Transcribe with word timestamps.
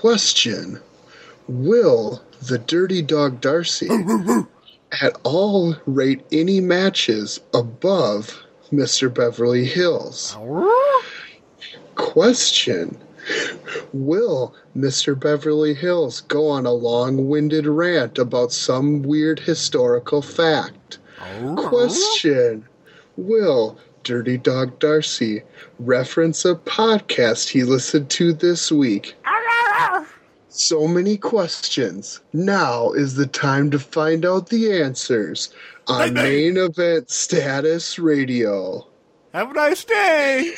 Question 0.00 0.80
Will 1.48 2.22
the 2.40 2.58
Dirty 2.58 3.02
Dog 3.02 3.40
Darcy 3.40 3.88
at 5.02 5.16
all 5.24 5.74
rate 5.86 6.24
any 6.30 6.60
matches 6.60 7.40
above 7.52 8.40
Mr. 8.70 9.12
Beverly 9.12 9.64
Hills? 9.64 10.36
Question 11.96 12.96
Will 13.92 14.54
Mr. 14.76 15.18
Beverly 15.18 15.74
Hills 15.74 16.20
go 16.20 16.48
on 16.48 16.64
a 16.64 16.70
long 16.72 17.28
winded 17.28 17.66
rant 17.66 18.18
about 18.18 18.52
some 18.52 19.02
weird 19.02 19.40
historical 19.40 20.22
fact? 20.22 20.98
Question 21.56 22.64
Will 23.16 23.76
Dirty 24.04 24.38
Dog 24.38 24.78
Darcy 24.78 25.42
reference 25.80 26.44
a 26.44 26.54
podcast 26.54 27.48
he 27.48 27.64
listened 27.64 28.08
to 28.10 28.32
this 28.32 28.70
week? 28.70 29.16
So 30.58 30.88
many 30.88 31.16
questions. 31.16 32.20
Now 32.32 32.90
is 32.90 33.14
the 33.14 33.28
time 33.28 33.70
to 33.70 33.78
find 33.78 34.26
out 34.26 34.48
the 34.48 34.82
answers 34.82 35.50
on 35.86 36.14
Main 36.14 36.56
Event 36.56 37.10
Status 37.10 37.96
Radio. 37.96 38.84
Have 39.32 39.52
a 39.52 39.54
nice 39.54 39.84
day. 39.84 40.54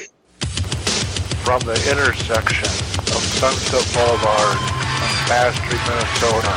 From 1.44 1.60
the 1.68 1.76
intersection 1.92 2.72
of 3.12 3.20
Sunset 3.36 3.84
Boulevard 3.92 4.56
and 4.56 5.16
Bass 5.28 5.52
Street, 5.60 5.84
Minnesota, 5.84 6.56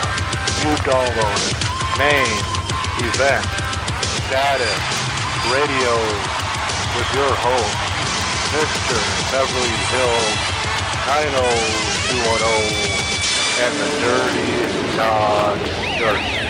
you 0.63 0.71
downloaded 0.87 1.51
Main 1.99 2.39
Event 3.11 3.43
Status 4.23 4.83
Radio 5.51 5.99
with 6.95 7.09
your 7.11 7.33
host, 7.43 7.75
Mr. 8.55 8.95
Beverly 9.35 9.75
Hills 9.91 10.39
90210 11.11 13.32
and 13.55 13.75
the 13.77 13.85
Dirty 14.01 14.97
Dog 14.97 15.59
Dirty. 15.99 16.43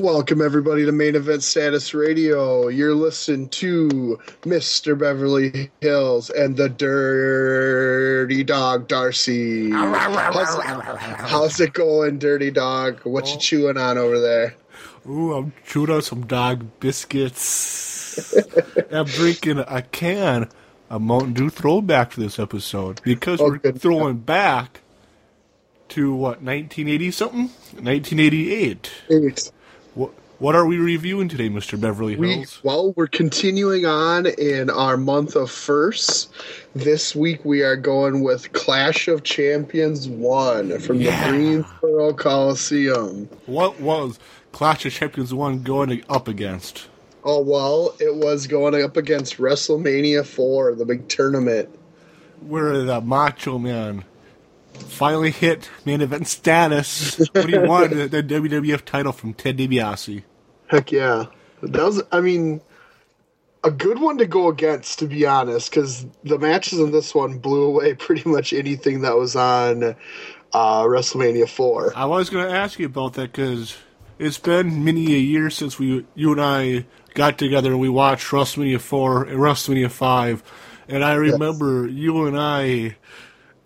Welcome, 0.00 0.40
everybody, 0.40 0.86
to 0.86 0.92
Main 0.92 1.14
Event 1.16 1.42
Status 1.42 1.92
Radio. 1.92 2.68
You're 2.68 2.94
listening 2.94 3.50
to 3.50 4.18
Mr. 4.42 4.98
Beverly 4.98 5.70
Hills 5.82 6.30
and 6.30 6.56
the 6.56 6.70
Dirty 6.70 8.42
Dog 8.42 8.88
Darcy. 8.88 9.70
How's, 9.70 10.64
how's 11.18 11.60
it 11.60 11.74
going, 11.74 12.18
Dirty 12.18 12.50
Dog? 12.50 13.00
What 13.04 13.26
you 13.26 13.34
oh. 13.34 13.38
chewing 13.38 13.76
on 13.76 13.98
over 13.98 14.18
there? 14.18 14.54
Ooh, 15.06 15.34
I'm 15.34 15.52
chewing 15.66 15.90
on 15.90 16.00
some 16.00 16.26
dog 16.26 16.64
biscuits. 16.80 18.34
I'm 18.90 19.04
drinking 19.04 19.58
a 19.58 19.82
can 19.82 20.48
of 20.90 21.02
Mountain 21.02 21.34
Dew 21.34 21.50
throwback 21.50 22.12
for 22.12 22.20
this 22.20 22.38
episode 22.38 23.00
because 23.02 23.40
Oh, 23.40 23.44
we're 23.50 23.58
good. 23.58 23.80
throwing 23.80 24.18
back 24.18 24.80
to 25.90 26.12
what 26.14 26.42
1980 26.42 27.10
something, 27.10 27.48
1988. 27.82 28.90
Eight. 29.10 29.52
What 29.94 30.10
what 30.38 30.54
are 30.54 30.66
we 30.66 30.78
reviewing 30.78 31.28
today, 31.28 31.48
Mr. 31.48 31.80
Beverly 31.80 32.14
We, 32.14 32.34
Hills? 32.36 32.60
well, 32.62 32.92
we're 32.96 33.08
continuing 33.08 33.86
on 33.86 34.26
in 34.26 34.70
our 34.70 34.96
month 34.96 35.34
of 35.34 35.50
firsts. 35.50 36.28
This 36.76 37.12
week 37.16 37.44
we 37.44 37.62
are 37.62 37.74
going 37.74 38.22
with 38.22 38.52
Clash 38.52 39.08
of 39.08 39.24
Champions 39.24 40.06
1 40.08 40.78
from 40.78 41.00
Yeah. 41.00 41.24
the 41.32 41.36
Greensboro 41.36 42.12
Coliseum. 42.12 43.28
What 43.46 43.80
was 43.80 44.20
Clash 44.52 44.86
of 44.86 44.92
Champions 44.92 45.34
one 45.34 45.62
going 45.64 46.04
up 46.08 46.28
against? 46.28 46.86
Oh, 47.30 47.42
well, 47.42 47.94
it 48.00 48.14
was 48.14 48.46
going 48.46 48.82
up 48.82 48.96
against 48.96 49.36
WrestleMania 49.36 50.24
4, 50.24 50.76
the 50.76 50.86
big 50.86 51.08
tournament. 51.08 51.68
Where 52.40 52.78
the 52.84 53.02
Macho 53.02 53.58
Man 53.58 54.06
finally 54.72 55.30
hit 55.30 55.68
main 55.84 56.00
event 56.00 56.26
status 56.26 57.18
when 57.32 57.50
he 57.50 57.58
won 57.58 57.90
the, 57.90 58.08
the 58.08 58.22
WWF 58.22 58.82
title 58.82 59.12
from 59.12 59.34
Ted 59.34 59.58
DiBiase. 59.58 60.22
Heck 60.68 60.90
yeah. 60.90 61.26
That 61.62 61.82
was, 61.82 62.02
I 62.10 62.22
mean, 62.22 62.62
a 63.62 63.70
good 63.70 63.98
one 63.98 64.16
to 64.16 64.26
go 64.26 64.48
against, 64.48 65.00
to 65.00 65.06
be 65.06 65.26
honest, 65.26 65.68
because 65.68 66.06
the 66.24 66.38
matches 66.38 66.78
in 66.78 66.92
this 66.92 67.14
one 67.14 67.40
blew 67.40 67.64
away 67.64 67.92
pretty 67.98 68.26
much 68.26 68.54
anything 68.54 69.02
that 69.02 69.18
was 69.18 69.36
on 69.36 69.84
uh, 70.54 70.82
WrestleMania 70.82 71.46
4. 71.46 71.92
I 71.94 72.06
was 72.06 72.30
going 72.30 72.48
to 72.48 72.56
ask 72.56 72.78
you 72.78 72.86
about 72.86 73.12
that 73.14 73.32
because 73.32 73.76
it's 74.18 74.38
been 74.38 74.82
many 74.82 75.14
a 75.14 75.18
year 75.18 75.50
since 75.50 75.78
we, 75.78 76.06
you 76.14 76.32
and 76.32 76.40
I, 76.40 76.86
got 77.18 77.36
together 77.36 77.72
and 77.72 77.80
we 77.80 77.88
watched 77.88 78.28
WrestleMania 78.28 78.80
four 78.80 79.24
and 79.24 79.40
WrestleMania 79.40 79.90
five, 79.90 80.40
and 80.86 81.04
I 81.04 81.14
remember 81.14 81.88
you 81.88 82.26
and 82.26 82.38
I 82.38 82.96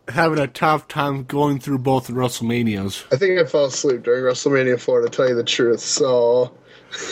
having 0.09 0.39
a 0.39 0.47
tough 0.47 0.89
time 0.89 1.25
going 1.25 1.61
through 1.61 1.79
both 1.79 2.07
the 2.07 2.15
WrestleManias. 2.15 3.05
I 3.13 3.17
think 3.17 3.39
I 3.39 3.45
fell 3.45 3.67
asleep 3.67 4.03
during 4.03 4.25
WrestleMania 4.25 4.81
4, 4.81 5.03
to 5.03 5.09
tell 5.11 5.29
you 5.29 5.35
the 5.35 5.45
truth, 5.45 5.81
so. 5.81 6.53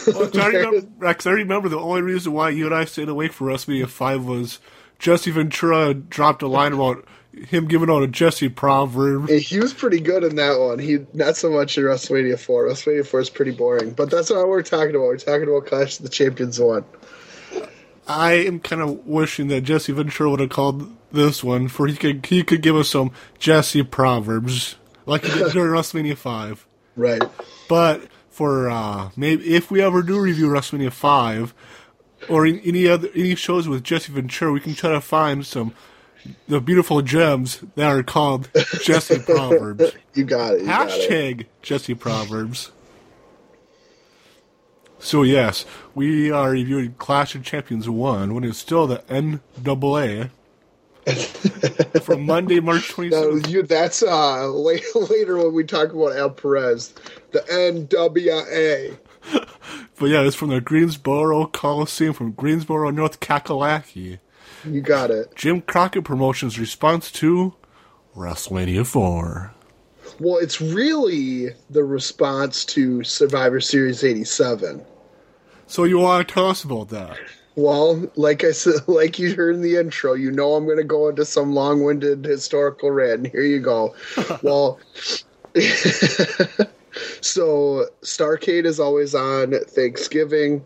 Well, 0.07 0.31
I 0.41 0.47
remember, 0.47 0.89
Rex, 0.99 1.27
I 1.27 1.31
remember 1.31 1.69
the 1.69 1.79
only 1.79 2.03
reason 2.03 2.33
why 2.33 2.51
you 2.51 2.67
and 2.67 2.75
I 2.75 2.87
stayed 2.87 3.09
awake 3.09 3.33
for 3.33 3.47
WrestleMania 3.47 3.89
five 3.89 4.25
was 4.25 4.61
Jesse 4.99 5.31
Ventura 5.31 5.95
dropped 5.95 6.43
a 6.43 6.49
line 6.49 6.73
about 6.73 7.07
him 7.33 7.67
giving 7.67 7.91
out 7.91 8.03
a 8.03 8.09
Jesse 8.09 8.49
proverb. 8.49 9.29
He 9.29 9.59
was 9.59 9.73
pretty 9.73 10.01
good 10.01 10.25
in 10.25 10.37
that 10.37 10.59
one. 10.59 10.79
He 10.79 11.07
not 11.15 11.37
so 11.37 11.51
much 11.51 11.79
in 11.79 11.85
WrestleMania 11.85 12.39
4. 12.39 12.67
WrestleMania 12.67 13.07
4 13.07 13.21
is 13.21 13.31
pretty 13.31 13.53
boring, 13.53 13.93
but 13.93 14.11
that's 14.11 14.31
not 14.31 14.39
what 14.39 14.49
we're 14.49 14.63
talking 14.63 14.91
about. 14.91 15.07
We're 15.07 15.17
talking 15.19 15.49
about 15.49 15.67
Clash 15.67 15.99
of 15.99 16.05
the 16.05 16.09
Champions 16.09 16.59
1. 16.59 16.85
I 18.09 18.33
am 18.33 18.59
kind 18.59 18.83
of 18.83 19.07
wishing 19.07 19.49
that 19.49 19.61
Jesse 19.63 19.93
Ventura 19.93 20.31
would 20.31 20.41
have 20.41 20.51
called 20.51 20.91
this 21.13 21.45
one 21.45 21.69
for 21.69 21.87
he 21.87 21.97
could 21.97 22.27
he 22.27 22.43
could 22.43 22.63
give 22.63 22.77
us 22.77 22.89
some 22.89 23.13
Jesse 23.39 23.83
proverbs 23.83 24.77
like 25.07 25.25
he 25.25 25.39
did 25.39 25.53
during 25.53 25.73
WrestleMania 25.73 26.17
five. 26.17 26.67
Right. 26.97 27.23
But 27.69 28.09
for 28.29 28.69
uh, 28.69 29.11
maybe 29.17 29.55
if 29.55 29.71
we 29.71 29.81
ever 29.81 30.03
do 30.03 30.21
review 30.21 30.49
WrestleMania 30.49 30.93
five 30.93 31.55
or 32.29 32.47
any 32.47 32.89
other 32.89 33.09
any 33.15 33.37
shows 33.37 33.69
with 33.69 33.85
Jesse 33.85 34.13
Ventura, 34.13 34.53
we 34.53 34.61
can 34.61 34.75
try 34.75 34.91
to 34.91 35.01
find 35.01 35.47
some 35.47 35.73
the 36.49 36.61
beautiful 36.61 37.03
gems 37.03 37.63
that 37.77 37.87
are 37.87 38.03
called 38.03 38.49
Jesse 38.83 39.19
proverbs. 39.27 39.93
You 40.15 40.25
got 40.25 40.55
it. 40.55 40.61
You 40.61 40.67
got 40.67 40.91
it. 40.91 41.11
Hashtag 41.11 41.47
Jesse 41.63 41.95
Proverbs. 41.95 42.71
So 44.99 45.23
yes, 45.23 45.65
we 45.95 46.31
are 46.31 46.51
reviewing 46.51 46.95
Clash 46.99 47.35
of 47.35 47.43
Champions 47.43 47.89
one 47.89 48.35
when 48.35 48.45
it's 48.45 48.59
still 48.59 48.87
the 48.87 49.03
NAA 49.09 50.29
from 52.03 52.27
Monday, 52.27 52.61
March 52.61 52.91
twenty 52.91 53.11
No, 53.11 53.37
you, 53.49 53.63
that's 53.63 54.03
uh, 54.03 54.47
la- 54.53 54.73
later 55.09 55.39
when 55.39 55.55
we 55.55 55.65
talk 55.65 55.93
about 55.93 56.17
Al 56.17 56.31
Perez. 56.31 56.93
The 57.33 57.41
NWA. 57.41 58.99
But 59.99 60.07
yeah, 60.07 60.23
it's 60.23 60.37
from 60.37 60.51
the 60.51 60.61
Greensboro 60.61 61.47
Coliseum 61.47 62.13
from 62.13 62.33
Greensboro, 62.33 62.91
North 62.91 63.21
Kakalaki. 63.21 64.19
You 64.65 64.81
got 64.81 65.11
it. 65.11 65.35
Jim 65.35 65.63
Crockett 65.63 66.05
Promotions 66.05 66.59
response 66.59 67.11
to 67.13 67.55
WrestleMania 68.17 68.87
four. 68.87 69.53
Well, 70.19 70.39
it's 70.39 70.61
really 70.61 71.51
the 71.71 71.85
response 71.85 72.65
to 72.67 73.03
Survivor 73.05 73.61
Series 73.61 74.05
87. 74.05 74.85
So 75.67 75.85
you 75.85 75.99
want 75.99 76.27
to 76.27 76.35
tell 76.35 76.47
us 76.47 76.65
about 76.65 76.89
that? 76.89 77.17
Well, 77.55 78.11
like 78.17 78.45
I 78.45 78.53
said, 78.53 78.81
like 78.89 79.19
you 79.19 79.35
heard 79.35 79.55
in 79.55 79.63
the 79.63 79.77
intro, 79.77 80.15
you 80.15 80.31
know 80.31 80.55
I'm 80.55 80.65
going 80.65 80.79
to 80.79 80.85
go 80.85 81.09
into 81.09 81.25
some 81.25 81.55
long-winded 81.55 82.25
historical 82.25 82.91
rant, 82.91 83.13
and 83.21 83.27
here 83.27 83.43
you 83.43 83.61
go. 83.61 83.95
well, 84.43 84.81
so 87.21 87.87
Starrcade 88.03 88.65
is 88.65 88.81
always 88.81 89.15
on 89.15 89.53
Thanksgiving, 89.53 90.65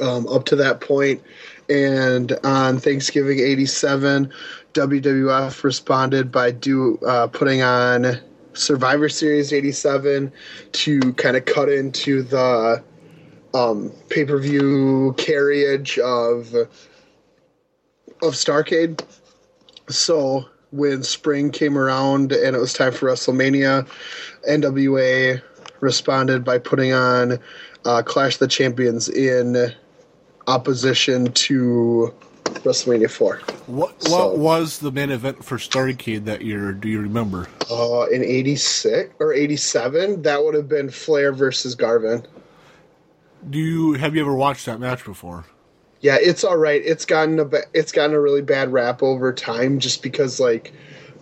um, 0.00 0.26
up 0.28 0.44
to 0.46 0.56
that 0.56 0.80
point, 0.80 1.22
and 1.68 2.32
on 2.44 2.78
Thanksgiving 2.78 3.40
'87, 3.40 4.32
WWF 4.74 5.64
responded 5.64 6.30
by 6.32 6.50
do 6.50 6.98
uh, 7.06 7.26
putting 7.28 7.62
on 7.62 8.18
Survivor 8.52 9.08
Series 9.08 9.52
'87 9.52 10.32
to 10.72 11.00
kind 11.14 11.36
of 11.36 11.44
cut 11.44 11.68
into 11.68 12.22
the 12.22 12.82
um, 13.54 13.92
pay 14.08 14.24
per 14.24 14.38
view 14.38 15.14
carriage 15.16 15.98
of 15.98 16.54
of 16.54 18.34
Starrcade. 18.34 19.04
So 19.88 20.48
when 20.70 21.02
spring 21.02 21.50
came 21.50 21.78
around 21.78 22.32
and 22.32 22.56
it 22.56 22.58
was 22.58 22.72
time 22.72 22.92
for 22.92 23.08
WrestleMania, 23.08 23.88
NWA 24.48 25.40
responded 25.80 26.44
by 26.44 26.58
putting 26.58 26.92
on 26.92 27.38
uh, 27.84 28.02
Clash 28.02 28.38
the 28.38 28.48
Champions 28.48 29.08
in 29.08 29.72
opposition 30.46 31.32
to 31.32 32.12
WrestleMania 32.44 33.10
4. 33.10 33.40
What 33.66 33.90
what 33.92 34.02
So- 34.02 34.34
was 34.34 34.78
the 34.78 34.90
main 34.92 35.10
event 35.10 35.44
for 35.44 35.56
Starrcade 35.58 36.24
that 36.26 36.42
year? 36.42 36.72
Do 36.72 36.88
you 36.88 37.00
remember? 37.00 37.48
Uh, 37.70 38.06
in 38.12 38.22
86 38.22 39.10
or 39.18 39.32
87, 39.32 40.22
that 40.22 40.42
would 40.44 40.54
have 40.54 40.68
been 40.68 40.90
Flair 40.90 41.32
versus 41.32 41.74
Garvin. 41.74 42.26
Do 43.48 43.58
you 43.58 43.92
have 43.94 44.14
you 44.14 44.22
ever 44.22 44.34
watched 44.34 44.66
that 44.66 44.80
match 44.80 45.04
before? 45.04 45.44
Yeah, 46.00 46.16
it's 46.20 46.44
all 46.44 46.56
right. 46.56 46.82
It's 46.84 47.04
gotten 47.04 47.38
a 47.40 47.44
ba- 47.44 47.64
it's 47.72 47.92
gotten 47.92 48.14
a 48.14 48.20
really 48.20 48.42
bad 48.42 48.72
rap 48.72 49.02
over 49.02 49.32
time, 49.32 49.78
just 49.78 50.02
because 50.02 50.38
like 50.40 50.72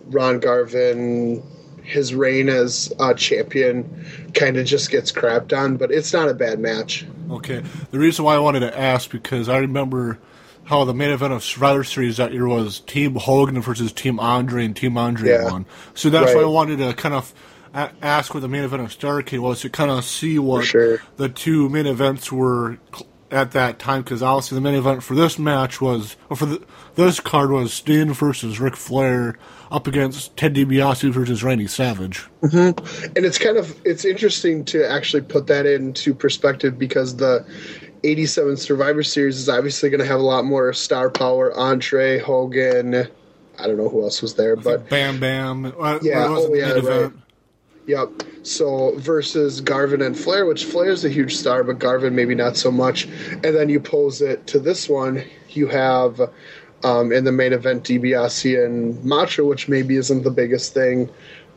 Ron 0.06 0.38
Garvin, 0.40 1.42
his 1.82 2.14
reign 2.14 2.48
as 2.48 2.92
uh, 3.00 3.14
champion, 3.14 4.04
kind 4.34 4.56
of 4.56 4.66
just 4.66 4.90
gets 4.90 5.10
crapped 5.12 5.56
on. 5.56 5.76
But 5.76 5.90
it's 5.92 6.12
not 6.12 6.28
a 6.28 6.34
bad 6.34 6.58
match. 6.60 7.06
Okay. 7.32 7.62
The 7.90 7.98
reason 7.98 8.24
why 8.24 8.34
I 8.34 8.38
wanted 8.38 8.60
to 8.60 8.78
ask 8.78 9.10
because 9.10 9.48
I 9.48 9.58
remember 9.58 10.18
how 10.64 10.84
the 10.84 10.94
main 10.94 11.10
event 11.10 11.32
of 11.32 11.42
Survivor 11.42 11.82
Series 11.84 12.18
that 12.18 12.32
year 12.32 12.46
was 12.46 12.80
Team 12.80 13.16
Hogan 13.16 13.60
versus 13.60 13.92
Team 13.92 14.20
Andre, 14.20 14.64
and 14.64 14.76
Team 14.76 14.96
Andre 14.96 15.30
Yeah. 15.30 15.50
won. 15.50 15.66
So 15.94 16.08
that's 16.10 16.34
why 16.34 16.42
I 16.42 16.46
wanted 16.46 16.78
to 16.78 16.92
kind 16.94 17.14
of 17.14 17.34
ask 17.74 18.32
what 18.34 18.40
the 18.40 18.48
main 18.48 18.62
event 18.64 18.82
of 18.82 18.96
Starrcade 18.96 19.40
was 19.40 19.60
to 19.62 19.70
kind 19.70 19.90
of 19.90 20.04
see 20.04 20.38
what 20.38 20.64
sure. 20.66 21.00
the 21.16 21.28
two 21.28 21.68
main 21.68 21.86
events 21.86 22.30
were 22.30 22.78
at 23.32 23.52
that 23.52 23.78
time. 23.78 24.02
Because 24.02 24.22
obviously 24.22 24.56
the 24.56 24.60
main 24.60 24.74
event 24.74 25.02
for 25.02 25.14
this 25.14 25.38
match 25.38 25.80
was, 25.80 26.16
or 26.30 26.36
for 26.36 26.46
the, 26.46 26.62
this 26.94 27.20
card 27.20 27.50
was 27.50 27.72
Sting 27.72 28.12
versus 28.12 28.60
Ric 28.60 28.76
Flair 28.76 29.38
up 29.70 29.86
against 29.86 30.36
Ted 30.36 30.54
DiBiase 30.54 31.10
versus 31.12 31.42
Randy 31.42 31.66
Savage. 31.66 32.26
and 32.42 32.78
it's 33.16 33.38
kind 33.38 33.56
of 33.56 33.74
it's 33.84 34.04
interesting 34.04 34.64
to 34.66 34.88
actually 34.88 35.22
put 35.22 35.46
that 35.46 35.64
into 35.64 36.14
perspective 36.14 36.78
because 36.78 37.16
the 37.16 37.44
87 38.04 38.56
survivor 38.58 39.02
series 39.02 39.38
is 39.38 39.48
obviously 39.48 39.88
going 39.88 40.00
to 40.00 40.06
have 40.06 40.20
a 40.20 40.24
lot 40.24 40.44
more 40.44 40.72
star 40.72 41.08
power 41.08 41.56
andre 41.56 42.18
hogan 42.18 43.06
i 43.58 43.66
don't 43.66 43.76
know 43.76 43.88
who 43.88 44.02
else 44.02 44.20
was 44.20 44.34
there 44.34 44.56
but 44.56 44.88
Bam 44.88 45.20
Bam. 45.20 45.66
Uh, 45.66 45.98
Yeah, 46.02 46.26
oh, 46.28 46.52
yeah, 46.52 46.72
right. 46.72 47.12
Yep. 47.86 48.08
So 48.42 48.96
versus 48.98 49.60
garvin 49.60 50.02
and 50.02 50.18
flair 50.18 50.46
which 50.46 50.64
flair's 50.64 51.04
a 51.04 51.08
huge 51.08 51.36
star 51.36 51.62
but 51.62 51.78
garvin 51.78 52.14
maybe 52.14 52.34
not 52.34 52.56
so 52.56 52.70
much. 52.70 53.06
And 53.30 53.42
then 53.42 53.68
you 53.68 53.80
pose 53.80 54.20
it 54.20 54.46
to 54.48 54.58
this 54.58 54.88
one. 54.88 55.24
You 55.50 55.68
have 55.68 56.20
um, 56.84 57.12
in 57.12 57.24
the 57.24 57.32
main 57.32 57.52
event 57.52 57.84
DiBiase 57.84 58.64
and 58.64 59.02
Macho, 59.04 59.44
which 59.44 59.68
maybe 59.68 59.96
isn't 59.96 60.22
the 60.22 60.30
biggest 60.30 60.74
thing 60.74 61.08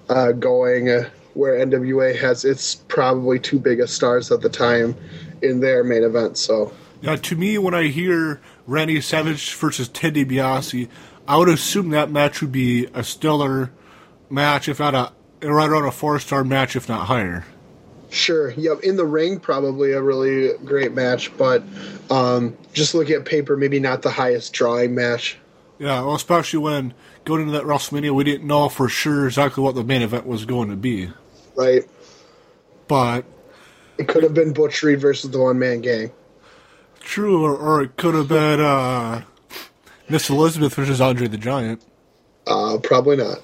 uh, 0.09 0.31
going, 0.33 0.89
uh, 0.89 1.09
where 1.33 1.65
NWA 1.65 2.17
has 2.19 2.45
its 2.45 2.75
probably 2.75 3.39
two 3.39 3.59
biggest 3.59 3.95
stars 3.95 4.31
at 4.31 4.41
the 4.41 4.49
time 4.49 4.95
in 5.41 5.59
their 5.59 5.83
main 5.83 6.03
event. 6.03 6.37
So. 6.37 6.71
Yeah, 7.01 7.15
to 7.17 7.35
me, 7.35 7.57
when 7.57 7.73
I 7.73 7.87
hear 7.87 8.41
Randy 8.65 9.01
Savage 9.01 9.53
versus 9.53 9.87
Ted 9.89 10.15
DiBiase, 10.15 10.87
I 11.27 11.37
would 11.37 11.49
assume 11.49 11.89
that 11.89 12.11
match 12.11 12.41
would 12.41 12.51
be 12.51 12.87
a 12.93 13.03
stellar 13.03 13.71
match, 14.29 14.69
if 14.69 14.79
not 14.79 14.95
a 14.95 15.11
right 15.53 15.69
around 15.69 15.85
a 15.85 15.91
four 15.91 16.19
star 16.19 16.43
match, 16.43 16.75
if 16.75 16.87
not 16.89 17.05
higher. 17.07 17.45
sure, 18.09 18.51
yep, 18.51 18.79
in 18.81 18.95
the 18.95 19.05
ring 19.05 19.39
probably 19.39 19.91
a 19.91 20.01
really 20.01 20.51
great 20.63 20.93
match, 20.93 21.35
but 21.37 21.63
um, 22.09 22.55
just 22.73 22.93
looking 22.95 23.15
at 23.15 23.25
paper, 23.25 23.57
maybe 23.57 23.79
not 23.79 24.01
the 24.01 24.09
highest 24.11 24.53
drawing 24.53 24.95
match. 24.95 25.37
Yeah, 25.79 26.01
well, 26.01 26.15
especially 26.15 26.59
when 26.59 26.93
going 27.25 27.41
into 27.41 27.53
that 27.53 27.63
WrestleMania, 27.63 28.11
we 28.15 28.23
didn't 28.23 28.47
know 28.47 28.69
for 28.69 28.87
sure 28.87 29.25
exactly 29.27 29.61
what 29.61 29.75
the 29.75 29.83
main 29.83 30.01
event 30.01 30.25
was 30.25 30.45
going 30.45 30.69
to 30.69 30.77
be. 30.77 31.09
Right? 31.55 31.83
But 32.87 33.25
It 33.97 34.07
could 34.07 34.23
have 34.23 34.33
been 34.33 34.53
Butch 34.53 34.81
Reed 34.83 35.01
versus 35.01 35.31
the 35.31 35.39
One 35.39 35.59
Man 35.59 35.81
Gang. 35.81 36.11
true, 37.01 37.43
or, 37.43 37.55
or 37.57 37.81
it 37.81 37.97
could 37.97 38.15
have 38.15 38.29
been 38.29 38.61
uh, 38.61 39.23
Miss 40.07 40.29
Elizabeth 40.29 40.73
versus 40.75 41.01
Andre 41.01 41.27
the 41.27 41.37
Giant. 41.37 41.83
Uh, 42.47 42.77
probably 42.81 43.17
not. 43.17 43.39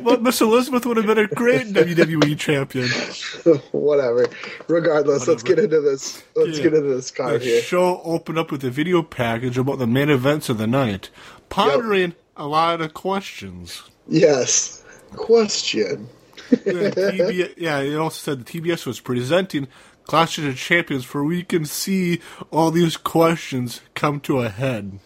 But 0.00 0.22
Miss 0.22 0.40
Elizabeth 0.40 0.86
would 0.86 0.96
have 0.96 1.06
been 1.06 1.18
a 1.18 1.26
great 1.26 1.66
WWE 1.68 2.38
champion. 2.38 2.88
Whatever. 3.72 4.26
Regardless, 4.66 5.28
let's 5.28 5.42
get 5.42 5.58
into 5.58 5.80
this. 5.82 6.22
Let's 6.34 6.56
Yeah. 6.56 6.62
get 6.64 6.74
into 6.74 6.94
this 6.94 7.10
The 7.10 7.16
card 7.16 7.42
here. 7.42 7.60
show 7.60 8.00
opened 8.02 8.38
up 8.38 8.50
with 8.50 8.64
a 8.64 8.70
video 8.70 9.02
package 9.02 9.58
about 9.58 9.78
the 9.78 9.86
main 9.86 10.08
events 10.08 10.48
of 10.48 10.56
the 10.58 10.66
night, 10.66 11.10
pondering 11.50 12.14
a 12.36 12.46
lot 12.46 12.80
of 12.80 12.94
questions. 12.94 13.82
Yes. 14.08 14.82
Question. 15.14 16.08
The 16.50 16.56
TB 16.96 17.54
yeah, 17.58 17.80
it 17.80 17.94
also 17.96 18.16
said 18.18 18.44
the 18.46 18.60
TBS 18.60 18.86
was 18.86 18.98
presenting 19.00 19.68
Clash 20.04 20.38
of 20.38 20.44
the 20.44 20.54
Champions 20.54 21.04
where 21.12 21.22
we 21.24 21.42
can 21.42 21.64
see 21.66 22.20
all 22.50 22.70
these 22.70 22.96
questions 22.96 23.82
come 23.94 24.20
to 24.20 24.40
a 24.40 24.48
head. 24.48 24.98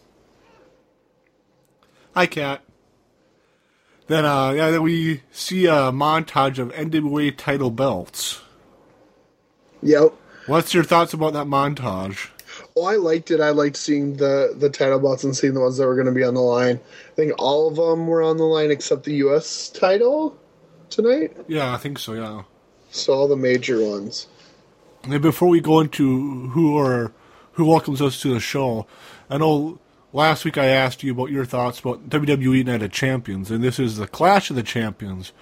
Hi, 2.14 2.26
Cat. 2.26 2.62
Then, 4.08 4.24
uh, 4.24 4.50
yeah, 4.50 4.70
then 4.70 4.82
we 4.82 5.22
see 5.32 5.66
a 5.66 5.90
montage 5.92 6.58
of 6.58 6.72
NWA 6.72 7.36
title 7.36 7.70
belts. 7.70 8.40
Yep. 9.82 10.12
What's 10.46 10.74
your 10.74 10.84
thoughts 10.84 11.12
about 11.12 11.32
that 11.32 11.46
montage? 11.46 12.30
Oh, 12.76 12.84
I 12.84 12.96
liked 12.96 13.30
it. 13.30 13.40
I 13.40 13.50
liked 13.50 13.76
seeing 13.76 14.16
the 14.16 14.54
the 14.56 14.70
title 14.70 15.00
belts 15.00 15.24
and 15.24 15.36
seeing 15.36 15.54
the 15.54 15.60
ones 15.60 15.76
that 15.76 15.86
were 15.86 15.94
going 15.94 16.06
to 16.06 16.12
be 16.12 16.22
on 16.22 16.34
the 16.34 16.40
line. 16.40 16.78
I 17.10 17.14
think 17.14 17.32
all 17.38 17.68
of 17.68 17.76
them 17.76 18.06
were 18.06 18.22
on 18.22 18.36
the 18.36 18.44
line 18.44 18.70
except 18.70 19.04
the 19.04 19.14
U.S. 19.16 19.68
title 19.68 20.38
tonight. 20.90 21.36
Yeah, 21.48 21.74
I 21.74 21.76
think 21.76 21.98
so, 21.98 22.12
yeah. 22.12 22.42
So 22.90 23.12
all 23.12 23.28
the 23.28 23.36
major 23.36 23.84
ones. 23.84 24.28
And 25.02 25.20
before 25.20 25.48
we 25.48 25.60
go 25.60 25.80
into 25.80 26.48
who 26.48 26.78
are 26.78 27.12
who 27.52 27.64
welcomes 27.64 28.00
us 28.00 28.20
to 28.22 28.32
the 28.32 28.40
show, 28.40 28.86
I 29.28 29.38
know 29.38 29.78
last 30.12 30.44
week 30.44 30.58
I 30.58 30.66
asked 30.66 31.02
you 31.02 31.12
about 31.12 31.30
your 31.30 31.44
thoughts 31.44 31.80
about 31.80 32.08
WWE 32.08 32.64
Night 32.64 32.82
of 32.82 32.92
Champions, 32.92 33.50
and 33.50 33.62
this 33.62 33.78
is 33.78 33.96
the 33.96 34.06
Clash 34.06 34.50
of 34.50 34.56
the 34.56 34.62
Champions. 34.62 35.32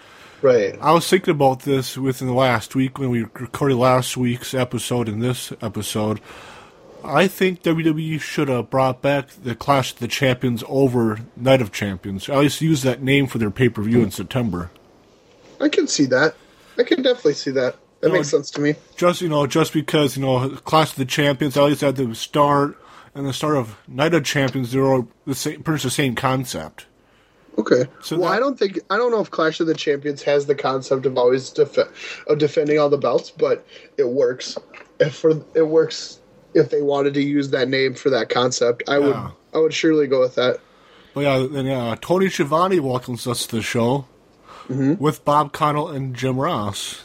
Right. 0.43 0.77
I 0.81 0.93
was 0.93 1.09
thinking 1.09 1.33
about 1.33 1.61
this 1.61 1.97
within 1.97 2.29
the 2.29 2.35
last 2.35 2.75
week 2.75 2.99
when 2.99 3.11
we 3.11 3.23
recorded 3.23 3.77
last 3.77 4.17
week's 4.17 4.53
episode 4.53 5.09
and 5.09 5.23
this 5.23 5.53
episode. 5.63 6.21
I 7.03 7.29
think 7.29 7.63
WWE 7.63 8.21
should 8.21 8.49
have 8.49 8.71
brought 8.71 9.01
back 9.03 9.29
the 9.29 9.55
Clash 9.55 9.93
of 9.93 9.99
the 10.01 10.09
Champions 10.09 10.63
over 10.69 11.21
Night 11.37 11.61
of 11.63 11.73
Champions. 11.73 12.29
At 12.29 12.39
least 12.39 12.61
use 12.61 12.83
that 12.83 13.03
name 13.03 13.27
for 13.27 13.39
their 13.39 13.51
pay 13.51 13.69
per 13.69 13.83
view 13.83 14.03
in 14.03 14.11
September. 14.11 14.71
I 15.61 15.69
can 15.69 15.87
see 15.87 16.07
that. 16.07 16.35
I 16.79 16.83
can 16.83 17.03
definitely 17.03 17.35
see 17.35 17.51
that. 17.53 17.77
That 18.01 18.09
No, 18.09 18.15
makes 18.15 18.29
sense 18.29 18.51
to 18.53 18.61
me. 18.61 18.75
just 18.97 19.21
you 19.23 19.29
know, 19.29 19.47
just 19.47 19.73
because 19.73 20.17
you 20.17 20.23
know, 20.23 20.49
Clash 20.51 20.91
of 20.91 20.97
the 20.97 21.05
Champions, 21.05 21.57
at 21.57 21.65
least 21.65 21.83
at 21.83 21.97
the 21.97 22.15
start 22.15 22.77
and 23.15 23.27
the 23.27 23.33
start 23.33 23.57
of 23.57 23.77
Night 23.87 24.15
of 24.15 24.25
Champions, 24.25 24.73
they're 24.73 24.85
all 24.85 25.09
the 25.27 25.35
same, 25.35 25.63
pretty 25.63 25.77
much 25.77 25.83
the 25.85 25.91
same 25.91 26.15
concept. 26.15 26.87
Okay. 27.57 27.85
So 28.03 28.19
well, 28.19 28.31
that- 28.31 28.37
I 28.37 28.41
don't 28.41 28.59
think 28.59 28.81
I 28.91 28.97
don't 28.97 29.11
know 29.13 29.21
if 29.21 29.31
Clash 29.31 29.61
of 29.61 29.67
the 29.67 29.75
Champions 29.75 30.23
has 30.23 30.47
the 30.47 30.55
concept 30.55 31.07
of 31.07 31.17
always 31.17 31.51
def- 31.51 32.25
of 32.27 32.39
defending 32.39 32.79
all 32.79 32.89
the 32.89 32.99
belts, 32.99 33.31
but 33.31 33.65
it 33.97 34.09
works. 34.09 34.59
If 34.99 35.15
for 35.15 35.31
it 35.55 35.69
works 35.69 36.19
if 36.55 36.71
they 36.71 36.83
wanted 36.83 37.15
to 37.15 37.23
use 37.23 37.51
that 37.51 37.69
name 37.69 37.95
for 37.95 38.11
that 38.11 38.29
concept, 38.29 38.85
I 38.89 38.99
would 38.99 39.17
I 39.17 39.59
would 39.59 39.75
surely 39.75 40.07
go 40.07 40.21
with 40.21 40.35
that. 40.35 40.59
But 41.15 41.21
yeah, 41.21 41.47
then 41.49 41.69
uh, 41.69 41.95
Tony 42.01 42.29
Schiavone 42.29 42.81
welcomes 42.81 43.27
us 43.29 43.47
to 43.47 43.57
the 43.57 43.63
show 43.63 44.07
with 44.69 45.25
Bob 45.25 45.53
Connell 45.53 45.89
and 45.89 46.15
Jim 46.17 46.39
Ross. 46.39 47.05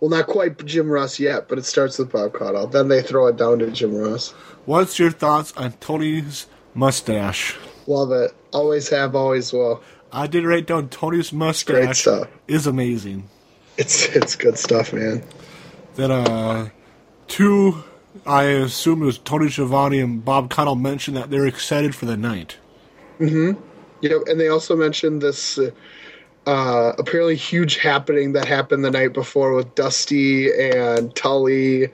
Well, 0.00 0.08
not 0.08 0.26
quite 0.26 0.64
Jim 0.64 0.88
Ross 0.88 1.18
yet, 1.20 1.46
but 1.48 1.58
it 1.58 1.66
starts 1.66 1.98
with 1.98 2.10
Bob 2.10 2.32
Connell. 2.32 2.66
Then 2.66 2.88
they 2.88 3.02
throw 3.02 3.26
it 3.26 3.36
down 3.36 3.58
to 3.58 3.70
Jim 3.70 3.94
Ross. 3.94 4.32
What's 4.70 5.00
your 5.00 5.10
thoughts 5.10 5.52
on 5.56 5.72
Tony's 5.80 6.46
mustache? 6.74 7.56
Love 7.88 8.12
it. 8.12 8.32
Always 8.52 8.88
have, 8.90 9.16
always 9.16 9.52
will. 9.52 9.82
I 10.12 10.28
did 10.28 10.44
write 10.44 10.68
down 10.68 10.90
Tony's 10.90 11.30
Great 11.30 11.38
mustache 11.38 12.02
stuff. 12.02 12.28
is 12.46 12.68
amazing. 12.68 13.28
It's 13.76 14.06
it's 14.14 14.36
good 14.36 14.56
stuff, 14.56 14.92
man. 14.92 15.24
Then 15.96 16.12
uh, 16.12 16.68
two, 17.26 17.82
I 18.24 18.44
assume 18.44 19.02
it 19.02 19.06
was 19.06 19.18
Tony 19.18 19.50
Schiavone 19.50 19.98
and 19.98 20.24
Bob 20.24 20.50
Connell 20.50 20.76
mentioned 20.76 21.16
that 21.16 21.30
they're 21.30 21.48
excited 21.48 21.96
for 21.96 22.06
the 22.06 22.16
night. 22.16 22.56
Mm-hmm. 23.18 23.60
Yep, 24.02 24.20
and 24.28 24.38
they 24.38 24.50
also 24.50 24.76
mentioned 24.76 25.20
this 25.20 25.58
uh, 25.58 25.72
uh, 26.50 26.94
apparently 26.98 27.36
huge 27.36 27.76
happening 27.76 28.32
that 28.32 28.44
happened 28.44 28.84
the 28.84 28.90
night 28.90 29.12
before 29.12 29.54
with 29.54 29.72
Dusty 29.76 30.50
and 30.52 31.14
Tully 31.14 31.92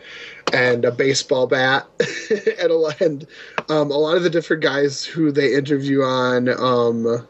and 0.51 0.83
a 0.87 0.91
baseball 0.91 1.47
bat 1.47 1.87
and, 2.59 2.71
a, 2.71 3.05
and 3.05 3.27
um, 3.69 3.91
a 3.91 3.99
lot 3.99 4.17
of 4.17 4.23
the 4.23 4.31
different 4.31 4.63
guys 4.63 5.05
who 5.05 5.31
they 5.31 5.53
interview 5.53 6.01
on 6.01 6.49
um, 6.49 7.29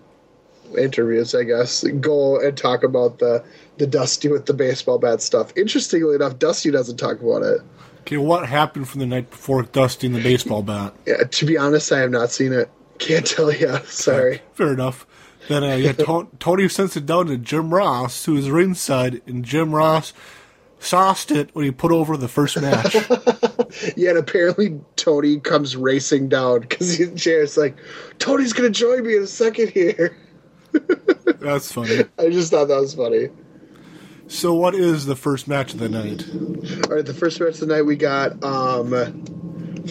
interviews, 0.78 1.34
I 1.34 1.42
guess, 1.42 1.82
go 2.00 2.38
and 2.38 2.56
talk 2.56 2.84
about 2.84 3.18
the 3.18 3.44
the 3.78 3.88
Dusty 3.88 4.28
with 4.28 4.46
the 4.46 4.54
baseball 4.54 4.98
bat 4.98 5.20
stuff. 5.20 5.52
Interestingly 5.56 6.14
enough, 6.14 6.38
Dusty 6.38 6.70
doesn't 6.70 6.96
talk 6.96 7.20
about 7.20 7.42
it. 7.42 7.60
Okay, 8.02 8.18
what 8.18 8.48
happened 8.48 8.88
from 8.88 9.00
the 9.00 9.06
night 9.06 9.30
before 9.30 9.64
dusting 9.64 10.12
the 10.12 10.22
baseball 10.22 10.62
bat? 10.62 10.94
Yeah, 11.06 11.24
to 11.24 11.44
be 11.44 11.58
honest, 11.58 11.90
I 11.90 11.98
have 11.98 12.12
not 12.12 12.30
seen 12.30 12.52
it. 12.52 12.70
Can't 12.98 13.26
tell 13.26 13.52
you. 13.52 13.78
Sorry. 13.86 14.42
Fair 14.54 14.72
enough. 14.72 15.06
Then 15.48 15.64
uh, 15.64 15.74
yeah, 15.76 15.92
to- 15.92 16.28
Tony 16.38 16.68
sends 16.68 16.96
it 16.96 17.06
down 17.06 17.26
to 17.26 17.36
Jim 17.38 17.72
Ross, 17.72 18.24
who 18.24 18.36
is 18.36 18.50
ringside, 18.50 19.22
and 19.26 19.44
Jim 19.44 19.74
Ross 19.74 20.12
sauced 20.78 21.30
it 21.30 21.50
when 21.54 21.64
he 21.64 21.70
put 21.70 21.92
over 21.92 22.16
the 22.16 22.28
first 22.28 22.60
match. 22.60 22.96
Yeah, 23.96 24.10
and 24.10 24.18
apparently 24.18 24.80
Tony 24.94 25.38
comes 25.40 25.76
racing 25.76 26.28
down 26.28 26.60
because 26.60 26.98
Jared's 27.14 27.56
like, 27.58 27.76
Tony's 28.18 28.52
gonna 28.54 28.70
join 28.70 29.04
me 29.04 29.16
in 29.16 29.22
a 29.22 29.26
second 29.26 29.68
here. 29.70 30.16
That's 31.40 31.72
funny. 31.72 32.04
I 32.18 32.30
just 32.30 32.50
thought 32.52 32.68
that 32.68 32.80
was 32.80 32.94
funny. 32.94 33.28
So, 34.28 34.54
what 34.54 34.74
is 34.74 35.04
the 35.04 35.16
first 35.16 35.46
match 35.46 35.74
of 35.74 35.80
the 35.80 35.88
night? 35.88 36.24
All 36.88 36.96
right, 36.96 37.04
the 37.04 37.12
first 37.12 37.38
match 37.40 37.54
of 37.54 37.60
the 37.60 37.66
night 37.66 37.82
we 37.82 37.96
got 37.96 38.42
um, 38.42 38.90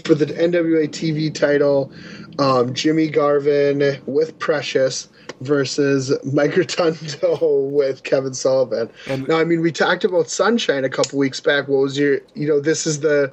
for 0.03 0.15
the 0.15 0.25
NWA 0.25 0.87
TV 0.89 1.33
title, 1.33 1.91
um, 2.39 2.73
Jimmy 2.73 3.09
Garvin 3.09 4.01
with 4.05 4.37
Precious 4.39 5.09
versus 5.41 6.13
Mike 6.23 6.55
Rotundo 6.55 7.59
with 7.71 8.03
Kevin 8.03 8.33
Sullivan. 8.33 8.89
And- 9.07 9.27
now, 9.27 9.37
I 9.39 9.43
mean, 9.43 9.61
we 9.61 9.71
talked 9.71 10.03
about 10.03 10.29
Sunshine 10.29 10.85
a 10.85 10.89
couple 10.89 11.19
weeks 11.19 11.39
back. 11.39 11.67
What 11.67 11.79
was 11.81 11.97
your, 11.97 12.19
you 12.33 12.47
know, 12.47 12.59
this 12.59 12.87
is 12.87 13.01
the, 13.01 13.31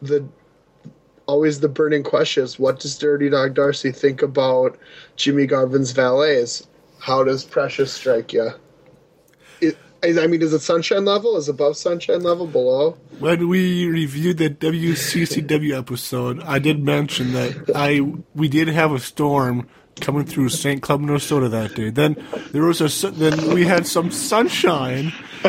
the, 0.00 0.26
always 1.26 1.60
the 1.60 1.68
burning 1.68 2.02
question 2.02 2.44
is 2.44 2.58
what 2.58 2.80
does 2.80 2.98
Dirty 2.98 3.30
Dog 3.30 3.54
Darcy 3.54 3.92
think 3.92 4.22
about 4.22 4.78
Jimmy 5.16 5.46
Garvin's 5.46 5.92
valets? 5.92 6.66
How 6.98 7.24
does 7.24 7.44
Precious 7.44 7.92
strike 7.92 8.32
you? 8.32 8.50
I 10.04 10.26
mean, 10.26 10.42
is 10.42 10.52
it 10.52 10.60
Sunshine 10.60 11.04
level? 11.04 11.36
Is 11.36 11.48
it 11.48 11.52
above 11.52 11.76
Sunshine 11.76 12.22
level? 12.22 12.46
Below? 12.46 12.92
When 13.20 13.48
we 13.48 13.86
reviewed 13.86 14.38
the 14.38 14.50
WCCW 14.50 15.78
episode, 15.78 16.40
I 16.42 16.58
did 16.58 16.82
mention 16.84 17.32
that 17.34 17.70
I 17.74 18.00
we 18.34 18.48
did 18.48 18.68
have 18.68 18.92
a 18.92 18.98
storm 18.98 19.68
coming 20.00 20.24
through 20.24 20.48
St. 20.48 20.82
Cloud, 20.82 21.02
Minnesota 21.02 21.48
that 21.50 21.74
day. 21.76 21.90
Then 21.90 22.16
there 22.52 22.62
was 22.64 22.80
a 22.80 23.10
then 23.10 23.52
we 23.54 23.64
had 23.64 23.86
some 23.86 24.10
sunshine 24.10 25.10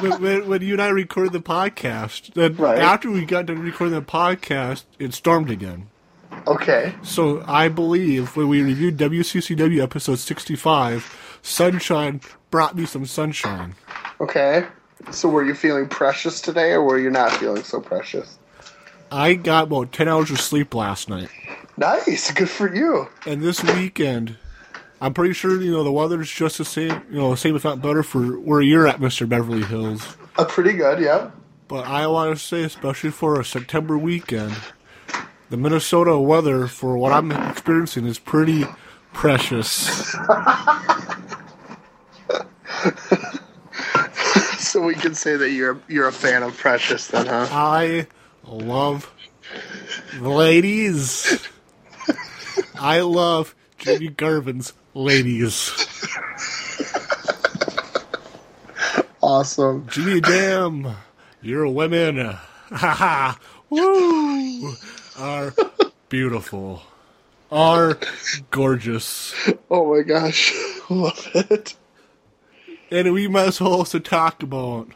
when, 0.00 0.20
when, 0.20 0.48
when 0.48 0.62
you 0.62 0.74
and 0.74 0.82
I 0.82 0.88
recorded 0.88 1.32
the 1.32 1.40
podcast. 1.40 2.34
Then 2.34 2.56
Right. 2.56 2.78
after 2.78 3.10
we 3.10 3.24
got 3.24 3.46
done 3.46 3.60
recording 3.60 3.94
the 3.94 4.02
podcast, 4.04 4.84
it 4.98 5.14
stormed 5.14 5.50
again. 5.50 5.88
Okay. 6.46 6.94
So 7.02 7.42
I 7.46 7.68
believe 7.68 8.36
when 8.36 8.48
we 8.48 8.62
reviewed 8.62 8.96
WCCW 8.98 9.82
episode 9.82 10.18
sixty 10.18 10.56
five, 10.56 11.04
sunshine 11.42 12.20
brought 12.50 12.76
me 12.76 12.86
some 12.86 13.06
sunshine. 13.06 13.74
Okay. 14.20 14.66
So 15.10 15.28
were 15.28 15.44
you 15.44 15.54
feeling 15.54 15.88
precious 15.88 16.40
today, 16.40 16.72
or 16.72 16.82
were 16.82 16.98
you 16.98 17.10
not 17.10 17.32
feeling 17.32 17.62
so 17.62 17.80
precious? 17.80 18.38
I 19.10 19.34
got 19.34 19.64
about 19.64 19.92
ten 19.92 20.08
hours 20.08 20.30
of 20.30 20.40
sleep 20.40 20.74
last 20.74 21.08
night. 21.08 21.28
Nice. 21.76 22.30
Good 22.32 22.50
for 22.50 22.74
you. 22.74 23.08
And 23.26 23.40
this 23.40 23.62
weekend, 23.62 24.36
I'm 25.00 25.14
pretty 25.14 25.32
sure 25.34 25.60
you 25.62 25.70
know 25.70 25.84
the 25.84 25.92
weather's 25.92 26.30
just 26.30 26.58
the 26.58 26.64
same, 26.64 27.02
you 27.10 27.18
know, 27.18 27.34
same 27.34 27.54
if 27.56 27.64
not 27.64 27.80
better 27.80 28.02
for 28.02 28.38
where 28.38 28.60
you're 28.60 28.86
at, 28.86 29.00
Mister 29.00 29.26
Beverly 29.26 29.62
Hills. 29.62 30.16
Uh, 30.36 30.44
pretty 30.44 30.72
good. 30.72 31.00
Yeah. 31.00 31.30
But 31.68 31.86
I 31.86 32.06
want 32.06 32.36
to 32.36 32.42
say, 32.42 32.62
especially 32.62 33.10
for 33.10 33.38
a 33.38 33.44
September 33.44 33.96
weekend, 33.96 34.56
the 35.50 35.56
Minnesota 35.56 36.18
weather 36.18 36.66
for 36.66 36.96
what 36.96 37.12
I'm 37.12 37.30
experiencing 37.30 38.06
is 38.06 38.18
pretty 38.18 38.64
precious. 39.12 40.14
So 44.58 44.82
we 44.82 44.94
can 44.94 45.14
say 45.14 45.36
that 45.36 45.50
you're 45.50 45.80
you're 45.88 46.08
a 46.08 46.12
fan 46.12 46.42
of 46.42 46.56
Precious, 46.58 47.06
then, 47.06 47.26
huh? 47.26 47.46
I 47.50 48.06
love 48.44 49.10
ladies. 50.20 51.46
I 52.74 53.00
love 53.00 53.54
Jimmy 53.78 54.08
Garvin's 54.08 54.72
ladies. 54.94 55.70
Awesome. 59.22 59.86
Jimmy 59.88 60.20
Jam, 60.20 60.96
your 61.40 61.68
women, 61.68 62.36
haha, 62.70 63.34
woo, 63.70 64.74
are 65.18 65.54
beautiful, 66.08 66.82
are 67.50 67.98
gorgeous, 68.50 69.34
Oh 69.70 69.94
my 69.94 70.02
gosh, 70.02 70.52
love 70.90 71.28
it. 71.34 71.74
And 72.90 73.12
we 73.12 73.28
might 73.28 73.48
as 73.48 73.60
well 73.60 73.74
also 73.74 73.98
talk 73.98 74.42
about. 74.42 74.88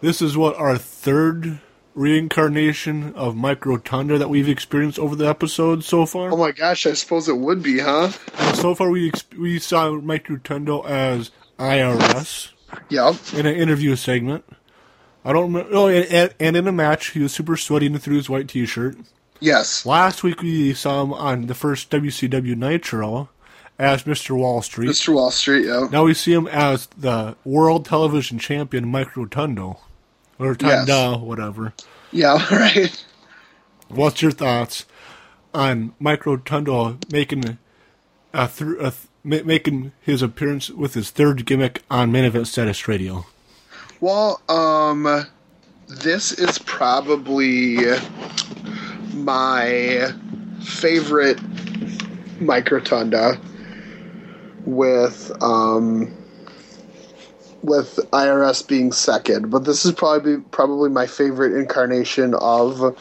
This 0.00 0.22
is 0.22 0.36
what 0.36 0.56
our 0.56 0.78
third 0.78 1.60
reincarnation 1.94 3.12
of 3.14 3.36
Mike 3.36 3.66
Rotunda 3.66 4.18
that 4.18 4.30
we've 4.30 4.48
experienced 4.48 4.98
over 4.98 5.16
the 5.16 5.28
episode 5.28 5.82
so 5.84 6.06
far. 6.06 6.30
Oh 6.32 6.36
my 6.36 6.52
gosh, 6.52 6.86
I 6.86 6.92
suppose 6.92 7.28
it 7.28 7.36
would 7.36 7.62
be, 7.62 7.80
huh? 7.80 8.12
Uh, 8.34 8.52
so 8.54 8.74
far, 8.74 8.90
we 8.90 9.08
ex- 9.08 9.24
we 9.36 9.58
saw 9.58 9.90
Mike 9.92 10.28
Rotundo 10.28 10.82
as 10.86 11.30
IRS 11.58 12.50
Yep. 12.88 13.16
in 13.34 13.46
an 13.46 13.54
interview 13.56 13.96
segment. 13.96 14.44
I 15.24 15.32
don't 15.32 15.52
remember. 15.52 15.70
Oh, 15.74 15.88
and, 15.88 16.06
and, 16.06 16.34
and 16.38 16.56
in 16.56 16.68
a 16.68 16.72
match, 16.72 17.10
he 17.10 17.20
was 17.20 17.32
super 17.32 17.56
sweaty 17.56 17.86
and 17.86 18.00
through 18.00 18.16
his 18.16 18.30
white 18.30 18.48
T-shirt. 18.48 18.96
Yes. 19.40 19.84
Last 19.84 20.22
week, 20.22 20.40
we 20.42 20.74
saw 20.74 21.02
him 21.02 21.12
on 21.12 21.46
the 21.46 21.54
first 21.54 21.90
WCW 21.90 22.56
Nitro 22.56 23.28
as 23.78 24.02
Mr. 24.04 24.36
Wall 24.36 24.60
Street. 24.62 24.88
Mr. 24.90 25.14
Wall 25.14 25.30
Street. 25.30 25.66
Yep. 25.66 25.90
Now 25.92 26.04
we 26.04 26.14
see 26.14 26.32
him 26.32 26.46
as 26.48 26.86
the 26.98 27.36
World 27.44 27.84
Television 27.84 28.38
Champion, 28.38 28.88
Mike 28.88 29.16
Rotundo, 29.16 29.78
or 30.38 30.54
Tonda, 30.54 30.86
Yes. 30.88 31.20
whatever. 31.20 31.72
Yeah. 32.12 32.44
Right. 32.50 33.04
What's 33.88 34.20
your 34.20 34.32
thoughts 34.32 34.84
on 35.54 35.94
Mike 35.98 36.26
Rotundo 36.26 36.98
making 37.10 37.58
a 38.34 38.48
th- 38.48 38.76
a 38.80 38.92
th- 39.24 39.44
making 39.44 39.92
his 40.00 40.20
appearance 40.20 40.68
with 40.70 40.92
his 40.94 41.10
third 41.10 41.46
gimmick 41.46 41.82
on 41.90 42.12
Main 42.12 42.24
Event 42.24 42.48
Status 42.48 42.86
Radio? 42.86 43.24
Well, 44.00 44.40
um, 44.48 45.26
this 45.88 46.32
is 46.32 46.58
probably 46.58 47.78
my 49.14 50.12
favorite 50.62 51.38
Mike 52.40 52.70
Rotunda 52.70 53.40
with 54.66 55.30
um 55.42 56.14
with 57.62 57.96
IRS 58.12 58.66
being 58.66 58.92
second, 58.92 59.50
but 59.50 59.64
this 59.64 59.84
is 59.84 59.92
probably 59.92 60.38
probably 60.38 60.90
my 60.90 61.06
favorite 61.06 61.54
incarnation 61.58 62.34
of 62.34 62.96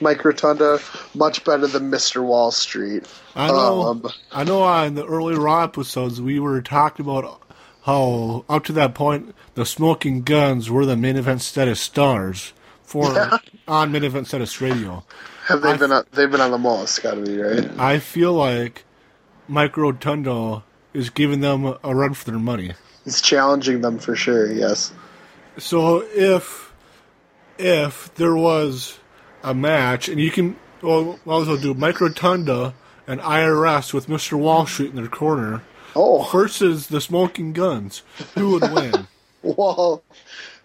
Mike 0.00 0.24
Rotunda, 0.24 0.78
much 1.14 1.44
better 1.44 1.66
than 1.66 1.90
Mr. 1.90 2.22
Wall 2.22 2.50
Street. 2.50 3.04
I 3.34 3.48
know. 3.48 3.82
Um, 3.82 4.06
I 4.32 4.44
know. 4.44 4.62
On 4.62 4.94
the 4.94 5.06
early 5.06 5.34
Raw 5.36 5.64
episodes, 5.64 6.20
we 6.20 6.38
were 6.38 6.60
talking 6.60 7.06
about 7.06 7.40
how 7.84 8.44
up 8.48 8.64
to 8.64 8.72
that 8.74 8.94
point 8.94 9.34
the 9.54 9.64
Smoking 9.64 10.22
Guns 10.22 10.70
were 10.70 10.84
the 10.84 10.96
Main 10.96 11.16
Event 11.16 11.42
Status 11.42 11.80
stars 11.80 12.52
for 12.82 13.30
on 13.68 13.92
Main 13.92 14.04
Event 14.04 14.26
Status 14.26 14.60
Radio. 14.60 15.04
Have 15.46 15.62
they 15.62 15.70
I- 15.70 15.76
been 15.76 15.92
on, 15.92 16.04
they've 16.12 16.30
been 16.30 16.40
on 16.40 16.50
the 16.50 16.58
most, 16.58 17.02
gotta 17.02 17.20
be 17.22 17.38
right. 17.38 17.70
I 17.78 17.98
feel 18.00 18.32
like 18.34 18.84
Mike 19.48 19.76
Rotundo 19.76 20.62
is 20.94 21.10
giving 21.10 21.40
them 21.40 21.74
a 21.82 21.94
run 21.94 22.14
for 22.14 22.30
their 22.30 22.40
money. 22.40 22.72
It's 23.04 23.20
challenging 23.20 23.82
them 23.82 23.98
for 23.98 24.16
sure. 24.16 24.50
Yes. 24.50 24.92
So 25.58 26.02
if 26.14 26.72
if 27.58 28.14
there 28.14 28.34
was 28.34 28.98
a 29.42 29.54
match, 29.54 30.08
and 30.08 30.18
you 30.20 30.30
can 30.30 30.56
well, 30.80 31.18
I'll 31.26 31.32
also 31.32 31.56
do 31.56 31.74
Mike 31.74 32.00
Rotunda 32.00 32.74
and 33.06 33.20
IRS 33.20 33.92
with 33.92 34.06
Mr. 34.06 34.38
Wall 34.38 34.66
Street 34.66 34.90
in 34.90 34.96
their 34.96 35.08
corner 35.08 35.62
Oh, 35.96 36.28
versus 36.32 36.88
the 36.88 37.00
Smoking 37.00 37.52
Guns, 37.52 38.02
who 38.34 38.50
would 38.50 38.62
win? 38.72 39.06
well, 39.42 40.02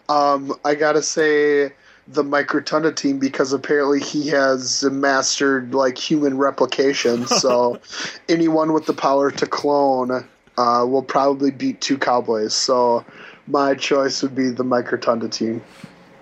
um, 0.08 0.56
I 0.66 0.76
gotta 0.76 1.04
say 1.04 1.74
the 2.10 2.24
Mike 2.24 2.54
Rotunda 2.54 2.92
team 2.92 3.20
because 3.20 3.54
apparently 3.54 4.00
he 4.00 4.28
has 4.30 4.84
mastered 4.84 5.74
like 5.74 5.98
human 5.98 6.38
replication. 6.38 7.26
So 7.40 7.80
anyone 8.28 8.74
with 8.74 8.86
the 8.86 8.94
power 8.94 9.32
to 9.32 9.46
clone 9.46 10.12
uh, 10.58 10.86
will 10.88 11.04
probably 11.04 11.52
beat 11.52 11.80
two 11.80 11.98
cowboys. 11.98 12.54
So 12.54 13.06
my 13.48 13.76
choice 13.76 14.22
would 14.22 14.36
be 14.36 14.50
the 14.50 14.64
Mike 14.64 14.92
Rotunda 14.92 15.30
team. 15.30 15.62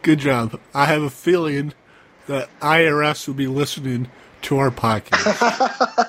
Good 0.04 0.20
job. 0.20 0.60
I 0.76 0.86
have 0.86 1.02
a 1.02 1.10
feeling 1.10 1.74
that 2.28 2.50
IRS 2.60 3.28
will 3.28 3.34
be 3.34 3.48
listening 3.48 4.10
to 4.44 4.58
our 4.58 4.70
podcast. 4.70 6.04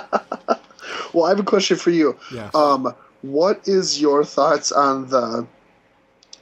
Well, 1.16 1.24
I 1.24 1.30
have 1.30 1.40
a 1.40 1.44
question 1.44 1.78
for 1.78 1.88
you. 1.88 2.14
Yes. 2.30 2.54
Um, 2.54 2.94
what 3.22 3.66
is 3.66 3.98
your 3.98 4.22
thoughts 4.22 4.70
on 4.70 5.08
the 5.08 5.46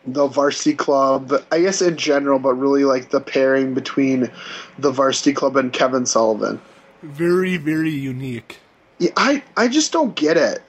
the 0.06 0.26
varsity 0.26 0.75
club? 0.75 1.32
I 1.52 1.61
guess 1.61 1.80
in 1.82 1.96
general, 1.96 2.38
but 2.38 2.54
really 2.54 2.84
like 2.84 3.11
the 3.11 3.20
pairing 3.20 3.75
between 3.75 4.30
the 4.78 4.90
varsity 4.90 5.32
club 5.32 5.56
and 5.56 5.73
Kevin 5.73 6.06
Sullivan. 6.06 6.61
very, 7.02 7.56
very 7.58 7.90
unique. 7.90 8.58
Yeah, 8.99 9.11
I 9.16 9.42
I 9.56 9.68
just 9.68 9.92
don't 9.92 10.14
get 10.14 10.37
it. 10.37 10.62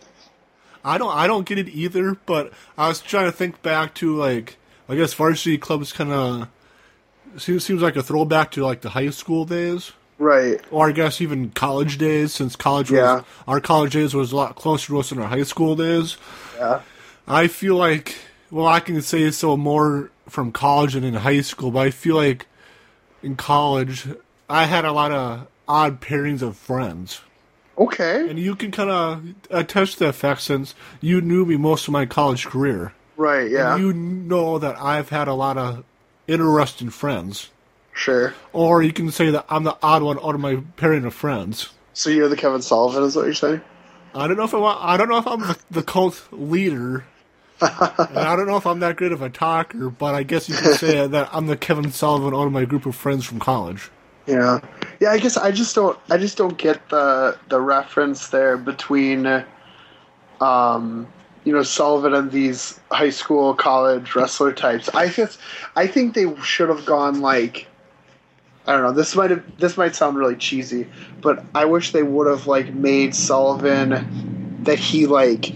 I 0.84 0.98
don't 0.98 1.16
I 1.16 1.28
don't 1.28 1.46
get 1.46 1.58
it 1.58 1.70
either, 1.70 2.16
but 2.26 2.52
I 2.78 2.88
was 2.88 3.02
trying 3.02 3.26
to 3.26 3.32
think 3.32 3.62
back 3.62 3.94
to 3.96 4.16
like 4.16 4.58
I 4.90 4.96
guess 4.96 5.14
varsity 5.14 5.58
clubs 5.58 5.94
kind 5.94 6.12
of 6.12 6.48
seems 7.38 7.64
seems 7.66 7.82
like 7.82 7.96
a 7.96 8.04
throwback 8.04 8.52
to 8.52 8.66
like 8.66 8.82
the 8.82 8.90
high 8.90 9.10
school 9.10 9.46
days, 9.46 9.92
Right. 10.18 10.60
or 10.72 10.90
I 10.90 10.92
guess 10.92 11.22
even 11.22 11.50
college 11.52 11.98
days, 11.98 12.34
since 12.34 12.56
college 12.56 12.90
was 12.92 13.00
Yeah. 13.00 13.22
our 13.48 13.60
college 13.62 13.94
days 13.94 14.14
was 14.14 14.32
a 14.32 14.36
lot 14.36 14.56
closer 14.56 14.88
to 14.88 15.00
us 15.00 15.10
than 15.10 15.20
our 15.20 15.28
high 15.28 15.44
school 15.44 15.76
days. 15.76 16.18
Yeah. 16.58 16.82
I 17.28 17.48
feel 17.48 17.76
like 17.76 18.16
well 18.52 18.68
I 18.68 18.80
can 18.80 19.02
say 19.02 19.30
so 19.32 19.58
more 19.58 20.12
from 20.28 20.52
college 20.52 20.94
than 20.94 21.04
in 21.04 21.14
high 21.14 21.42
school, 21.42 21.72
but 21.72 21.80
I 21.80 21.92
feel 21.92 22.16
like 22.16 22.48
in 23.22 23.36
college 23.36 24.08
I 24.50 24.66
had 24.66 24.86
a 24.86 24.92
lot 24.92 25.12
of 25.12 25.48
odd 25.68 26.02
pairings 26.02 26.42
of 26.42 26.58
friends. 26.58 27.22
Okay. 27.78 28.30
And 28.30 28.40
you 28.40 28.56
can 28.56 28.72
kind 28.72 28.90
of 28.90 29.26
attest 29.50 29.98
to 29.98 30.06
that 30.06 30.14
fact 30.14 30.42
since 30.42 30.76
you 31.02 31.22
knew 31.22 31.46
me 31.46 31.58
most 31.58 31.88
of 31.88 31.92
my 31.92 32.06
college 32.06 32.46
career. 32.46 32.94
Right. 33.18 33.50
Yeah. 33.50 33.78
You 33.78 33.94
know 33.94 34.60
that 34.60 34.80
I've 34.80 35.10
had 35.10 35.28
a 35.28 35.34
lot 35.34 35.58
of 35.58 35.84
interesting 36.28 36.90
friends. 36.90 37.50
Sure. 37.94 38.34
Or 38.54 38.82
you 38.84 38.94
can 38.94 39.12
say 39.12 39.30
that 39.30 39.46
I'm 39.50 39.64
the 39.64 39.78
odd 39.82 40.04
one 40.04 40.18
out 40.20 40.36
of 40.36 40.42
my 40.42 40.58
pairing 40.78 41.06
of 41.06 41.14
friends. 41.14 41.70
So 41.94 42.10
you're 42.10 42.28
the 42.28 42.36
Kevin 42.36 42.62
Sullivan, 42.62 43.04
is 43.04 43.16
what 43.16 43.26
you're 43.26 43.34
saying? 43.34 43.62
I 44.14 44.28
don't 44.28 44.38
know 44.38 44.44
if 44.44 44.54
I 44.54 44.58
want, 44.58 44.80
I 44.82 44.98
don't 44.98 45.10
know 45.10 45.18
if 45.18 45.28
I'm 45.28 45.42
the, 45.42 45.58
the 45.72 45.84
cult 45.84 46.28
leader. 46.32 47.06
And 47.62 48.18
I 48.18 48.36
don't 48.36 48.48
know 48.48 48.58
if 48.58 48.68
I'm 48.68 48.80
that 48.80 48.98
good 48.98 49.12
of 49.12 49.22
a 49.22 49.30
talker, 49.30 49.90
but 49.90 50.14
I 50.16 50.24
guess 50.24 50.50
you 50.50 50.56
could 50.56 50.76
say 50.76 51.08
that 51.08 51.30
I'm 51.32 51.48
the 51.48 51.58
Kevin 51.58 51.92
Sullivan 51.92 52.34
out 52.34 52.48
of 52.48 52.52
my 52.52 52.66
group 52.66 52.86
of 52.86 52.96
friends 52.96 53.26
from 53.26 53.40
college. 53.40 53.90
Yeah, 54.28 54.60
yeah. 55.00 55.12
I 55.12 55.20
guess 55.20 55.38
I 55.38 55.52
just 55.52 55.76
don't. 55.76 55.98
I 56.10 56.18
just 56.18 56.38
don't 56.38 56.58
get 56.58 56.90
the 56.90 57.38
the 57.50 57.62
reference 57.62 58.30
there 58.30 58.58
between, 58.58 59.28
um, 60.42 61.08
you 61.44 61.54
know, 61.54 61.62
Sullivan 61.64 62.14
and 62.14 62.32
these 62.32 62.80
high 62.92 63.12
school, 63.12 63.54
college 63.54 64.16
wrestler 64.16 64.52
types. 64.52 64.90
I 64.90 65.10
just, 65.10 65.40
I 65.76 65.86
think 65.86 66.16
they 66.16 66.36
should 66.42 66.70
have 66.70 66.86
gone 66.86 67.22
like, 67.22 67.68
I 68.66 68.74
don't 68.74 68.82
know. 68.82 68.92
This 68.92 69.16
might 69.16 69.30
have. 69.30 69.44
This 69.60 69.78
might 69.78 69.96
sound 69.96 70.18
really 70.18 70.36
cheesy, 70.36 70.88
but 71.22 71.46
I 71.54 71.66
wish 71.66 71.92
they 71.92 72.04
would 72.04 72.28
have 72.28 72.48
like 72.48 72.74
made 72.74 73.14
Sullivan 73.14 74.64
that 74.64 74.80
he 74.80 75.06
like 75.06 75.54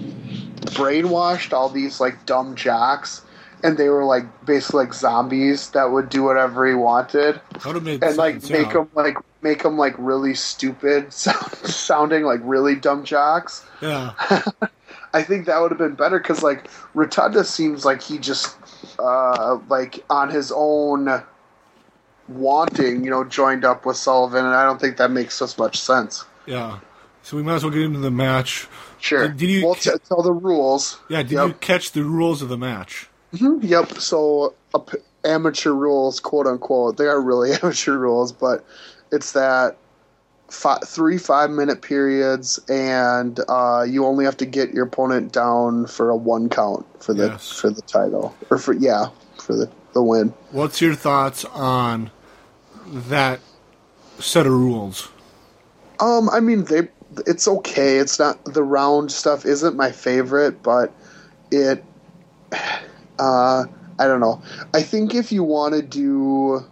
brainwashed 0.62 1.54
all 1.54 1.70
these 1.70 2.00
like 2.00 2.26
dumb 2.26 2.56
jocks. 2.56 3.22
And 3.62 3.78
they 3.78 3.90
were 3.90 4.06
like 4.06 4.24
basically 4.46 4.86
like 4.86 4.94
zombies 4.94 5.72
that 5.72 5.92
would 5.92 6.08
do 6.08 6.24
whatever 6.24 6.66
he 6.66 6.74
wanted 6.74 7.42
That 7.52 7.66
would 7.66 7.76
have 7.76 7.84
made 7.84 8.02
and 8.02 8.16
like 8.16 8.36
sense, 8.36 8.50
make 8.50 8.68
yeah. 8.68 8.74
them 8.74 8.90
like 8.96 9.18
make 9.42 9.64
them 9.64 9.78
like 9.78 9.96
really 9.98 10.34
stupid, 10.34 11.12
sounding 11.14 12.24
like 12.24 12.40
really 12.44 12.76
dumb 12.76 13.04
jocks. 13.04 13.66
Yeah, 13.82 14.14
I 15.14 15.24
think 15.24 15.46
that 15.48 15.60
would 15.60 15.72
have 15.72 15.78
been 15.78 15.96
better 15.96 16.20
because 16.20 16.42
like 16.42 16.70
Rotunda 16.94 17.44
seems 17.44 17.84
like 17.84 18.02
he 18.02 18.18
just 18.18 18.56
uh, 18.98 19.60
like 19.68 20.06
on 20.10 20.30
his 20.30 20.54
own 20.56 21.22
wanting, 22.30 23.04
you 23.04 23.10
know, 23.10 23.24
joined 23.26 23.66
up 23.66 23.86
with 23.86 23.98
Sullivan, 23.98 24.46
and 24.46 24.56
I 24.56 24.64
don't 24.64 24.80
think 24.80 24.98
that 24.98 25.12
makes 25.12 25.42
as 25.42 25.58
much 25.58 25.80
sense. 25.82 26.24
yeah. 26.46 26.80
So 27.24 27.36
we 27.36 27.44
might 27.44 27.56
as 27.56 27.64
well 27.64 27.74
get 27.74 27.82
into 27.82 28.00
the 28.00 28.10
match. 28.10 28.68
Sure. 29.00 29.30
Did 29.30 29.50
you 29.50 29.66
We'll 29.66 29.76
ca- 29.76 29.98
tell 30.08 30.22
the 30.22 30.34
rules. 30.34 31.00
Yeah, 31.10 31.24
did 31.24 31.32
Yep. 31.32 31.48
you 31.48 31.54
catch 31.56 31.92
the 31.94 32.04
rules 32.04 32.42
of 32.42 32.50
the 32.50 32.58
match? 32.58 33.10
Yep. 33.32 33.94
So 34.00 34.54
uh, 34.74 34.80
amateur 35.24 35.72
rules, 35.72 36.20
quote 36.20 36.48
unquote, 36.48 36.98
they 36.98 37.06
are 37.06 37.22
really 37.22 37.52
amateur 37.64 37.98
rules, 37.98 38.32
but 38.32 38.66
it's 39.12 39.32
that 39.34 39.78
fi- 40.50 40.80
three 40.86 41.18
five 41.18 41.50
minute 41.50 41.82
periods, 41.82 42.60
and 42.70 43.40
uh, 43.48 43.86
you 43.88 44.06
only 44.06 44.26
have 44.26 44.38
to 44.38 44.46
get 44.46 44.74
your 44.74 44.86
opponent 44.86 45.32
down 45.32 45.86
for 45.88 46.10
a 46.10 46.16
one 46.16 46.50
count 46.50 46.86
for 47.02 47.14
the 47.14 47.28
Yes. 47.28 47.52
for 47.52 47.70
the 47.70 47.82
title, 47.84 48.36
or 48.50 48.58
for 48.58 48.74
yeah, 48.74 49.08
for 49.38 49.54
the 49.56 49.70
the 49.94 50.04
win. 50.04 50.34
What's 50.52 50.82
your 50.82 50.94
thoughts 50.96 51.46
on 51.46 52.12
that 52.88 53.40
set 54.20 54.46
of 54.46 54.52
rules? 54.54 55.10
Um, 56.00 56.30
I 56.30 56.40
mean, 56.40 56.66
they 56.66 56.88
it's 57.26 57.48
okay. 57.48 57.98
It's 57.98 58.20
not 58.20 58.44
the 58.46 58.64
round 58.64 59.12
stuff 59.12 59.46
isn't 59.46 59.76
my 59.76 59.92
favorite, 59.92 60.62
but 60.64 60.94
it. 61.52 61.84
Uh, 63.22 63.66
I 64.00 64.08
don't 64.08 64.22
know. 64.22 64.42
I 64.74 64.82
think 64.82 65.14
if 65.14 65.30
you 65.30 65.44
want 65.44 65.74
to 65.74 65.82
do 65.82 66.66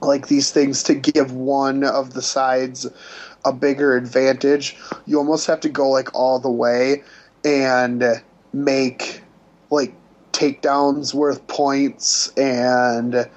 like 0.00 0.28
these 0.28 0.52
things 0.52 0.84
to 0.84 0.94
give 0.94 1.32
one 1.32 1.82
of 1.82 2.14
the 2.14 2.22
sides 2.22 2.86
a 3.44 3.52
bigger 3.52 3.96
advantage, 3.96 4.76
you 5.06 5.18
almost 5.18 5.48
have 5.48 5.58
to 5.60 5.68
go 5.68 5.90
like 5.90 6.14
all 6.14 6.38
the 6.38 6.50
way 6.50 7.02
and 7.44 8.22
make 8.52 9.22
like 9.70 9.92
takedowns 10.32 11.12
worth 11.12 11.44
points 11.48 12.32
and 12.36 13.28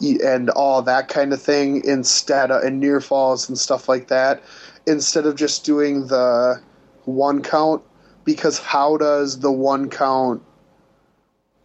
and 0.00 0.50
all 0.50 0.82
that 0.82 1.08
kind 1.08 1.32
of 1.32 1.40
thing 1.40 1.82
instead 1.84 2.50
of 2.50 2.62
and 2.62 2.80
near 2.80 3.00
falls 3.00 3.48
and 3.48 3.56
stuff 3.56 3.88
like 3.88 4.08
that 4.08 4.42
instead 4.86 5.26
of 5.26 5.36
just 5.36 5.64
doing 5.64 6.06
the 6.06 6.60
one 7.04 7.42
count 7.42 7.82
because 8.24 8.58
how 8.58 8.96
does 8.96 9.40
the 9.40 9.50
one 9.50 9.90
count 9.90 10.42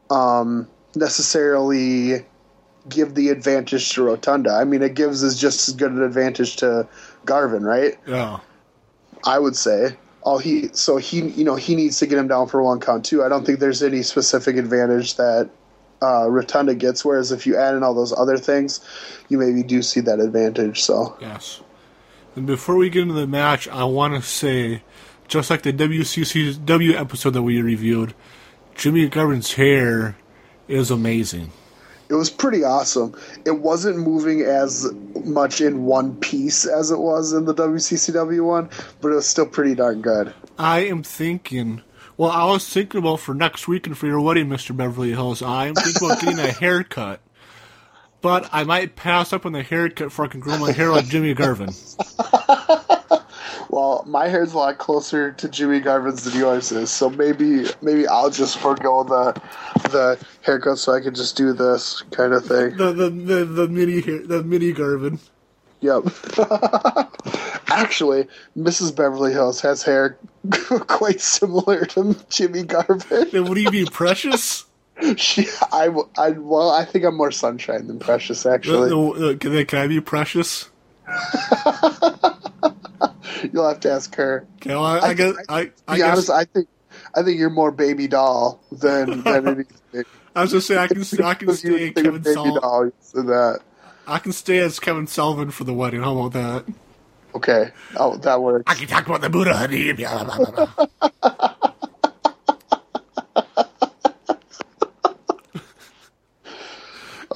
um, 0.10 0.68
necessarily 0.96 2.26
give 2.90 3.16
the 3.16 3.30
advantage 3.30 3.94
to 3.94 4.04
Rotunda? 4.04 4.52
I 4.52 4.64
mean, 4.64 4.82
it 4.82 4.96
gives 4.96 5.24
us 5.24 5.40
just 5.40 5.68
as 5.68 5.76
good 5.76 5.92
an 5.92 6.02
advantage 6.02 6.56
to 6.58 6.88
Garvin, 7.26 7.64
right? 7.64 7.98
Yeah, 8.08 8.40
I 9.26 9.40
would 9.40 9.56
say. 9.56 9.96
Oh, 10.24 10.40
he 10.40 10.70
so 10.74 10.98
he 10.98 11.22
you 11.22 11.44
know 11.44 11.56
he 11.56 11.76
needs 11.76 12.00
to 12.00 12.08
get 12.08 12.18
him 12.18 12.28
down 12.28 12.48
for 12.48 12.62
one 12.62 12.80
count 12.80 13.06
too. 13.06 13.24
I 13.24 13.30
don't 13.30 13.46
think 13.46 13.60
there's 13.60 13.84
any 13.84 14.02
specific 14.02 14.58
advantage 14.58 15.16
that 15.16 15.50
uh, 16.02 16.30
Rotunda 16.30 16.76
gets. 16.76 17.06
Whereas 17.06 17.32
if 17.32 17.46
you 17.46 17.56
add 17.56 17.76
in 17.76 17.84
all 17.84 17.94
those 17.94 18.12
other 18.12 18.38
things, 18.38 18.82
you 19.30 19.38
maybe 19.38 19.64
do 19.64 19.82
see 19.82 20.02
that 20.02 20.20
advantage. 20.20 20.82
So 20.82 21.16
yes. 21.22 21.62
And 22.38 22.46
before 22.46 22.76
we 22.76 22.92
get 22.92 23.02
into 23.02 23.16
the 23.16 23.26
match, 23.26 23.68
I 23.68 23.84
want 23.86 24.14
to 24.14 24.22
say, 24.22 24.84
just 25.28 25.50
like 25.50 25.64
the 25.64 25.74
WCCW 25.74 26.94
episode 26.94 27.32
that 27.32 27.42
we 27.42 27.60
reviewed, 27.64 28.14
Jimmy 28.76 29.08
Garvin's 29.10 29.54
hair 29.54 30.16
is 30.68 30.92
amazing. 30.92 31.52
it 32.10 32.14
was 32.14 32.30
pretty 32.30 32.64
awesome. 32.64 33.16
It 33.44 33.60
wasn't 33.60 33.98
moving 33.98 34.42
as 34.42 34.86
much 35.26 35.62
in 35.62 35.86
one 35.86 36.16
piece 36.18 36.68
as 36.68 36.92
it 36.92 37.00
was 37.00 37.34
in 37.34 37.46
the 37.46 37.56
WCCW 37.56 38.46
one, 38.46 38.70
but 39.02 39.12
it 39.12 39.16
was 39.16 39.28
still 39.28 39.48
pretty 39.48 39.74
darn 39.74 40.04
good. 40.04 40.32
I 40.60 40.82
am 40.82 41.02
thinking. 41.02 41.82
Well, 42.18 42.30
I 42.30 42.46
was 42.46 42.70
thinking 42.70 43.00
about 43.00 43.20
for 43.20 43.34
next 43.34 43.68
week 43.68 43.88
and 43.88 43.98
for 43.98 44.06
your 44.06 44.22
wedding, 44.22 44.48
Mr. 44.48 44.78
Beverly 44.78 45.10
Hills. 45.10 45.42
I 45.42 45.68
am 45.70 45.74
thinking 45.74 46.06
about 46.06 46.22
getting 46.22 46.40
a 46.40 46.52
haircut. 46.60 47.20
But 48.22 48.50
I 48.52 48.64
might 48.64 48.96
pass 48.96 49.32
up 49.32 49.46
on 49.46 49.52
the 49.52 49.64
haircut 49.64 50.12
for 50.12 50.26
I 50.26 50.28
can 50.28 50.40
grow 50.40 50.58
my 50.58 50.72
hair 50.72 50.90
like 50.90 51.06
Jimmy 51.06 51.34
Garvin. 51.34 51.70
Well, 53.70 54.04
my 54.08 54.28
hair's 54.28 54.54
a 54.54 54.58
lot 54.58 54.78
closer 54.78 55.34
to 55.34 55.50
Jimmy 55.50 55.80
Garvin's 55.80 56.24
than 56.24 56.40
yours 56.40 56.72
is, 56.72 56.90
so 56.90 57.10
maybe 57.10 57.66
maybe 57.82 58.08
I'll 58.08 58.30
just 58.30 58.58
forego 58.58 59.04
the 59.04 59.40
the 59.90 60.26
haircut 60.42 60.80
so 60.80 60.94
I 60.94 61.02
can 61.02 61.14
just 61.14 61.36
do 61.36 61.54
this 61.54 62.02
kind 62.12 62.34
of 62.34 62.46
thing. 62.46 62.78
The 62.78 62.92
the 62.92 63.10
the, 63.10 63.46
the 63.46 63.68
mini 63.68 64.02
hair, 64.02 64.26
the 64.26 64.44
mini 64.44 64.72
Garvin. 64.72 65.20
Yep. 65.82 66.06
Actually, 67.68 68.28
Mrs. 68.58 68.96
Beverly 68.96 69.32
Hills 69.32 69.62
has 69.62 69.84
hair 69.84 70.18
quite 70.88 71.22
similar 71.22 71.86
to 71.86 72.16
Jimmy 72.30 72.64
Garvin. 72.64 73.30
Then 73.32 73.46
would 73.46 73.58
he 73.58 73.70
be 73.70 73.86
precious? 73.86 74.66
She, 75.18 75.48
I, 75.72 75.90
I, 76.18 76.30
well, 76.32 76.72
I 76.72 76.84
think 76.84 77.06
I'm 77.06 77.16
more 77.16 77.32
sunshine 77.32 77.86
than 77.88 78.00
precious. 78.00 78.46
Actually, 78.46 78.92
Uh, 78.92 79.30
uh, 79.32 79.38
can, 79.38 79.56
I- 79.56 79.64
can 79.64 79.80
I 79.80 79.88
be 79.88 80.02
precious? 80.02 80.70
you'll 83.54 83.68
have 83.68 83.80
to 83.82 83.92
ask 83.92 84.14
her. 84.16 84.46
Okay, 84.58 84.72
well, 84.72 84.84
I, 84.84 85.00
I, 85.00 85.14
guess 85.14 85.36
I, 85.50 85.72
I 85.88 85.94
be 85.94 85.98
guess 85.98 86.12
honest, 86.12 86.30
I 86.32 86.46
think 86.46 86.68
I 87.16 87.24
think 87.24 87.40
you're 87.40 87.50
more 87.50 87.72
baby 87.72 88.08
doll 88.08 88.60
than 88.72 89.22
than 89.24 89.48
anything. 89.48 90.04
I 90.36 90.42
was 90.42 90.52
just 90.52 90.68
saying 90.68 90.80
I 90.80 90.88
can 90.88 91.04
I 91.24 91.34
can 91.34 91.54
stay 91.56 91.92
Kevin 91.92 92.22
baby 92.22 92.34
Sullivan. 92.34 92.88
that. 93.28 93.62
I 94.08 94.20
can 94.20 94.32
stay 94.32 94.60
as 94.60 94.80
Kevin 94.80 95.08
Sullivan 95.08 95.52
for 95.52 95.64
the 95.64 95.74
wedding. 95.74 96.02
How 96.02 96.18
about 96.18 96.34
that? 96.34 96.66
Okay, 97.36 97.72
oh, 97.98 98.18
that 98.18 98.42
works. 98.42 98.64
I 98.68 98.74
can 98.76 98.88
talk 98.88 99.06
about 99.06 99.22
the 99.22 99.30
Buddha, 99.30 99.54
honey. 99.56 99.94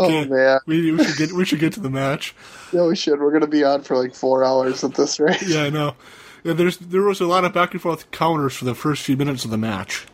Oh 0.01 0.25
man, 0.25 0.59
we, 0.65 0.91
we 0.91 1.03
should 1.03 1.17
get 1.17 1.31
we 1.33 1.45
should 1.45 1.59
get 1.59 1.73
to 1.73 1.79
the 1.79 1.89
match. 1.89 2.35
yeah, 2.73 2.85
we 2.85 2.95
should. 2.95 3.19
We're 3.19 3.31
gonna 3.31 3.47
be 3.47 3.63
on 3.63 3.81
for 3.83 3.97
like 3.97 4.15
four 4.15 4.43
hours 4.43 4.83
at 4.83 4.95
this 4.95 5.19
rate. 5.19 5.41
Yeah, 5.41 5.63
I 5.63 5.69
know. 5.69 5.95
Yeah, 6.43 6.53
there's 6.53 6.77
there 6.77 7.03
was 7.03 7.21
a 7.21 7.27
lot 7.27 7.45
of 7.45 7.53
back 7.53 7.73
and 7.73 7.81
forth 7.81 8.09
counters 8.11 8.55
for 8.55 8.65
the 8.65 8.75
first 8.75 9.03
few 9.03 9.15
minutes 9.15 9.45
of 9.45 9.51
the 9.51 9.57
match. 9.57 10.07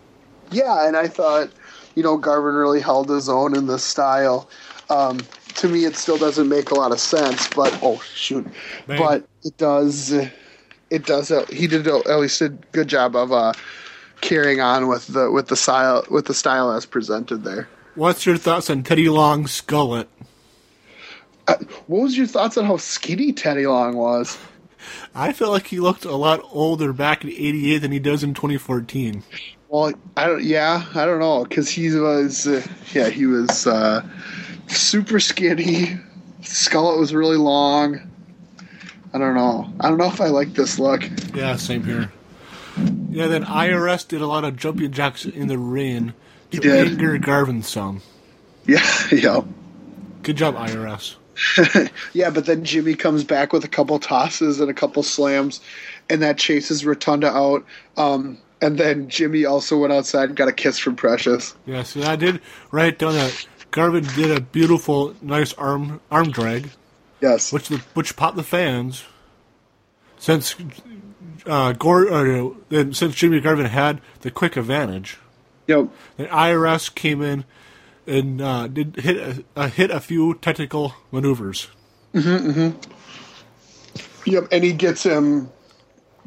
Yeah, 0.52 0.88
and 0.88 0.96
I 0.96 1.08
thought, 1.08 1.50
you 1.96 2.04
know, 2.04 2.18
Garvin 2.18 2.56
really 2.56 2.82
held 2.82 3.10
his 3.10 3.30
own 3.30 3.56
in 3.56 3.68
this 3.68 3.84
style. 3.84 4.50
Um, 4.90 5.20
to 5.56 5.68
me, 5.68 5.86
it 5.86 5.96
still 5.96 6.18
doesn't 6.18 6.48
make 6.48 6.72
a 6.72 6.76
lot 6.76 6.92
of 6.92 7.00
sense, 7.00 7.48
but 7.50 7.78
oh 7.82 8.00
shoot, 8.14 8.48
but 8.86 9.28
it 9.44 9.58
does. 9.58 10.12
It 10.90 11.06
does. 11.06 11.32
Uh, 11.32 11.46
he 11.50 11.68
did 11.68 11.88
at 11.88 12.20
least 12.20 12.42
a 12.42 12.50
good 12.50 12.88
job 12.88 13.16
of 13.16 13.32
uh, 13.32 13.54
carrying 14.22 14.62
on 14.62 14.88
with 14.88 15.08
the 15.08 15.32
with 15.32 15.48
the 15.48 15.56
style 15.56 16.06
with 16.10 16.26
the 16.26 16.34
style 16.34 16.72
as 16.72 16.86
presented 16.86 17.44
there. 17.44 17.68
What's 17.98 18.28
your 18.28 18.38
thoughts 18.38 18.70
on 18.70 18.84
Teddy 18.84 19.10
Long's 19.10 19.60
skullet? 19.60 20.06
Uh, 21.48 21.56
what 21.88 22.04
was 22.04 22.16
your 22.16 22.28
thoughts 22.28 22.56
on 22.56 22.66
how 22.66 22.78
skinny 22.78 23.34
Teddy 23.34 23.66
Long 23.66 23.96
was? 23.96 24.38
I 25.16 25.34
feel 25.34 25.50
like 25.50 25.66
he 25.66 25.80
looked 25.80 26.06
a 26.06 26.16
lot 26.16 26.42
older 26.52 26.94
back 26.94 27.24
in 27.24 27.32
'88 27.32 27.80
than 27.80 27.92
he 27.92 27.98
does 27.98 28.24
in 28.24 28.36
2014. 28.36 29.24
Well, 29.70 29.94
I 30.16 30.28
don't. 30.28 30.44
Yeah, 30.44 30.86
I 30.94 31.06
don't 31.08 31.20
know 31.20 31.44
because 31.44 31.72
he 31.72 31.90
was. 31.90 32.46
Uh, 32.46 32.62
yeah, 32.94 33.10
he 33.10 33.26
was 33.26 33.66
uh, 33.66 34.06
super 34.68 35.20
skinny. 35.20 35.98
Skullet 36.44 37.00
was 37.00 37.16
really 37.16 37.38
long. 37.38 38.00
I 39.12 39.18
don't 39.18 39.34
know. 39.34 39.74
I 39.80 39.90
don't 39.90 39.98
know 39.98 40.06
if 40.06 40.22
I 40.22 40.28
like 40.28 40.54
this 40.54 40.78
look. 40.78 41.02
Yeah, 41.34 41.56
same 41.56 41.84
here. 41.84 42.12
Yeah, 43.10 43.26
then 43.26 43.44
IRS 43.44 44.08
did 44.08 44.22
a 44.22 44.28
lot 44.28 44.44
of 44.44 44.56
jumping 44.56 44.92
jacks 44.92 45.26
in 45.26 45.48
the 45.48 45.58
ring 45.58 46.10
to 46.10 46.14
He 46.52 46.60
did. 46.60 46.88
anger 46.88 47.18
Garvin 47.18 47.64
some. 47.64 48.02
Yeah, 48.70 48.84
yeah. 49.14 49.42
Good 50.24 50.36
job, 50.36 50.56
IRS. 50.56 51.16
yeah, 52.14 52.30
but 52.30 52.46
then 52.46 52.66
Jimmy 52.66 52.96
comes 52.96 53.24
back 53.24 53.54
with 53.54 53.64
a 53.64 53.70
couple 53.70 53.98
tosses 53.98 54.60
and 54.60 54.70
a 54.70 54.74
couple 54.74 55.04
slams, 55.04 55.62
and 56.10 56.22
that 56.22 56.38
chases 56.38 56.86
Rotunda 56.86 57.28
out. 57.32 57.64
Um, 57.96 58.38
and 58.62 58.78
then 58.78 59.08
Jimmy 59.08 59.46
also 59.46 59.78
went 59.78 59.94
outside 59.94 60.28
and 60.28 60.36
got 60.36 60.50
a 60.50 60.52
kiss 60.52 60.78
from 60.80 60.98
Precious. 60.98 61.56
Yes, 61.66 61.96
and 61.96 62.04
I 62.04 62.18
did 62.18 62.42
write 62.72 63.00
down 63.00 63.14
that 63.14 63.48
Garvin 63.72 64.04
did 64.16 64.32
a 64.32 64.42
beautiful, 64.42 65.16
nice 65.22 65.54
arm 65.54 66.02
arm 66.12 66.32
drag, 66.32 66.70
Yes. 67.22 67.54
which 67.54 67.70
the 67.70 67.78
which 67.94 68.18
popped 68.18 68.36
the 68.36 68.44
fans. 68.44 69.06
Since 70.20 70.56
uh, 71.46 71.72
Gor, 71.72 72.10
or, 72.12 72.54
uh, 72.70 72.92
since 72.92 73.16
Jimmy 73.16 73.40
Garvin 73.40 73.68
had 73.68 74.02
the 74.22 74.32
quick 74.32 74.58
advantage, 74.58 75.20
Yep. 75.68 75.90
the 76.18 76.26
IRS 76.26 76.94
came 76.94 77.22
in 77.22 77.46
and 78.06 78.42
uh, 78.42 78.68
did 78.68 78.96
hit 78.96 79.18
a, 79.18 79.44
uh, 79.56 79.68
hit 79.68 79.92
a 79.92 80.00
few 80.00 80.36
technical 80.36 80.96
maneuvers. 81.12 81.68
Mm-hmm 82.14 82.52
mm. 82.52 82.88
Yep. 84.26 84.48
And 84.52 84.64
he 84.64 84.74
gets 84.74 85.04
him 85.04 85.50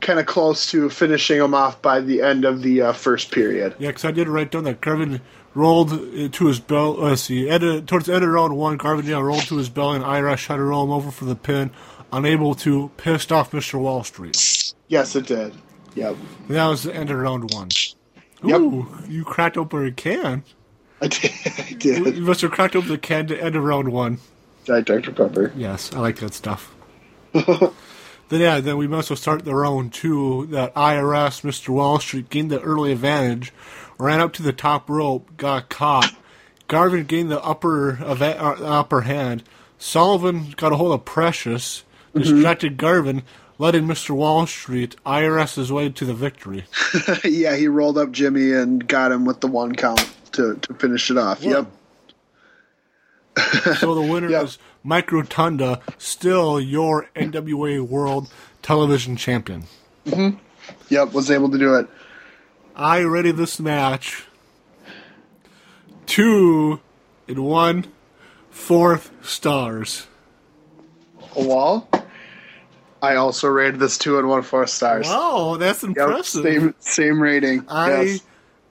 kind 0.01 0.19
of 0.19 0.27
close 0.27 0.71
to 0.71 0.89
finishing 0.89 1.39
him 1.39 1.55
off 1.55 1.81
by 1.83 2.01
the 2.01 2.23
end 2.23 2.45
of 2.45 2.63
the 2.63 2.83
uh, 2.83 2.93
first 2.93 3.31
period. 3.31 3.75
Yeah, 3.79 3.89
because 3.89 4.05
I 4.05 4.11
did 4.11 4.29
write 4.29 4.51
down 4.51 4.65
that 4.65 4.81
Garvin 4.81 5.21
rolled 5.55 5.91
to 5.91 6.47
his 6.47 6.61
belt. 6.61 6.99
Let's 6.99 7.23
see, 7.23 7.49
end, 7.49 7.87
towards 7.89 8.07
the 8.07 8.15
end 8.15 8.25
of 8.25 8.31
round 8.31 8.57
one, 8.57 8.77
Garvin 8.77 9.07
yeah, 9.07 9.21
rolled 9.21 9.43
to 9.43 9.57
his 9.57 9.69
belly, 9.69 9.97
and 9.97 10.05
IRS 10.05 10.39
tried 10.39 10.57
to 10.57 10.63
roll 10.63 10.85
him 10.85 10.91
over 10.91 11.11
for 11.11 11.27
the 11.27 11.37
pin, 11.37 11.71
unable 12.13 12.55
to, 12.57 12.91
pissed 12.97 13.31
off 13.31 13.51
Mr. 13.53 13.79
Wall 13.79 14.03
Street. 14.05 14.75
Yes, 14.89 15.15
it 15.15 15.27
did. 15.27 15.55
Yep. 15.95 16.17
And 16.49 16.57
that 16.57 16.67
was 16.67 16.85
the 16.85 16.95
end 16.95 17.11
of 17.11 17.19
round 17.19 17.53
one. 17.53 17.69
Yep. 18.43 18.61
Ooh, 18.61 18.89
you 19.09 19.25
cracked 19.25 19.57
open 19.57 19.87
a 19.87 19.93
can. 19.93 20.45
I 21.01 21.09
did. 21.09 21.33
I 21.47 21.73
did. 21.79 22.17
You 22.17 22.23
must 22.23 22.41
have 22.41 22.51
cracked 22.51 22.77
open 22.77 22.89
the 22.89 22.99
can 22.99 23.27
to 23.29 23.43
end 23.43 23.57
of 23.57 23.63
round 23.63 23.93
one. 23.93 24.19
Diet 24.65 24.87
Dr. 24.87 25.13
Pepper. 25.13 25.53
Yes, 25.57 25.93
I 25.95 26.01
like 26.01 26.17
that 26.17 26.35
stuff. 26.35 26.75
then 27.33 27.71
yeah, 28.31 28.61
then 28.61 28.77
we 28.77 28.87
must 28.87 29.09
have 29.09 29.19
start 29.19 29.45
the 29.45 29.55
round 29.55 29.93
two. 29.93 30.47
That 30.47 30.75
IRS, 30.75 31.43
Mr. 31.43 31.71
Wall 31.71 31.99
Street 31.99 32.31
gained 32.31 32.51
the 32.51 32.61
early 32.61 32.93
advantage, 32.93 33.53
ran 33.99 34.21
up 34.21 34.33
to 34.35 34.43
the 34.43 34.53
top 34.53 34.89
rope, 34.89 35.37
got 35.37 35.69
caught. 35.69 36.15
Garvin 36.69 37.05
gained 37.05 37.31
the 37.31 37.43
upper 37.43 37.99
uh, 38.03 38.15
upper 38.63 39.03
hand. 39.03 39.43
Sullivan 39.79 40.53
got 40.57 40.73
a 40.73 40.77
hold 40.77 40.93
of 40.93 41.05
Precious, 41.05 41.85
distracted 42.15 42.77
Garvin, 42.77 43.23
letting 43.61 43.85
Mr. 43.85 44.11
Wall 44.13 44.47
Street 44.47 44.97
IRS 45.05 45.57
his 45.57 45.71
way 45.71 45.91
to 45.91 46.05
the 46.07 46.15
victory. 46.15 46.65
yeah, 47.25 47.55
he 47.55 47.69
rolled 47.69 47.99
up 47.99 48.11
Jimmy 48.11 48.53
and 48.53 48.89
got 48.89 49.13
him 49.13 49.27
with 49.27 49.41
the 49.41 49.49
one 49.49 49.75
count 49.75 50.11
to, 50.33 50.57
to 50.57 50.75
finish 50.75 51.11
it 51.11 51.19
off. 51.19 51.43
Yep. 51.43 51.67
So 53.77 53.95
the 53.95 54.01
winner 54.01 54.29
Yep. 54.31 54.45
is 54.45 54.59
Mike 54.83 55.13
Rotunda, 55.13 55.83
still 55.99 56.59
your 56.59 57.11
NWA 57.15 57.87
World 57.87 58.33
Television 58.63 59.17
Champion. 59.17 59.65
Mm-hmm. 60.07 60.39
Yep, 60.89 61.13
was 61.13 61.31
able 61.31 61.51
to 61.51 61.59
do 61.59 61.75
it. 61.75 61.87
I 62.75 63.01
rated 63.01 63.37
this 63.37 63.61
match 63.61 64.25
two 66.07 66.81
and 67.29 67.45
one 67.45 67.85
fourth 68.51 69.11
stars. 69.23 70.07
A 71.37 71.45
wall. 71.45 71.87
I 73.03 73.17
also 73.17 73.49
rated 73.49 73.81
this 73.81 73.97
two 73.99 74.19
and 74.19 74.29
one 74.29 74.43
four 74.43 74.67
stars. 74.67 75.07
Wow, 75.07 75.57
that's 75.59 75.83
Yep, 75.83 75.97
impressive. 75.97 76.43
same 76.45 76.75
same 76.81 77.23
rating. 77.23 77.65
I 77.69 78.03
yes. 78.03 78.21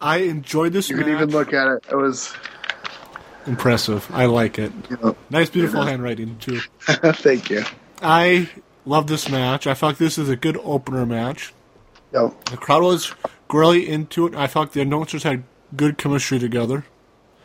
I 0.01 0.17
enjoyed 0.17 0.73
this 0.73 0.89
You 0.89 0.95
match. 0.97 1.05
can 1.05 1.13
even 1.15 1.29
look 1.31 1.51
at 1.53 1.67
it. 1.67 1.83
It 1.91 1.95
was 1.95 2.33
impressive. 3.45 4.07
I 4.13 4.25
like 4.25 4.59
it. 4.59 4.71
know, 5.01 5.15
Nice, 5.29 5.49
beautiful 5.49 5.81
handwriting 5.83 6.37
too. 6.39 6.59
thank 6.81 7.49
you. 7.49 7.63
I 8.01 8.49
love 8.85 9.07
this 9.07 9.29
match. 9.29 9.67
I 9.67 9.73
felt 9.73 9.91
like 9.93 9.97
this 9.97 10.17
is 10.17 10.29
a 10.29 10.35
good 10.35 10.57
opener 10.63 11.05
match. 11.05 11.53
Yep. 12.13 12.45
The 12.45 12.57
crowd 12.57 12.83
was 12.83 13.13
really 13.51 13.87
into 13.89 14.27
it. 14.27 14.35
I 14.35 14.47
felt 14.47 14.67
like 14.67 14.73
the 14.73 14.81
announcers 14.81 15.23
had 15.23 15.43
good 15.75 15.97
chemistry 15.97 16.39
together. 16.39 16.85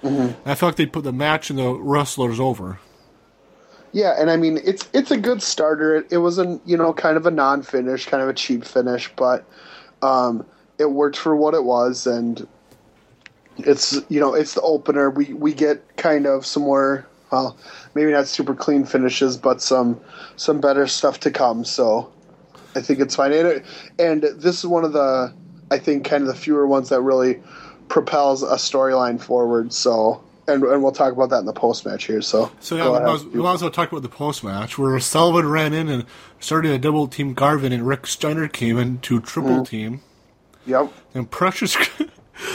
Mm-hmm. 0.02 0.48
I 0.48 0.54
felt 0.54 0.70
like 0.72 0.76
they 0.76 0.86
put 0.86 1.04
the 1.04 1.12
match 1.12 1.50
and 1.50 1.58
the 1.58 1.72
wrestlers 1.74 2.38
over. 2.38 2.78
Yeah, 3.94 4.16
and 4.18 4.28
I 4.28 4.36
mean 4.36 4.58
it's 4.64 4.88
it's 4.92 5.12
a 5.12 5.16
good 5.16 5.40
starter. 5.40 5.94
It, 5.94 6.08
it 6.10 6.18
was 6.18 6.40
a 6.40 6.60
you 6.66 6.76
know 6.76 6.92
kind 6.92 7.16
of 7.16 7.26
a 7.26 7.30
non 7.30 7.62
finish, 7.62 8.06
kind 8.06 8.20
of 8.20 8.28
a 8.28 8.34
cheap 8.34 8.64
finish, 8.64 9.08
but 9.14 9.44
um, 10.02 10.44
it 10.78 10.90
worked 10.90 11.16
for 11.16 11.36
what 11.36 11.54
it 11.54 11.62
was, 11.62 12.04
and 12.04 12.44
it's 13.58 14.00
you 14.08 14.18
know 14.18 14.34
it's 14.34 14.54
the 14.54 14.62
opener. 14.62 15.10
We 15.10 15.32
we 15.32 15.54
get 15.54 15.96
kind 15.96 16.26
of 16.26 16.44
some 16.44 16.64
more 16.64 17.06
well 17.30 17.56
maybe 17.94 18.10
not 18.10 18.26
super 18.26 18.52
clean 18.52 18.84
finishes, 18.84 19.36
but 19.36 19.62
some 19.62 20.00
some 20.34 20.60
better 20.60 20.88
stuff 20.88 21.20
to 21.20 21.30
come. 21.30 21.64
So 21.64 22.12
I 22.74 22.80
think 22.80 22.98
it's 22.98 23.14
fine. 23.14 23.32
And, 23.32 23.62
and 24.00 24.22
this 24.22 24.58
is 24.58 24.66
one 24.66 24.82
of 24.84 24.92
the 24.92 25.32
I 25.70 25.78
think 25.78 26.04
kind 26.04 26.22
of 26.22 26.26
the 26.26 26.34
fewer 26.34 26.66
ones 26.66 26.88
that 26.88 27.00
really 27.00 27.40
propels 27.86 28.42
a 28.42 28.56
storyline 28.56 29.20
forward. 29.20 29.72
So. 29.72 30.20
And, 30.46 30.62
and 30.62 30.82
we'll 30.82 30.92
talk 30.92 31.12
about 31.12 31.30
that 31.30 31.38
in 31.38 31.46
the 31.46 31.52
post 31.52 31.86
match 31.86 32.04
here. 32.04 32.20
So, 32.20 32.52
So 32.60 32.76
yeah, 32.76 32.84
go 32.84 32.92
we 32.92 32.98
ahead. 32.98 33.08
might, 33.08 33.32
we 33.34 33.40
might 33.40 33.54
as 33.54 33.62
well 33.62 33.70
talk 33.70 33.90
about 33.90 34.02
the 34.02 34.08
post 34.08 34.44
match 34.44 34.76
where 34.76 34.98
Sullivan 35.00 35.48
ran 35.48 35.72
in 35.72 35.88
and 35.88 36.04
started 36.38 36.72
a 36.72 36.78
double 36.78 37.08
team 37.08 37.32
Garvin 37.34 37.72
and 37.72 37.86
Rick 37.86 38.06
Steiner 38.06 38.48
came 38.48 38.78
in 38.78 38.98
to 39.00 39.20
triple 39.20 39.50
mm-hmm. 39.50 39.64
team. 39.64 40.00
Yep. 40.66 40.92
And 41.14 41.30
Precious, 41.30 41.76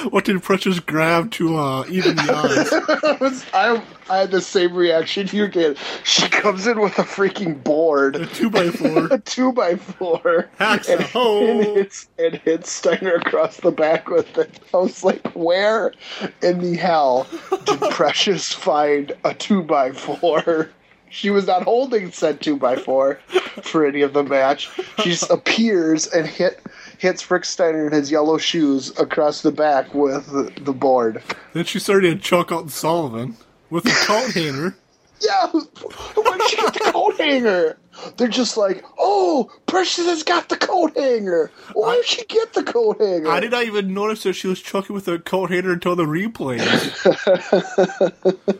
what 0.10 0.26
did 0.26 0.42
Precious 0.44 0.80
grab 0.80 1.32
to 1.32 1.58
uh, 1.58 1.86
even 1.90 2.16
the 2.16 2.34
odds? 3.22 3.46
I 3.54 3.82
I 4.10 4.18
had 4.18 4.32
the 4.32 4.42
same 4.42 4.74
reaction 4.74 5.30
you 5.32 5.48
did. 5.48 5.78
She 6.04 6.28
comes 6.30 6.66
in 6.66 6.80
with 6.82 6.98
a 6.98 7.04
freaking 7.04 7.64
board, 7.64 8.16
A 8.16 8.26
two 8.26 8.50
by 8.50 8.72
four. 8.72 9.08
a 9.12 9.20
two 9.20 9.52
by 9.52 9.76
four, 9.76 10.50
Hacks 10.58 10.90
and, 10.90 11.02
and 11.02 11.64
hits 11.64 12.10
and 12.18 12.36
hits 12.36 12.72
Steiner 12.72 13.16
across 13.16 13.58
the 13.58 13.72
back 13.72 14.10
with 14.10 14.38
it. 14.38 14.60
I 14.74 14.78
was 14.78 15.04
like, 15.04 15.26
where 15.36 15.94
in 16.42 16.60
the 16.60 16.76
hell 16.76 17.28
did 17.66 17.80
Precious 17.92 18.52
find 18.52 19.12
a 19.24 19.34
two 19.34 19.62
by 19.62 19.92
four? 19.92 20.70
She 21.12 21.30
was 21.30 21.48
not 21.48 21.64
holding 21.64 22.12
said 22.12 22.42
two 22.42 22.58
by 22.58 22.76
four 22.76 23.20
for 23.64 23.86
any 23.86 24.02
of 24.02 24.14
the 24.14 24.24
match. 24.24 24.70
She 25.00 25.10
just 25.10 25.30
appears 25.30 26.08
and 26.08 26.28
hit 26.28 26.62
hits 27.00 27.30
Rick 27.32 27.46
Steiner 27.46 27.88
in 27.88 27.94
his 27.94 28.12
yellow 28.12 28.38
shoes 28.38 28.98
across 29.00 29.42
the 29.42 29.52
back 29.52 29.94
with 29.94 30.28
the, 30.64 30.74
board. 30.74 31.24
Then 31.54 31.66
she 31.66 31.80
started 31.80 32.18
to 32.18 32.22
choke 32.22 32.52
out 32.52 32.70
Sullivan 32.70 33.38
with 33.70 33.86
a 33.86 34.06
coat 34.06 34.32
hanger. 34.34 34.76
Yeah, 35.22 35.48
did 35.52 36.50
she 36.50 36.56
get 36.56 36.74
the 36.74 36.92
coat 36.94 37.18
hanger? 37.18 37.78
They're 38.16 38.30
just 38.30 38.56
like, 38.56 38.86
oh, 38.98 39.52
Precious 39.66 40.06
has 40.06 40.24
got 40.24 40.48
the 40.48 40.56
coat 40.56 40.96
hanger. 40.96 41.52
Why 41.74 41.96
did 41.96 42.06
she 42.06 42.24
get 42.26 42.54
the 42.54 42.64
coat 42.64 43.02
hanger? 43.02 43.30
I 43.30 43.42
did 43.42 43.52
not 43.52 43.66
even 43.66 43.94
notice 43.94 44.24
that 44.24 44.34
she 44.34 44.48
was 44.48 44.62
choking 44.62 44.94
with 44.94 45.10
a 45.10 45.20
coat 45.20 45.50
hanger 45.50 45.74
until 45.74 45.96
the 45.96 46.06
replay. 46.06 46.60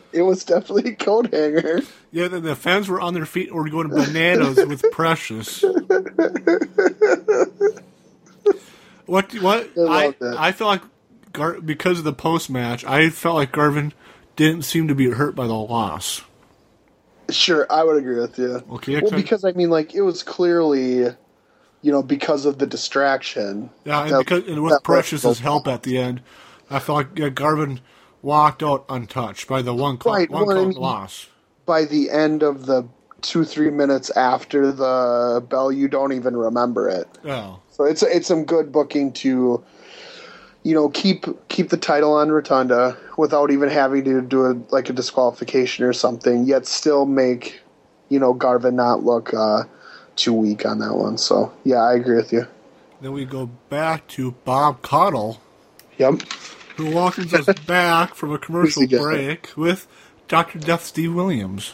It 0.12 0.22
was 0.22 0.44
definitely 0.44 0.92
a 0.92 0.96
coat 0.96 1.32
hanger. 1.32 1.82
Yeah, 2.10 2.28
the, 2.28 2.40
the 2.40 2.56
fans 2.56 2.88
were 2.88 3.00
on 3.00 3.14
their 3.14 3.26
feet 3.26 3.48
and 3.48 3.56
were 3.56 3.68
going 3.70 3.88
bananas 3.88 4.56
with 4.56 4.84
Precious. 4.92 5.64
What? 9.10 9.32
What? 9.40 9.70
I 9.76 10.14
I 10.38 10.52
felt 10.52 10.68
like 10.68 10.82
Gar- 11.32 11.60
because 11.60 11.98
of 11.98 12.04
the 12.04 12.12
post 12.12 12.48
match, 12.48 12.84
I 12.84 13.10
felt 13.10 13.34
like 13.34 13.50
Garvin 13.50 13.92
didn't 14.36 14.62
seem 14.62 14.86
to 14.86 14.94
be 14.94 15.10
hurt 15.10 15.34
by 15.34 15.48
the 15.48 15.54
loss. 15.54 16.22
Sure, 17.28 17.66
I 17.70 17.82
would 17.82 17.96
agree 17.96 18.20
with 18.20 18.38
you. 18.38 18.62
Okay, 18.70 19.00
Well, 19.00 19.10
because 19.10 19.44
I 19.44 19.50
mean, 19.52 19.68
like, 19.70 19.94
it 19.94 20.02
was 20.02 20.22
clearly, 20.22 20.98
you 21.82 21.92
know, 21.92 22.02
because 22.02 22.44
of 22.46 22.58
the 22.58 22.66
distraction. 22.66 23.70
Yeah, 23.84 24.02
and 24.04 24.12
that- 24.12 24.18
because 24.20 24.46
and 24.48 24.62
with 24.62 24.80
Precious's 24.84 25.40
help 25.40 25.66
at 25.66 25.82
the 25.82 25.98
end, 25.98 26.22
I 26.70 26.78
felt 26.78 26.96
like 26.98 27.18
yeah, 27.18 27.30
Garvin 27.30 27.80
walked 28.22 28.62
out 28.62 28.84
untouched 28.88 29.48
by 29.48 29.60
the 29.62 29.74
one 29.74 29.98
count, 29.98 30.16
Right, 30.16 30.30
one 30.30 30.46
well, 30.46 30.56
I 30.58 30.64
mean- 30.66 30.78
loss. 30.78 31.26
By 31.66 31.84
the 31.84 32.10
end 32.10 32.44
of 32.44 32.66
the 32.66 32.88
two 33.22 33.44
three 33.44 33.70
minutes 33.70 34.10
after 34.10 34.70
the 34.72 35.44
bell, 35.48 35.70
you 35.72 35.88
don't 35.88 36.12
even 36.12 36.36
remember 36.36 36.88
it. 36.88 37.08
Yeah. 37.24 37.56
So 37.80 37.86
it's 37.86 38.02
it's 38.02 38.28
some 38.28 38.44
good 38.44 38.70
booking 38.72 39.10
to, 39.24 39.64
you 40.64 40.74
know, 40.74 40.90
keep 40.90 41.24
keep 41.48 41.70
the 41.70 41.78
title 41.78 42.12
on 42.12 42.30
Rotunda 42.30 42.94
without 43.16 43.50
even 43.50 43.70
having 43.70 44.04
to 44.04 44.20
do 44.20 44.44
a, 44.44 44.52
like 44.68 44.90
a 44.90 44.92
disqualification 44.92 45.86
or 45.86 45.94
something. 45.94 46.44
Yet 46.44 46.66
still 46.66 47.06
make, 47.06 47.62
you 48.10 48.18
know, 48.18 48.34
Garvin 48.34 48.76
not 48.76 49.04
look 49.04 49.32
uh, 49.32 49.62
too 50.14 50.34
weak 50.34 50.66
on 50.66 50.78
that 50.80 50.94
one. 50.94 51.16
So 51.16 51.54
yeah, 51.64 51.78
I 51.78 51.94
agree 51.94 52.16
with 52.16 52.34
you. 52.34 52.46
Then 53.00 53.12
we 53.12 53.24
go 53.24 53.46
back 53.70 54.06
to 54.08 54.32
Bob 54.44 54.82
Caudle, 54.82 55.38
Yep. 55.96 56.20
who 56.76 56.90
welcomes 56.90 57.32
us 57.32 57.46
back 57.66 58.14
from 58.14 58.30
a 58.30 58.38
commercial 58.38 58.82
Who's 58.82 58.90
he 58.90 58.96
got? 58.98 59.04
break 59.04 59.52
with 59.56 59.86
Dr. 60.28 60.58
Death 60.58 60.84
Steve 60.84 61.14
Williams. 61.14 61.72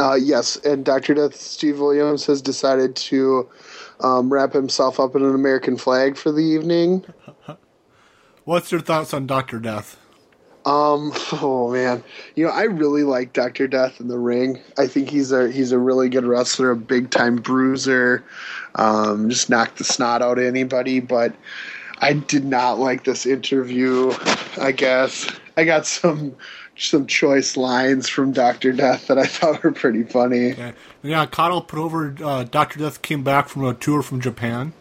Uh, 0.00 0.18
yes, 0.20 0.56
and 0.64 0.84
Doctor 0.84 1.14
Death 1.14 1.36
Steve 1.36 1.78
Williams 1.78 2.26
has 2.26 2.42
decided 2.42 2.96
to 2.96 3.48
um, 4.02 4.32
wrap 4.32 4.52
himself 4.52 5.00
up 5.00 5.16
in 5.16 5.22
an 5.22 5.34
American 5.34 5.76
flag 5.76 6.16
for 6.16 6.32
the 6.32 6.42
evening. 6.42 7.04
What's 8.44 8.72
your 8.72 8.80
thoughts 8.80 9.14
on 9.14 9.26
Dr. 9.26 9.58
Death? 9.58 9.98
Um. 10.64 11.12
Oh 11.34 11.72
man. 11.72 12.04
You 12.36 12.46
know, 12.46 12.52
I 12.52 12.64
really 12.64 13.02
like 13.04 13.32
Doctor 13.32 13.66
Death 13.66 14.00
in 14.00 14.08
the 14.08 14.18
ring. 14.18 14.60
I 14.78 14.86
think 14.86 15.08
he's 15.08 15.32
a 15.32 15.50
he's 15.50 15.72
a 15.72 15.78
really 15.78 16.08
good 16.08 16.24
wrestler, 16.24 16.70
a 16.70 16.76
big 16.76 17.10
time 17.10 17.36
bruiser. 17.36 18.22
Um, 18.74 19.28
just 19.28 19.50
knocked 19.50 19.78
the 19.78 19.84
snot 19.84 20.22
out 20.22 20.38
of 20.38 20.44
anybody. 20.44 21.00
But 21.00 21.34
I 21.98 22.12
did 22.12 22.44
not 22.44 22.78
like 22.78 23.04
this 23.04 23.26
interview. 23.26 24.12
I 24.60 24.72
guess 24.72 25.26
I 25.56 25.64
got 25.64 25.86
some 25.86 26.36
some 26.88 27.06
choice 27.06 27.56
lines 27.56 28.08
from 28.08 28.32
Doctor 28.32 28.72
Death 28.72 29.06
that 29.06 29.18
I 29.18 29.26
thought 29.26 29.62
were 29.62 29.72
pretty 29.72 30.02
funny. 30.04 30.50
Yeah, 30.50 30.72
yeah 31.02 31.26
Connell 31.26 31.62
put 31.62 31.78
over 31.78 32.14
uh, 32.22 32.44
Doctor 32.44 32.78
Death 32.78 33.02
came 33.02 33.22
back 33.22 33.48
from 33.48 33.64
a 33.64 33.74
tour 33.74 34.02
from 34.02 34.20
Japan. 34.20 34.72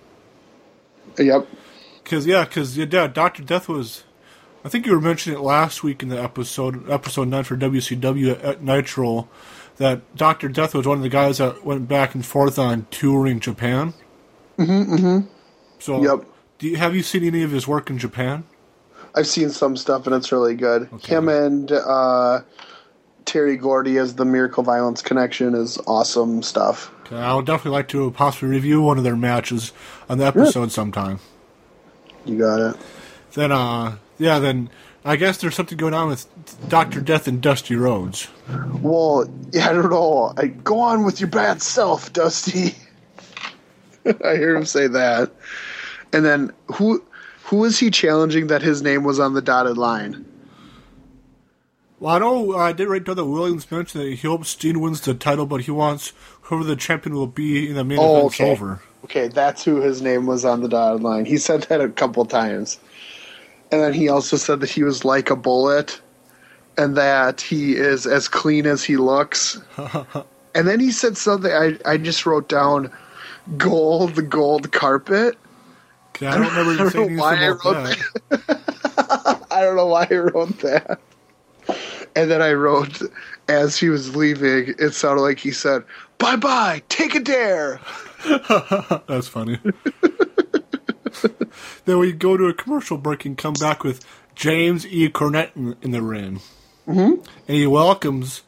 Yep. 1.17 1.47
Cause 2.05 2.25
yeah, 2.25 2.45
cause 2.45 2.77
yeah, 2.77 3.07
Doctor 3.07 3.43
Death 3.43 3.67
was. 3.69 4.03
I 4.63 4.69
think 4.69 4.85
you 4.85 4.91
were 4.93 5.01
mentioning 5.01 5.39
it 5.39 5.41
last 5.41 5.83
week 5.83 6.03
in 6.03 6.09
the 6.09 6.21
episode, 6.21 6.87
episode 6.89 7.27
nine 7.27 7.43
for 7.43 7.57
WCW 7.57 8.43
at 8.43 8.61
Nitro, 8.61 9.27
that 9.77 10.15
Doctor 10.15 10.49
Death 10.49 10.75
was 10.75 10.85
one 10.85 10.97
of 10.97 11.03
the 11.03 11.09
guys 11.09 11.39
that 11.39 11.65
went 11.65 11.87
back 11.87 12.13
and 12.13 12.23
forth 12.23 12.59
on 12.59 12.85
touring 12.91 13.39
Japan. 13.39 13.93
Mm-hmm. 14.59 14.93
Mm-hmm. 14.95 15.27
So, 15.79 16.03
Yep. 16.03 16.25
do 16.59 16.67
you, 16.67 16.75
have 16.77 16.95
you 16.95 17.01
seen 17.01 17.23
any 17.23 17.41
of 17.41 17.49
his 17.49 17.67
work 17.67 17.89
in 17.89 17.97
Japan? 17.97 18.43
I've 19.15 19.27
seen 19.27 19.49
some 19.49 19.75
stuff 19.77 20.07
and 20.07 20.15
it's 20.15 20.31
really 20.31 20.55
good. 20.55 20.89
Okay. 20.93 21.15
Him 21.15 21.27
and 21.29 21.71
uh, 21.71 22.41
Terry 23.25 23.57
Gordy 23.57 23.97
as 23.97 24.15
the 24.15 24.25
Miracle 24.25 24.63
Violence 24.63 25.01
Connection 25.01 25.55
is 25.55 25.77
awesome 25.87 26.43
stuff. 26.43 26.91
Okay, 27.05 27.17
I 27.17 27.33
would 27.33 27.45
definitely 27.45 27.77
like 27.77 27.87
to 27.89 28.11
possibly 28.11 28.49
review 28.49 28.81
one 28.81 28.97
of 28.97 29.03
their 29.03 29.15
matches 29.15 29.73
on 30.09 30.17
the 30.17 30.25
episode 30.25 30.71
sometime. 30.71 31.19
You 32.25 32.37
got 32.37 32.59
it. 32.59 32.75
Then, 33.33 33.51
uh, 33.51 33.97
yeah, 34.17 34.39
then 34.39 34.69
I 35.03 35.15
guess 35.15 35.37
there's 35.37 35.55
something 35.55 35.77
going 35.77 35.93
on 35.93 36.09
with 36.09 36.27
Doctor 36.69 37.01
Death 37.01 37.27
and 37.27 37.41
Dusty 37.41 37.75
Rhodes. 37.75 38.27
Well, 38.81 39.29
yeah, 39.51 39.69
I 39.69 39.73
don't 39.73 39.89
know. 39.89 40.33
I, 40.37 40.47
go 40.47 40.79
on 40.79 41.03
with 41.03 41.19
your 41.19 41.29
bad 41.29 41.61
self, 41.61 42.13
Dusty. 42.13 42.75
I 44.05 44.35
hear 44.35 44.55
him 44.55 44.65
say 44.65 44.87
that. 44.87 45.31
And 46.13 46.25
then 46.25 46.51
who 46.67 47.03
who 47.51 47.65
is 47.65 47.77
he 47.77 47.91
challenging 47.91 48.47
that 48.47 48.61
his 48.61 48.81
name 48.81 49.03
was 49.03 49.19
on 49.19 49.33
the 49.33 49.41
dotted 49.41 49.77
line? 49.77 50.25
Well, 51.99 52.15
I 52.15 52.19
know 52.19 52.53
uh, 52.53 52.57
I 52.59 52.71
did 52.71 52.87
write 52.87 53.03
down 53.03 53.17
that 53.17 53.25
Williams 53.25 53.69
mentioned 53.69 54.05
that 54.05 54.09
he 54.09 54.25
hopes 54.25 54.51
Sting 54.51 54.79
wins 54.79 55.01
the 55.01 55.13
title, 55.13 55.45
but 55.45 55.59
he 55.59 55.71
wants 55.71 56.13
whoever 56.43 56.63
the 56.63 56.77
champion 56.77 57.13
will 57.13 57.27
be 57.27 57.67
in 57.67 57.75
the 57.75 57.83
main 57.83 57.99
Oh, 57.99 58.19
event's 58.19 58.39
okay. 58.39 58.49
over. 58.49 58.81
Okay, 59.03 59.27
that's 59.27 59.65
who 59.65 59.81
his 59.81 60.01
name 60.01 60.27
was 60.27 60.45
on 60.45 60.61
the 60.61 60.69
dotted 60.69 61.03
line. 61.03 61.25
He 61.25 61.37
said 61.37 61.63
that 61.63 61.81
a 61.81 61.89
couple 61.89 62.23
times. 62.23 62.79
And 63.69 63.81
then 63.81 63.91
he 63.91 64.07
also 64.07 64.37
said 64.37 64.61
that 64.61 64.69
he 64.69 64.83
was 64.83 65.03
like 65.03 65.29
a 65.29 65.35
bullet 65.35 65.99
and 66.77 66.95
that 66.95 67.41
he 67.41 67.75
is 67.75 68.07
as 68.07 68.29
clean 68.29 68.65
as 68.65 68.81
he 68.81 68.95
looks. 68.95 69.59
and 70.55 70.65
then 70.69 70.79
he 70.79 70.89
said 70.89 71.17
something 71.17 71.51
I, 71.51 71.77
I 71.85 71.97
just 71.97 72.25
wrote 72.25 72.47
down 72.47 72.89
gold, 73.57 74.15
the 74.15 74.21
gold 74.21 74.71
carpet. 74.71 75.37
Okay, 76.21 76.27
I 76.27 76.37
don't 76.37 76.55
remember 76.67 76.87
I 76.87 76.91
don't 76.91 77.15
know 77.15 77.21
why 77.21 77.35
I 77.35 77.49
wrote 77.49 77.63
that. 77.63 79.45
I 79.51 79.61
don't 79.61 79.75
know 79.75 79.87
why 79.87 80.07
I 80.09 80.15
wrote 80.15 80.59
that. 80.59 80.99
And 82.15 82.29
then 82.29 82.41
I 82.41 82.53
wrote, 82.53 83.01
as 83.47 83.77
he 83.77 83.89
was 83.89 84.15
leaving, 84.15 84.75
it 84.77 84.91
sounded 84.93 85.21
like 85.21 85.39
he 85.39 85.51
said, 85.51 85.83
Bye 86.17 86.35
bye, 86.35 86.83
take 86.89 87.15
a 87.15 87.19
dare. 87.19 87.79
That's 89.07 89.27
funny. 89.27 89.59
then 91.85 91.97
we 91.97 92.11
go 92.11 92.37
to 92.37 92.45
a 92.47 92.53
commercial 92.53 92.97
break 92.97 93.25
and 93.25 93.37
come 93.37 93.53
back 93.53 93.83
with 93.83 94.05
James 94.35 94.85
E. 94.85 95.09
Cornette 95.09 95.55
in, 95.55 95.75
in 95.81 95.91
the 95.91 96.01
ring. 96.01 96.41
Mm-hmm. 96.87 97.23
And 97.47 97.57
he 97.57 97.65
welcomes 97.65 98.43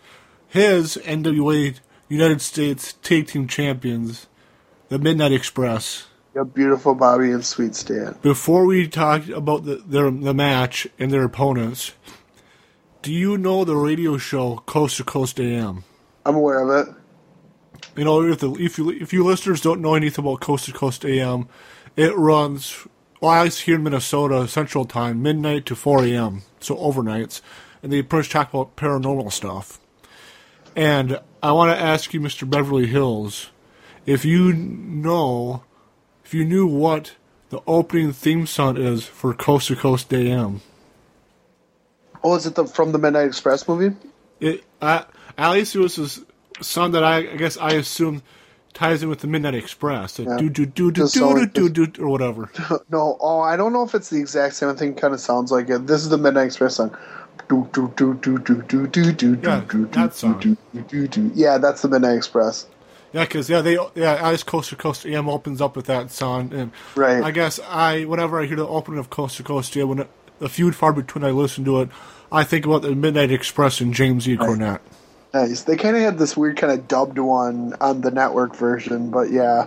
his 0.48 0.98
NWA 1.04 1.80
United 2.10 2.42
States 2.42 2.94
Tag 3.02 3.28
Team 3.28 3.48
Champions, 3.48 4.28
the 4.90 5.00
Midnight 5.00 5.32
Express. 5.32 6.08
Yeah, 6.36 6.44
beautiful 6.44 6.96
Bobby 6.96 7.32
and 7.32 7.46
Sweet 7.46 7.76
Stan. 7.76 8.18
Before 8.22 8.66
we 8.66 8.88
talk 8.88 9.28
about 9.30 9.66
the, 9.66 9.76
their, 9.76 10.10
the 10.10 10.34
match 10.34 10.88
and 10.98 11.12
their 11.12 11.24
opponents, 11.24 11.94
do 13.04 13.14
you 13.14 13.38
know 13.38 13.64
the 13.64 13.76
radio 13.76 14.18
show 14.18 14.58
Coast 14.66 14.98
to 14.98 15.04
Coast 15.04 15.40
AM? 15.40 15.84
I'm 16.26 16.36
aware 16.36 16.68
of 16.68 16.88
it. 16.88 16.96
You 17.96 18.06
know, 18.06 18.24
if, 18.24 18.40
the, 18.40 18.52
if 18.54 18.80
you 18.80 18.90
if 18.90 19.14
you 19.14 19.24
listeners 19.24 19.62
don't 19.62 19.82
know 19.82 19.94
anything 19.94 20.26
about 20.26 20.40
Coast 20.40 20.66
to 20.66 20.74
Coast 20.74 21.06
AM, 21.06 21.48
it 21.96 22.16
runs 22.16 22.88
well, 23.22 23.44
it's 23.44 23.62
here 23.62 23.76
in 23.76 23.84
Minnesota 23.84 24.48
Central 24.48 24.84
Time, 24.84 25.22
midnight 25.22 25.66
to 25.68 25.76
four 25.76 26.04
a.m. 26.04 26.42
So 26.60 26.76
overnights, 26.76 27.42
and 27.84 27.92
they 27.92 28.02
pretty 28.02 28.22
much 28.22 28.30
talk 28.30 28.54
about 28.54 28.76
paranormal 28.76 29.32
stuff. 29.32 29.80
And 30.76 31.20
I 31.44 31.52
want 31.52 31.78
to 31.78 31.82
ask 31.82 32.14
you, 32.14 32.20
Mister 32.20 32.46
Beverly 32.46 32.88
Hills, 32.88 33.52
if 34.06 34.26
you 34.26 34.52
know, 34.54 35.64
if 36.34 36.38
you 36.38 36.46
knew 36.46 36.66
what 36.66 37.14
the 37.50 37.62
opening 37.68 38.12
theme 38.12 38.48
song 38.48 38.76
is 38.76 39.06
for 39.06 39.36
Coast 39.36 39.68
to 39.68 39.76
Coast 39.76 40.12
AM. 40.12 40.62
Oh, 42.24 42.34
is 42.34 42.48
it 42.48 42.56
the 42.56 42.66
from 42.66 42.92
the 42.92 42.98
Midnight 42.98 43.28
Express 43.28 43.68
movie? 43.68 43.96
It, 44.40 44.64
uh, 44.82 45.04
at 45.38 45.52
least 45.52 45.76
it 45.76 45.80
was 45.80 45.96
this 45.98 46.22
song 46.60 46.94
that 46.94 47.04
I, 47.04 47.18
I 47.18 47.36
guess 47.36 47.56
I 47.58 47.74
assume 47.74 48.24
ties 48.74 49.04
in 49.04 49.10
with 49.10 49.20
the 49.20 49.28
Midnight 49.28 49.54
Express. 49.54 50.16
The 50.16 50.24
Yeah. 50.24 50.38
do 50.38 50.50
do 50.50 50.66
do 50.66 50.92
do 50.92 51.08
do 51.08 51.46
do 51.46 51.70
do 51.70 51.86
do 51.86 52.04
or 52.04 52.10
whatever. 52.10 52.50
No, 52.90 53.16
oh, 53.22 53.42
I 53.42 53.56
don't 53.56 53.72
know 53.72 53.84
if 53.84 53.94
it's 53.94 54.10
the 54.10 54.20
exact 54.20 54.56
same 54.56 54.76
thing. 54.76 54.96
Kind 54.96 55.14
of 55.14 55.20
sounds 55.20 55.52
like 55.52 55.70
it. 55.70 55.86
This 55.86 56.02
is 56.02 56.10
the 56.10 56.18
Midnight 56.18 56.48
Express 56.48 56.78
song. 56.78 56.98
Do 57.48 57.70
do 57.74 57.94
do 57.96 58.16
do 58.16 58.40
do 58.40 58.64
do 58.64 58.88
do 58.88 58.88
do 58.88 59.36
do 59.36 59.36
do 59.36 60.10
song. 60.10 60.40
do 60.40 60.58
do 60.74 60.82
do 60.82 61.08
do. 61.08 61.32
Yeah, 61.36 61.60
that's 61.60 61.84
the 61.84 61.90
Midnight 61.90 62.18
Express. 62.18 62.66
Yeah, 63.14 63.26
because 63.26 63.48
yeah, 63.48 63.62
they 63.62 63.78
yeah, 63.96 64.28
least 64.30 64.48
Coast 64.48 64.70
to 64.70 64.76
Coast 64.76 65.06
AM 65.06 65.30
opens 65.30 65.62
up 65.62 65.76
with 65.76 65.86
that 65.86 66.10
song, 66.12 66.52
and 66.52 66.72
Right. 66.96 67.24
I 67.24 67.30
guess 67.32 67.60
I 67.60 68.06
whenever 68.06 68.42
I 68.42 68.46
hear 68.46 68.58
the 68.58 68.68
opening 68.68 69.00
of 69.00 69.12
Coast 69.12 69.38
to 69.38 69.44
Coast 69.44 69.78
AM, 69.78 69.88
when 69.88 70.00
it, 70.00 70.10
the 70.40 70.50
feud 70.50 70.76
far 70.76 70.92
between 70.92 71.24
I 71.24 71.30
listen 71.30 71.64
to 71.66 71.82
it, 71.82 71.90
I 72.32 72.44
think 72.44 72.66
about 72.66 72.82
the 72.82 72.96
Midnight 72.96 73.32
Express 73.32 73.80
and 73.82 73.94
James 73.94 74.28
E. 74.28 74.36
Cornette. 74.36 74.80
Nice. 75.32 75.62
They 75.64 75.78
kind 75.78 75.96
of 75.96 76.02
had 76.02 76.18
this 76.18 76.36
weird 76.36 76.58
kind 76.58 76.74
of 76.74 76.88
dubbed 76.88 77.20
one 77.20 77.76
on 77.80 78.02
the 78.02 78.12
network 78.12 78.56
version, 78.56 79.12
but 79.12 79.32
yeah. 79.32 79.66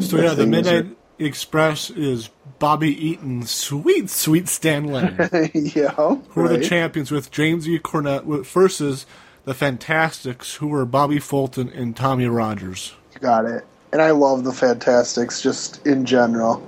So 0.00 0.18
yeah, 0.18 0.34
the 0.34 0.46
Midnight 0.46 0.96
Express 1.18 1.90
is 1.90 2.30
Bobby 2.58 3.08
Eaton, 3.08 3.42
sweet 3.44 4.08
sweet 4.08 4.48
Stan 4.48 4.86
Lane. 4.86 5.16
yeah. 5.54 5.90
who 5.90 6.44
are 6.44 6.48
the 6.48 6.64
champions 6.64 7.10
with 7.10 7.30
James 7.30 7.68
E. 7.68 7.78
Cornette 7.78 8.46
versus 8.46 9.04
the 9.44 9.54
Fantastics, 9.54 10.56
who 10.56 10.68
were 10.68 10.84
Bobby 10.84 11.18
Fulton 11.18 11.68
and 11.70 11.96
Tommy 11.96 12.26
Rogers. 12.26 12.94
Got 13.20 13.44
it. 13.46 13.64
And 13.92 14.02
I 14.02 14.10
love 14.10 14.44
the 14.44 14.52
Fantastics 14.52 15.42
just 15.42 15.86
in 15.86 16.04
general. 16.04 16.66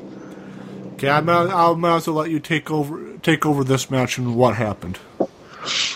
Okay, 0.94 1.10
I 1.10 1.20
might, 1.20 1.48
I 1.52 1.74
might 1.74 1.96
as 1.96 2.06
well 2.06 2.16
let 2.16 2.30
you 2.30 2.40
take 2.40 2.70
over 2.70 3.16
take 3.18 3.44
over 3.44 3.64
this 3.64 3.90
match 3.90 4.18
and 4.18 4.36
what 4.36 4.54
happened. 4.54 4.98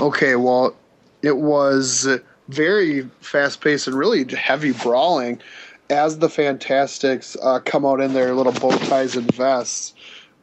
Okay, 0.00 0.34
well, 0.36 0.74
it 1.22 1.36
was 1.36 2.08
very 2.48 3.02
fast 3.20 3.60
paced 3.60 3.86
and 3.86 3.96
really 3.96 4.24
heavy 4.24 4.72
brawling 4.72 5.40
as 5.88 6.18
the 6.18 6.28
Fantastics 6.28 7.36
uh, 7.42 7.60
come 7.60 7.86
out 7.86 8.00
in 8.00 8.12
their 8.12 8.34
little 8.34 8.52
bow 8.52 8.76
ties 8.88 9.16
and 9.16 9.32
vests. 9.34 9.94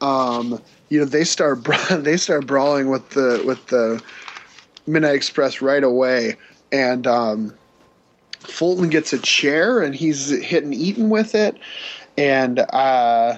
Um, 0.02 0.62
you 0.89 1.00
know, 1.00 1.06
they 1.06 1.23
start 1.23 1.63
bra- 1.63 1.78
they 1.97 2.17
start 2.17 2.47
brawling 2.47 2.89
with 2.89 3.10
the 3.12 3.43
with 3.45 3.65
the 3.67 4.02
Midnight 4.88 5.15
Express 5.15 5.62
right 5.62 5.84
away, 5.84 6.36
and 6.71 7.06
um, 7.06 7.54
Fulton 8.39 8.89
gets 8.89 9.13
a 9.13 9.19
chair 9.19 9.82
and 9.82 9.93
he's 9.93 10.30
hitting 10.43 10.73
Eaton 10.73 11.10
with 11.10 11.36
it, 11.36 11.58
and 12.17 12.60
uh, 12.60 13.38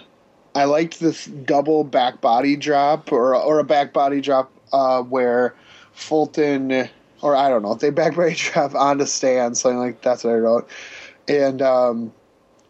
I 0.56 0.64
liked 0.66 1.00
this 1.00 1.26
double 1.26 1.84
back 1.84 2.22
body 2.22 2.56
drop 2.56 3.12
or 3.12 3.36
or 3.36 3.60
a 3.60 3.64
back 3.64 3.94
body 3.94 4.22
drop 4.22 4.52
uh, 4.74 5.02
where 5.04 5.56
Fulton 5.94 6.90
or 7.22 7.36
I 7.36 7.50
don't 7.50 7.62
know 7.62 7.76
they 7.76 7.90
back 7.90 8.16
body 8.16 8.36
drop 8.38 8.76
onto 8.76 9.06
Stan 9.06 9.56
something 9.56 9.80
like 9.80 10.02
that's 10.02 10.24
what 10.24 10.34
I 10.34 10.38
wrote, 10.38 10.70
and 11.28 11.62
um, 11.62 12.14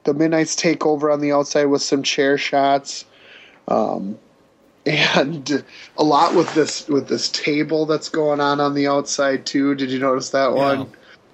the 0.04 0.14
Midnight's 0.14 0.56
take 0.56 0.86
over 0.86 1.12
on 1.12 1.22
the 1.22 1.32
outside 1.32 1.66
with 1.66 1.82
some 1.82 2.04
chair 2.04 2.38
shots. 2.38 3.06
Um, 3.68 4.18
and 4.90 5.64
a 5.98 6.04
lot 6.04 6.36
with 6.36 6.54
this 6.54 6.88
with 6.88 7.08
this 7.08 7.30
table 7.30 7.86
that's 7.86 8.10
going 8.10 8.40
on 8.40 8.60
on 8.60 8.74
the 8.74 8.88
outside 8.88 9.46
too. 9.46 9.76
Did 9.76 9.92
you 9.92 10.00
notice 10.00 10.32
that 10.32 10.54
one? 10.54 10.92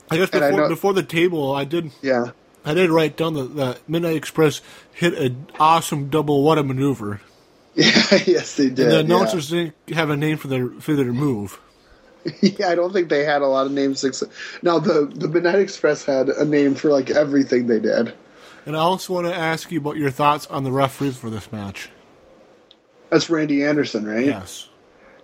I 0.10 0.18
guess 0.18 0.30
And 0.32 0.44
I 0.44 0.50
before, 0.52 0.62
know- 0.64 0.70
before 0.70 0.94
the 0.94 1.04
table, 1.04 1.54
I 1.54 1.64
did 1.64 1.92
Yeah. 2.02 2.32
I 2.68 2.74
did 2.74 2.90
write 2.90 3.16
down 3.16 3.36
that 3.36 3.56
the 3.56 3.78
Midnight 3.88 4.16
Express 4.16 4.62
hit 4.92 5.14
an 5.14 5.48
awesome 5.60 6.10
double 6.10 6.44
what 6.44 6.58
a 6.58 6.64
maneuver. 6.64 7.22
Yeah, 7.78 7.92
yes, 8.26 8.56
they 8.56 8.70
did. 8.70 8.80
And 8.80 8.92
the 8.92 8.94
yeah. 8.96 9.00
announcers 9.02 9.50
didn't 9.50 9.76
have 9.90 10.10
a 10.10 10.16
name 10.16 10.38
for 10.38 10.48
their 10.48 10.70
for 10.80 10.94
their 10.96 11.12
move. 11.14 11.60
Yeah, 12.42 12.70
I 12.70 12.76
don't 12.76 12.92
think 12.92 13.10
they 13.10 13.24
had 13.24 13.44
a 13.44 13.48
lot 13.48 13.68
of 13.68 13.72
names. 13.72 14.04
Now 14.64 14.80
the 14.80 15.06
the 15.14 15.28
Midnight 15.28 15.60
Express 15.60 16.06
had 16.06 16.30
a 16.30 16.44
name 16.46 16.74
for 16.76 16.90
like 16.90 17.12
everything 17.12 17.68
they 17.68 17.80
did. 17.80 18.14
And 18.66 18.76
I 18.76 18.80
also 18.80 19.14
want 19.14 19.28
to 19.28 19.36
ask 19.36 19.72
you 19.72 19.78
about 19.80 19.98
your 19.98 20.10
thoughts 20.10 20.48
on 20.48 20.64
the 20.64 20.72
referees 20.72 21.18
for 21.18 21.30
this 21.30 21.52
match. 21.52 21.90
That's 23.10 23.30
Randy 23.30 23.64
Anderson, 23.64 24.08
right? 24.08 24.26
Yes. 24.26 24.70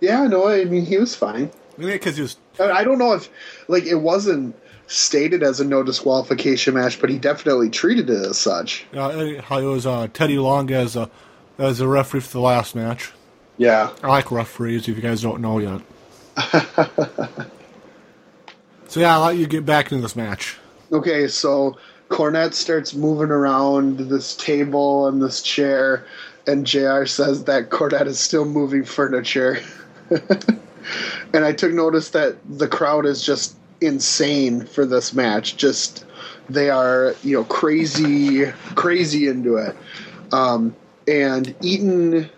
Yeah, 0.00 0.26
no, 0.26 0.48
I 0.48 0.64
mean 0.64 0.84
he 0.84 0.98
was 0.98 1.14
fine. 1.14 1.50
Because 1.78 2.16
he 2.16 2.22
was 2.22 2.36
I 2.60 2.84
don't 2.84 2.98
know 2.98 3.12
if 3.12 3.28
like 3.68 3.84
it 3.84 3.96
wasn't 3.96 4.56
stated 4.86 5.42
as 5.42 5.60
a 5.60 5.64
no 5.64 5.82
disqualification 5.82 6.74
match, 6.74 7.00
but 7.00 7.10
he 7.10 7.18
definitely 7.18 7.70
treated 7.70 8.10
it 8.10 8.26
as 8.26 8.38
such. 8.38 8.86
how 8.92 9.10
it 9.10 9.64
was 9.64 9.86
uh, 9.86 10.08
Teddy 10.12 10.38
Long 10.38 10.70
as 10.70 10.96
a 10.96 11.10
as 11.58 11.80
a 11.80 11.88
referee 11.88 12.20
for 12.20 12.32
the 12.32 12.40
last 12.40 12.74
match. 12.74 13.12
Yeah. 13.58 13.90
I 14.02 14.08
like 14.08 14.30
referees. 14.30 14.88
If 14.88 14.96
you 14.96 15.02
guys 15.02 15.22
don't 15.22 15.40
know 15.40 15.58
yet. 15.58 15.80
so 18.88 19.00
yeah, 19.00 19.14
I'll 19.14 19.26
let 19.26 19.36
you 19.36 19.46
get 19.46 19.64
back 19.64 19.92
into 19.92 20.02
this 20.02 20.16
match. 20.16 20.58
Okay, 20.90 21.28
so 21.28 21.78
Cornette 22.08 22.54
starts 22.54 22.94
moving 22.94 23.30
around 23.30 23.98
this 23.98 24.36
table 24.36 25.06
and 25.08 25.22
this 25.22 25.42
chair, 25.42 26.04
and 26.46 26.66
JR 26.66 27.04
says 27.04 27.44
that 27.44 27.70
Cornette 27.70 28.06
is 28.06 28.18
still 28.18 28.44
moving 28.44 28.84
furniture. 28.84 29.58
and 31.32 31.44
I 31.44 31.52
took 31.52 31.72
notice 31.72 32.10
that 32.10 32.36
the 32.48 32.68
crowd 32.68 33.06
is 33.06 33.24
just 33.24 33.56
insane 33.80 34.64
for 34.64 34.84
this 34.86 35.12
match. 35.12 35.56
Just 35.56 36.04
they 36.48 36.70
are, 36.70 37.14
you 37.22 37.36
know, 37.36 37.44
crazy, 37.44 38.46
crazy 38.74 39.28
into 39.28 39.56
it. 39.56 39.76
Um, 40.32 40.74
and 41.06 41.54
Eaton, 41.60 42.30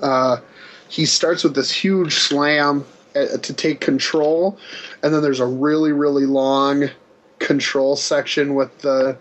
uh, 0.00 0.38
he 0.88 1.06
starts 1.06 1.44
with 1.44 1.54
this 1.54 1.70
huge 1.70 2.14
slam 2.14 2.84
uh, 3.14 3.38
to 3.38 3.54
take 3.54 3.80
control, 3.80 4.58
and 5.02 5.12
then 5.12 5.22
there's 5.22 5.40
a 5.40 5.46
really, 5.46 5.92
really 5.92 6.26
long 6.26 6.90
control 7.38 7.96
section 7.96 8.54
with 8.54 8.76
the 8.78 9.16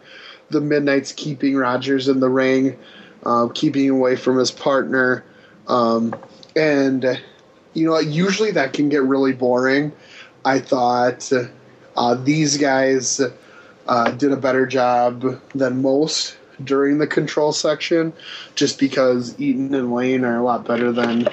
the 0.49 0.61
Midnight's 0.61 1.13
keeping 1.13 1.55
Rogers 1.55 2.09
in 2.09 2.19
the 2.19 2.29
ring, 2.29 2.77
uh, 3.25 3.47
keeping 3.53 3.89
away 3.89 4.15
from 4.15 4.37
his 4.37 4.51
partner, 4.51 5.23
um, 5.67 6.15
and 6.55 7.21
you 7.73 7.87
know 7.87 7.99
usually 7.99 8.51
that 8.51 8.73
can 8.73 8.89
get 8.89 9.03
really 9.03 9.33
boring. 9.33 9.91
I 10.43 10.59
thought 10.59 11.31
uh, 11.95 12.15
these 12.15 12.57
guys 12.57 13.21
uh, 13.87 14.11
did 14.11 14.31
a 14.31 14.37
better 14.37 14.65
job 14.65 15.39
than 15.53 15.81
most 15.81 16.37
during 16.63 16.97
the 16.97 17.07
control 17.07 17.51
section, 17.51 18.13
just 18.55 18.79
because 18.79 19.39
Eaton 19.39 19.73
and 19.73 19.93
Lane 19.93 20.23
are 20.23 20.37
a 20.37 20.43
lot 20.43 20.65
better 20.65 20.91
than 20.91 21.27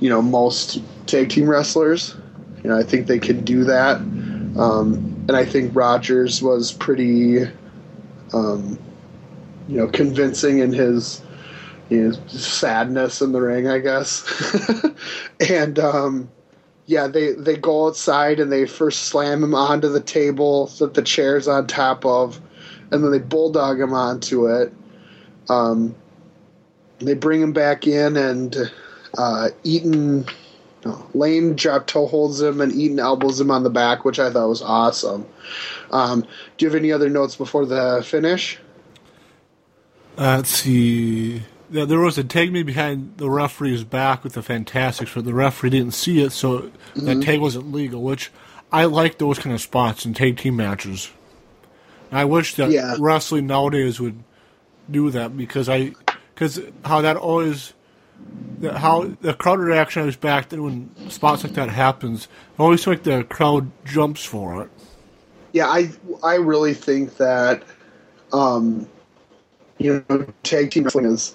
you 0.00 0.08
know 0.08 0.22
most 0.22 0.80
tag 1.06 1.30
team 1.30 1.48
wrestlers. 1.48 2.16
You 2.62 2.70
know, 2.70 2.78
I 2.78 2.82
think 2.82 3.06
they 3.06 3.18
could 3.18 3.44
do 3.44 3.64
that. 3.64 3.96
Um, 4.58 5.24
and 5.28 5.36
I 5.36 5.44
think 5.44 5.74
Rogers 5.74 6.42
was 6.42 6.72
pretty, 6.72 7.44
um, 8.34 8.78
you 9.70 9.76
know, 9.76 9.86
convincing 9.86 10.58
in 10.58 10.72
his, 10.72 11.22
his 11.88 12.18
sadness 12.26 13.22
in 13.22 13.30
the 13.30 13.40
ring, 13.40 13.68
I 13.68 13.78
guess. 13.78 14.26
and 15.48 15.78
um, 15.78 16.28
yeah, 16.86 17.06
they 17.06 17.32
they 17.34 17.56
go 17.56 17.86
outside 17.86 18.40
and 18.40 18.50
they 18.50 18.66
first 18.66 19.02
slam 19.02 19.44
him 19.44 19.54
onto 19.54 19.88
the 19.88 20.00
table 20.00 20.66
that 20.80 20.94
the 20.94 21.02
chair's 21.02 21.46
on 21.46 21.68
top 21.68 22.04
of, 22.04 22.40
and 22.90 23.04
then 23.04 23.12
they 23.12 23.20
bulldog 23.20 23.80
him 23.80 23.94
onto 23.94 24.48
it. 24.48 24.72
Um, 25.48 25.94
they 26.98 27.14
bring 27.14 27.40
him 27.40 27.52
back 27.52 27.86
in 27.86 28.16
and 28.16 28.56
uh, 29.16 29.50
Eaton 29.62 30.26
no, 30.84 31.06
Lane 31.14 31.54
drop 31.54 31.86
toe 31.86 32.06
holds 32.06 32.40
him 32.40 32.60
and 32.60 32.72
Eaton 32.72 32.98
elbows 32.98 33.40
him 33.40 33.50
on 33.52 33.62
the 33.62 33.70
back, 33.70 34.04
which 34.04 34.18
I 34.18 34.30
thought 34.30 34.48
was 34.48 34.62
awesome. 34.62 35.26
Um, 35.92 36.22
do 36.56 36.64
you 36.64 36.68
have 36.68 36.76
any 36.76 36.90
other 36.90 37.08
notes 37.08 37.36
before 37.36 37.66
the 37.66 38.02
finish? 38.04 38.58
Uh, 40.18 40.36
let's 40.36 40.50
see. 40.50 41.42
Yeah, 41.70 41.84
there 41.84 42.00
was 42.00 42.18
a 42.18 42.24
tag 42.24 42.52
made 42.52 42.66
behind 42.66 43.14
the 43.18 43.30
referee's 43.30 43.84
back 43.84 44.24
with 44.24 44.32
the 44.34 44.42
Fantastics, 44.42 45.12
but 45.14 45.24
the 45.24 45.32
referee 45.34 45.70
didn't 45.70 45.94
see 45.94 46.20
it, 46.22 46.30
so 46.32 46.70
that 46.96 47.22
tag 47.22 47.40
wasn't 47.40 47.70
legal. 47.72 48.02
Which 48.02 48.30
I 48.72 48.84
like 48.86 49.18
those 49.18 49.38
kind 49.38 49.54
of 49.54 49.60
spots 49.60 50.04
in 50.04 50.12
tag 50.14 50.36
team 50.38 50.56
matches. 50.56 51.10
I 52.10 52.24
wish 52.24 52.56
that 52.56 52.70
Yeah. 52.70 52.96
wrestling 52.98 53.46
nowadays 53.46 54.00
would 54.00 54.22
do 54.90 55.10
that 55.10 55.36
because 55.36 55.68
I, 55.68 55.92
because 56.34 56.58
how 56.84 57.00
that 57.02 57.16
always, 57.16 57.72
how 58.62 59.12
the 59.20 59.32
crowd 59.32 59.60
reaction 59.60 60.08
is 60.08 60.16
back 60.16 60.48
then 60.48 60.64
when 60.64 60.90
spots 61.08 61.44
like 61.44 61.54
that 61.54 61.68
happens. 61.70 62.26
I 62.58 62.64
always 62.64 62.82
feel 62.82 62.94
like 62.94 63.04
the 63.04 63.22
crowd 63.22 63.70
jumps 63.84 64.24
for 64.24 64.62
it. 64.62 64.70
Yeah, 65.52 65.68
I 65.68 65.90
I 66.24 66.34
really 66.34 66.74
think 66.74 67.16
that, 67.18 67.62
um, 68.32 68.88
you 69.80 70.04
know, 70.08 70.26
tag 70.42 70.70
team 70.70 70.84
wrestling 70.84 71.06
has 71.06 71.34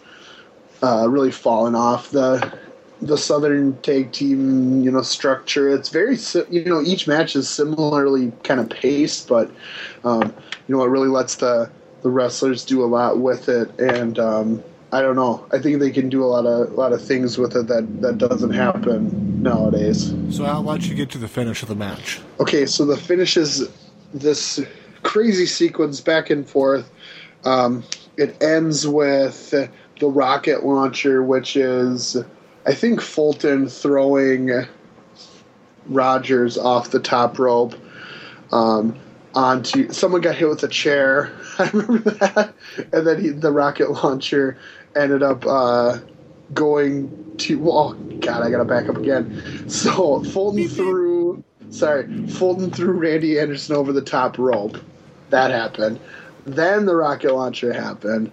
uh, 0.84 1.08
really 1.10 1.32
fallen 1.32 1.76
off 1.76 2.12
the 2.12 2.54
the 3.02 3.18
southern 3.18 3.76
tag 3.82 4.12
team 4.12 4.82
you 4.82 4.92
know 4.92 5.02
structure. 5.02 5.70
It's 5.70 5.90
very 5.90 6.18
you 6.50 6.66
know 6.66 6.82
each 6.82 7.08
match 7.08 7.36
is 7.36 7.50
similarly 7.50 8.32
kind 8.44 8.60
of 8.60 8.70
paced, 8.70 9.28
but 9.28 9.52
um, 10.04 10.34
you 10.68 10.76
know 10.76 10.84
it 10.84 10.88
really 10.88 11.10
lets 11.10 11.36
the 11.36 11.70
the 12.04 12.10
wrestlers 12.10 12.64
do 12.64 12.84
a 12.84 12.86
lot 12.86 13.20
with 13.20 13.50
it, 13.50 13.78
and 13.80 14.20
um, 14.20 14.64
I 14.92 15.02
don't 15.02 15.16
know. 15.16 15.46
I 15.52 15.60
think 15.60 15.80
they 15.80 15.92
can 15.92 16.08
do 16.08 16.24
a 16.24 16.28
lot 16.28 16.46
of 16.46 16.72
a 16.72 16.76
lot 16.76 16.94
of 16.94 17.04
things 17.04 17.38
with 17.38 17.56
it 17.56 17.68
that 17.68 18.02
that 18.02 18.18
doesn't 18.20 18.52
happen 18.52 19.42
nowadays. 19.42 20.14
So 20.30 20.46
I'll 20.46 20.64
let 20.64 20.88
you 20.88 20.94
get 20.94 21.10
to 21.12 21.18
the 21.18 21.28
finish 21.28 21.64
of 21.64 21.68
the 21.68 21.76
match. 21.76 22.22
Okay, 22.40 22.68
so 22.68 22.86
the 22.86 22.98
finish 22.98 23.38
is 23.38 23.68
this 24.14 24.64
crazy 25.02 25.48
sequence 25.48 26.00
back 26.00 26.30
and 26.30 26.48
forth. 26.48 26.92
Um, 27.44 27.84
it 28.18 28.42
ends 28.42 28.88
with 28.88 29.52
the 29.52 30.08
rocket 30.08 30.66
launcher, 30.66 31.24
which 31.24 31.56
is, 31.56 32.18
I 32.66 32.74
think, 32.74 33.02
Fulton 33.02 33.68
throwing 33.68 34.66
Rogers 35.88 36.58
off 36.58 36.92
the 36.92 37.00
top 37.00 37.38
rope 37.40 37.76
um, 38.52 38.98
onto. 39.34 39.92
Someone 39.92 40.22
got 40.22 40.36
hit 40.36 40.50
with 40.50 40.64
a 40.64 40.68
chair. 40.68 41.32
I 41.60 41.70
remember 41.70 42.12
that. 42.12 42.54
And 42.92 43.08
then 43.08 43.22
he, 43.22 43.30
the 43.30 43.52
rocket 43.52 43.92
launcher 43.92 44.58
ended 44.96 45.24
up 45.24 45.46
uh, 45.46 46.00
going 46.54 47.36
to. 47.38 47.70
Oh, 47.70 47.94
God, 47.94 48.42
I 48.44 48.50
got 48.50 48.58
to 48.58 48.66
back 48.66 48.90
up 48.90 48.98
again. 48.98 49.70
So 49.70 50.24
Fulton 50.24 50.68
threw. 50.68 51.44
Sorry, 51.70 52.28
Fulton 52.28 52.72
threw 52.72 52.94
Randy 52.94 53.40
Anderson 53.40 53.76
over 53.76 53.92
the 53.92 54.02
top 54.02 54.38
rope. 54.38 54.78
That 55.30 55.52
happened. 55.52 56.00
Then 56.46 56.86
the 56.86 56.96
rocket 56.96 57.34
launcher 57.34 57.74
happened. 57.74 58.32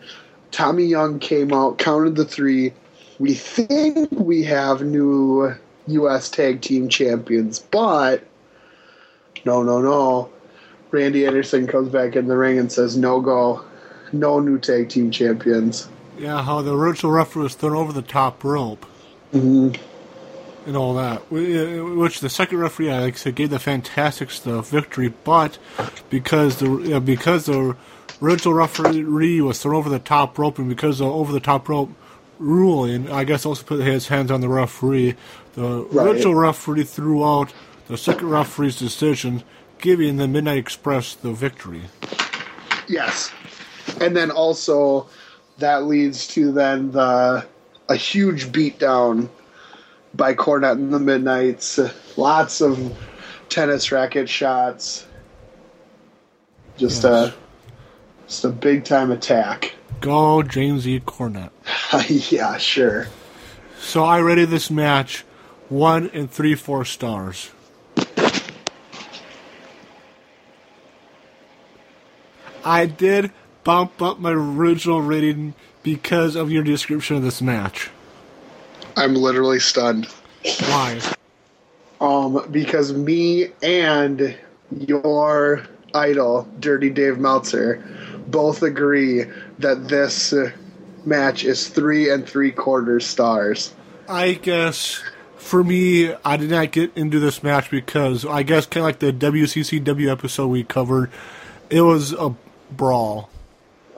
Tommy 0.51 0.85
Young 0.85 1.19
came 1.19 1.53
out, 1.53 1.79
counted 1.79 2.17
the 2.17 2.25
three. 2.25 2.73
We 3.19 3.35
think 3.35 4.11
we 4.11 4.45
have 4.45 4.83
new 4.83 5.55
U.S. 5.87 6.29
Tag 6.29 6.61
Team 6.61 6.89
Champions, 6.89 7.59
but 7.59 8.25
no, 9.45 9.63
no, 9.63 9.81
no. 9.81 10.31
Randy 10.91 11.27
Anderson 11.27 11.67
comes 11.67 11.89
back 11.89 12.17
in 12.17 12.27
the 12.29 12.37
ring 12.37 12.59
and 12.59 12.71
says, 12.71 12.97
"No 12.97 13.21
go, 13.21 13.65
no 14.13 14.41
new 14.41 14.59
Tag 14.59 14.91
Team 14.91 15.11
Champions." 15.11 15.89
Yeah, 16.19 16.43
how 16.43 16.61
the 16.61 16.77
original 16.77 17.13
referee 17.13 17.45
was 17.45 17.55
thrown 17.55 17.75
over 17.75 17.93
the 17.93 18.03
top 18.03 18.45
rope. 18.45 18.85
Mhm. 19.33 19.79
And 20.67 20.77
all 20.77 20.95
that. 20.95 21.23
Which 21.33 22.21
the 22.21 22.29
second 22.29 22.59
referee, 22.59 22.93
like 22.93 23.15
I 23.15 23.17
said, 23.17 23.35
gave 23.35 23.51
the 23.51 23.59
Fantastics 23.59 24.39
the 24.39 24.61
victory, 24.61 25.13
but 25.25 25.59
because 26.11 26.59
the 26.59 26.97
uh, 26.97 27.01
because 27.01 27.47
the 27.47 27.75
original 28.23 28.55
referee 28.55 29.41
was 29.41 29.61
thrown 29.61 29.75
over 29.75 29.89
the 29.91 29.99
top 29.99 30.39
rope, 30.39 30.59
and 30.59 30.69
because 30.69 31.01
of 31.01 31.09
over 31.09 31.33
the 31.33 31.41
top 31.41 31.69
rope 31.69 31.91
ruling, 32.39 33.11
I 33.11 33.25
guess 33.25 33.45
also 33.45 33.63
put 33.63 33.81
his 33.81 34.09
hands 34.09 34.31
on 34.31 34.41
the 34.41 34.49
referee. 34.49 35.15
The 35.55 35.85
Right. 35.91 36.07
original 36.07 36.35
referee 36.35 36.85
threw 36.85 37.25
out 37.25 37.53
the 37.89 37.97
second 37.97 38.31
referee's 38.31 38.77
decision, 38.77 39.43
giving 39.81 40.17
the 40.17 40.29
Midnight 40.29 40.59
Express 40.59 41.15
the 41.15 41.33
victory. 41.33 41.83
Yes, 42.89 43.31
and 44.01 44.17
then 44.17 44.31
also 44.31 45.07
that 45.59 45.85
leads 45.85 46.27
to 46.29 46.53
then 46.53 46.93
the 46.93 47.45
a 47.89 47.97
huge 47.97 48.47
beatdown 48.53 49.29
by 50.15 50.35
Cornette 50.35 50.73
and 50.73 50.93
the 50.93 50.99
Midnights. 50.99 51.79
Lots 52.17 52.61
of 52.61 52.97
tennis 53.49 53.93
racket 53.93 54.29
shots. 54.29 55.05
Just 56.79 57.05
uh, 57.05 57.09
Yes. 57.09 57.35
a 57.35 57.35
just 58.33 58.47
a 58.47 58.49
big 58.49 58.83
time 58.83 59.11
attack. 59.11 59.75
Go 60.01 60.43
James 60.43 60.89
E. 60.89 61.01
Cornette. 61.01 61.51
yeah, 62.33 62.57
sure. 62.57 63.09
So 63.79 64.05
I 64.05 64.21
rated 64.21 64.49
this 64.49 64.71
match 64.71 65.21
one 65.69 66.09
and 66.15 66.31
three 66.31 66.55
four 66.55 66.87
stars. 66.87 67.51
I 72.65 72.87
did 72.87 73.33
bump 73.65 74.01
up 74.01 74.19
my 74.19 74.31
original 74.31 75.03
rating 75.03 75.53
because 75.83 76.35
of 76.35 76.51
your 76.51 76.63
description 76.63 77.17
of 77.17 77.23
this 77.23 77.43
match. 77.43 77.91
I'm 78.97 79.15
literally 79.15 79.61
stunned. 79.61 80.07
Why? 80.61 81.01
Um, 82.01 82.49
because 82.51 82.95
me 82.95 83.49
and 83.63 84.35
your 84.71 85.67
idol, 85.95 86.49
Dirty 86.61 86.91
Dave 86.91 87.19
Meltzer, 87.19 87.83
both 88.29 88.63
agree 88.63 89.25
that 89.59 89.89
this 89.89 90.33
uh, 90.33 90.51
match 91.05 91.45
is 91.45 91.69
three 91.69 92.11
and 92.11 92.27
three 92.29 92.51
quarters 92.53 93.07
stars. 93.07 93.75
I 94.09 94.33
guess 94.35 95.03
For 95.37 95.63
me, 95.65 96.13
I 96.25 96.37
did 96.37 96.51
not 96.51 96.71
get 96.73 96.97
into 96.97 97.19
this 97.19 97.43
match 97.43 97.71
because 97.71 98.25
I 98.25 98.43
guess 98.43 98.67
kind 98.67 98.83
of 98.83 98.89
like 98.89 98.99
the 99.01 99.13
WCCW 99.13 100.11
episode 100.11 100.49
we 100.49 100.65
covered, 100.65 101.11
it 101.71 101.83
was 101.83 102.13
a 102.13 102.35
brawl, 102.71 103.29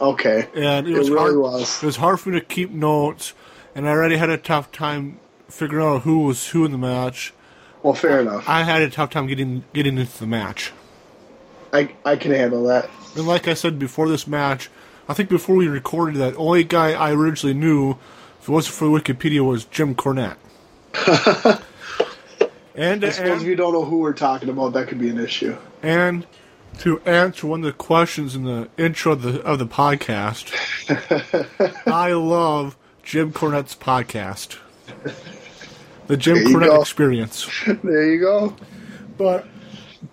Okay. 0.00 0.48
and 0.54 0.86
it, 0.88 0.94
It 0.94 0.98
was 0.98 1.10
really 1.10 1.32
hard. 1.32 1.36
was. 1.38 1.82
It 1.82 1.86
was 1.86 1.96
hard 1.96 2.20
for 2.20 2.30
me 2.30 2.40
to 2.40 2.44
keep 2.44 2.70
notes, 2.70 3.34
and 3.74 3.86
I 3.88 3.90
already 3.92 4.16
had 4.16 4.30
a 4.30 4.38
tough 4.38 4.72
time 4.72 5.18
figuring 5.48 5.86
out 5.86 6.02
who 6.02 6.20
was 6.20 6.48
who 6.48 6.64
in 6.64 6.72
the 6.72 6.78
match. 6.78 7.32
Well, 7.82 7.94
fair 7.94 8.20
enough. 8.20 8.48
I 8.48 8.62
had 8.62 8.80
a 8.82 8.88
tough 8.90 9.10
time 9.10 9.26
getting 9.26 9.64
getting 9.74 9.98
into 9.98 10.18
the 10.18 10.26
match. 10.26 10.72
I 11.74 11.94
I 12.04 12.16
can 12.16 12.30
handle 12.30 12.64
that. 12.64 12.88
And 13.16 13.26
like 13.26 13.48
I 13.48 13.54
said 13.54 13.78
before 13.78 14.08
this 14.08 14.26
match, 14.26 14.70
I 15.08 15.14
think 15.14 15.28
before 15.28 15.56
we 15.56 15.68
recorded 15.68 16.16
that, 16.16 16.36
only 16.36 16.64
guy 16.64 16.92
I 16.92 17.12
originally 17.12 17.54
knew, 17.54 17.96
if 18.40 18.48
it 18.48 18.52
wasn't 18.52 18.76
for 18.76 18.86
Wikipedia, 18.86 19.44
was 19.44 19.64
Jim 19.64 19.94
Cornette. 19.94 20.36
and 22.74 23.04
I 23.04 23.10
suppose 23.10 23.42
if 23.42 23.48
you 23.48 23.56
don't 23.56 23.72
know 23.72 23.84
who 23.84 23.98
we're 23.98 24.12
talking 24.12 24.48
about, 24.48 24.72
that 24.74 24.88
could 24.88 24.98
be 24.98 25.10
an 25.10 25.18
issue. 25.18 25.56
and 25.82 26.26
to 26.78 27.00
answer 27.02 27.46
one 27.46 27.60
of 27.60 27.66
the 27.66 27.72
questions 27.72 28.34
in 28.34 28.44
the 28.44 28.68
intro 28.76 29.12
of 29.12 29.22
the 29.22 29.42
of 29.42 29.58
the 29.58 29.66
podcast, 29.66 30.52
I 31.86 32.12
love 32.12 32.76
Jim 33.02 33.32
Cornette's 33.32 33.74
podcast, 33.74 34.58
the 36.06 36.16
Jim 36.16 36.38
Cornette 36.38 36.68
go. 36.68 36.80
Experience. 36.80 37.50
There 37.66 38.12
you 38.12 38.20
go. 38.20 38.56
But 39.16 39.46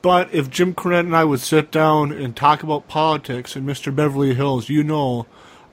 but 0.01 0.33
if 0.33 0.49
Jim 0.49 0.73
Cornette 0.73 1.01
and 1.01 1.15
I 1.15 1.23
would 1.23 1.39
sit 1.39 1.71
down 1.71 2.11
and 2.11 2.35
talk 2.35 2.63
about 2.63 2.87
politics 2.87 3.55
in 3.55 3.65
Mr. 3.65 3.93
Beverly 3.93 4.33
Hills, 4.33 4.69
you 4.69 4.83
know, 4.83 5.25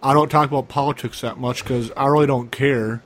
I 0.02 0.12
don't 0.12 0.30
talk 0.30 0.48
about 0.48 0.68
politics 0.68 1.20
that 1.20 1.38
much 1.38 1.62
because 1.62 1.92
I 1.96 2.06
really 2.06 2.26
don't 2.26 2.50
care. 2.50 3.02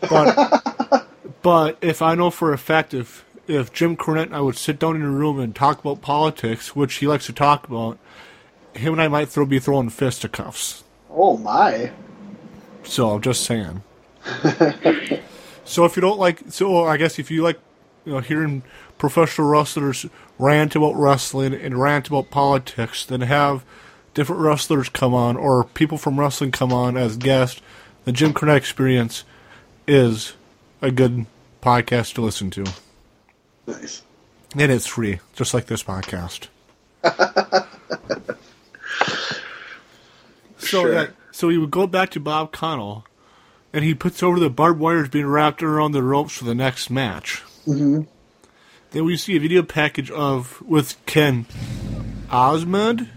But 0.00 1.06
but 1.42 1.78
if 1.80 2.02
I 2.02 2.14
know 2.14 2.30
for 2.30 2.52
a 2.52 2.58
fact 2.58 2.94
if 2.94 3.24
if 3.46 3.72
Jim 3.72 3.96
Cornette 3.96 4.24
and 4.24 4.36
I 4.36 4.40
would 4.40 4.56
sit 4.56 4.78
down 4.78 4.96
in 4.96 5.02
a 5.02 5.10
room 5.10 5.38
and 5.38 5.54
talk 5.54 5.80
about 5.80 6.02
politics, 6.02 6.74
which 6.76 6.94
he 6.96 7.06
likes 7.06 7.26
to 7.26 7.32
talk 7.32 7.66
about, 7.66 7.98
him 8.74 8.92
and 8.92 9.02
I 9.02 9.08
might 9.08 9.28
throw 9.28 9.46
be 9.46 9.58
throwing 9.58 9.90
fisticuffs. 9.90 10.84
Oh 11.10 11.36
my. 11.36 11.90
So 12.84 13.10
I'm 13.10 13.22
just 13.22 13.44
saying. 13.44 13.82
so 15.64 15.84
if 15.84 15.96
you 15.96 16.02
don't 16.02 16.18
like, 16.18 16.42
so 16.50 16.84
I 16.84 16.96
guess 16.96 17.18
if 17.18 17.30
you 17.30 17.42
like, 17.42 17.58
you 18.04 18.12
know, 18.12 18.20
hearing 18.20 18.62
professional 18.98 19.48
wrestlers 19.48 20.06
rant 20.38 20.74
about 20.76 20.94
wrestling 20.94 21.54
and 21.54 21.80
rant 21.80 22.08
about 22.08 22.30
politics, 22.30 23.04
then 23.04 23.20
have 23.22 23.64
different 24.14 24.42
wrestlers 24.42 24.88
come 24.88 25.14
on 25.14 25.36
or 25.36 25.64
people 25.64 25.98
from 25.98 26.18
wrestling 26.18 26.50
come 26.50 26.72
on 26.72 26.96
as 26.96 27.16
guests. 27.16 27.60
The 28.04 28.12
Jim 28.12 28.32
Cornette 28.34 28.56
Experience 28.56 29.24
is 29.86 30.34
a 30.82 30.90
good 30.90 31.26
podcast 31.62 32.14
to 32.14 32.20
listen 32.22 32.50
to, 32.52 32.64
Nice. 33.66 34.02
and 34.56 34.70
it's 34.72 34.86
free, 34.86 35.20
just 35.34 35.52
like 35.54 35.66
this 35.66 35.82
podcast. 35.82 36.48
So 40.60 40.66
Sure. 40.82 40.90
that 40.92 41.10
so 41.30 41.48
he 41.48 41.56
would 41.56 41.70
go 41.70 41.86
back 41.86 42.10
to 42.10 42.20
Bob 42.20 42.52
Caudle, 42.52 43.04
and 43.72 43.84
he 43.84 43.94
puts 43.94 44.22
over 44.22 44.40
the 44.40 44.50
barbed 44.50 44.80
wires 44.80 45.08
being 45.08 45.26
wrapped 45.26 45.62
around 45.62 45.92
the 45.92 46.02
ropes 46.02 46.32
for 46.36 46.44
the 46.44 46.54
next 46.54 46.90
match. 46.90 47.42
Mm-hmm. 47.66 48.02
Then 48.90 49.04
we 49.04 49.16
see 49.16 49.36
a 49.36 49.40
video 49.40 49.62
package 49.62 50.10
of 50.10 50.62
with 50.62 50.96
Ken 51.06 51.46
Osmond, 52.30 53.08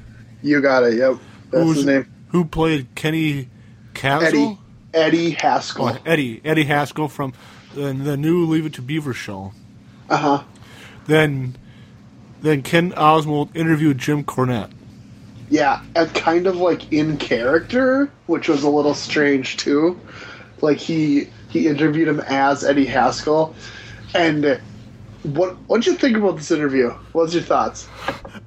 You 0.42 0.62
got 0.62 0.84
it. 0.84 0.96
Yep. 0.96 1.18
That's 1.52 1.64
who's- 1.64 1.78
his 1.78 1.86
name. 1.86 2.08
who 2.30 2.46
played 2.46 2.88
Kenny 2.96 3.50
Castle. 3.94 4.28
Eddie. 4.28 4.58
Eddie 4.94 5.30
Haskell. 5.32 5.90
Oh, 5.90 5.98
Eddie 6.06 6.42
Eddie 6.44 6.66
Haskell 6.66 7.08
from 7.08 7.32
the, 7.76 7.94
the 7.94 8.18
new 8.18 8.46
Leave 8.46 8.66
It 8.66 8.74
to 8.74 8.82
Beaver 8.82 9.14
show. 9.14 9.54
Uh 10.10 10.18
huh. 10.18 10.44
Then 11.08 11.56
then 12.42 12.62
Ken 12.62 12.92
Osmond 12.94 13.52
interviewed 13.56 13.98
Jim 13.98 14.24
Cornette. 14.26 14.72
Yeah, 15.50 15.82
and 15.96 16.14
kind 16.14 16.48
of 16.48 16.56
like 16.58 16.92
in 16.92 17.18
character, 17.18 18.10
which 18.26 18.48
was 18.50 18.64
a 18.64 18.70
little 18.70 18.94
strange 18.94 19.56
too. 19.58 20.00
Like 20.62 20.78
he 20.78 21.28
he 21.50 21.68
interviewed 21.68 22.08
him 22.10 22.20
as 22.22 22.64
Eddie 22.66 22.86
Haskell, 22.86 23.56
and 24.14 24.60
what 25.24 25.56
what'd 25.68 25.86
you 25.86 25.96
think 25.96 26.18
about 26.18 26.38
this 26.38 26.52
interview? 26.52 26.90
What's 27.14 27.34
your 27.34 27.44
thoughts? 27.44 27.88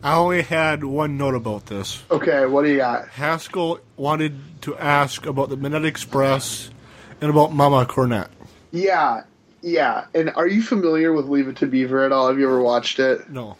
I 0.02 0.16
only 0.16 0.42
had 0.42 0.84
one 0.84 1.16
note 1.16 1.34
about 1.34 1.66
this. 1.66 2.02
Okay, 2.10 2.46
what 2.46 2.64
do 2.64 2.70
you 2.70 2.78
got? 2.78 3.08
Haskell 3.08 3.80
wanted 3.96 4.38
to 4.62 4.76
ask 4.76 5.26
about 5.26 5.50
the 5.50 5.56
Midnight 5.56 5.84
Express 5.84 6.70
and 7.20 7.30
about 7.30 7.52
Mama 7.52 7.86
Cornette. 7.86 8.28
Yeah, 8.72 9.22
yeah. 9.62 10.06
And 10.14 10.30
are 10.30 10.48
you 10.48 10.62
familiar 10.62 11.12
with 11.12 11.26
Leave 11.26 11.48
It 11.48 11.56
to 11.56 11.66
Beaver 11.66 12.04
at 12.04 12.12
all? 12.12 12.28
Have 12.28 12.38
you 12.38 12.46
ever 12.46 12.60
watched 12.60 12.98
it? 12.98 13.30
No. 13.30 13.56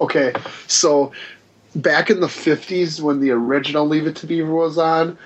Okay, 0.00 0.32
so 0.66 1.12
back 1.76 2.10
in 2.10 2.20
the 2.20 2.26
50s 2.26 3.00
when 3.00 3.20
the 3.20 3.30
original 3.30 3.86
Leave 3.86 4.06
It 4.06 4.16
to 4.16 4.26
Beaver 4.26 4.52
was 4.52 4.78
on, 4.78 5.18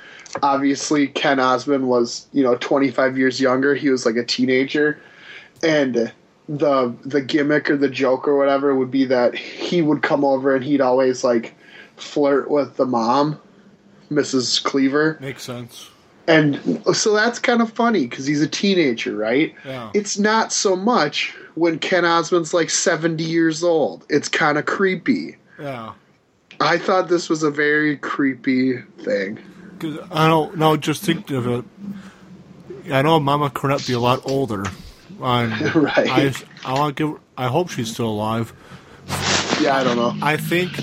obviously 0.43 1.09
Ken 1.09 1.41
Osmond 1.41 1.89
was, 1.89 2.27
you 2.33 2.43
know, 2.43 2.57
25 2.57 3.17
years 3.17 3.41
younger. 3.41 3.75
He 3.75 3.91
was 3.91 4.05
like 4.05 4.17
a 4.17 4.25
teenager. 4.25 5.01
And 5.63 6.13
the 6.49 6.95
the 7.05 7.21
gimmick 7.21 7.69
or 7.71 7.77
the 7.77 7.89
joke 7.89 8.29
or 8.29 8.37
whatever 8.37 8.75
would 8.75 8.91
be 8.91 9.05
that 9.07 9.35
he 9.35 9.83
would 9.83 10.03
come 10.03 10.25
over 10.25 10.55
and 10.55 10.65
he'd 10.65 10.81
always 10.81 11.25
like 11.25 11.55
flirt 11.97 12.51
with 12.51 12.77
the 12.77 12.87
mom, 12.87 13.41
Mrs. 14.11 14.63
Cleaver. 14.63 15.19
Makes 15.21 15.43
sense. 15.43 15.91
And 16.29 16.83
so 16.93 17.15
that's 17.15 17.39
kind 17.39 17.63
of 17.63 17.73
funny 17.73 18.07
because 18.07 18.27
he's 18.27 18.43
a 18.43 18.49
teenager, 18.49 19.17
right? 19.17 19.55
Yeah. 19.65 19.91
It's 19.95 20.19
not 20.19 20.53
so 20.53 20.75
much 20.75 21.35
when 21.55 21.79
Ken 21.79 22.05
Osmond's 22.05 22.53
like 22.53 22.69
70 22.69 23.23
years 23.23 23.63
old. 23.63 24.05
It's 24.09 24.29
kind 24.29 24.59
of 24.59 24.67
creepy. 24.67 25.37
Yeah. 25.59 25.93
I 26.61 26.79
thought 26.79 27.09
this 27.09 27.29
was 27.29 27.43
a 27.43 27.51
very 27.51 27.97
creepy 27.97 28.81
thing. 28.99 29.39
Because 29.79 29.99
I 30.11 30.27
don't 30.27 30.57
know, 30.57 30.77
just 30.77 31.05
think 31.05 31.31
of 31.31 31.47
it. 31.47 31.65
I 32.91 33.03
know 33.03 33.21
Mama 33.21 33.51
Cornette 33.51 33.87
be 33.87 33.93
a 33.93 34.01
lot 34.01 34.21
older. 34.29 34.65
And 35.21 35.75
Right. 35.75 36.09
I, 36.11 36.33
I 36.65 36.73
want 36.75 36.97
to 36.97 37.07
give. 37.13 37.21
I 37.37 37.47
hope 37.49 37.71
she's 37.71 37.93
still 37.93 38.09
alive. 38.09 38.53
Yeah, 39.61 39.77
I 39.77 39.85
don't 39.85 39.97
know. 39.97 40.15
I 40.23 40.37
think 40.37 40.79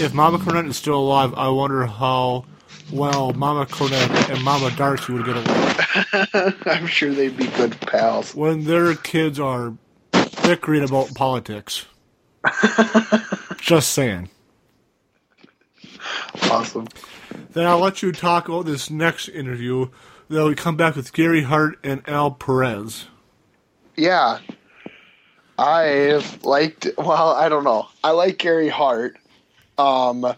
if 0.00 0.12
Mama 0.14 0.38
Cornette 0.38 0.68
is 0.68 0.76
still 0.76 0.98
alive, 0.98 1.34
I 1.34 1.48
wonder 1.48 1.86
how 1.86 2.44
well 2.92 3.32
Mama 3.32 3.66
Cornette 3.66 4.30
and 4.34 4.42
Mama 4.42 4.70
Darcy 4.76 5.12
would 5.12 5.24
get 5.24 5.36
along 5.36 6.52
I'm 6.66 6.86
sure 6.86 7.12
they'd 7.12 7.36
be 7.36 7.46
good 7.48 7.80
pals. 7.80 8.34
when 8.34 8.64
their 8.64 8.94
kids 8.94 9.38
are 9.40 9.74
bickering 10.42 10.82
about 10.84 11.14
politics. 11.14 11.86
Just 13.58 13.92
saying. 13.92 14.28
Awesome. 16.50 16.88
Then 17.52 17.66
I'll 17.66 17.78
let 17.78 18.02
you 18.02 18.12
talk 18.12 18.48
about 18.48 18.66
this 18.66 18.90
next 18.90 19.28
interview. 19.28 19.88
Then 20.28 20.44
we 20.46 20.54
come 20.54 20.76
back 20.76 20.96
with 20.96 21.12
Gary 21.12 21.42
Hart 21.42 21.78
and 21.84 22.02
Al 22.08 22.30
Perez. 22.32 23.06
Yeah. 23.96 24.38
I've 25.58 26.42
liked, 26.44 26.88
well, 26.98 27.30
I 27.30 27.48
don't 27.48 27.64
know. 27.64 27.88
I 28.02 28.10
like 28.10 28.38
Gary 28.38 28.68
Hart. 28.68 29.16
Um, 29.78 30.34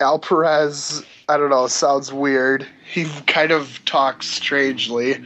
Al 0.00 0.18
Perez, 0.18 1.04
I 1.28 1.36
don't 1.36 1.50
know, 1.50 1.66
sounds 1.68 2.12
weird. 2.12 2.66
He 2.92 3.04
kind 3.26 3.52
of 3.52 3.80
talks 3.84 4.26
strangely. 4.26 5.22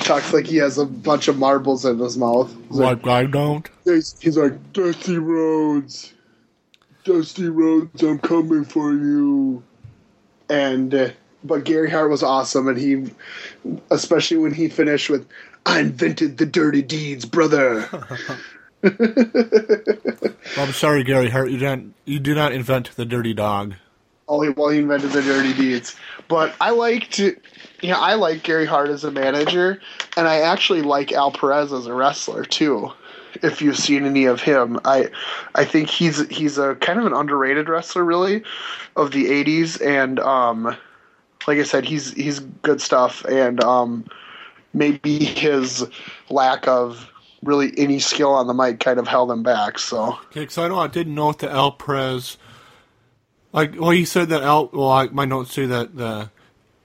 Talks 0.00 0.32
like 0.32 0.46
he 0.46 0.56
has 0.56 0.78
a 0.78 0.86
bunch 0.86 1.28
of 1.28 1.38
marbles 1.38 1.84
in 1.84 1.98
his 1.98 2.16
mouth. 2.16 2.50
He's 2.68 2.78
like, 2.78 3.04
Like 3.04 3.26
I 3.26 3.30
don't. 3.30 3.68
He's, 3.84 4.18
he's 4.20 4.38
like, 4.38 4.72
Dusty 4.72 5.18
Rhodes, 5.18 6.14
Dusty 7.04 7.48
Rhodes, 7.48 8.02
I'm 8.02 8.18
coming 8.18 8.64
for 8.64 8.92
you. 8.92 9.62
And, 10.48 10.94
uh, 10.94 11.10
but 11.44 11.64
Gary 11.64 11.90
Hart 11.90 12.10
was 12.10 12.22
awesome, 12.22 12.68
and 12.68 12.78
he, 12.78 13.10
especially 13.90 14.38
when 14.38 14.54
he 14.54 14.68
finished 14.68 15.10
with, 15.10 15.26
I 15.66 15.80
invented 15.80 16.38
the 16.38 16.46
dirty 16.46 16.82
deeds, 16.82 17.24
brother. 17.24 17.88
I'm 20.56 20.72
sorry, 20.72 21.04
Gary 21.04 21.30
Hart. 21.30 21.50
You 21.50 21.58
didn't. 21.58 21.94
You 22.04 22.18
did 22.18 22.36
not 22.36 22.52
invent 22.52 22.90
the 22.96 23.04
dirty 23.04 23.32
dog. 23.32 23.74
Oh, 24.28 24.40
he, 24.40 24.50
well, 24.50 24.70
he 24.70 24.78
invented 24.78 25.10
the 25.10 25.22
dirty 25.22 25.52
deeds. 25.52 25.96
But 26.28 26.54
I 26.60 26.70
liked, 26.70 27.18
you 27.18 27.36
know, 27.82 27.98
I 27.98 28.14
like 28.14 28.42
Gary 28.42 28.66
Hart 28.66 28.88
as 28.88 29.04
a 29.04 29.10
manager, 29.10 29.80
and 30.16 30.26
I 30.26 30.40
actually 30.40 30.82
like 30.82 31.12
Al 31.12 31.30
Perez 31.30 31.72
as 31.72 31.86
a 31.86 31.94
wrestler 31.94 32.44
too. 32.44 32.90
If 33.42 33.62
you've 33.62 33.78
seen 33.78 34.04
any 34.04 34.24
of 34.26 34.40
him, 34.40 34.78
I, 34.84 35.10
I 35.54 35.64
think 35.64 35.88
he's 35.88 36.26
he's 36.28 36.58
a 36.58 36.74
kind 36.76 36.98
of 36.98 37.06
an 37.06 37.12
underrated 37.12 37.68
wrestler, 37.68 38.04
really, 38.04 38.42
of 38.96 39.10
the 39.10 39.26
'80s, 39.26 39.84
and 39.84 40.20
um, 40.20 40.76
like 41.46 41.58
I 41.58 41.62
said, 41.62 41.84
he's 41.84 42.12
he's 42.12 42.40
good 42.40 42.80
stuff, 42.80 43.24
and 43.24 43.62
um, 43.64 44.04
maybe 44.74 45.24
his 45.24 45.86
lack 46.30 46.66
of 46.68 47.08
really 47.42 47.72
any 47.76 47.98
skill 47.98 48.32
on 48.32 48.46
the 48.46 48.54
mic 48.54 48.80
kind 48.80 48.98
of 48.98 49.08
held 49.08 49.30
him 49.30 49.42
back. 49.42 49.78
So 49.78 50.14
Okay, 50.26 50.40
because 50.40 50.58
I 50.58 50.68
know 50.68 50.78
I 50.78 50.86
didn't 50.86 51.14
know 51.14 51.32
that 51.32 51.50
Al 51.50 51.72
Perez. 51.72 52.36
Like, 53.52 53.78
well, 53.78 53.90
he 53.90 54.04
said 54.04 54.28
that 54.30 54.42
Al. 54.42 54.68
Well, 54.72 54.88
I, 54.88 55.06
my 55.08 55.24
notes 55.24 55.52
say 55.52 55.66
that 55.66 55.88
uh, 55.98 56.26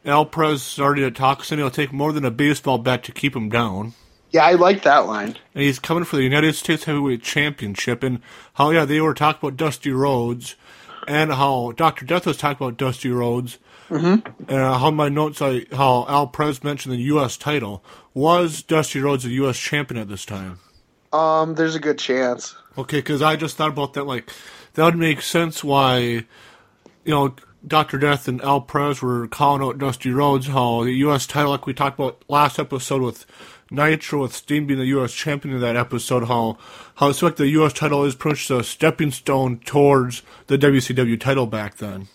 the 0.03 0.09
Al 0.09 0.25
Perez 0.25 0.63
started 0.63 1.03
a 1.05 1.11
toxin. 1.11 1.59
It'll 1.59 1.71
take 1.71 1.93
more 1.93 2.11
than 2.11 2.25
a 2.25 2.31
baseball 2.31 2.77
bat 2.77 3.03
to 3.03 3.11
keep 3.11 3.35
him 3.35 3.49
down. 3.49 3.93
Yeah, 4.31 4.45
I 4.45 4.53
like 4.53 4.83
that 4.83 5.07
line. 5.07 5.37
and 5.53 5.63
he's 5.63 5.79
coming 5.79 6.03
for 6.03 6.17
the 6.17 6.23
United 6.23 6.53
States 6.55 6.83
Heavyweight 6.83 7.23
Championship. 7.23 8.03
And 8.03 8.21
how 8.55 8.71
yeah, 8.71 8.83
they 8.83 8.99
were 8.99 9.13
talking 9.13 9.47
about 9.47 9.57
Dusty 9.57 9.91
Rhodes, 9.91 10.55
and 11.07 11.31
how 11.31 11.71
Doctor 11.77 12.05
Death 12.05 12.25
was 12.25 12.35
talking 12.35 12.65
about 12.67 12.77
Dusty 12.77 13.09
Rhodes, 13.09 13.57
mm-hmm. 13.89 14.27
and 14.49 14.57
uh, 14.61 14.77
how 14.77 14.91
my 14.91 15.09
notes 15.09 15.41
I 15.41 15.65
how 15.71 16.05
Al 16.07 16.27
Perez 16.27 16.63
mentioned 16.63 16.93
the 16.93 17.01
U.S. 17.03 17.37
title 17.37 17.83
was 18.13 18.61
Dusty 18.61 18.99
Rhodes 18.99 19.23
the 19.23 19.29
U.S. 19.31 19.57
champion 19.57 20.01
at 20.01 20.09
this 20.09 20.25
time. 20.25 20.59
Um, 21.13 21.55
there's 21.55 21.75
a 21.75 21.79
good 21.79 21.97
chance. 21.97 22.55
Okay, 22.77 22.97
because 22.97 23.21
I 23.21 23.35
just 23.35 23.57
thought 23.57 23.69
about 23.69 23.93
that. 23.93 24.05
Like 24.05 24.31
that 24.73 24.85
would 24.85 24.97
make 24.97 25.21
sense 25.21 25.63
why 25.63 25.97
you 25.97 26.25
know 27.05 27.35
Doctor 27.65 27.97
Death 27.97 28.27
and 28.27 28.41
Al 28.41 28.61
Perez 28.61 29.01
were 29.01 29.27
calling 29.27 29.61
out 29.61 29.77
Dusty 29.77 30.11
Rhodes. 30.11 30.47
How 30.47 30.83
the 30.83 30.93
U.S. 30.93 31.25
title, 31.25 31.51
like 31.51 31.65
we 31.65 31.73
talked 31.73 31.99
about 31.99 32.23
last 32.27 32.59
episode 32.59 33.01
with 33.01 33.25
Nitro 33.71 34.21
with 34.21 34.33
Sting 34.33 34.67
being 34.67 34.79
the 34.79 34.85
U.S. 34.87 35.13
champion 35.13 35.55
in 35.55 35.61
that 35.61 35.75
episode, 35.75 36.25
how 36.25 36.57
how 36.95 37.09
it's 37.09 37.21
like 37.21 37.35
the 37.35 37.47
U.S. 37.49 37.73
title 37.73 38.03
is 38.03 38.15
pretty 38.15 38.35
much 38.35 38.49
a 38.49 38.63
stepping 38.63 39.11
stone 39.11 39.59
towards 39.59 40.21
the 40.47 40.57
WCW 40.57 41.19
title 41.19 41.47
back 41.47 41.77
then. 41.77 42.07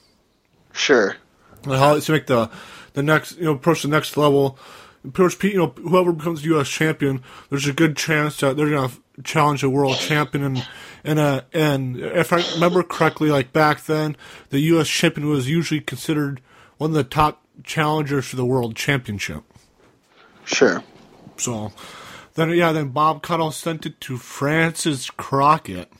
Sure. 0.72 1.16
Like 1.64 1.78
how 1.78 1.94
it's 1.94 2.08
like 2.08 2.26
the 2.26 2.50
the 2.94 3.02
next 3.02 3.36
you 3.38 3.44
know 3.44 3.52
approach 3.52 3.82
the 3.82 3.88
next 3.88 4.16
level. 4.16 4.58
Much, 5.18 5.42
you 5.42 5.56
know, 5.56 5.66
whoever 5.76 6.12
becomes 6.12 6.44
U.S. 6.44 6.68
champion, 6.68 7.24
there's 7.50 7.66
a 7.66 7.72
good 7.72 7.96
chance 7.96 8.38
that 8.38 8.56
they're 8.56 8.70
gonna 8.70 8.92
challenge 9.24 9.64
a 9.64 9.68
world 9.70 9.96
champion. 9.96 10.44
And 10.44 10.66
and 11.02 11.18
uh, 11.18 11.40
and 11.52 11.96
if 11.98 12.32
I 12.32 12.40
remember 12.54 12.84
correctly, 12.84 13.28
like 13.28 13.52
back 13.52 13.84
then, 13.84 14.16
the 14.50 14.60
U.S. 14.60 14.88
champion 14.88 15.28
was 15.28 15.48
usually 15.48 15.80
considered 15.80 16.40
one 16.78 16.90
of 16.90 16.94
the 16.94 17.02
top 17.02 17.42
challengers 17.64 18.26
for 18.26 18.36
the 18.36 18.44
world 18.46 18.76
championship. 18.76 19.42
Sure. 20.44 20.84
So 21.36 21.72
then, 22.34 22.50
yeah, 22.50 22.70
then 22.72 22.88
Bob 22.90 23.22
Caudle 23.22 23.50
sent 23.50 23.84
it 23.86 24.00
to 24.02 24.16
Frances 24.16 25.10
Crockett, 25.10 25.90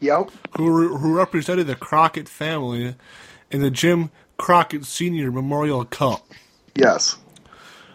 Yep. 0.00 0.30
who 0.58 0.98
who 0.98 1.14
represented 1.16 1.66
the 1.66 1.76
Crockett 1.76 2.28
family 2.28 2.94
in 3.50 3.60
the 3.62 3.70
Jim 3.70 4.10
Crockett 4.36 4.84
Senior 4.84 5.30
Memorial 5.30 5.84
Cup. 5.84 6.26
Yes. 6.74 7.16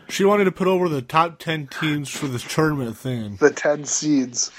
She 0.10 0.24
wanted 0.24 0.46
to 0.46 0.52
put 0.52 0.68
over 0.68 0.90
the 0.90 1.02
top 1.02 1.40
ten 1.40 1.68
teams 1.68 2.10
for 2.10 2.28
this 2.28 2.44
tournament 2.44 2.98
thing. 2.98 3.38
The 3.40 3.52
ten 3.52 3.86
seeds. 3.86 4.52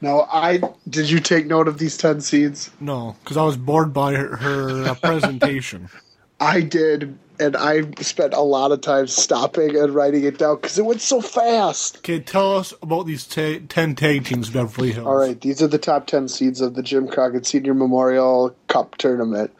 Now, 0.00 0.26
I 0.32 0.62
did 0.88 1.10
you 1.10 1.20
take 1.20 1.46
note 1.46 1.68
of 1.68 1.78
these 1.78 1.96
ten 1.96 2.20
seeds? 2.20 2.70
No, 2.80 3.16
because 3.22 3.36
I 3.36 3.44
was 3.44 3.56
bored 3.56 3.92
by 3.92 4.14
her, 4.14 4.36
her 4.36 4.84
uh, 4.88 4.94
presentation. 4.94 5.88
I 6.40 6.62
did, 6.62 7.18
and 7.38 7.54
I 7.54 7.82
spent 8.00 8.32
a 8.32 8.40
lot 8.40 8.72
of 8.72 8.80
time 8.80 9.06
stopping 9.06 9.76
and 9.76 9.94
writing 9.94 10.24
it 10.24 10.38
down 10.38 10.56
because 10.56 10.78
it 10.78 10.86
went 10.86 11.02
so 11.02 11.20
fast. 11.20 11.98
Okay, 11.98 12.18
tell 12.18 12.56
us 12.56 12.72
about 12.82 13.04
these 13.06 13.26
ta- 13.26 13.60
ten 13.68 13.94
tag 13.94 14.24
teams, 14.24 14.48
Beverly 14.48 14.92
Hills. 14.92 15.06
All 15.06 15.16
right, 15.16 15.38
these 15.38 15.62
are 15.62 15.66
the 15.68 15.78
top 15.78 16.06
10 16.06 16.28
seeds 16.28 16.62
of 16.62 16.74
the 16.74 16.82
Jim 16.82 17.08
Crockett 17.08 17.46
Senior 17.46 17.74
Memorial 17.74 18.56
Cup 18.68 18.96
Tournament. 18.96 19.52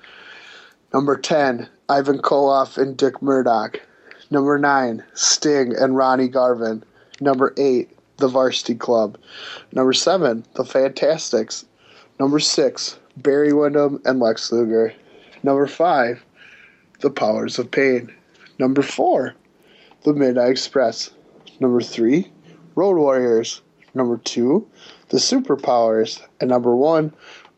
Number 0.92 1.16
10, 1.16 1.68
Ivan 1.88 2.18
Koloff 2.18 2.76
and 2.76 2.96
Dick 2.96 3.22
Murdoch. 3.22 3.80
Number 4.30 4.58
9, 4.58 5.04
Sting 5.14 5.74
and 5.76 5.96
Ronnie 5.96 6.28
Garvin. 6.28 6.82
Number 7.20 7.54
8, 7.56 7.90
the 8.16 8.28
Varsity 8.28 8.74
Club. 8.74 9.18
Number 9.72 9.92
7, 9.92 10.44
the 10.54 10.64
Fantastics. 10.64 11.64
Number 12.18 12.40
6, 12.40 12.98
Barry 13.16 13.52
Windham 13.52 14.00
and 14.04 14.18
Lex 14.18 14.50
Luger. 14.50 14.92
Number 15.42 15.66
5, 15.66 16.24
the 17.00 17.10
Powers 17.10 17.58
of 17.58 17.70
Pain. 17.70 18.12
Number 18.58 18.82
4, 18.82 19.34
the 20.02 20.12
Midnight 20.12 20.50
Express. 20.50 21.10
Number 21.60 21.80
3, 21.80 22.30
Road 22.74 22.96
Warriors. 22.96 23.62
Number 23.94 24.18
2, 24.18 24.66
the 25.08 25.18
Superpowers. 25.18 26.20
And 26.40 26.50
number 26.50 26.74
1, 26.74 27.12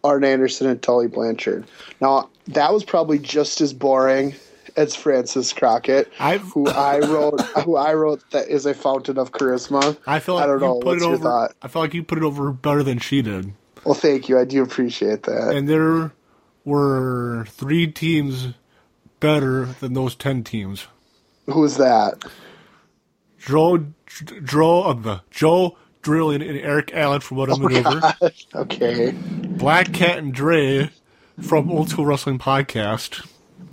Arn 0.04 0.24
Anderson 0.24 0.68
and 0.68 0.82
Tully 0.82 1.06
Blanchard. 1.06 1.66
Now, 2.00 2.28
that 2.48 2.72
was 2.72 2.84
probably 2.84 3.18
just 3.18 3.60
as 3.60 3.72
boring 3.72 4.34
as 4.76 4.94
Frances 4.96 5.52
Crockett, 5.52 6.10
I've- 6.18 6.44
who 6.54 6.66
I 6.66 6.98
wrote 7.00 7.40
who 7.64 7.76
I 7.76 7.92
wrote 7.94 8.22
that 8.30 8.48
is 8.48 8.64
a 8.66 8.72
fountain 8.74 9.18
of 9.18 9.32
charisma. 9.32 9.96
I 10.06 10.18
feel 10.18 10.36
like 10.36 10.44
I 10.44 10.46
don't 10.46 10.60
you 10.60 10.66
know. 10.66 10.74
put 10.80 10.86
What's 11.00 11.02
it 11.02 11.06
over. 11.26 11.54
I 11.60 11.68
feel 11.68 11.82
like 11.82 11.94
you 11.94 12.02
put 12.02 12.18
it 12.18 12.24
over 12.24 12.50
better 12.52 12.82
than 12.82 12.98
she 12.98 13.20
did. 13.22 13.52
Well, 13.84 13.94
thank 13.94 14.28
you. 14.28 14.38
I 14.38 14.44
do 14.44 14.62
appreciate 14.62 15.24
that. 15.24 15.54
And 15.54 15.68
there 15.68 16.12
were 16.64 17.44
three 17.48 17.86
teams 17.88 18.54
better 19.20 19.66
than 19.80 19.92
those 19.94 20.14
ten 20.14 20.42
teams. 20.44 20.86
Who's 21.46 21.76
that? 21.76 22.22
Joe, 23.38 23.86
Joe, 24.44 24.82
uh, 24.84 24.92
the 24.94 25.20
Joe 25.30 25.76
Drilling 26.02 26.42
and 26.42 26.56
Eric 26.58 26.92
Allen 26.94 27.20
from 27.20 27.36
What 27.38 27.50
a 27.50 27.56
Maneuver. 27.56 28.14
Okay. 28.54 29.10
Black 29.12 29.92
Cat 29.92 30.18
and 30.18 30.32
Dre 30.32 30.90
from 31.42 31.70
Old 31.70 31.90
School 31.90 32.06
Wrestling 32.06 32.38
Podcast. 32.38 33.26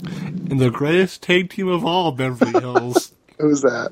And 0.03 0.59
the 0.59 0.69
greatest 0.69 1.21
tag 1.21 1.49
team 1.49 1.67
of 1.67 1.85
all, 1.85 2.11
Beverly 2.11 2.51
Hills. 2.59 3.13
Who's 3.39 3.61
that? 3.61 3.91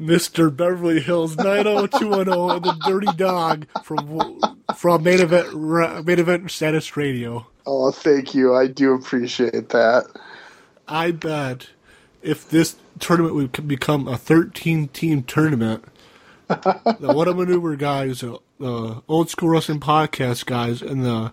Mr. 0.00 0.54
Beverly 0.54 1.00
Hills 1.00 1.36
90210 1.36 2.56
and 2.56 2.64
the 2.64 2.76
Dirty 2.86 3.16
Dog 3.16 3.66
from 3.82 4.40
from 4.76 5.02
main 5.02 5.20
event 5.20 5.54
main 6.06 6.18
event 6.18 6.50
status 6.50 6.96
radio. 6.96 7.46
Oh, 7.64 7.90
thank 7.90 8.34
you. 8.34 8.54
I 8.54 8.66
do 8.66 8.92
appreciate 8.92 9.70
that. 9.70 10.04
I 10.86 11.12
bet 11.12 11.70
if 12.22 12.48
this 12.48 12.76
tournament 12.98 13.34
would 13.34 13.66
become 13.66 14.06
a 14.06 14.18
13 14.18 14.88
team 14.88 15.22
tournament, 15.22 15.84
the 16.48 16.94
What 17.14 17.26
a 17.28 17.34
Maneuver 17.34 17.74
guys, 17.76 18.22
uh, 18.22 18.36
the 18.60 19.02
old 19.08 19.30
school 19.30 19.48
wrestling 19.48 19.80
podcast 19.80 20.44
guys, 20.44 20.82
and 20.82 21.04
the 21.04 21.32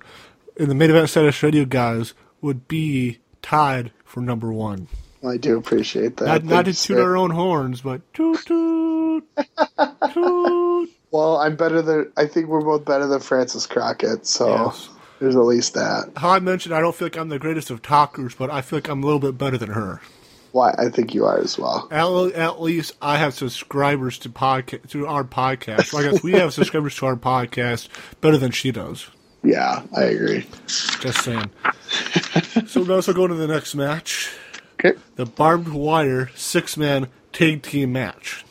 and 0.57 0.69
the 0.69 0.75
main 0.75 0.89
event 0.89 1.09
status 1.09 1.41
radio 1.43 1.65
guys 1.65 2.13
would 2.41 2.67
be 2.67 3.19
tied 3.41 3.91
for 4.05 4.21
number 4.21 4.51
one. 4.51 4.87
I 5.25 5.37
do 5.37 5.57
appreciate 5.57 6.17
that. 6.17 6.25
Not, 6.25 6.43
not 6.43 6.65
to 6.65 6.73
toot 6.73 6.99
our 6.99 7.15
own 7.15 7.31
horns, 7.31 7.81
but 7.81 8.01
toot 8.13 8.39
toot 8.45 9.23
toot. 10.13 10.89
Well, 11.11 11.37
I'm 11.37 11.55
better 11.55 11.81
than. 11.81 12.11
I 12.17 12.25
think 12.25 12.47
we're 12.47 12.61
both 12.61 12.85
better 12.85 13.07
than 13.07 13.19
Frances 13.19 13.67
Crockett. 13.67 14.25
So 14.25 14.47
Yes. 14.65 14.89
there's 15.19 15.35
at 15.35 15.41
least 15.43 15.75
that. 15.75 16.11
How 16.17 16.29
I 16.31 16.39
mentioned, 16.39 16.73
I 16.75 16.81
don't 16.81 16.95
feel 16.95 17.05
like 17.05 17.17
I'm 17.17 17.29
the 17.29 17.39
greatest 17.39 17.69
of 17.69 17.81
talkers, 17.81 18.35
but 18.35 18.49
I 18.49 18.61
feel 18.61 18.77
like 18.77 18.89
I'm 18.89 19.03
a 19.03 19.05
little 19.05 19.19
bit 19.19 19.37
better 19.37 19.57
than 19.57 19.69
her. 19.69 20.01
Why? 20.51 20.73
I 20.77 20.89
think 20.89 21.13
you 21.15 21.25
are 21.25 21.39
as 21.39 21.57
well. 21.57 21.87
At, 21.89 22.05
at 22.35 22.61
least 22.61 22.93
I 23.01 23.17
have 23.17 23.33
subscribers 23.33 24.19
to 24.19 24.29
podcast 24.29 24.89
to 24.89 25.07
our 25.07 25.23
podcast. 25.23 25.85
So 25.85 25.97
I 25.99 26.03
guess 26.03 26.21
we 26.21 26.33
have 26.33 26.53
subscribers 26.53 26.95
to 26.97 27.05
our 27.07 27.15
podcast 27.15 27.87
better 28.21 28.37
than 28.37 28.51
she 28.51 28.71
does. 28.71 29.07
Yeah, 29.43 29.83
I 29.95 30.03
agree. 30.05 30.47
Just 30.67 31.23
saying. 31.23 31.49
so 32.67 32.81
we 32.81 32.93
also 32.93 33.13
go 33.13 33.27
to 33.27 33.33
the 33.35 33.47
next 33.47 33.75
match, 33.75 34.31
Okay. 34.79 34.97
the 35.15 35.25
barbed 35.25 35.67
wire 35.69 36.29
six 36.35 36.77
man 36.77 37.07
tag 37.33 37.61
team 37.63 37.91
match 37.93 38.45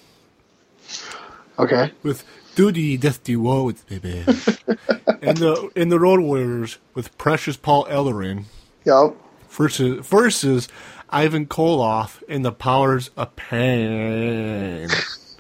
Okay. 1.59 1.93
with 2.03 2.25
Duty 2.55 2.97
Dusty 2.99 3.37
Rhodes, 3.37 3.83
baby, 3.85 4.25
and 5.23 5.37
the 5.39 5.71
and 5.77 5.91
the 5.91 5.99
Road 5.99 6.21
Warriors 6.21 6.79
with 6.95 7.17
Precious 7.17 7.57
Paul 7.57 7.87
Ellering 7.87 8.45
Yep. 8.85 9.15
versus 9.49 10.07
versus 10.07 10.69
Ivan 11.09 11.47
Koloff 11.47 12.23
and 12.29 12.45
the 12.45 12.53
Powers 12.53 13.11
of 13.17 13.35
Pain. 13.37 14.89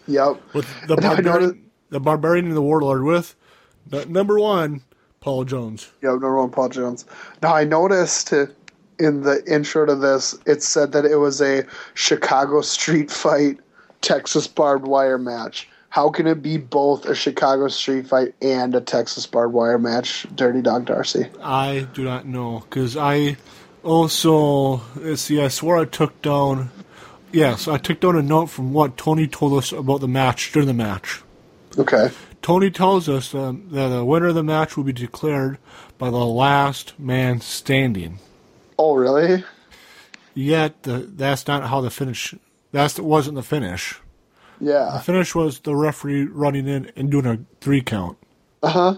Yep. 0.06 0.54
with 0.54 0.66
the 0.86 0.96
barbarian, 0.96 1.70
the 1.90 2.00
barbarian 2.00 2.46
and 2.46 2.56
the 2.56 2.62
warlord 2.62 3.02
with 3.04 3.34
the, 3.86 4.06
number 4.06 4.38
one 4.38 4.82
Paul 5.22 5.44
Jones. 5.44 5.90
Yep. 6.02 6.10
Number 6.10 6.36
one, 6.36 6.50
Paul 6.50 6.68
Jones. 6.68 7.06
Now 7.42 7.54
I 7.54 7.64
noticed 7.64 8.32
in 8.32 9.22
the 9.22 9.42
intro 9.46 9.86
to 9.86 9.94
this, 9.94 10.36
it 10.46 10.62
said 10.62 10.92
that 10.92 11.04
it 11.04 11.16
was 11.16 11.40
a 11.40 11.64
Chicago 11.94 12.60
street 12.60 13.10
fight, 13.10 13.58
Texas 14.02 14.46
barbed 14.46 14.86
wire 14.86 15.18
match. 15.18 15.68
How 15.90 16.10
can 16.10 16.26
it 16.26 16.42
be 16.42 16.56
both 16.56 17.06
a 17.06 17.14
Chicago 17.14 17.68
street 17.68 18.08
fight 18.08 18.34
and 18.42 18.74
a 18.74 18.80
Texas 18.80 19.26
barbed 19.26 19.54
wire 19.54 19.78
match, 19.78 20.26
Dirty 20.34 20.60
Dog 20.60 20.86
Darcy? 20.86 21.28
I 21.40 21.86
do 21.94 22.02
not 22.02 22.26
know 22.26 22.64
because 22.68 22.96
I 22.96 23.36
also 23.84 24.82
let's 24.96 25.22
see. 25.22 25.40
I 25.40 25.48
swore 25.48 25.78
I 25.78 25.84
took 25.84 26.20
down. 26.20 26.70
Yes, 27.30 27.68
I 27.68 27.78
took 27.78 28.00
down 28.00 28.16
a 28.16 28.22
note 28.22 28.46
from 28.46 28.72
what 28.72 28.96
Tony 28.96 29.28
told 29.28 29.54
us 29.54 29.70
about 29.70 30.00
the 30.00 30.08
match 30.08 30.50
during 30.52 30.66
the 30.66 30.74
match. 30.74 31.22
Okay. 31.78 32.10
Tony 32.42 32.70
tells 32.70 33.08
us 33.08 33.34
um, 33.34 33.68
that 33.70 33.88
the 33.88 34.04
winner 34.04 34.26
of 34.26 34.34
the 34.34 34.42
match 34.42 34.76
will 34.76 34.84
be 34.84 34.92
declared 34.92 35.58
by 35.96 36.10
the 36.10 36.16
last 36.16 36.98
man 36.98 37.40
standing. 37.40 38.18
Oh, 38.78 38.94
really? 38.94 39.44
Yet 40.34 40.82
the, 40.82 40.98
that's 40.98 41.46
not 41.46 41.68
how 41.68 41.80
the 41.80 41.90
finish. 41.90 42.34
That 42.72 42.98
wasn't 42.98 43.36
the 43.36 43.42
finish. 43.42 44.00
Yeah. 44.60 44.90
The 44.94 45.00
finish 45.00 45.34
was 45.34 45.60
the 45.60 45.76
referee 45.76 46.24
running 46.24 46.66
in 46.66 46.90
and 46.96 47.10
doing 47.10 47.26
a 47.26 47.38
three 47.60 47.80
count. 47.82 48.18
Uh 48.62 48.68
huh. 48.68 48.94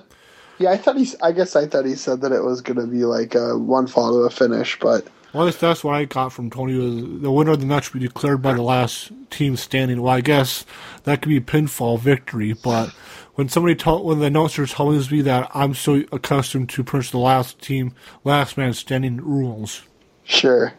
Yeah, 0.59 0.71
I 0.71 0.77
thought 0.77 0.97
he. 0.97 1.09
I 1.23 1.33
guess 1.33 1.57
I 1.57 1.67
thought 1.67 1.85
he 1.85 1.97
said 1.97 2.21
that 2.21 2.31
it 2.33 2.45
was 2.45 2.61
going 2.61 2.79
to 2.79 2.87
be 2.87 3.05
like 3.05 3.35
a 3.35 3.59
one 3.59 3.87
fall 3.89 4.13
to 4.13 4.19
a 4.21 4.31
finish, 4.31 4.79
but 4.79 5.07
Well, 5.33 5.47
that's, 5.47 5.57
that's 5.57 5.83
what 5.83 5.97
I 5.97 6.05
got 6.05 6.29
from 6.33 6.49
Tony. 6.51 6.77
Was 6.77 7.21
the 7.23 7.33
winner 7.33 7.51
of 7.53 7.61
the 7.61 7.67
match 7.67 7.93
will 7.93 8.01
be 8.01 8.07
declared 8.07 8.41
by 8.41 8.53
the 8.55 8.63
last 8.63 9.11
team 9.31 9.57
standing. 9.57 10.01
Well, 10.01 10.15
I 10.15 10.21
guess 10.21 10.65
that 11.03 11.23
could 11.23 11.31
be 11.31 11.39
a 11.39 11.41
pinfall 11.41 11.99
victory, 11.99 12.53
but 12.53 12.95
when 13.35 13.49
somebody 13.49 13.75
told, 13.75 14.07
when 14.07 14.21
the 14.21 14.27
announcer 14.27 14.67
tells 14.67 15.11
me 15.11 15.21
that, 15.23 15.51
I'm 15.55 15.75
so 15.75 16.03
accustomed 16.13 16.69
to 16.71 16.85
push 16.85 17.11
the 17.11 17.19
last 17.19 17.61
team, 17.61 17.95
last 18.23 18.57
man 18.57 18.73
standing 18.75 19.17
rules. 19.17 19.83
Sure. 20.23 20.73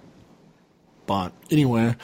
But 1.05 1.33
anyway, 1.51 1.95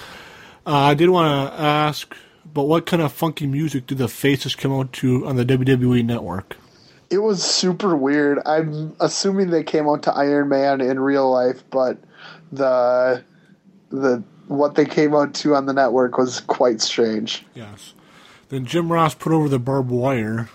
uh, 0.65 0.75
I 0.75 0.93
did 0.93 1.09
want 1.09 1.53
to 1.53 1.59
ask, 1.59 2.13
but 2.53 2.63
what 2.63 2.85
kind 2.85 3.01
of 3.01 3.11
funky 3.11 3.47
music 3.47 3.87
did 3.87 3.97
the 3.97 4.07
Faces 4.07 4.55
come 4.55 4.73
out 4.73 4.93
to 4.93 5.25
on 5.25 5.37
the 5.37 5.45
WWE 5.45 6.05
Network? 6.05 6.57
It 7.09 7.19
was 7.19 7.43
super 7.43 7.95
weird. 7.95 8.39
I'm 8.45 8.95
assuming 8.99 9.49
they 9.49 9.63
came 9.63 9.87
out 9.87 10.03
to 10.03 10.13
Iron 10.13 10.49
Man 10.49 10.79
in 10.79 10.99
real 10.99 11.29
life, 11.29 11.63
but 11.69 11.97
the 12.51 13.23
the 13.89 14.23
what 14.47 14.75
they 14.75 14.85
came 14.85 15.15
out 15.15 15.33
to 15.33 15.55
on 15.55 15.65
the 15.65 15.73
network 15.73 16.17
was 16.17 16.41
quite 16.41 16.81
strange. 16.81 17.45
Yes. 17.53 17.93
Then 18.51 18.65
Jim 18.65 18.91
Ross 18.91 19.15
put 19.15 19.31
over 19.31 19.47
the 19.47 19.59
barbed 19.59 19.89
wire, 19.89 20.49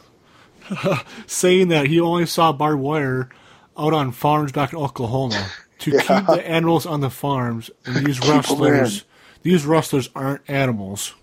saying 1.26 1.68
that 1.68 1.86
he 1.86 1.98
only 1.98 2.26
saw 2.26 2.52
barbed 2.52 2.80
wire 2.82 3.30
out 3.76 3.94
on 3.94 4.12
farms 4.12 4.52
back 4.52 4.72
in 4.74 4.78
Oklahoma 4.78 5.48
to 5.78 5.90
Yeah. 5.92 6.00
keep 6.02 6.26
the 6.26 6.46
animals 6.46 6.84
on 6.84 7.00
the 7.00 7.08
farms. 7.08 7.70
And 7.86 8.06
these 8.06 8.20
rustlers, 8.20 9.04
these 9.42 9.64
wrestlers 9.64 10.10
aren't 10.14 10.42
animals. 10.46 11.14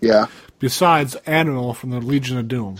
Yeah. 0.00 0.26
Besides, 0.60 1.16
Animal 1.26 1.74
from 1.74 1.90
the 1.90 2.00
Legion 2.00 2.38
of 2.38 2.46
Doom. 2.46 2.78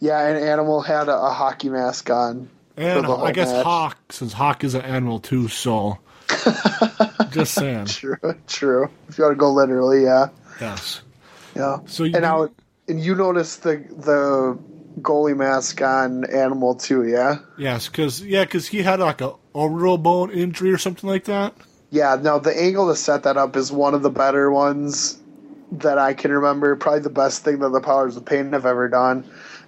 Yeah, 0.00 0.26
and 0.28 0.38
Animal 0.38 0.80
had 0.80 1.08
a, 1.08 1.16
a 1.16 1.30
hockey 1.30 1.68
mask 1.68 2.08
on. 2.08 2.48
And 2.76 3.06
I 3.06 3.32
guess 3.32 3.52
match. 3.52 3.64
Hawk, 3.64 3.98
since 4.12 4.32
Hawk 4.32 4.64
is 4.64 4.74
an 4.74 4.82
animal 4.82 5.20
too, 5.20 5.48
so. 5.48 5.98
just 7.32 7.52
saying. 7.54 7.86
True, 7.86 8.16
true. 8.46 8.88
If 9.08 9.18
you 9.18 9.24
want 9.24 9.32
to 9.32 9.38
go 9.38 9.52
literally, 9.52 10.04
yeah. 10.04 10.28
Yes. 10.60 11.02
Yeah. 11.58 11.80
So 11.86 12.04
you 12.04 12.14
and 12.14 12.22
now 12.22 12.48
and 12.86 13.00
you 13.02 13.14
noticed 13.14 13.64
the 13.64 13.76
the 13.90 14.58
goalie 15.00 15.36
mask 15.36 15.80
on 15.82 16.24
Animal 16.24 16.74
too, 16.74 17.06
yeah? 17.06 17.38
Yes, 17.56 17.88
because 17.88 18.22
yeah, 18.22 18.44
because 18.44 18.68
he 18.68 18.82
had 18.82 19.00
like 19.00 19.20
a 19.20 19.34
orbital 19.52 19.98
bone 19.98 20.30
injury 20.30 20.72
or 20.72 20.78
something 20.78 21.08
like 21.08 21.24
that. 21.24 21.54
Yeah, 21.90 22.16
no, 22.20 22.38
the 22.38 22.56
angle 22.56 22.88
to 22.88 22.96
set 22.96 23.22
that 23.22 23.36
up 23.36 23.56
is 23.56 23.72
one 23.72 23.94
of 23.94 24.02
the 24.02 24.10
better 24.10 24.50
ones 24.50 25.18
that 25.72 25.98
I 25.98 26.14
can 26.14 26.32
remember. 26.32 26.76
Probably 26.76 27.00
the 27.00 27.10
best 27.10 27.44
thing 27.44 27.58
that 27.60 27.70
the 27.70 27.80
Powers 27.80 28.16
of 28.16 28.24
Pain 28.24 28.52
have 28.52 28.66
ever 28.66 28.88
done. 28.88 29.24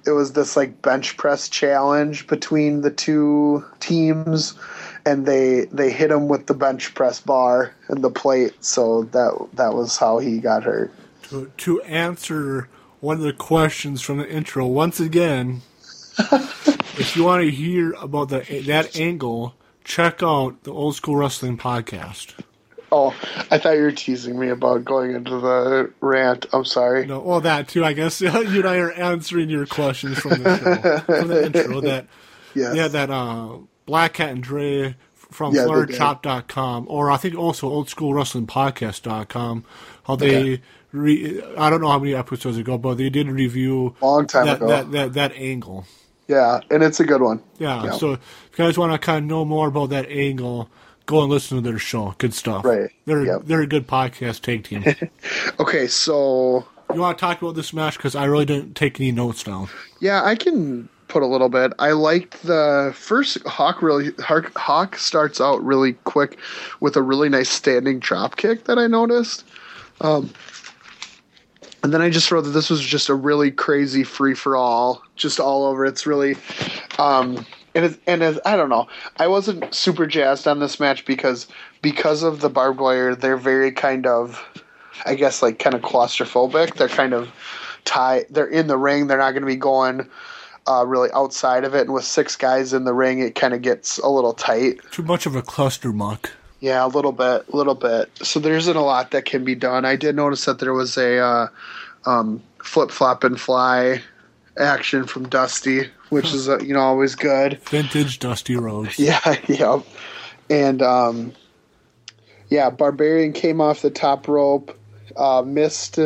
It 0.07 0.13
was 0.13 0.33
this 0.33 0.57
like 0.57 0.81
bench 0.83 1.17
press 1.17 1.49
challenge 1.49 2.27
between 2.27 2.83
the 2.83 2.91
two 2.91 3.65
teams, 3.81 4.55
and 5.05 5.27
they 5.27 5.67
they 5.67 5.91
hit 5.91 6.11
him 6.11 6.29
with 6.29 6.47
the 6.47 6.55
bench 6.55 6.95
press 6.95 7.21
bar 7.21 7.75
and 7.89 8.03
the 8.03 8.11
plate. 8.11 8.65
So 8.65 9.05
that 9.05 9.49
that 9.55 9.75
was 9.75 9.97
how 9.97 10.19
he 10.19 10.39
got 10.39 10.63
hurt. 10.63 10.93
To, 11.31 11.51
to 11.59 11.83
answer 11.83 12.69
one 13.01 13.17
of 13.17 13.23
the 13.23 13.33
questions 13.33 14.03
from 14.03 14.19
the 14.19 14.29
intro 14.29 14.67
once 14.67 15.01
again, 15.01 15.63
if 16.19 17.15
you 17.17 17.25
want 17.25 17.43
to 17.45 17.51
hear 17.51 17.93
about 17.95 18.29
the 18.29 18.41
that 18.67 18.99
angle, 18.99 19.55
check 19.85 20.23
out 20.23 20.63
the 20.65 20.73
Old 20.73 20.97
School 20.97 21.17
Wrestling 21.17 21.57
podcast. 21.57 22.35
Oh, 22.93 23.15
I 23.51 23.59
thought 23.59 23.77
you 23.77 23.83
were 23.83 23.93
teasing 23.93 24.39
me 24.39 24.49
about 24.49 24.85
going 24.85 25.15
into 25.15 25.39
the 25.39 25.93
rant. 26.01 26.47
I'm 26.53 26.65
sorry. 26.65 27.07
No, 27.07 27.21
well, 27.21 27.41
that 27.41 27.69
too. 27.69 27.85
I 27.85 27.93
guess 27.93 28.21
you 28.21 28.29
and 28.29 28.67
I 28.67 28.79
are 28.79 28.91
answering 28.91 29.49
your 29.49 29.67
questions 29.67 30.19
from 30.19 30.43
the 30.43 30.59
show, 30.59 30.99
from 31.19 31.29
the 31.29 31.47
intro. 31.47 31.81
That 31.81 32.07
Yes. 32.53 32.75
yeah, 32.75 32.89
that 32.89 33.11
uh, 33.11 33.59
Black 33.87 34.15
Cat 34.15 34.31
and 34.31 34.43
Dre 34.43 34.97
from 35.15 35.55
Yeah, 35.55 35.67
or 35.67 37.11
I 37.11 37.17
think 37.17 37.37
also 37.37 37.71
OldSchoolWrestlingPodcast.com. 37.71 39.65
How 40.05 40.17
they, 40.17 40.55
Okay. 40.55 40.63
Re- 40.93 41.43
I 41.57 41.71
don't 41.71 41.81
know 41.81 41.89
how 41.89 41.99
many 41.99 42.15
episodes 42.15 42.57
ago, 42.59 42.79
but 42.79 42.95
they 42.97 43.11
did 43.11 43.29
review 43.29 43.95
Long 44.01 44.27
time 44.27 44.47
that, 44.47 44.57
ago. 44.57 44.69
that 44.69 44.91
that 44.93 45.13
that 45.15 45.33
angle. 45.35 45.87
Yeah, 46.29 46.61
and 46.71 46.83
it's 46.83 47.01
a 47.01 47.05
good 47.05 47.23
one. 47.23 47.43
Yeah, 47.59 47.85
Yeah. 47.85 47.91
so 47.93 48.13
if 48.13 48.21
you 48.57 48.65
guys 48.65 48.79
want 48.79 48.93
to 48.93 48.99
kind 48.99 49.25
of 49.25 49.29
know 49.29 49.45
more 49.45 49.67
about 49.69 49.91
that 49.91 50.09
angle, 50.09 50.69
go 51.07 51.23
and 51.23 51.31
listen 51.31 51.57
to 51.57 51.63
their 51.69 51.79
show. 51.79 52.15
Good 52.19 52.35
stuff. 52.35 52.65
Right, 52.65 52.91
They're 53.05 53.25
yep. 53.27 53.43
they're 53.45 53.63
a 53.63 53.67
good 53.67 53.87
podcast 53.89 54.43
take 54.43 54.65
team. 54.65 54.85
Okay, 55.61 55.87
so 55.89 56.65
you 56.95 57.01
want 57.01 57.19
to 57.19 57.21
talk 57.21 57.43
about 57.43 57.55
this 57.57 57.73
match 57.73 57.97
because 57.97 58.15
I 58.15 58.25
really 58.27 58.45
didn't 58.45 58.75
take 58.75 58.99
any 59.01 59.13
notes 59.13 59.43
down. 59.43 59.69
yeah, 60.01 60.23
I 60.25 60.35
can 60.37 60.89
put 61.09 61.23
a 61.25 61.27
little 61.27 61.49
bit. 61.49 61.73
I 61.81 61.91
liked 61.91 62.41
the 62.45 62.93
first 62.97 63.43
Hawk 63.45 63.83
really 63.83 64.13
Hawk, 64.21 64.57
Hawk 64.57 64.97
starts 64.97 65.41
out 65.41 65.63
really 65.65 65.95
quick 66.05 66.39
with 66.79 66.95
a 66.97 67.03
really 67.03 67.29
nice 67.29 67.49
standing 67.49 67.99
drop 67.99 68.37
kick 68.37 68.65
that 68.65 68.79
I 68.79 68.87
noticed. 68.87 69.45
Um 70.01 70.31
and 71.83 71.93
then 71.93 72.03
I 72.03 72.11
just 72.11 72.31
wrote 72.31 72.43
that 72.43 72.51
this 72.51 72.71
was 72.71 72.81
just 72.81 73.09
a 73.09 73.15
really 73.15 73.51
crazy 73.51 74.05
free 74.05 74.35
for 74.35 74.57
all, 74.57 75.03
just 75.17 75.41
all 75.41 75.65
over. 75.65 75.85
It's 75.85 76.07
really 76.07 76.37
um 76.99 77.45
and 77.75 77.85
it, 77.85 78.01
and 78.07 78.23
as 78.23 78.39
I 78.45 78.57
don't 78.57 78.69
know, 78.69 78.89
I 79.19 79.29
wasn't 79.29 79.73
super 79.75 80.07
jazzed 80.07 80.49
on 80.49 80.59
this 80.59 80.81
match 80.81 81.05
because 81.05 81.47
because 81.83 82.23
of 82.23 82.41
the 82.41 82.51
barbed 82.51 82.81
wire, 82.81 83.15
they're 83.15 83.37
very 83.37 83.73
kind 83.73 84.07
of, 84.07 84.43
I 85.07 85.15
guess 85.15 85.43
like 85.43 85.59
kind 85.59 85.75
of 85.75 85.83
claustrophobic. 85.83 86.75
They're 86.75 86.89
kind 86.89 87.15
of 87.15 87.29
tie. 87.85 88.25
They're 88.31 88.47
in 88.47 88.67
the 88.67 88.77
ring. 88.77 89.07
They're 89.07 89.19
not 89.19 89.33
going 89.33 89.43
to 89.43 89.47
be 89.47 89.57
going 89.57 90.09
uh, 90.67 90.85
really 90.87 91.11
outside 91.15 91.65
of 91.65 91.75
it. 91.75 91.83
And 91.83 91.93
with 91.93 92.05
six 92.05 92.37
guys 92.37 92.73
in 92.73 92.85
the 92.85 92.95
ring, 92.95 93.21
it 93.21 93.35
kind 93.35 93.55
of 93.55 93.63
gets 93.63 93.99
a 93.99 94.09
little 94.09 94.35
tight. 94.35 94.81
Too 94.91 95.03
much 95.03 95.27
of 95.27 95.37
a 95.37 95.43
cluster 95.43 95.93
muck. 95.93 96.33
Yeah, 96.61 96.85
a 96.85 96.89
little 96.89 97.13
bit, 97.13 97.49
a 97.51 97.57
little 97.57 97.75
bit. 97.75 98.11
So 98.23 98.39
there 98.39 98.55
isn't 98.55 98.77
a 98.77 98.83
lot 98.83 99.13
that 99.13 99.25
can 99.25 99.45
be 99.45 99.55
done. 99.55 99.85
I 99.85 99.97
did 99.97 100.15
notice 100.15 100.45
that 100.45 100.59
there 100.59 100.75
was 100.75 100.97
a 100.99 101.19
uh, 101.19 101.49
um, 102.05 102.43
flip 102.63 102.91
flop 102.91 103.25
and 103.25 103.41
fly 103.41 104.03
action 104.59 105.05
from 105.05 105.29
Dusty, 105.29 105.89
which 106.11 106.33
is 106.33 106.49
uh, 106.49 106.59
you 106.61 106.75
know 106.75 106.81
always 106.81 107.15
good. 107.15 107.61
Vintage 107.63 108.19
Dusty 108.19 108.57
Rhodes. 108.57 108.99
Yeah, 108.99 109.37
yeah. 109.49 109.81
And 110.49 110.83
um 110.83 111.33
yeah, 112.49 112.71
Barbarian 112.71 113.33
came 113.33 113.61
off 113.61 113.83
the 113.83 113.91
top 113.91 114.29
rope, 114.29 114.79
uh 115.17 115.43
missed 115.45 115.99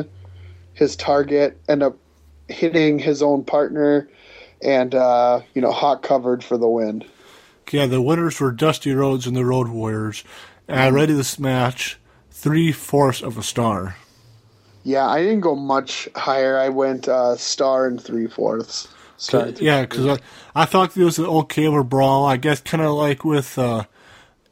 his 0.74 0.96
target, 0.96 1.58
ended 1.68 1.88
up 1.88 1.96
hitting 2.48 2.98
his 2.98 3.22
own 3.22 3.44
partner 3.44 4.08
and 4.62 4.94
uh 4.94 5.40
you 5.54 5.62
know, 5.62 5.72
Hawk 5.72 6.02
covered 6.02 6.44
for 6.44 6.56
the 6.58 6.68
win. 6.68 7.04
Yeah, 7.72 7.86
the 7.86 8.02
winners 8.02 8.40
were 8.40 8.52
Dusty 8.52 8.92
Rhodes 8.92 9.26
and 9.26 9.36
the 9.36 9.44
Road 9.44 9.68
Warriors. 9.68 10.24
And 10.68 10.80
I 10.80 10.88
rated 10.88 11.16
this 11.16 11.38
match 11.38 11.98
three 12.30 12.72
fourths 12.72 13.22
of 13.22 13.38
a 13.38 13.42
star. 13.42 13.96
Yeah, 14.82 15.06
I 15.06 15.22
didn't 15.22 15.40
go 15.40 15.54
much 15.54 16.08
higher. 16.14 16.58
I 16.58 16.68
went 16.68 17.08
uh 17.08 17.36
star 17.36 17.86
and 17.86 18.00
three 18.00 18.26
fourths. 18.26 18.88
Yeah, 19.60 19.82
because 19.82 20.06
I, 20.06 20.18
I 20.54 20.64
thought 20.64 20.96
it 20.96 21.04
was 21.04 21.18
an 21.18 21.26
okay 21.26 21.66
over 21.66 21.82
brawl. 21.82 22.26
I 22.26 22.36
guess 22.36 22.60
kind 22.60 22.82
of 22.82 22.92
like 22.92 23.24
with 23.24 23.58
uh, 23.58 23.84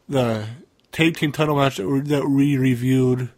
the 0.08 0.46
tag 0.92 1.16
team 1.16 1.32
title 1.32 1.56
match 1.56 1.76
that 1.76 1.88
we, 1.88 2.00
that 2.00 2.28
we 2.28 2.56
reviewed. 2.56 3.30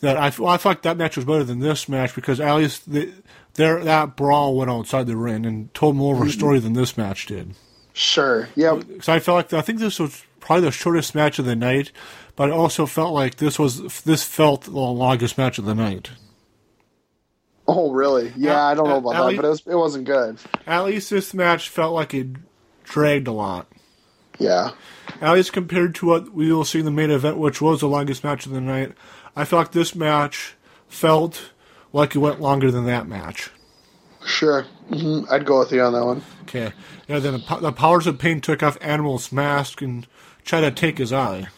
That 0.00 0.16
I, 0.16 0.32
well, 0.38 0.52
I 0.52 0.58
thought 0.58 0.82
that 0.84 0.96
match 0.96 1.16
was 1.16 1.24
better 1.24 1.42
than 1.42 1.58
this 1.58 1.88
match 1.88 2.14
because 2.14 2.38
at 2.38 2.54
least 2.54 2.90
the, 2.92 3.12
there 3.54 3.82
that 3.82 4.16
brawl 4.16 4.56
went 4.56 4.70
outside 4.70 5.06
the 5.06 5.16
ring 5.16 5.44
and 5.44 5.72
told 5.74 5.96
more 5.96 6.14
of 6.14 6.28
a 6.28 6.30
story 6.30 6.60
than 6.60 6.74
this 6.74 6.96
match 6.96 7.26
did. 7.26 7.54
Sure. 7.98 8.48
Yep. 8.54 9.02
So 9.02 9.12
I 9.12 9.18
felt 9.18 9.36
like 9.36 9.52
I 9.52 9.60
think 9.60 9.80
this 9.80 9.98
was 9.98 10.22
probably 10.38 10.66
the 10.66 10.70
shortest 10.70 11.16
match 11.16 11.40
of 11.40 11.46
the 11.46 11.56
night, 11.56 11.90
but 12.36 12.48
I 12.48 12.52
also 12.52 12.86
felt 12.86 13.12
like 13.12 13.36
this 13.36 13.58
was 13.58 14.04
this 14.04 14.22
felt 14.22 14.62
the 14.62 14.70
longest 14.70 15.36
match 15.36 15.58
of 15.58 15.64
the 15.64 15.74
night. 15.74 16.10
Oh 17.66 17.90
really? 17.90 18.32
Yeah, 18.36 18.64
I 18.64 18.74
don't 18.74 18.88
know 18.88 18.98
about 18.98 19.14
that, 19.14 19.36
but 19.36 19.44
it 19.44 19.48
was 19.48 19.62
it 19.66 19.74
wasn't 19.74 20.04
good. 20.04 20.38
At 20.64 20.84
least 20.84 21.10
this 21.10 21.34
match 21.34 21.68
felt 21.68 21.92
like 21.92 22.14
it 22.14 22.28
dragged 22.84 23.26
a 23.26 23.32
lot. 23.32 23.66
Yeah. 24.38 24.70
At 25.20 25.34
least 25.34 25.52
compared 25.52 25.96
to 25.96 26.06
what 26.06 26.32
we 26.32 26.52
will 26.52 26.64
see 26.64 26.78
in 26.78 26.84
the 26.84 26.92
main 26.92 27.10
event, 27.10 27.38
which 27.38 27.60
was 27.60 27.80
the 27.80 27.88
longest 27.88 28.22
match 28.22 28.46
of 28.46 28.52
the 28.52 28.60
night, 28.60 28.92
I 29.34 29.44
felt 29.44 29.58
like 29.64 29.72
this 29.72 29.96
match 29.96 30.54
felt 30.86 31.50
like 31.92 32.14
it 32.14 32.20
went 32.20 32.40
longer 32.40 32.70
than 32.70 32.86
that 32.86 33.08
match. 33.08 33.50
Sure. 34.24 34.66
Hmm 34.88 35.20
I'd 35.30 35.44
go 35.44 35.58
with 35.60 35.72
you 35.72 35.82
on 35.82 35.92
that 35.92 36.04
one. 36.04 36.22
Okay. 36.42 36.72
Yeah, 37.08 37.18
then 37.18 37.34
the, 37.34 37.56
the 37.60 37.72
powers 37.72 38.06
of 38.06 38.18
pain 38.18 38.40
took 38.40 38.62
off 38.62 38.76
Animal's 38.80 39.30
mask 39.32 39.82
and 39.82 40.06
tried 40.44 40.62
to 40.62 40.70
take 40.70 40.98
his 40.98 41.12
eye. 41.12 41.48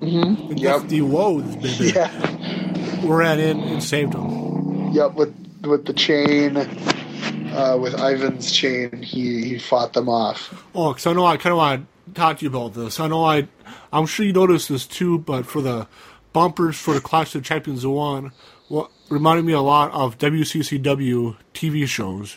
Mm-hmm. 0.00 0.50
And 0.50 0.60
Yep. 0.60 0.88
the 0.88 1.02
woes, 1.02 1.56
baby, 1.56 1.92
Yeah. 1.94 3.06
ran 3.06 3.38
in 3.38 3.60
and 3.60 3.82
saved 3.82 4.14
him. 4.14 4.92
Yep, 4.92 5.14
with 5.14 5.34
with 5.62 5.86
the 5.86 5.94
chain, 5.94 6.56
uh, 6.58 7.78
with 7.80 7.94
Ivan's 7.94 8.52
chain, 8.52 9.00
he, 9.02 9.42
he 9.48 9.58
fought 9.58 9.94
them 9.94 10.10
off. 10.10 10.52
Oh, 10.74 10.92
because 10.92 11.06
I 11.06 11.14
know 11.14 11.24
I 11.24 11.38
kind 11.38 11.52
of 11.52 11.56
want 11.58 11.86
to 12.08 12.12
talk 12.14 12.38
to 12.38 12.44
you 12.44 12.50
about 12.50 12.74
this. 12.74 13.00
I 13.00 13.06
know 13.06 13.24
I, 13.24 13.48
I'm 13.92 14.04
sure 14.04 14.26
you 14.26 14.34
noticed 14.34 14.68
this 14.68 14.86
too, 14.86 15.18
but 15.20 15.46
for 15.46 15.62
the 15.62 15.86
bumpers 16.34 16.76
for 16.76 16.92
the 16.92 17.00
Clash 17.00 17.34
of 17.34 17.44
Champions 17.44 17.86
one, 17.86 18.32
what 18.68 18.90
reminded 19.08 19.46
me 19.46 19.54
a 19.54 19.62
lot 19.62 19.90
of 19.92 20.18
WCCW 20.18 21.36
TV 21.54 21.86
shows. 21.88 22.36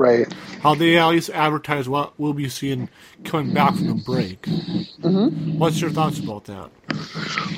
Right. 0.00 0.32
How 0.62 0.74
they 0.74 0.96
at 0.96 1.08
least 1.08 1.28
advertise 1.28 1.86
what 1.86 2.18
we'll 2.18 2.32
be 2.32 2.48
seeing 2.48 2.88
coming 3.24 3.52
back 3.52 3.74
from 3.74 3.88
the 3.88 3.94
break. 3.96 4.40
Mm-hmm. 4.40 5.58
What's 5.58 5.78
your 5.78 5.90
thoughts 5.90 6.18
about 6.18 6.46
that? 6.46 6.70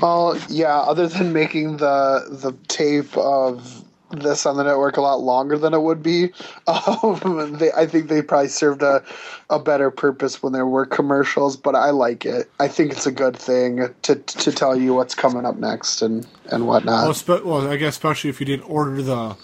Well, 0.02 0.36
yeah. 0.48 0.80
Other 0.80 1.06
than 1.06 1.32
making 1.32 1.76
the 1.76 2.26
the 2.28 2.52
tape 2.66 3.16
of 3.16 3.84
this 4.10 4.44
on 4.44 4.56
the 4.56 4.64
network 4.64 4.96
a 4.96 5.02
lot 5.02 5.20
longer 5.20 5.56
than 5.56 5.72
it 5.72 5.82
would 5.82 6.02
be, 6.02 6.32
um, 6.66 7.58
they, 7.58 7.70
I 7.70 7.86
think 7.86 8.08
they 8.08 8.22
probably 8.22 8.48
served 8.48 8.82
a 8.82 9.04
a 9.48 9.60
better 9.60 9.92
purpose 9.92 10.42
when 10.42 10.52
there 10.52 10.66
were 10.66 10.84
commercials. 10.84 11.56
But 11.56 11.76
I 11.76 11.90
like 11.90 12.26
it. 12.26 12.50
I 12.58 12.66
think 12.66 12.90
it's 12.90 13.06
a 13.06 13.12
good 13.12 13.36
thing 13.36 13.88
to 14.02 14.16
to 14.16 14.50
tell 14.50 14.74
you 14.74 14.94
what's 14.94 15.14
coming 15.14 15.46
up 15.46 15.58
next 15.58 16.02
and 16.02 16.26
and 16.50 16.66
whatnot. 16.66 17.04
Well, 17.04 17.14
spe- 17.14 17.44
well, 17.44 17.68
I 17.68 17.76
guess 17.76 17.94
especially 17.94 18.30
if 18.30 18.40
you 18.40 18.46
didn't 18.46 18.68
order 18.68 19.00
the 19.00 19.36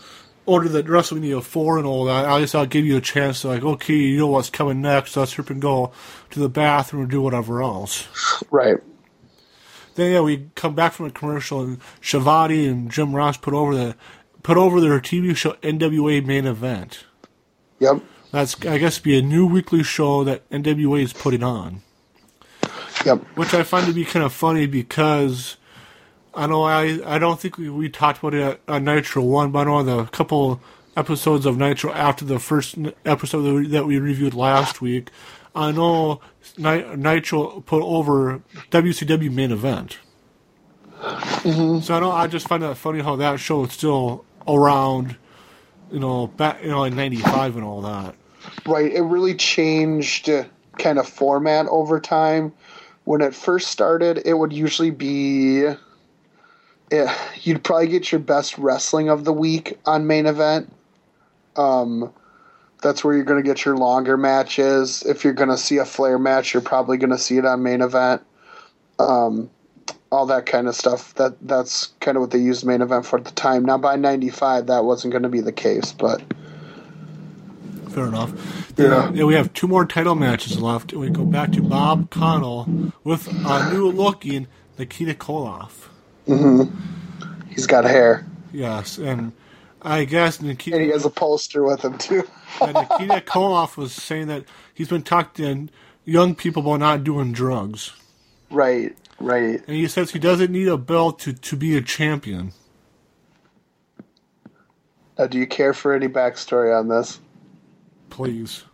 order 0.49 0.69
the 0.69 0.83
WrestleMania 0.83 1.43
four 1.43 1.77
and 1.77 1.87
all 1.87 2.07
that. 2.07 2.25
At 2.25 2.37
least 2.37 2.55
I'll 2.55 2.67
give 2.67 2.87
you 2.87 2.97
a 2.97 3.03
chance 3.03 3.43
to 3.43 3.49
like, 3.49 3.63
okay, 3.63 3.95
you 3.95 4.19
know 4.19 4.29
what's 4.29 4.51
coming 4.51 4.81
next. 4.81 5.17
Let's 5.17 5.37
rip 5.37 5.51
and 5.51 5.61
go 5.61 5.93
to 6.31 6.41
the 6.41 6.49
bathroom 6.49 7.05
or 7.05 7.07
do 7.07 7.21
whatever 7.21 7.63
else. 7.63 8.09
Right. 8.51 8.79
Then 9.95 10.13
yeah, 10.13 10.21
we 10.21 10.49
come 10.55 10.75
back 10.75 10.93
from 10.93 11.07
a 11.07 11.11
commercial 11.11 11.61
and 11.61 11.79
Schiavone 12.01 12.67
and 12.67 12.91
Jim 12.91 13.15
Ross 13.15 13.37
put 13.37 13.53
over 13.53 13.75
the 13.75 13.97
put 14.43 14.57
over 14.57 14.81
their 14.81 15.01
TV 15.01 15.37
show 15.37 15.53
NWA 15.55 16.25
main 16.25 16.47
event. 16.47 17.05
Yep. 17.81 18.01
That's 18.33 18.65
I 18.65 18.79
guess 18.79 18.99
be 18.99 19.19
a 19.19 19.23
new 19.23 19.47
weekly 19.47 19.83
show 19.83 20.25
that 20.25 20.49
NWA 20.49 21.03
is 21.03 21.13
putting 21.13 21.43
on. 21.43 21.83
Yep. 23.05 23.19
which 23.37 23.55
I 23.55 23.63
find 23.63 23.87
to 23.87 23.93
be 23.93 24.05
kind 24.05 24.25
of 24.25 24.33
funny 24.33 24.67
because 24.67 25.57
I 26.39 26.47
know 26.47 26.63
I 26.63 27.01
I 27.05 27.19
don't 27.19 27.41
think 27.41 27.59
we, 27.59 27.69
we 27.69 27.89
talked 27.89 28.21
about 28.21 28.33
it 28.33 28.61
at 28.69 28.83
Nitro 28.83 29.25
One, 29.25 29.51
but 29.51 29.59
I 29.59 29.65
know 29.65 29.75
on 29.75 29.87
the 29.87 30.05
couple 30.05 30.61
episodes 30.97 31.47
of 31.47 31.59
Nitro 31.59 31.93
after 31.93 32.25
the 32.25 32.39
first 32.39 32.77
episode 33.05 33.43
that 33.43 33.55
we, 33.55 33.67
that 33.67 33.87
we 33.87 33.99
reviewed 33.99 34.35
last 34.35 34.81
week, 34.81 35.11
I 35.57 35.73
know 35.73 36.21
Nitro 36.57 37.61
put 37.67 37.83
over 37.83 38.41
WCW 38.71 39.33
main 39.33 39.51
event. 39.51 39.99
So 41.83 41.95
I 41.95 42.01
know 42.01 42.13
I 42.13 42.29
just 42.29 42.47
find 42.47 42.63
that 42.63 42.77
funny 42.77 43.01
how 43.01 43.17
that 43.17 43.41
show 43.41 43.65
is 43.65 43.73
still 43.73 44.25
around, 44.47 45.17
you 45.91 45.99
know, 45.99 46.29
back 46.29 46.63
you 46.63 46.71
know 46.71 46.85
in 46.85 46.95
'95 46.95 47.57
and 47.57 47.65
all 47.65 47.83
that. 47.83 48.15
Right. 48.65 48.93
It 48.93 49.03
really 49.03 49.35
changed 49.35 50.31
uh, 50.31 50.45
kind 50.79 51.01
of 51.01 51.09
format 51.09 51.67
over 51.67 51.99
time. 51.99 52.53
When 53.03 53.23
it 53.23 53.35
first 53.35 53.73
started, 53.73 54.23
it 54.25 54.35
would 54.35 54.53
usually 54.53 54.91
be. 54.93 55.67
Yeah, 56.91 57.15
you'd 57.43 57.63
probably 57.63 57.89
get 57.89 58.11
your 58.11 58.21
best 58.21 58.57
wrestling 58.59 59.09
of 59.09 59.25
the 59.25 59.33
week 59.33 59.79
on 59.85 60.07
main 60.07 60.27
event. 60.27 60.73
Um, 61.57 62.13
that's 62.81 63.05
where 63.05 63.15
you're 63.15 63.25
going 63.25 63.43
to 63.43 63.47
get 63.47 63.65
your 63.65 63.77
longer 63.77 64.17
matches. 64.17 65.03
If 65.03 65.25
you're 65.25 65.33
going 65.33 65.51
to 65.51 65.59
see 65.59 65.79
a 65.79 65.85
Flair 65.85 66.19
match, 66.19 66.55
you're 66.55 66.63
probably 66.63 66.97
going 66.97 67.11
to 67.11 67.19
see 67.19 67.37
it 67.37 67.45
on 67.45 67.63
main 67.63 67.83
event. 67.83 68.23
Um, 68.99 69.51
all 70.11 70.27
that 70.27 70.47
kind 70.47 70.69
of 70.69 70.75
stuff. 70.75 71.15
That 71.15 71.37
that's 71.47 71.89
kind 72.01 72.17
of 72.17 72.23
what 72.23 72.31
they 72.31 72.39
used 72.39 72.65
main 72.65 72.81
event 72.81 73.05
for 73.05 73.19
at 73.19 73.25
the 73.25 73.33
time. 73.33 73.65
Now 73.65 73.77
by 73.77 73.97
'95, 73.97 74.67
that 74.67 74.85
wasn't 74.85 75.13
going 75.13 75.25
to 75.25 75.29
be 75.29 75.41
the 75.41 75.53
case, 75.53 75.93
but 75.93 76.23
Fair 77.91 78.07
enough. 78.07 78.73
Yeah. 78.77 79.11
Yeah, 79.13 79.25
we 79.25 79.35
have 79.35 79.53
two 79.55 79.67
more 79.67 79.85
title 79.85 80.15
matches 80.15 80.61
left. 80.61 80.93
We 80.93 81.11
go 81.11 81.25
back 81.25 81.53
to 81.53 81.63
Bob 81.63 82.11
Caudle 82.11 82.93
with 83.03 83.27
a 83.29 83.73
new 83.73 83.91
looking 83.91 84.47
Nikita 84.79 85.15
Koloff. 85.15 85.89
Mm-hmm. 86.29 87.49
he's 87.49 87.67
got 87.67 87.85
hair. 87.85 88.27
Yes, 88.53 88.99
and 88.99 89.33
I 89.83 90.05
guess 90.05 90.41
Nikita. 90.41 90.77
And 90.77 90.85
he 90.85 90.93
has 90.93 91.05
a 91.05 91.11
poster 91.11 91.63
with 91.65 91.85
him 91.85 91.99
too. 91.99 92.25
Nikita 92.61 93.21
Koloff 93.27 93.77
was 93.77 93.93
saying 93.93 94.29
that 94.29 94.45
he's 94.75 94.89
been 94.89 95.03
talking 95.03 95.69
to 95.69 95.73
young 96.05 96.35
people 96.35 96.63
about 96.63 96.81
not 96.81 97.05
doing 97.05 97.33
drugs. 97.33 97.93
Right, 98.51 98.97
right. 99.21 99.63
And 99.67 99.77
he 99.77 99.89
says 99.89 100.11
he 100.11 100.19
doesn't 100.19 100.51
need 100.51 100.69
a 100.69 100.79
belt 100.79 101.19
to, 101.21 101.33
to 101.33 101.57
be 101.57 101.77
a 101.77 101.83
champion. 101.83 102.53
Now, 105.19 105.27
do 105.27 105.39
you 105.39 105.47
care 105.47 105.75
for 105.75 105.93
any 105.93 106.09
backstory 106.09 106.79
on 106.79 106.89
this? 106.89 107.21
Please. 108.09 108.65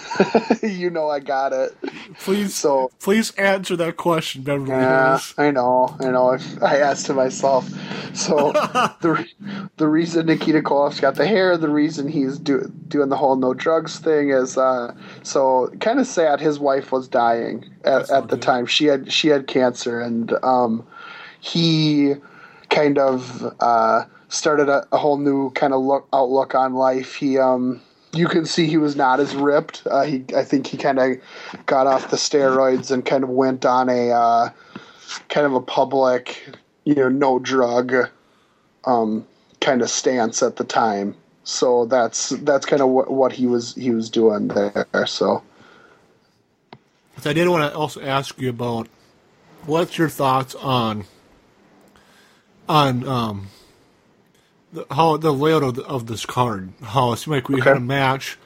you 0.62 0.90
know 0.90 1.08
I 1.08 1.20
got 1.20 1.52
it. 1.52 1.76
Please 2.20 2.54
So- 2.54 2.90
please 3.00 3.30
answer 3.32 3.76
that 3.76 3.96
question, 3.96 4.42
Beverly 4.42 4.70
Yeah, 4.70 5.10
Hills. 5.10 5.34
I 5.38 5.50
know. 5.50 5.96
I 6.00 6.10
know. 6.10 6.30
I, 6.32 6.38
I 6.62 6.76
asked 6.78 7.06
to 7.06 7.14
myself. 7.14 7.68
So 8.14 8.52
the 9.00 9.26
the 9.76 9.88
reason 9.88 10.26
Nikita 10.26 10.60
Koloff's 10.60 11.00
got 11.00 11.14
the 11.14 11.26
hair, 11.26 11.56
the 11.56 11.68
reason 11.70 12.08
he's 12.08 12.38
do, 12.38 12.70
doing 12.88 13.08
the 13.08 13.16
whole 13.16 13.36
no 13.36 13.54
drugs 13.54 13.98
thing 13.98 14.30
is 14.30 14.56
uh, 14.58 14.94
so 15.22 15.68
kind 15.80 15.98
of 15.98 16.06
sad. 16.06 16.40
His 16.40 16.58
wife 16.58 16.92
was 16.92 17.08
dying 17.08 17.64
at, 17.84 18.10
at 18.10 18.28
the 18.28 18.36
good. 18.36 18.42
time. 18.42 18.66
She 18.66 18.86
had 18.86 19.10
she 19.12 19.28
had 19.28 19.46
cancer, 19.46 20.00
and 20.00 20.32
um, 20.42 20.86
he 21.40 22.14
kind 22.70 22.98
of 22.98 23.54
uh, 23.60 24.04
started 24.28 24.68
a, 24.68 24.86
a 24.92 24.98
whole 24.98 25.16
new 25.18 25.50
kind 25.50 25.72
of 25.72 25.80
look 25.82 26.06
outlook 26.12 26.54
on 26.54 26.74
life. 26.74 27.14
He 27.14 27.38
um, 27.38 27.80
you 28.14 28.28
can 28.28 28.44
see 28.44 28.66
he 28.66 28.76
was 28.76 28.94
not 28.94 29.20
as 29.20 29.34
ripped. 29.34 29.86
Uh, 29.90 30.02
he 30.02 30.24
I 30.36 30.44
think 30.44 30.66
he 30.66 30.76
kind 30.76 30.98
of 30.98 31.16
got 31.66 31.86
off 31.86 32.10
the 32.10 32.16
steroids 32.16 32.90
and 32.90 33.04
kind 33.04 33.24
of 33.24 33.30
went 33.30 33.64
on 33.64 33.88
a 33.88 34.10
uh, 34.10 34.50
kind 35.28 35.46
of 35.46 35.54
a 35.54 35.60
public, 35.60 36.48
you 36.84 36.94
know, 36.94 37.08
no 37.08 37.38
drug 37.38 37.94
um, 38.84 39.26
kind 39.60 39.82
of 39.82 39.90
stance 39.90 40.42
at 40.42 40.56
the 40.56 40.64
time. 40.64 41.14
So 41.44 41.86
that's 41.86 42.30
that's 42.30 42.66
kind 42.66 42.82
of 42.82 42.88
what, 42.88 43.10
what 43.10 43.32
he 43.32 43.46
was 43.46 43.74
he 43.74 43.90
was 43.90 44.10
doing 44.10 44.48
there. 44.48 44.86
So 45.06 45.42
So 47.18 47.30
I 47.30 47.32
did 47.32 47.48
want 47.48 47.70
to 47.70 47.76
also 47.76 48.00
ask 48.00 48.38
you 48.38 48.50
about 48.50 48.88
what's 49.64 49.96
your 49.96 50.08
thoughts 50.08 50.54
on 50.54 51.04
on 52.68 53.06
um 53.08 53.48
the, 54.72 54.86
how 54.90 55.16
the 55.16 55.32
layout 55.32 55.62
of, 55.62 55.74
the, 55.74 55.84
of 55.84 56.06
this 56.06 56.26
card. 56.26 56.72
How 56.82 57.12
it 57.12 57.18
seemed 57.18 57.36
like 57.36 57.48
we 57.48 57.60
had 57.60 57.76
a 57.76 57.80
match, 57.80 58.38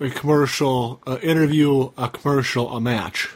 a 0.00 0.10
commercial, 0.10 1.00
a 1.06 1.20
interview, 1.20 1.90
a 1.96 2.08
commercial, 2.08 2.70
a 2.70 2.80
match. 2.80 3.30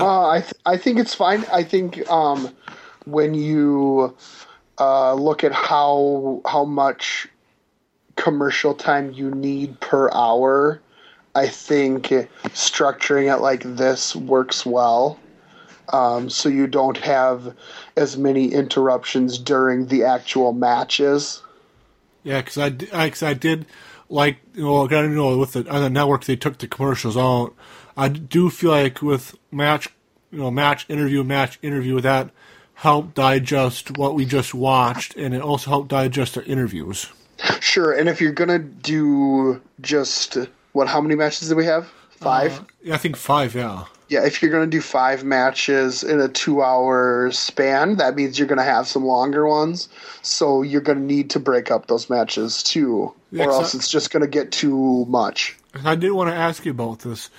Uh, 0.00 0.28
I 0.28 0.40
th- 0.40 0.54
I 0.66 0.76
think 0.76 0.98
it's 0.98 1.14
fine. 1.14 1.44
I 1.52 1.62
think 1.62 2.08
um, 2.10 2.54
when 3.04 3.34
you 3.34 4.16
uh, 4.78 5.14
look 5.14 5.44
at 5.44 5.52
how 5.52 6.42
how 6.44 6.64
much 6.64 7.28
commercial 8.16 8.74
time 8.74 9.12
you 9.12 9.30
need 9.30 9.78
per 9.80 10.10
hour, 10.12 10.80
I 11.34 11.46
think 11.46 12.06
structuring 12.48 13.32
it 13.32 13.40
like 13.40 13.62
this 13.62 14.16
works 14.16 14.66
well. 14.66 15.20
Um, 15.90 16.28
so 16.28 16.48
you 16.48 16.66
don't 16.66 16.98
have 16.98 17.54
as 17.96 18.16
many 18.16 18.52
interruptions 18.52 19.38
during 19.38 19.86
the 19.86 20.04
actual 20.04 20.52
matches. 20.52 21.42
Yeah, 22.22 22.40
because 22.40 22.58
I, 22.58 22.66
I, 22.92 23.10
cause 23.10 23.22
I 23.22 23.34
did 23.34 23.66
like 24.08 24.38
you 24.54 24.62
know, 24.62 24.84
I 24.84 24.88
don't 24.88 25.14
know 25.14 25.38
with 25.38 25.52
the 25.52 25.68
on 25.68 25.82
the 25.82 25.90
network 25.90 26.24
they 26.24 26.36
took 26.36 26.58
the 26.58 26.68
commercials 26.68 27.16
out. 27.16 27.54
I 27.96 28.08
do 28.08 28.50
feel 28.50 28.70
like 28.70 29.00
with 29.00 29.34
match, 29.50 29.88
you 30.30 30.38
know, 30.38 30.50
match 30.50 30.86
interview, 30.88 31.24
match 31.24 31.58
interview 31.62 32.00
that 32.00 32.30
helped 32.74 33.14
digest 33.14 33.96
what 33.96 34.14
we 34.14 34.26
just 34.26 34.52
watched, 34.52 35.16
and 35.16 35.34
it 35.34 35.40
also 35.40 35.70
helped 35.70 35.88
digest 35.88 36.34
the 36.34 36.44
interviews. 36.44 37.10
Sure, 37.60 37.92
and 37.92 38.08
if 38.08 38.20
you're 38.20 38.32
gonna 38.32 38.58
do 38.58 39.60
just 39.80 40.36
what? 40.72 40.88
How 40.88 41.00
many 41.00 41.14
matches 41.14 41.48
do 41.48 41.56
we 41.56 41.64
have? 41.64 41.88
Five. 42.10 42.60
Uh, 42.60 42.64
yeah, 42.82 42.94
I 42.94 42.98
think 42.98 43.16
five. 43.16 43.54
Yeah, 43.54 43.84
Yeah, 44.08 44.24
if 44.24 44.40
you're 44.40 44.52
going 44.52 44.70
to 44.70 44.76
do 44.76 44.80
five 44.80 45.24
matches 45.24 46.04
in 46.04 46.20
a 46.20 46.28
two 46.28 46.62
hour 46.62 47.30
span, 47.32 47.96
that 47.96 48.14
means 48.14 48.38
you're 48.38 48.46
going 48.48 48.58
to 48.58 48.64
have 48.64 48.86
some 48.86 49.04
longer 49.04 49.46
ones. 49.48 49.88
So 50.22 50.62
you're 50.62 50.80
going 50.80 50.98
to 50.98 51.04
need 51.04 51.30
to 51.30 51.40
break 51.40 51.70
up 51.72 51.88
those 51.88 52.08
matches 52.08 52.62
too, 52.62 53.12
Yeah, 53.32 53.46
or 53.46 53.50
else 53.52 53.74
I- 53.74 53.78
it's 53.78 53.88
just 53.90 54.12
going 54.12 54.22
to 54.22 54.28
get 54.28 54.52
too 54.52 55.04
much. 55.06 55.56
I 55.84 55.94
did 55.96 56.12
want 56.12 56.30
to 56.30 56.36
ask 56.36 56.64
you 56.64 56.70
about 56.70 57.00
this. 57.00 57.30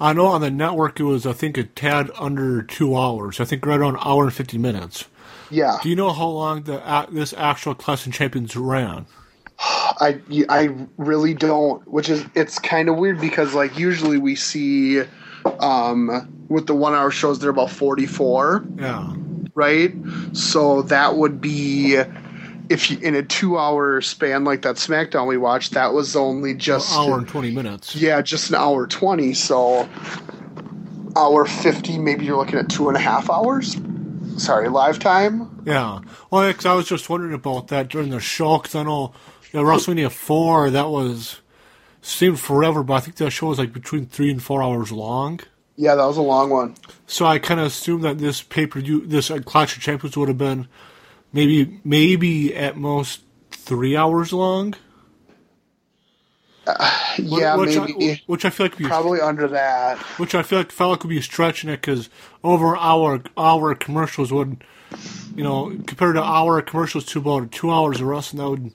I 0.00 0.12
know 0.12 0.26
on 0.26 0.40
the 0.42 0.50
network 0.50 1.00
it 1.00 1.04
was 1.04 1.24
I 1.26 1.32
think 1.32 1.56
a 1.56 1.64
tad 1.64 2.10
under 2.18 2.62
two 2.62 2.94
hours. 2.96 3.40
I 3.40 3.44
think 3.46 3.64
right 3.64 3.78
around 3.80 3.94
an 3.94 4.02
hour 4.04 4.24
and 4.24 4.32
fifty 4.34 4.58
minutes. 4.58 5.06
Yeah, 5.48 5.78
Do 5.82 5.88
you 5.88 5.94
know 5.96 6.12
how 6.12 6.26
long 6.26 6.64
the 6.64 7.06
this 7.10 7.32
actual 7.32 7.74
Clash 7.76 8.04
and 8.04 8.12
Champions 8.12 8.54
ran? 8.56 9.06
I 9.58 10.20
I 10.50 10.70
really 10.98 11.32
don't, 11.34 11.86
which 11.88 12.08
is 12.10 12.24
it's 12.34 12.58
kind 12.58 12.88
of 12.88 12.96
weird 12.96 13.20
because 13.20 13.54
like 13.54 13.78
usually 13.78 14.18
we 14.18 14.34
see 14.34 15.02
um 15.60 16.32
with 16.48 16.66
the 16.66 16.74
one 16.74 16.94
hour 16.94 17.10
shows 17.10 17.38
they're 17.38 17.50
about 17.50 17.70
44 17.70 18.64
Yeah. 18.78 19.12
right? 19.54 19.92
So 20.32 20.82
that 20.82 21.16
would 21.16 21.40
be 21.40 21.96
if 22.68 22.90
you 22.90 22.98
in 22.98 23.14
a 23.14 23.22
two 23.22 23.58
hour 23.58 24.00
span 24.00 24.44
like 24.44 24.62
that 24.62 24.76
SmackDown 24.76 25.26
we 25.28 25.36
watched, 25.36 25.72
that 25.74 25.92
was 25.92 26.16
only 26.16 26.54
just 26.54 26.92
An 26.92 26.98
hour 27.08 27.18
and 27.18 27.28
20 27.28 27.50
minutes. 27.52 27.94
yeah, 27.96 28.20
just 28.22 28.50
an 28.50 28.56
hour 28.56 28.86
twenty. 28.86 29.34
So 29.34 29.88
hour 31.16 31.44
fifty, 31.46 31.98
maybe 31.98 32.24
you're 32.24 32.36
looking 32.36 32.58
at 32.58 32.68
two 32.68 32.88
and 32.88 32.96
a 32.96 33.00
half 33.00 33.30
hours. 33.30 33.76
Sorry, 34.36 34.68
live 34.68 34.98
time. 34.98 35.62
Yeah. 35.64 36.00
Well, 36.30 36.52
I 36.64 36.74
was 36.74 36.86
just 36.88 37.08
wondering 37.08 37.32
about 37.32 37.68
that 37.68 37.88
during 37.88 38.10
the 38.10 38.20
show, 38.20 38.58
because 38.58 38.74
I 38.74 38.82
know 38.82 39.14
know, 39.54 39.62
WrestleMania 39.62 40.10
4, 40.10 40.70
that 40.70 40.88
was 40.90 41.40
seemed 42.06 42.40
forever, 42.40 42.82
but 42.82 42.94
I 42.94 43.00
think 43.00 43.16
that 43.16 43.30
show 43.30 43.48
was 43.48 43.58
like 43.58 43.72
between 43.72 44.06
three 44.06 44.30
and 44.30 44.42
four 44.42 44.62
hours 44.62 44.92
long. 44.92 45.40
Yeah, 45.76 45.94
that 45.94 46.06
was 46.06 46.16
a 46.16 46.22
long 46.22 46.50
one. 46.50 46.74
So 47.06 47.26
I 47.26 47.38
kind 47.38 47.60
of 47.60 47.66
assumed 47.66 48.04
that 48.04 48.18
this 48.18 48.42
pay 48.42 48.66
per 48.66 48.80
view, 48.80 49.04
this 49.06 49.30
uh, 49.30 49.40
Clash 49.40 49.76
of 49.76 49.82
Champions, 49.82 50.16
would 50.16 50.28
have 50.28 50.38
been 50.38 50.68
maybe 51.32 51.80
maybe 51.84 52.54
at 52.54 52.76
most 52.76 53.22
three 53.50 53.96
hours 53.96 54.32
long. 54.32 54.74
Yeah, 57.18 57.56
which 57.56 57.76
maybe 57.76 58.12
I, 58.12 58.20
which 58.26 58.44
I 58.44 58.50
feel 58.50 58.66
like 58.66 58.72
would 58.72 58.78
be 58.78 58.84
probably 58.86 59.20
under 59.20 59.48
that. 59.48 59.98
which 60.18 60.34
I 60.34 60.42
feel 60.42 60.58
like 60.58 60.72
felt 60.72 60.90
like 60.90 61.02
would 61.04 61.10
be 61.10 61.20
stretching 61.20 61.70
it 61.70 61.80
because 61.80 62.10
over 62.42 62.76
hour 62.76 63.22
hour 63.36 63.74
commercials 63.74 64.32
would, 64.32 64.64
you 65.34 65.44
know, 65.44 65.70
compared 65.86 66.16
to 66.16 66.22
hour 66.22 66.60
commercials 66.62 67.04
to 67.06 67.20
about 67.20 67.52
two 67.52 67.70
hours 67.70 68.00
of 68.00 68.06
wrestling, 68.06 68.42
that 68.42 68.50
would 68.50 68.74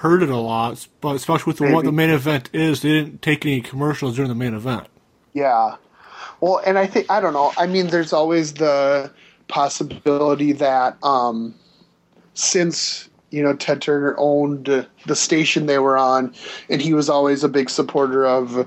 hurt 0.00 0.22
it 0.22 0.30
a 0.30 0.36
lot. 0.36 0.86
But 1.00 1.16
especially 1.16 1.50
with 1.50 1.58
the, 1.58 1.72
what 1.72 1.84
the 1.84 1.92
main 1.92 2.10
event 2.10 2.50
is, 2.52 2.82
they 2.82 2.88
didn't 2.88 3.22
take 3.22 3.44
any 3.44 3.60
commercials 3.60 4.16
during 4.16 4.28
the 4.28 4.34
main 4.34 4.54
event. 4.54 4.86
Yeah. 5.32 5.76
Well, 6.40 6.60
and 6.64 6.78
I 6.78 6.86
think 6.86 7.10
I 7.10 7.20
don't 7.20 7.34
know. 7.34 7.52
I 7.56 7.66
mean, 7.66 7.88
there's 7.88 8.12
always 8.12 8.54
the 8.54 9.10
possibility 9.48 10.52
that 10.52 10.96
um, 11.04 11.54
since 12.34 13.08
you 13.30 13.42
know 13.42 13.54
Ted 13.54 13.82
Turner 13.82 14.14
owned 14.18 14.86
the 15.06 15.16
station 15.16 15.66
they 15.66 15.78
were 15.78 15.98
on, 15.98 16.34
and 16.68 16.80
he 16.80 16.94
was 16.94 17.08
always 17.08 17.44
a 17.44 17.48
big 17.48 17.68
supporter 17.68 18.26
of 18.26 18.66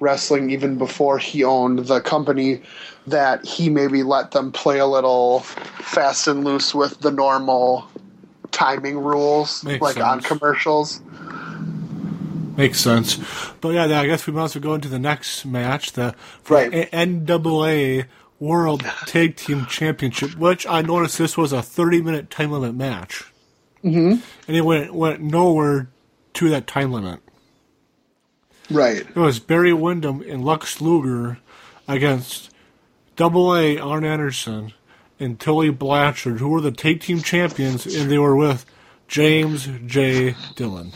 wrestling 0.00 0.50
even 0.50 0.76
before 0.76 1.18
he 1.18 1.42
owned 1.42 1.80
the 1.86 2.00
company, 2.00 2.60
that 3.06 3.44
he 3.46 3.70
maybe 3.70 4.02
let 4.02 4.32
them 4.32 4.52
play 4.52 4.78
a 4.78 4.86
little 4.86 5.40
fast 5.40 6.28
and 6.28 6.44
loose 6.44 6.74
with 6.74 7.00
the 7.00 7.10
normal 7.10 7.88
timing 8.54 8.98
rules, 8.98 9.62
Makes 9.64 9.82
like 9.82 9.96
on 9.98 10.20
commercials. 10.20 11.00
Makes 12.56 12.80
sense. 12.80 13.18
But 13.60 13.70
yeah, 13.70 14.00
I 14.00 14.06
guess 14.06 14.26
we 14.26 14.32
might 14.32 14.44
as 14.44 14.54
well 14.54 14.62
go 14.62 14.74
into 14.74 14.88
the 14.88 14.98
next 14.98 15.44
match, 15.44 15.92
the 15.92 16.14
Right. 16.48 16.70
NWA 16.92 18.06
World 18.38 18.84
Tag 19.06 19.36
Team 19.36 19.66
Championship, 19.66 20.36
which 20.36 20.66
I 20.66 20.82
noticed 20.82 21.18
this 21.18 21.36
was 21.36 21.52
a 21.52 21.62
30 21.62 22.02
minute 22.02 22.30
time 22.30 22.52
limit 22.52 22.74
match. 22.74 23.24
Mm-hmm. 23.82 24.20
And 24.48 24.56
it 24.56 24.62
went, 24.62 24.94
went 24.94 25.20
nowhere 25.20 25.88
to 26.34 26.48
that 26.50 26.66
time 26.66 26.92
limit. 26.92 27.20
Right. 28.70 29.00
It 29.00 29.16
was 29.16 29.40
Barry 29.40 29.72
Windham 29.72 30.22
and 30.22 30.44
Lex 30.44 30.80
Luger 30.80 31.38
against 31.86 32.50
Double 33.16 33.54
A 33.54 33.78
Arn 33.78 34.04
Anderson 34.04 34.72
and 35.24 35.40
Tully 35.40 35.70
Blanchard, 35.70 36.38
who 36.38 36.48
were 36.48 36.60
the 36.60 36.70
tag 36.70 37.00
team 37.00 37.20
champions, 37.20 37.86
and 37.86 38.10
they 38.10 38.18
were 38.18 38.36
with 38.36 38.64
James 39.08 39.68
J. 39.86 40.36
Dillon. 40.54 40.92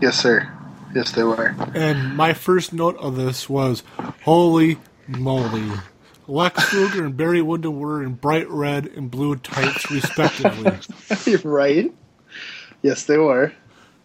Yes, 0.00 0.18
sir. 0.18 0.50
Yes, 0.94 1.12
they 1.12 1.24
were. 1.24 1.54
And 1.74 2.16
my 2.16 2.32
first 2.32 2.72
note 2.72 2.96
of 2.96 3.16
this 3.16 3.48
was, 3.48 3.82
holy 4.22 4.78
moly. 5.06 5.70
Lex 6.26 6.72
Luger 6.72 7.04
and 7.04 7.16
Barry 7.16 7.42
Windham 7.42 7.78
were 7.78 8.02
in 8.02 8.14
bright 8.14 8.48
red 8.48 8.86
and 8.86 9.10
blue 9.10 9.36
tights, 9.36 9.90
respectively. 9.90 10.78
right. 11.44 11.92
Yes, 12.82 13.04
they 13.04 13.18
were. 13.18 13.52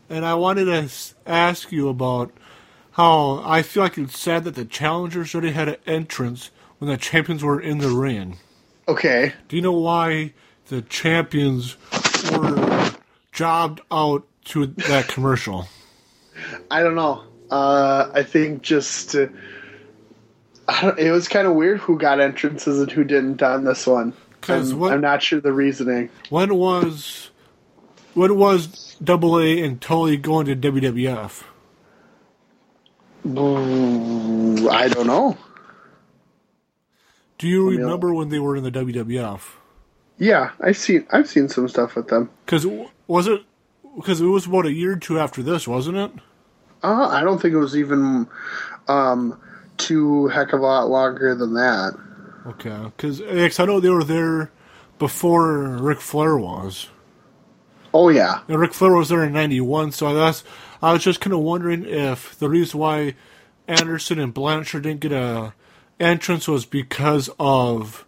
and 0.10 0.26
I 0.26 0.34
wanted 0.34 0.66
to 0.66 0.90
ask 1.26 1.72
you 1.72 1.90
about 1.90 2.32
how 2.92 3.42
I 3.46 3.62
feel 3.62 3.84
like 3.84 3.98
it's 3.98 4.18
sad 4.18 4.44
that 4.46 4.56
the 4.56 4.66
challengers 4.66 5.34
already 5.34 5.52
had 5.52 5.68
an 5.68 5.78
entrance 5.86 6.50
when 6.80 6.90
the 6.90 6.98
champions 6.98 7.44
were 7.44 7.60
in 7.60 7.80
the 7.80 7.90
ring. 7.90 8.38
Okay. 8.88 9.34
Do 9.48 9.56
you 9.56 9.62
know 9.62 9.72
why 9.74 10.34
the 10.68 10.82
champions 10.82 11.78
were 12.32 12.92
jobbed 13.32 13.82
out 13.92 14.28
to 14.46 14.66
that 14.68 15.08
commercial? 15.08 15.68
I 16.70 16.82
don't 16.82 16.96
know. 16.96 17.24
Uh, 17.50 18.10
I 18.14 18.24
think 18.24 18.62
just 18.62 19.16
uh, 19.16 19.28
I 20.68 20.82
don't, 20.82 21.00
it 21.00 21.12
was 21.12 21.28
kind 21.28 21.48
of 21.48 21.54
weird 21.54 21.80
who 21.80 21.98
got 21.98 22.20
entrances 22.20 22.80
and 22.82 22.92
who 22.92 23.04
didn't 23.04 23.42
on 23.44 23.64
this 23.64 23.86
one. 23.86 24.14
'Cause 24.42 24.74
I'm, 24.74 24.84
I'm 24.84 25.02
not 25.02 25.24
sure 25.24 25.40
the 25.40 25.54
reasoning. 25.54 26.10
When 26.30 26.56
was 26.56 27.30
when 28.14 28.36
was 28.38 28.98
Double 29.02 29.40
A 29.40 29.64
and 29.64 29.80
Tully 29.80 30.18
going 30.18 30.48
to 30.48 30.56
WWF? 30.56 31.44
I 33.26 34.88
don't 34.90 35.08
know. 35.08 35.38
Do 37.44 37.50
you 37.50 37.72
me 37.72 37.76
remember 37.76 38.14
when 38.14 38.30
they 38.30 38.40
were 38.40 38.56
in 38.56 38.64
the 38.64 38.72
WWF? 38.72 39.42
Yeah, 40.18 40.52
I've 40.62 40.78
seen 40.78 41.06
I've 41.12 41.28
seen 41.28 41.50
some 41.50 41.68
stuff 41.68 41.94
with 41.94 42.08
them. 42.08 42.30
Because 42.46 42.66
was 43.06 43.28
it 43.28 43.42
because 43.98 44.22
it 44.22 44.28
was 44.28 44.46
about 44.46 44.66
a 44.66 44.72
year 44.72 44.94
or 44.94 44.96
two 44.96 45.20
after 45.20 45.44
this, 45.44 45.68
wasn't 45.68 45.98
it? 45.98 46.12
Uh, 46.82 47.10
I 47.10 47.22
don't 47.22 47.42
think 47.42 47.54
it 47.54 47.58
was 47.58 47.76
even 47.76 48.30
um, 48.88 49.42
too 49.76 50.28
heck 50.28 50.54
of 50.54 50.62
a 50.62 50.64
lot 50.64 50.88
longer 50.88 51.36
than 51.36 51.54
that. 51.56 52.00
Okay, 52.46 52.92
because 52.96 53.60
I 53.60 53.66
know 53.66 53.82
they 53.82 53.90
were 53.90 54.06
there 54.06 54.50
before 54.98 55.68
Ric 55.68 56.00
Flair 56.00 56.38
was. 56.38 56.88
Oh 57.94 58.08
yeah, 58.08 58.40
And 58.48 58.58
Ric 58.58 58.72
Flair 58.74 58.94
was 58.94 59.10
there 59.10 59.26
in 59.26 59.34
'91, 59.34 59.92
so 59.92 60.14
that's 60.14 60.46
I 60.82 60.94
was 60.94 61.04
just 61.04 61.20
kind 61.20 61.34
of 61.34 61.42
wondering 61.42 61.84
if 61.84 62.40
the 62.40 62.48
reason 62.48 62.80
why 62.80 63.16
Anderson 63.68 64.18
and 64.18 64.34
Blanchard 64.34 64.84
didn't 64.84 65.02
get 65.02 65.12
a 65.12 65.54
entrance 66.00 66.48
was 66.48 66.66
because 66.66 67.30
of 67.40 68.06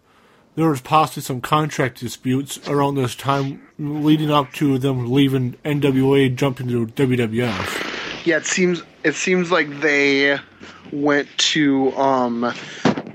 there 0.56 0.70
was 0.70 0.82
possibly 0.82 1.22
some 1.22 1.42
contract 1.42 2.00
disputes 2.00 2.60
around 2.70 2.96
this 2.96 3.16
time 3.16 3.62
leading 3.78 4.32
up 4.32 4.54
to 4.54 4.78
them 4.78 5.12
leaving 5.12 5.54
NWA, 5.66 6.34
jumping 6.34 6.68
to 6.70 6.88
WWF. 6.88 8.26
yeah. 8.26 8.38
It 8.38 8.46
seems 8.46 8.82
it 9.04 9.16
seems 9.16 9.52
like 9.52 9.70
they 9.82 10.38
went 10.92 11.28
to 11.38 11.92
um, 11.98 12.42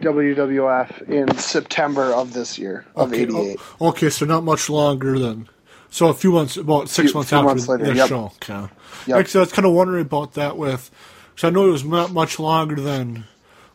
WWF 0.00 1.08
in 1.08 1.34
September 1.36 2.12
of 2.14 2.32
this 2.32 2.58
year 2.58 2.84
of 2.96 3.10
Okay, 3.12 3.22
'88. 3.22 3.58
oh, 3.80 3.88
okay, 3.88 4.10
so 4.10 4.24
not 4.26 4.44
much 4.44 4.68
longer 4.70 5.18
than. 5.18 5.48
So 5.92 6.06
a 6.08 6.14
few 6.14 6.30
months, 6.32 6.56
about 6.56 6.88
six 6.88 7.10
Few- 7.10 7.14
months 7.18 7.30
few 7.30 7.38
after 7.38 7.48
months 7.48 7.68
later, 7.68 7.84
this 7.86 7.96
yep. 7.96 8.08
show. 8.08 8.24
Okay. 8.42 8.68
Yep. 9.08 9.18
Actually, 9.18 9.38
I 9.40 9.42
was 9.42 9.52
kind 9.52 9.66
of 9.66 9.72
wondering 9.72 10.02
about 10.02 10.34
that 10.34 10.56
with, 10.56 10.88
because 11.34 11.48
I 11.48 11.50
know 11.50 11.66
it 11.66 11.72
was 11.72 11.84
not 11.84 12.12
much 12.12 12.38
longer 12.38 12.76
than 12.80 13.24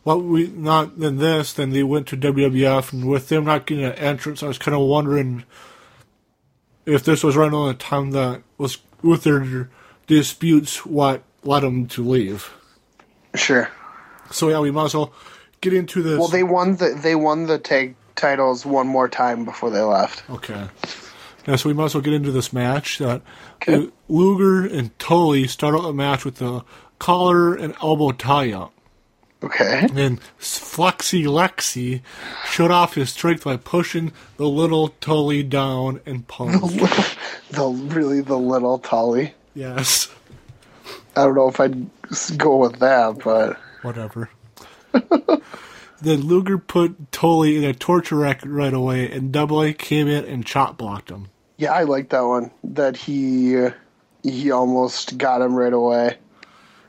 what 0.06 0.22
we 0.22 0.46
not 0.46 1.00
than 1.00 1.16
this. 1.16 1.52
Then 1.52 1.70
they 1.70 1.82
went 1.82 2.06
to 2.06 2.16
WWF, 2.16 2.92
and 2.92 3.08
with 3.08 3.28
them 3.28 3.44
not 3.44 3.66
getting 3.66 3.84
an 3.84 3.94
entrance, 3.94 4.40
I 4.40 4.46
was 4.46 4.56
kind 4.56 4.76
of 4.76 4.82
wondering 4.82 5.42
if 6.86 7.02
this 7.02 7.24
was 7.24 7.34
right 7.34 7.52
on 7.52 7.66
the 7.66 7.74
time 7.74 8.12
that 8.12 8.42
was 8.56 8.78
with 9.02 9.24
their 9.24 9.68
disputes 10.06 10.86
what 10.86 11.24
led 11.42 11.64
them 11.64 11.88
to 11.88 12.08
leave. 12.08 12.54
Sure. 13.34 13.68
So 14.30 14.48
yeah, 14.48 14.60
we 14.60 14.70
might 14.70 14.84
as 14.84 14.94
well 14.94 15.12
get 15.60 15.72
into 15.72 16.02
this. 16.02 16.20
Well, 16.20 16.28
they 16.28 16.44
won 16.44 16.76
the 16.76 16.90
they 16.90 17.16
won 17.16 17.48
the 17.48 17.58
tag 17.58 17.96
titles 18.14 18.64
one 18.64 18.86
more 18.86 19.08
time 19.08 19.44
before 19.44 19.70
they 19.70 19.80
left. 19.80 20.22
Okay. 20.30 20.68
Yeah, 21.48 21.56
so 21.56 21.68
we 21.68 21.74
might 21.74 21.86
as 21.86 21.94
well 21.94 22.02
get 22.02 22.14
into 22.14 22.30
this 22.30 22.52
match. 22.52 22.98
That 22.98 23.22
Okay. 23.56 23.90
Luger 24.08 24.64
and 24.64 24.96
Tully 25.00 25.48
start 25.48 25.74
out 25.74 25.82
the 25.82 25.92
match 25.92 26.24
with 26.24 26.36
the 26.36 26.64
collar 27.00 27.56
and 27.56 27.74
elbow 27.82 28.12
tie 28.12 28.52
up. 28.52 28.72
Okay. 29.42 29.80
And 29.82 29.96
then 29.96 30.20
Flexi 30.40 31.24
Lexi 31.24 32.00
showed 32.46 32.70
off 32.70 32.94
his 32.94 33.10
strength 33.10 33.44
by 33.44 33.56
pushing 33.58 34.12
the 34.38 34.48
little 34.48 34.88
Tully 35.00 35.42
down 35.42 36.00
and 36.06 36.26
posed. 36.28 36.78
the 37.50 37.68
really 37.68 38.20
the 38.22 38.38
little 38.38 38.78
Tully. 38.78 39.34
yes. 39.54 40.08
I 41.16 41.24
don't 41.24 41.34
know 41.34 41.48
if 41.48 41.60
I'd 41.60 41.86
go 42.36 42.56
with 42.56 42.78
that, 42.80 43.18
but 43.24 43.58
Whatever. 43.82 44.28
then 44.92 46.20
Luger 46.22 46.58
put 46.58 47.10
Tully 47.12 47.56
in 47.56 47.64
a 47.64 47.72
torture 47.72 48.16
rack 48.16 48.40
right 48.44 48.72
away, 48.74 49.10
and 49.10 49.32
Double 49.32 49.62
A 49.62 49.72
came 49.72 50.08
in 50.08 50.24
and 50.24 50.44
chop 50.44 50.76
blocked 50.76 51.10
him. 51.10 51.28
yeah, 51.56 51.72
I 51.72 51.84
like 51.84 52.10
that 52.10 52.20
one. 52.22 52.50
That 52.64 52.96
he 52.96 53.66
he 54.22 54.50
almost 54.50 55.16
got 55.18 55.40
him 55.40 55.54
right 55.54 55.72
away. 55.72 56.18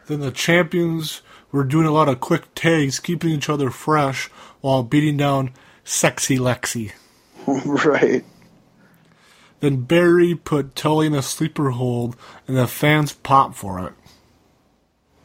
Then 0.08 0.20
the 0.22 0.32
champions 0.32 1.22
were 1.58 1.64
doing 1.64 1.88
a 1.88 1.92
lot 1.92 2.08
of 2.08 2.20
quick 2.20 2.54
tags, 2.54 3.00
keeping 3.00 3.32
each 3.32 3.50
other 3.50 3.72
fresh 3.72 4.28
while 4.62 4.84
beating 4.84 5.18
down 5.18 5.52
Sexy 5.84 6.38
Lexi. 6.38 6.92
right. 7.48 8.24
Then 9.60 9.82
Barry 9.82 10.36
put 10.36 10.76
Tully 10.76 11.08
in 11.08 11.16
a 11.16 11.24
sleeper 11.24 11.72
hold, 11.72 12.16
and 12.48 12.56
the 12.56 12.68
fans 12.68 13.12
popped 13.12 13.56
for 13.56 13.86
it. 13.88 13.94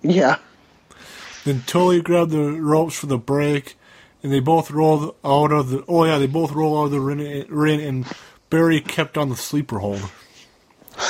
Yeah. 0.00 0.38
Then 1.44 1.62
Tully 1.66 2.00
grabbed 2.00 2.30
the 2.30 2.52
ropes 2.52 2.98
for 2.98 3.06
the 3.06 3.18
break, 3.18 3.76
and 4.22 4.32
they 4.32 4.40
both 4.40 4.70
rolled 4.70 5.14
out 5.22 5.52
of 5.52 5.68
the. 5.68 5.84
Oh 5.86 6.04
yeah, 6.04 6.18
they 6.18 6.26
both 6.26 6.52
rolled 6.52 6.78
out 6.78 6.84
of 6.86 6.90
the 6.92 7.00
ring, 7.00 7.46
ring 7.48 7.80
and 7.80 8.06
Barry 8.48 8.80
kept 8.80 9.18
on 9.18 9.28
the 9.28 9.36
sleeper 9.36 9.80
hold. 9.80 10.10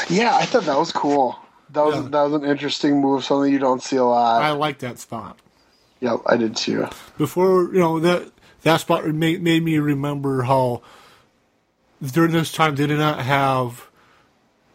Yeah, 0.09 0.35
I 0.35 0.47
thought 0.47 0.65
that 0.65 0.79
was 0.79 0.93
cool. 0.93 1.39
That 1.73 1.85
was 1.85 1.95
Yeah. 1.97 2.03
that 2.11 2.23
was 2.23 2.33
an 2.35 2.45
interesting 2.45 3.01
move, 3.01 3.25
something 3.25 3.53
you 3.53 3.59
don't 3.59 3.83
see 3.83 3.97
a 3.97 4.05
lot. 4.05 4.43
I 4.43 4.51
like 4.53 4.79
that 4.79 4.99
spot. 4.99 5.39
yep, 6.01 6.21
I 6.27 6.37
did 6.37 6.57
too. 6.57 6.87
Before 7.19 7.73
you 7.73 7.81
know 7.81 7.99
that 8.01 8.31
that 8.63 8.81
spot 8.81 9.07
made, 9.07 9.43
made 9.43 9.63
me 9.65 9.79
remember 9.79 10.43
how 10.43 10.83
during 12.03 12.33
this 12.33 12.53
time 12.53 12.75
they 12.77 12.87
did 12.87 12.99
not 12.99 13.21
have 13.21 13.89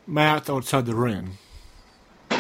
mats 0.06 0.50
outside 0.50 0.86
the 0.86 0.96
ring. 0.96 1.38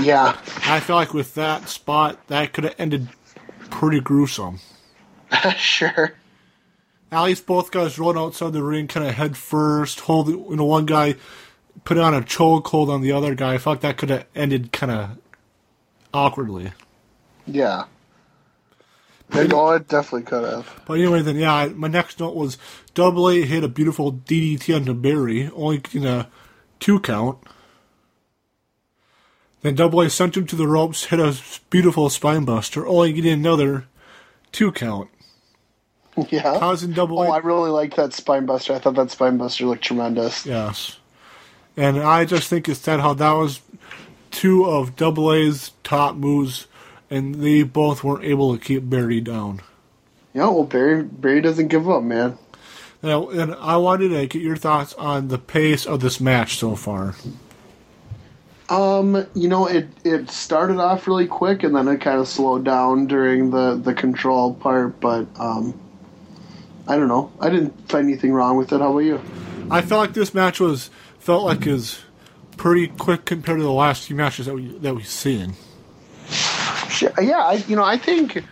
Yeah, 0.01 0.38
I 0.66 0.80
feel 0.80 0.95
like 0.95 1.14
with 1.14 1.34
that 1.36 1.70
spot, 1.70 2.28
that 2.28 2.53
could 2.53 2.64
have 2.66 2.76
ended 2.78 3.10
pretty 3.70 3.99
gruesome. 3.99 4.60
sure. 5.58 6.14
At 7.12 7.24
least 7.24 7.45
both 7.45 7.72
guys 7.72 7.97
run 7.97 8.18
outside 8.18 8.53
the 8.53 8.64
ring, 8.64 8.88
kind 8.88 9.08
of 9.08 9.16
head 9.16 9.38
first, 9.38 10.01
hold 10.01 10.28
you 10.30 10.55
know 10.55 10.66
one 10.66 10.86
guy 10.86 11.16
put 11.84 11.98
on 11.98 12.14
a 12.14 12.22
chokehold 12.22 12.90
on 12.90 13.02
the 13.02 13.12
other 13.12 13.36
guy. 13.36 13.56
I 13.56 13.58
felt 13.58 13.82
that 13.82 13.98
could 13.98 14.10
have 14.10 14.26
ended 14.36 14.72
kind 14.72 14.92
of 14.92 15.18
awkwardly. 16.14 16.72
Yeah. 17.46 17.86
They, 19.30 19.48
oh, 19.52 19.72
it 19.72 19.88
definitely 19.90 20.24
could 20.24 20.44
have. 20.46 20.82
But 20.86 20.94
anyway, 21.00 21.22
then 21.22 21.36
yeah, 21.36 21.54
I- 21.54 21.70
my 21.70 21.88
next 21.90 22.20
note 22.20 22.36
was 22.36 22.58
Double 22.94 23.30
A 23.30 23.42
hit 23.42 23.64
a 23.64 23.68
beautiful 23.68 24.12
DDT 24.14 24.74
onto 24.76 24.94
Barry, 24.94 25.50
only 25.54 25.82
in 25.94 26.06
a 26.06 26.30
two 26.80 27.00
count. 27.02 27.38
Then 29.64 29.76
Double 29.76 30.02
A 30.02 30.10
sent 30.10 30.38
him 30.38 30.46
to 30.48 30.56
the 30.56 30.68
ropes, 30.68 31.06
hit 31.06 31.20
a 31.20 31.36
beautiful 31.70 32.10
spine 32.10 32.46
buster, 32.46 32.88
only 32.88 33.12
getting 33.14 33.34
another 33.34 33.86
two 34.52 34.72
count. 34.72 35.10
Yeah. 36.30 36.58
Causing 36.58 36.94
Double 36.94 37.20
Oh, 37.20 37.24
A 37.24 37.30
I 37.34 37.38
really 37.38 37.70
liked 37.70 37.96
that 37.98 38.12
spine 38.12 38.48
buster. 38.48 38.74
I 38.74 38.80
thought 38.80 38.96
that 38.96 39.12
spine 39.12 39.38
buster 39.38 39.66
looked 39.68 39.84
tremendous. 39.84 40.48
Yes. 40.48 40.98
And 41.78 42.00
I 42.00 42.26
just 42.26 42.50
think 42.50 42.68
instead 42.68 43.00
how 43.00 43.14
that 43.14 43.32
was 43.34 43.62
two 44.32 44.66
of 44.66 44.96
Double 44.96 45.32
A's 45.32 45.72
top 45.84 46.16
moves, 46.16 46.68
and 47.10 47.36
they 47.36 47.62
both 47.62 48.04
weren't 48.04 48.26
able 48.26 48.58
to 48.58 48.64
keep 48.64 48.90
Barry 48.90 49.22
down. 49.22 49.62
Yeah, 50.34 50.50
well, 50.50 50.64
Barry 50.64 51.04
Barry 51.04 51.42
doesn't 51.42 51.68
give 51.68 51.90
up, 51.90 52.04
man. 52.04 52.38
Now, 53.04 53.30
and 53.30 53.54
I 53.56 53.78
wanted 53.78 54.10
to 54.10 54.26
get 54.26 54.42
your 54.42 54.56
thoughts 54.56 54.94
on 54.96 55.28
the 55.28 55.38
pace 55.38 55.86
of 55.86 56.00
this 56.00 56.20
match 56.20 56.58
so 56.58 56.76
far. 56.76 57.16
Um, 58.70 59.26
you 59.34 59.48
know, 59.48 59.68
it 59.68 59.88
it 60.04 60.30
started 60.30 60.80
off 60.80 61.08
really 61.08 61.28
quick 61.28 61.64
and 61.64 61.76
then 61.76 61.88
it 61.88 62.02
kind 62.02 62.20
of 62.20 62.28
slowed 62.28 62.66
down 62.66 63.08
during 63.08 63.52
the 63.52 63.76
the 63.76 63.94
control 63.94 64.54
part, 64.56 65.00
but 65.00 65.28
um, 65.40 65.80
I 66.88 66.98
don't 66.98 67.08
know. 67.08 67.32
I 67.40 67.50
didn't 67.50 67.90
find 67.90 68.08
anything 68.08 68.34
wrong 68.34 68.58
with 68.58 68.74
it. 68.74 68.80
How 68.80 68.92
about 68.92 69.00
you? 69.00 69.22
I 69.70 69.82
felt 69.82 70.02
like 70.02 70.14
this 70.14 70.34
match 70.34 70.60
was 70.60 70.90
felt 71.28 71.44
like 71.44 71.68
is 71.68 72.00
pretty 72.56 72.88
quick 72.88 73.26
compared 73.26 73.58
to 73.58 73.64
the 73.64 73.70
last 73.70 74.08
few 74.08 74.16
matches 74.16 74.46
that 74.46 74.56
we 74.56 74.68
that 74.78 74.96
we've 74.96 75.06
seen. 75.06 75.54
Yeah, 77.02 77.44
I, 77.44 77.62
you 77.68 77.76
know, 77.76 77.84
I 77.84 77.98
think 77.98 78.46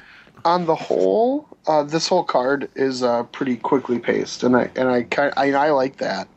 on 0.44 0.66
the 0.66 0.76
whole, 0.76 1.48
uh, 1.68 1.84
this 1.84 2.10
whole 2.10 2.26
card 2.26 2.70
is 2.76 3.02
uh, 3.02 3.24
pretty 3.24 3.56
quickly 3.56 3.98
paced, 3.98 4.44
and 4.44 4.58
I 4.58 4.70
and 4.76 4.90
I 4.90 5.04
kind 5.04 5.34
I, 5.38 5.54
I 5.54 5.72
like 5.72 6.00
that. 6.00 6.28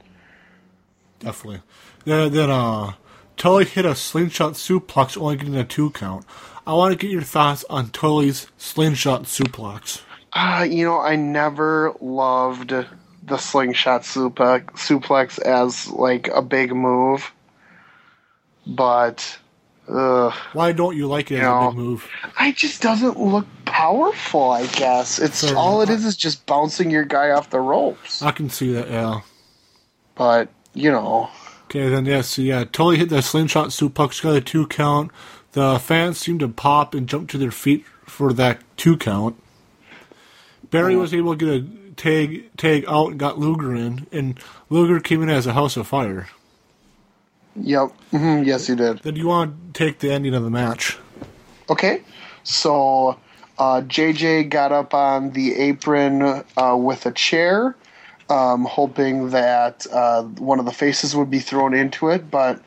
Definitely. 1.19 1.63
Then, 2.05 2.33
then 2.33 2.51
uh, 2.51 2.93
Tully 3.37 3.65
hit 3.65 3.85
a 3.85 3.97
slingshot 3.97 4.53
suplex, 4.53 5.21
only 5.21 5.39
getting 5.39 5.57
a 5.57 5.65
two 5.65 5.91
count. 5.91 6.25
I 6.69 6.75
want 6.75 6.93
to 6.93 6.97
get 7.05 7.11
your 7.11 7.23
thoughts 7.23 7.65
on 7.69 7.91
Tully's 7.91 8.47
slingshot 8.57 9.25
suplex. 9.25 10.03
Uh, 10.33 10.65
you 10.71 10.85
know, 10.85 11.01
I 11.01 11.17
never 11.17 11.97
loved 12.01 12.73
the 13.29 13.37
slingshot 13.39 14.03
suplex, 14.03 14.67
suplex 14.73 15.39
as 15.41 15.89
like 15.91 16.29
a 16.29 16.43
big 16.43 16.75
move, 16.75 17.31
but 18.67 19.39
uh, 19.89 20.31
Why 20.53 20.73
don't 20.73 20.97
you 20.97 21.07
like 21.07 21.31
it 21.31 21.37
as 21.37 21.43
No. 21.43 21.69
a 21.69 21.71
big 21.71 21.79
move? 21.79 22.09
I 22.39 22.53
just 22.53 22.83
doesn't 22.83 23.19
look 23.19 23.47
powerful. 23.65 24.51
I 24.51 24.67
guess 24.67 25.19
it's 25.19 25.45
Fair 25.47 25.57
all 25.57 25.81
it 25.81 25.89
enough. 25.89 26.01
is 26.01 26.05
is 26.07 26.17
just 26.17 26.45
bouncing 26.47 26.91
your 26.91 27.05
guy 27.05 27.31
off 27.31 27.51
the 27.51 27.61
ropes. 27.61 28.23
I 28.23 28.31
can 28.33 28.51
see 28.51 28.73
that, 28.73 28.91
yeah. 28.91 29.21
But 30.15 30.49
you 30.75 30.91
know, 30.91 31.31
Okay, 31.67 31.89
then 31.91 32.07
yes, 32.07 32.29
so 32.29 32.43
yeah, 32.43 32.65
Tully 32.65 32.97
hit 32.97 33.11
the 33.11 33.21
slingshot 33.21 33.69
suplex, 33.69 34.23
got 34.23 34.35
a 34.37 34.41
two 34.41 34.67
count. 34.67 35.11
The 35.53 35.79
fans 35.79 36.19
seemed 36.19 36.41
to 36.41 36.49
pop 36.49 36.95
and 36.95 37.07
jump 37.09 37.29
to 37.31 37.39
their 37.39 37.51
feet 37.51 37.85
for 38.07 38.33
that 38.35 38.63
two 38.79 38.97
count. 38.97 39.37
Barry 40.71 40.97
was 40.97 41.13
able 41.15 41.37
to 41.37 41.39
get 41.39 41.49
a 41.49 41.88
tag 41.99 42.49
tag 42.57 42.85
out 42.89 43.11
and 43.11 43.21
got 43.21 43.39
Luger 43.39 43.75
in, 43.75 44.07
and 44.11 44.41
Luger 44.71 45.01
came 45.01 45.23
in 45.23 45.29
as 45.29 45.47
a 45.47 45.53
house 45.53 45.77
of 45.77 45.87
fire. 45.87 46.29
yep, 47.57 47.91
hmm 48.11 48.43
yes, 48.45 48.67
he 48.67 48.75
did. 48.75 49.01
Then 49.01 49.17
you 49.17 49.27
want 49.27 49.75
to 49.75 49.85
take 49.85 49.99
the 49.99 50.11
ending 50.11 50.35
of 50.35 50.43
the 50.43 50.51
match. 50.51 50.99
Okay, 51.69 52.03
so 52.45 53.19
uh, 53.59 53.83
JJ 53.83 54.49
got 54.49 54.73
up 54.73 54.95
on 54.95 55.33
the 55.33 55.55
apron 55.57 56.23
uh, 56.57 56.77
with 56.77 57.05
a 57.05 57.13
chair, 57.13 57.77
um, 58.31 58.65
hoping 58.65 59.31
that 59.31 59.87
uh, 59.93 60.23
one 60.23 60.59
of 60.59 60.65
the 60.65 60.73
faces 60.73 61.15
would 61.15 61.31
be 61.31 61.41
thrown 61.41 61.75
into 61.75 62.09
it, 62.09 62.31
but 62.31 62.63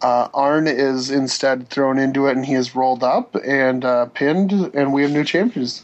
uh, 0.00 0.28
Arn 0.32 0.68
is 0.68 1.10
instead 1.10 1.68
thrown 1.68 1.98
into 1.98 2.28
it 2.28 2.36
and 2.36 2.46
he 2.46 2.54
is 2.54 2.76
rolled 2.76 3.02
up 3.02 3.34
and 3.44 3.84
uh, 3.84 4.06
pinned, 4.06 4.52
and 4.52 4.92
we 4.92 5.02
have 5.02 5.10
new 5.10 5.24
champions. 5.24 5.82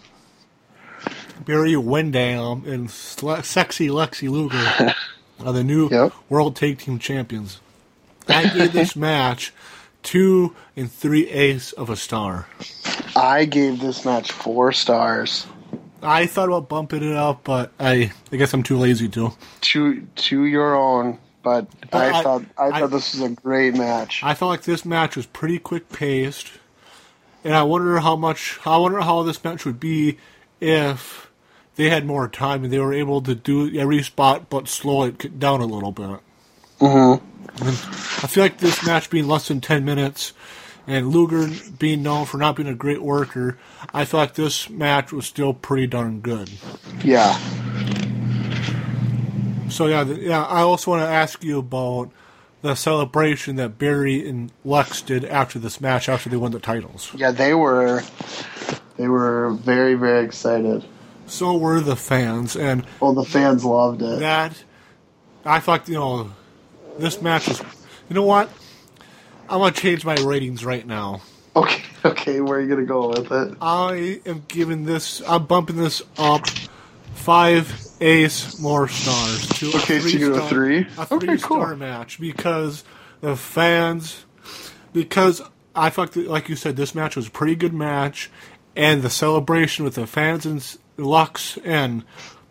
Barry 1.44 1.76
Windham 1.76 2.64
and 2.66 2.90
Sexy 2.90 3.88
Lexi 3.88 4.28
Luger 4.30 4.94
are 5.44 5.52
the 5.52 5.64
new 5.64 5.88
Yep. 5.90 6.12
World 6.28 6.56
Tag 6.56 6.78
Team 6.78 6.98
Champions. 6.98 7.60
I 8.28 8.48
gave 8.48 8.72
this 8.72 8.96
match 8.96 9.52
two 10.02 10.54
and 10.76 10.90
three 10.90 11.28
eighths 11.28 11.72
of 11.72 11.90
a 11.90 11.96
star. 11.96 12.46
I 13.16 13.44
gave 13.44 13.80
this 13.80 14.04
match 14.04 14.32
four 14.32 14.72
stars. 14.72 15.46
I 16.02 16.26
thought 16.26 16.48
about 16.48 16.68
bumping 16.68 17.02
it 17.02 17.16
up, 17.16 17.44
but 17.44 17.72
I, 17.80 18.12
I 18.30 18.36
guess 18.36 18.52
I'm 18.52 18.62
too 18.62 18.76
lazy 18.76 19.08
to. 19.10 19.32
To 19.62 20.02
to 20.02 20.44
your 20.44 20.74
own, 20.74 21.18
but, 21.42 21.66
But 21.90 22.14
I, 22.14 22.18
I- 22.18 22.22
thought 22.22 22.44
I, 22.58 22.66
I- 22.68 22.80
thought 22.80 22.90
this 22.90 23.14
was 23.14 23.22
a 23.22 23.30
great 23.30 23.74
match. 23.74 24.20
I 24.22 24.34
felt 24.34 24.50
like 24.50 24.62
this 24.62 24.84
match 24.84 25.16
was 25.16 25.24
pretty 25.26 25.58
quick 25.58 25.88
paced, 25.90 26.52
and 27.42 27.54
I 27.54 27.62
wonder 27.62 27.98
how 28.00 28.16
much. 28.16 28.58
I 28.66 28.76
wonder 28.76 29.00
how 29.00 29.22
this 29.22 29.42
match 29.44 29.64
would 29.64 29.80
be 29.80 30.18
if 30.64 31.30
they 31.76 31.90
had 31.90 32.06
more 32.06 32.28
time 32.28 32.64
and 32.64 32.72
they 32.72 32.78
were 32.78 32.94
able 32.94 33.20
to 33.22 33.34
do 33.34 33.76
every 33.78 34.02
spot 34.02 34.48
but 34.48 34.68
slow 34.68 35.04
it 35.04 35.38
down 35.38 35.60
a 35.60 35.66
little 35.66 35.92
bit. 35.92 36.20
Mm-hmm. 36.80 37.24
I 37.62 38.26
feel 38.28 38.44
like 38.44 38.58
this 38.58 38.84
match 38.86 39.10
being 39.10 39.28
less 39.28 39.48
than 39.48 39.60
ten 39.60 39.84
minutes, 39.84 40.32
and 40.86 41.08
Luger 41.08 41.48
being 41.78 42.02
known 42.02 42.24
for 42.26 42.38
not 42.38 42.56
being 42.56 42.68
a 42.68 42.74
great 42.74 43.02
worker, 43.02 43.58
I 43.92 44.04
thought 44.04 44.18
like 44.18 44.34
this 44.34 44.68
match 44.70 45.12
was 45.12 45.26
still 45.26 45.54
pretty 45.54 45.86
darn 45.86 46.20
good. 46.20 46.50
yeah. 47.04 47.38
So 49.68 49.86
yeah, 49.86 50.04
th- 50.04 50.18
yeah. 50.18 50.44
I 50.44 50.60
also 50.60 50.90
want 50.92 51.02
to 51.02 51.08
ask 51.08 51.42
you 51.42 51.58
about 51.58 52.10
the 52.62 52.74
celebration 52.74 53.56
that 53.56 53.78
Barry 53.78 54.26
and 54.28 54.52
Lex 54.64 55.02
did 55.02 55.24
after 55.24 55.58
this 55.58 55.80
match, 55.80 56.08
after 56.08 56.30
they 56.30 56.36
won 56.36 56.52
the 56.52 56.60
titles. 56.60 57.10
Yeah, 57.14 57.30
they 57.30 57.54
were 57.54 58.02
they 58.96 59.08
were 59.08 59.50
very 59.52 59.94
very 59.94 60.24
excited. 60.24 60.84
So 61.26 61.56
were 61.56 61.80
the 61.80 61.96
fans, 61.96 62.54
and 62.56 62.84
Well, 63.00 63.14
the 63.14 63.24
fans 63.24 63.64
loved 63.64 64.02
it. 64.02 64.20
that 64.20 64.62
I 65.44 65.60
thought 65.60 65.88
you 65.88 65.94
know 65.94 66.30
this 66.98 67.20
match 67.22 67.48
is. 67.48 67.60
You 68.10 68.14
know 68.14 68.24
what? 68.24 68.50
I'm 69.48 69.58
gonna 69.60 69.72
change 69.72 70.04
my 70.04 70.14
ratings 70.16 70.64
right 70.64 70.86
now. 70.86 71.22
Okay, 71.56 71.82
okay, 72.04 72.40
where 72.40 72.58
are 72.58 72.60
you 72.60 72.68
gonna 72.68 72.84
go 72.84 73.08
with 73.08 73.30
it? 73.32 73.56
I 73.60 74.20
am 74.26 74.44
giving 74.48 74.84
this. 74.84 75.22
I'm 75.26 75.46
bumping 75.46 75.76
this 75.76 76.02
up 76.18 76.46
five 77.14 77.72
ace 78.00 78.58
more 78.60 78.88
stars 78.88 79.48
to 79.48 79.66
a 79.70 79.76
Okay, 79.76 80.00
so 80.00 80.08
you 80.08 80.18
go 80.18 80.28
to 80.30 80.34
star- 80.36 80.48
three? 80.48 80.86
A 80.98 81.02
Okay, 81.10 81.26
three 81.26 81.38
star 81.38 81.66
cool. 81.68 81.76
match 81.76 82.20
because 82.20 82.84
the 83.20 83.36
fans, 83.36 84.24
because 84.92 85.40
I 85.74 85.90
thought 85.90 86.14
like 86.16 86.48
you 86.48 86.56
said, 86.56 86.76
this 86.76 86.94
match 86.94 87.16
was 87.16 87.28
a 87.28 87.30
pretty 87.30 87.54
good 87.54 87.72
match, 87.72 88.30
and 88.76 89.02
the 89.02 89.10
celebration 89.10 89.84
with 89.84 89.94
the 89.94 90.06
fans 90.06 90.46
and 90.46 90.76
Lex 90.96 91.58
and 91.64 92.04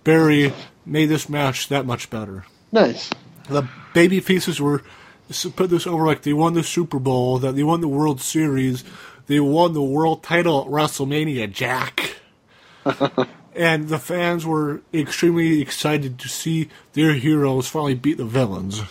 Barry 0.03 0.53
made 0.86 1.07
this 1.07 1.30
match 1.30 1.69
that 1.69 1.86
much 1.86 2.09
better. 2.09 2.45
Nice. 2.71 3.09
The 3.49 3.67
baby 3.93 4.19
faces 4.19 4.59
were 4.59 4.84
put 5.55 5.69
this 5.69 5.88
over 5.88 6.05
like 6.05 6.21
they 6.21 6.34
won 6.34 6.53
the 6.53 6.63
Super 6.63 6.99
Bowl, 6.99 7.39
that 7.39 7.55
they 7.55 7.63
won 7.63 7.82
the 7.82 7.88
World 7.88 8.21
Series, 8.21 8.84
they 9.28 9.39
won 9.39 9.74
the 9.74 9.82
world 9.82 10.24
title 10.24 10.61
at 10.61 10.67
WrestleMania, 10.67 11.51
Jack. 11.51 12.17
and 13.55 13.88
the 13.88 13.99
fans 13.99 14.45
were 14.45 14.82
extremely 14.93 15.61
excited 15.61 16.19
to 16.19 16.28
see 16.28 16.69
their 16.93 17.13
heroes 17.13 17.67
finally 17.67 17.95
beat 17.95 18.17
the 18.17 18.26
villains. 18.26 18.82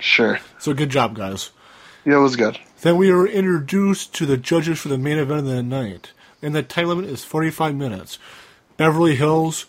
Sure. 0.00 0.40
So 0.58 0.74
good 0.74 0.90
job, 0.90 1.14
guys. 1.14 1.50
Yeah, 2.04 2.16
it 2.16 2.20
was 2.20 2.34
good. 2.34 2.58
Then 2.82 2.96
we 2.96 3.12
are 3.12 3.26
introduced 3.26 4.12
to 4.14 4.26
the 4.26 4.36
judges 4.36 4.80
for 4.80 4.88
the 4.88 4.98
main 4.98 5.16
event 5.16 5.40
of 5.40 5.46
the 5.46 5.62
night, 5.62 6.10
and 6.42 6.52
the 6.52 6.64
time 6.64 6.88
limit 6.88 7.04
is 7.04 7.24
45 7.24 7.76
minutes. 7.76 8.18
Beverly 8.76 9.14
Hills, 9.14 9.66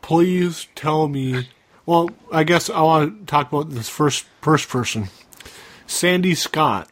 please 0.00 0.66
tell 0.74 1.06
me. 1.06 1.48
Well, 1.84 2.10
I 2.32 2.44
guess 2.44 2.70
I 2.70 2.80
want 2.80 3.20
to 3.20 3.26
talk 3.26 3.52
about 3.52 3.70
this 3.70 3.90
first 3.90 4.24
first 4.40 4.70
person, 4.70 5.08
Sandy 5.86 6.34
Scott. 6.34 6.88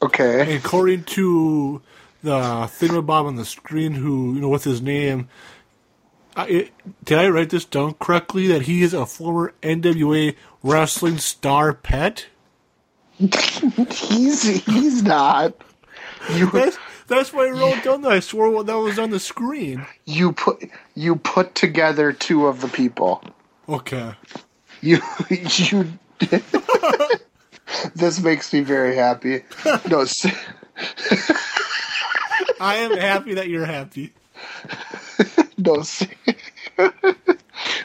Okay. 0.00 0.54
According 0.54 1.04
to 1.04 1.82
the 2.22 2.38
thingamabob 2.40 3.26
on 3.26 3.34
the 3.34 3.44
screen, 3.44 3.94
who 3.94 4.34
you 4.34 4.40
know 4.40 4.48
with 4.48 4.64
his 4.64 4.80
name, 4.80 5.28
I, 6.36 6.46
it, 6.46 6.72
did 7.04 7.18
I 7.18 7.28
write 7.28 7.50
this 7.50 7.64
down 7.64 7.94
correctly? 7.94 8.46
That 8.46 8.62
he 8.62 8.82
is 8.82 8.94
a 8.94 9.06
former 9.06 9.54
NWA 9.60 10.36
wrestling 10.62 11.18
star 11.18 11.74
pet. 11.74 12.26
He's 13.90 14.64
he's 14.64 15.02
not. 15.02 15.54
You 16.32 16.50
That's, 16.52 16.78
that's 17.06 17.32
why 17.34 17.48
I 17.48 17.50
wrote 17.50 17.84
down 17.84 18.00
that. 18.02 18.12
I 18.12 18.20
swore 18.20 18.64
that 18.64 18.78
was 18.78 18.98
on 18.98 19.10
the 19.10 19.20
screen. 19.20 19.84
you 20.06 20.32
put 20.32 20.64
you 20.94 21.16
put 21.16 21.54
together 21.54 22.14
two 22.14 22.46
of 22.46 22.62
the 22.62 22.68
people. 22.68 23.22
Okay. 23.68 24.14
You 24.80 25.00
you. 25.28 25.98
this 27.94 28.20
makes 28.20 28.52
me 28.54 28.60
very 28.60 28.96
happy. 28.96 29.42
No, 29.90 30.06
I 32.58 32.76
am 32.76 32.96
happy 32.96 33.34
that 33.34 33.48
you're 33.48 33.66
happy. 33.66 34.14
no. 35.58 35.82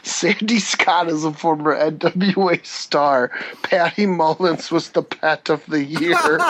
Sandy 0.02 0.58
Scott 0.58 1.08
is 1.08 1.24
a 1.24 1.32
former 1.32 1.74
NWA 1.74 2.64
star. 2.64 3.30
Patty 3.62 4.06
Mullins 4.06 4.70
was 4.70 4.90
the 4.90 5.02
pet 5.02 5.48
of 5.50 5.64
the 5.66 5.84
year. 5.84 6.38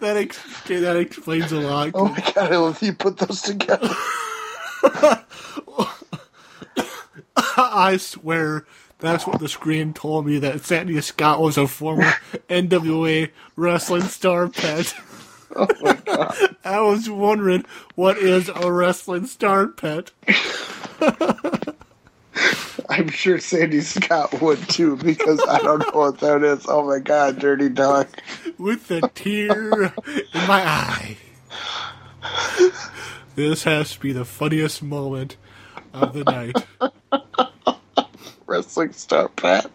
That 0.00 0.18
ex- 0.18 0.60
okay, 0.60 0.78
that 0.80 0.96
explains 0.96 1.50
a 1.52 1.60
lot. 1.60 1.92
Oh 1.94 2.08
my 2.08 2.20
god, 2.34 2.52
I 2.52 2.56
love 2.58 2.82
you 2.82 2.92
put 2.92 3.16
those 3.16 3.40
together. 3.40 3.88
I 7.56 7.96
swear 7.98 8.66
that's 8.98 9.26
what 9.26 9.40
the 9.40 9.48
screen 9.48 9.94
told 9.94 10.26
me 10.26 10.38
that 10.38 10.60
Sandy 10.62 11.00
Scott 11.00 11.40
was 11.40 11.56
a 11.56 11.66
former 11.66 12.12
NWA 12.48 13.30
wrestling 13.56 14.02
star 14.02 14.48
pet. 14.48 14.94
Oh 15.58 15.68
my 15.80 15.94
god. 15.94 16.56
I 16.64 16.80
was 16.82 17.08
wondering 17.08 17.64
what 17.94 18.18
is 18.18 18.50
a 18.54 18.70
wrestling 18.70 19.24
star 19.26 19.68
pet. 19.68 20.10
I'm 22.88 23.08
sure 23.08 23.38
Sandy 23.38 23.80
Scott 23.80 24.40
would 24.40 24.58
too 24.68 24.96
because 24.96 25.40
I 25.48 25.58
don't 25.60 25.78
know 25.80 25.98
what 26.00 26.18
that 26.20 26.42
is. 26.42 26.66
Oh 26.68 26.86
my 26.86 26.98
god, 26.98 27.38
dirty 27.38 27.68
dog. 27.68 28.08
with 28.58 28.90
a 28.90 29.08
tear 29.08 29.84
in 29.84 30.46
my 30.46 30.62
eye. 30.66 31.16
This 33.34 33.64
has 33.64 33.92
to 33.92 34.00
be 34.00 34.12
the 34.12 34.24
funniest 34.24 34.82
moment 34.82 35.36
of 35.92 36.12
the 36.14 36.24
night. 36.24 37.76
Wrestling 38.46 38.92
star 38.92 39.28
Pat. 39.28 39.70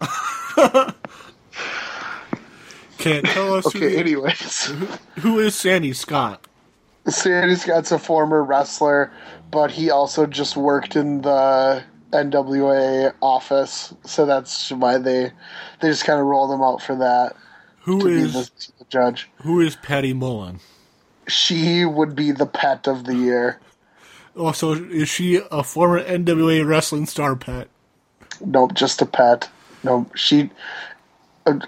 Can't 2.98 3.24
tell 3.26 3.54
us 3.54 3.66
Okay, 3.66 3.92
who, 3.94 3.98
anyways. 3.98 4.72
who 5.20 5.38
is 5.38 5.54
Sandy 5.54 5.92
Scott. 5.92 6.46
Sandy 7.08 7.56
Scott's 7.56 7.90
a 7.90 7.98
former 7.98 8.42
wrestler, 8.44 9.12
but 9.50 9.72
he 9.72 9.90
also 9.90 10.26
just 10.26 10.56
worked 10.56 10.94
in 10.94 11.22
the 11.22 11.82
NWA 12.12 13.12
office, 13.20 13.94
so 14.04 14.26
that's 14.26 14.70
why 14.70 14.98
they 14.98 15.32
they 15.80 15.88
just 15.88 16.04
kind 16.04 16.20
of 16.20 16.26
roll 16.26 16.46
them 16.48 16.62
out 16.62 16.82
for 16.82 16.94
that 16.96 17.34
Who 17.80 18.04
be 18.04 18.22
the, 18.22 18.50
the 18.78 18.84
judge. 18.88 19.28
who 19.42 19.60
is 19.60 19.76
Patty 19.76 20.12
Mullen? 20.12 20.60
She 21.28 21.84
would 21.84 22.14
be 22.14 22.32
the 22.32 22.46
pet 22.46 22.86
of 22.86 23.04
the 23.04 23.14
year. 23.14 23.60
Also, 24.36 24.72
is 24.74 25.08
she 25.08 25.40
a 25.50 25.62
former 25.62 26.02
NWA 26.02 26.66
wrestling 26.66 27.06
star 27.06 27.36
pet? 27.36 27.68
Nope, 28.44 28.74
just 28.74 29.02
a 29.02 29.06
pet. 29.06 29.48
No, 29.84 30.06
she. 30.14 30.50
Uh, 31.46 31.58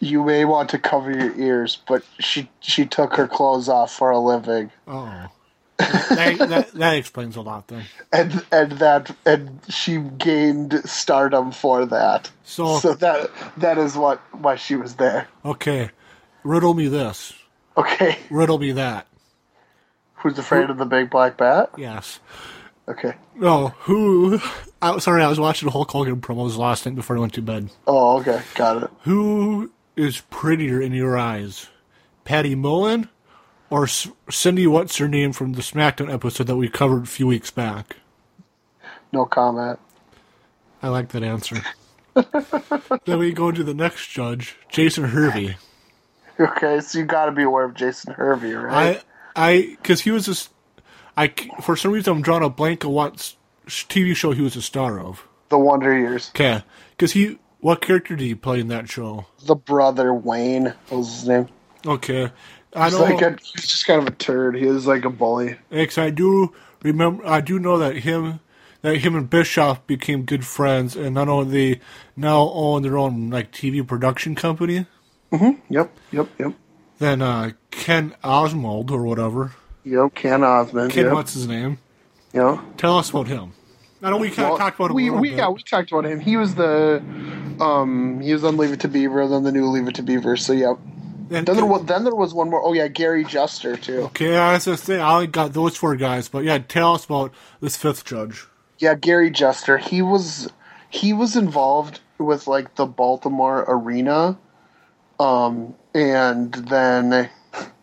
you 0.00 0.22
may 0.24 0.44
want 0.44 0.70
to 0.70 0.78
cover 0.78 1.10
your 1.10 1.34
ears, 1.38 1.78
but 1.88 2.04
she 2.20 2.48
she 2.60 2.86
took 2.86 3.14
her 3.14 3.26
clothes 3.26 3.68
off 3.68 3.92
for 3.92 4.10
a 4.10 4.18
living, 4.18 4.70
Oh, 4.86 5.26
that, 5.78 6.36
that, 6.48 6.72
that 6.72 6.94
explains 6.96 7.36
a 7.36 7.40
lot 7.40 7.68
then. 7.68 7.84
and 8.12 8.44
and 8.50 8.72
that 8.72 9.14
and 9.24 9.60
she 9.68 9.98
gained 9.98 10.82
stardom 10.88 11.52
for 11.52 11.86
that. 11.86 12.30
So, 12.44 12.78
So 12.78 12.94
that 12.94 13.30
that 13.58 13.78
is 13.78 13.96
what 13.96 14.20
why 14.34 14.56
she 14.56 14.74
was 14.76 14.96
there. 14.96 15.28
okay, 15.44 15.90
riddle 16.44 16.74
me 16.74 16.88
this, 16.88 17.32
Okay, 17.76 18.18
riddle 18.30 18.58
me 18.58 18.72
that. 18.72 19.06
who's 20.14 20.38
afraid 20.38 20.68
of 20.70 20.78
the 20.78 20.86
big 20.86 21.10
black 21.10 21.36
bat? 21.36 21.70
Yes. 21.76 22.18
Okay. 22.88 23.14
No, 23.36 23.68
who? 23.80 24.40
I, 24.80 24.98
sorry, 24.98 25.22
I 25.22 25.28
was 25.28 25.38
watching 25.38 25.66
the 25.66 25.72
Hulk 25.72 25.90
Hogan 25.90 26.20
promos 26.22 26.56
last 26.56 26.86
night 26.86 26.94
before 26.94 27.16
I 27.16 27.20
went 27.20 27.34
to 27.34 27.42
bed. 27.42 27.70
Oh, 27.86 28.18
okay, 28.20 28.40
got 28.54 28.82
it. 28.82 28.90
Who 29.02 29.70
is 29.94 30.22
prettier 30.30 30.80
in 30.80 30.92
your 30.92 31.18
eyes, 31.18 31.68
Patty 32.24 32.54
Mullen 32.54 33.08
or 33.70 33.86
Cindy? 33.86 34.66
What's 34.66 34.96
her 34.98 35.08
name 35.08 35.32
from 35.32 35.52
the 35.52 35.62
SmackDown 35.62 36.12
episode 36.12 36.46
that 36.46 36.56
we 36.56 36.68
covered 36.68 37.04
a 37.04 37.06
few 37.06 37.26
weeks 37.26 37.50
back? 37.50 37.96
No 39.12 39.24
comment. 39.24 39.78
I 40.82 40.88
like 40.88 41.08
that 41.10 41.22
answer. 41.22 41.62
then 43.04 43.18
we 43.18 43.32
go 43.32 43.50
to 43.50 43.64
the 43.64 43.74
next 43.74 44.08
judge, 44.08 44.56
Jason 44.68 45.04
Hervey. 45.04 45.56
Okay, 46.38 46.80
so 46.80 47.00
you 47.00 47.04
got 47.04 47.26
to 47.26 47.32
be 47.32 47.42
aware 47.42 47.64
of 47.64 47.74
Jason 47.74 48.14
Hervey, 48.14 48.52
right? 48.52 49.02
I, 49.34 49.50
I, 49.50 49.76
because 49.80 50.02
he 50.02 50.10
was 50.10 50.26
this. 50.26 50.48
I 51.16 51.32
for 51.60 51.74
some 51.74 51.90
reason 51.90 52.12
I'm 52.12 52.22
drawing 52.22 52.44
a 52.44 52.48
blank 52.48 52.84
on 52.84 52.92
what 52.92 53.34
TV 53.66 54.14
show 54.14 54.30
he 54.30 54.42
was 54.42 54.54
a 54.54 54.62
star 54.62 55.00
of. 55.00 55.26
the 55.48 55.58
Wonder 55.58 55.96
Years. 55.98 56.30
Okay, 56.30 56.62
because 56.90 57.12
he, 57.12 57.38
what 57.60 57.80
character 57.80 58.14
did 58.14 58.24
he 58.24 58.34
play 58.36 58.60
in 58.60 58.68
that 58.68 58.88
show? 58.88 59.26
The 59.44 59.56
brother 59.56 60.14
Wayne 60.14 60.74
was 60.90 61.12
his 61.12 61.28
name. 61.28 61.48
Okay, 61.84 62.30
I 62.74 62.84
He's 62.84 62.94
know. 62.94 63.04
like 63.04 63.22
a, 63.22 63.30
he's 63.42 63.66
just 63.66 63.86
kind 63.86 64.00
of 64.00 64.06
a 64.08 64.16
turd. 64.16 64.54
He 64.56 64.66
is 64.66 64.86
like 64.86 65.04
a 65.04 65.10
bully. 65.10 65.56
Because 65.70 65.98
I 65.98 66.10
do 66.10 66.52
remember, 66.82 67.26
I 67.26 67.40
do 67.40 67.58
know 67.58 67.78
that 67.78 67.96
him, 67.98 68.40
that 68.82 68.98
him 68.98 69.16
and 69.16 69.28
Bischoff 69.28 69.86
became 69.86 70.24
good 70.24 70.44
friends, 70.46 70.94
and 70.96 71.14
not 71.14 71.28
only 71.28 71.50
they 71.74 71.80
now 72.16 72.50
own 72.52 72.82
their 72.82 72.98
own 72.98 73.30
like 73.30 73.52
TV 73.52 73.86
production 73.86 74.34
company. 74.34 74.86
Yep, 75.32 75.92
yep, 76.10 76.28
yep. 76.38 76.54
Then 76.98 77.22
uh, 77.22 77.52
Ken 77.70 78.14
Oswald 78.24 78.90
or 78.90 79.02
whatever, 79.04 79.52
Yep, 79.84 80.14
Ken 80.14 80.42
Osmond. 80.44 80.90
Ken, 80.92 81.06
yep. 81.06 81.14
what's 81.14 81.34
his 81.34 81.46
name? 81.46 81.78
Yep. 82.34 82.58
Tell 82.76 82.98
us 82.98 83.10
about 83.10 83.28
him. 83.28 83.52
I 84.02 84.10
don't 84.10 84.18
know 84.18 84.22
we 84.22 84.30
kind 84.30 84.52
of 84.52 84.58
talked 84.58 84.76
about 84.78 84.90
him. 84.90 84.96
we, 84.96 85.08
a 85.08 85.12
we 85.12 85.30
bit. 85.30 85.38
yeah 85.38 85.48
we 85.48 85.62
talked 85.62 85.90
about 85.90 86.04
him. 86.06 86.20
He 86.20 86.36
was 86.36 86.54
the 86.54 87.02
um 87.60 88.20
he 88.20 88.32
was 88.32 88.44
on 88.44 88.56
Leave 88.56 88.72
It 88.72 88.80
to 88.80 88.88
Beaver, 88.88 89.26
then 89.26 89.42
the 89.42 89.50
new 89.52 89.66
Leave 89.66 89.88
It 89.88 89.94
to 89.96 90.02
Beaver. 90.02 90.36
So 90.36 90.52
yep. 90.52 90.76
And 91.30 91.46
Then 91.46 91.56
there 91.56 91.66
was 91.66 91.84
then 91.84 92.04
there 92.04 92.14
was 92.14 92.32
one 92.32 92.50
more. 92.50 92.62
Oh 92.62 92.72
yeah, 92.72 92.88
Gary 92.88 93.24
Juster 93.24 93.76
too. 93.76 94.02
Okay, 94.04 94.36
I 94.36 94.54
was 94.54 94.64
just 94.64 94.84
saying, 94.84 95.00
I 95.00 95.14
only 95.14 95.26
got 95.26 95.52
those 95.52 95.76
four 95.76 95.96
guys, 95.96 96.28
but 96.28 96.44
yeah, 96.44 96.58
tell 96.58 96.94
us 96.94 97.04
about 97.04 97.34
this 97.60 97.76
fifth 97.76 98.04
judge. 98.04 98.46
Yeah, 98.78 98.94
Gary 98.94 99.30
Juster. 99.30 99.78
He 99.78 100.02
was 100.02 100.50
he 100.88 101.12
was 101.12 101.36
involved 101.36 102.00
with 102.18 102.46
like 102.46 102.76
the 102.76 102.86
Baltimore 102.86 103.64
arena, 103.68 104.38
um, 105.20 105.74
and 105.94 106.52
then 106.54 107.28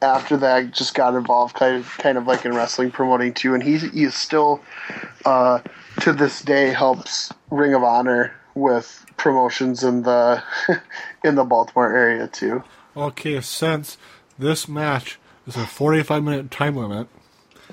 after 0.02 0.38
that 0.38 0.72
just 0.72 0.96
got 0.96 1.16
involved 1.16 1.56
kind 1.56 1.76
of 1.76 1.98
kind 2.00 2.18
of 2.18 2.28
like 2.28 2.46
in 2.46 2.56
wrestling 2.56 2.92
promoting 2.92 3.34
too. 3.34 3.54
And 3.54 3.62
he 3.62 3.78
he 3.78 4.04
is 4.04 4.16
still 4.16 4.62
uh, 5.26 5.60
to 6.02 6.14
this 6.14 6.42
day 6.42 6.70
helps 6.70 7.32
Ring 7.52 7.74
of 7.74 7.84
Honor 7.84 8.34
with 8.56 9.06
promotions 9.18 9.84
in 9.84 10.04
the 10.04 10.42
in 11.24 11.36
the 11.36 11.44
Baltimore 11.44 11.96
area 11.96 12.28
too. 12.28 12.64
Okay, 12.96 13.42
since 13.42 13.98
this 14.40 14.68
match 14.68 15.20
is 15.48 15.56
a 15.56 15.66
45 15.66 16.24
minute 16.24 16.52
time 16.52 16.76
limit, 16.76 17.08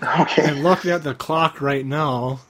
Okay. 0.02 0.42
and 0.50 0.62
looking 0.62 0.90
at 0.90 1.02
the 1.04 1.14
clock 1.14 1.60
right 1.60 1.86
now, 1.86 2.40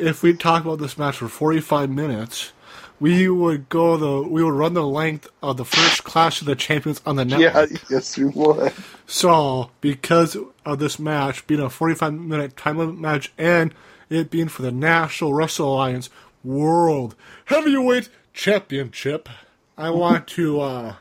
if 0.00 0.22
we 0.22 0.34
talk 0.34 0.64
about 0.64 0.78
this 0.80 0.98
match 0.98 1.18
for 1.18 1.28
45 1.28 1.88
minutes, 1.90 2.52
we 3.00 3.28
would 3.28 3.68
go 3.68 3.96
the 3.96 4.28
we 4.28 4.42
would 4.42 4.54
run 4.54 4.74
the 4.74 4.84
length 4.86 5.28
of 5.42 5.56
the 5.56 5.64
first 5.64 6.02
Clash 6.02 6.40
of 6.40 6.46
the 6.48 6.56
Champions 6.56 7.00
on 7.06 7.14
the 7.16 7.24
Yeah. 7.24 7.38
network. 7.52 7.70
Yes, 7.90 8.16
we 8.18 8.24
would. 8.24 8.72
So, 9.06 9.70
because 9.80 10.36
of 10.66 10.78
this 10.80 10.98
match 10.98 11.46
being 11.46 11.60
a 11.60 11.70
45 11.70 12.12
minute 12.14 12.56
time 12.56 12.78
limit 12.78 12.98
match 12.98 13.32
and 13.38 13.72
it 14.10 14.30
being 14.30 14.48
for 14.48 14.62
the 14.62 14.72
National 14.72 15.32
Wrestle 15.34 15.74
Alliance 15.74 16.10
World 16.42 17.14
Heavyweight 17.44 18.08
Championship, 18.34 19.28
I 19.76 19.90
want 19.90 20.26
to 20.28 20.60
uh, 20.60 20.94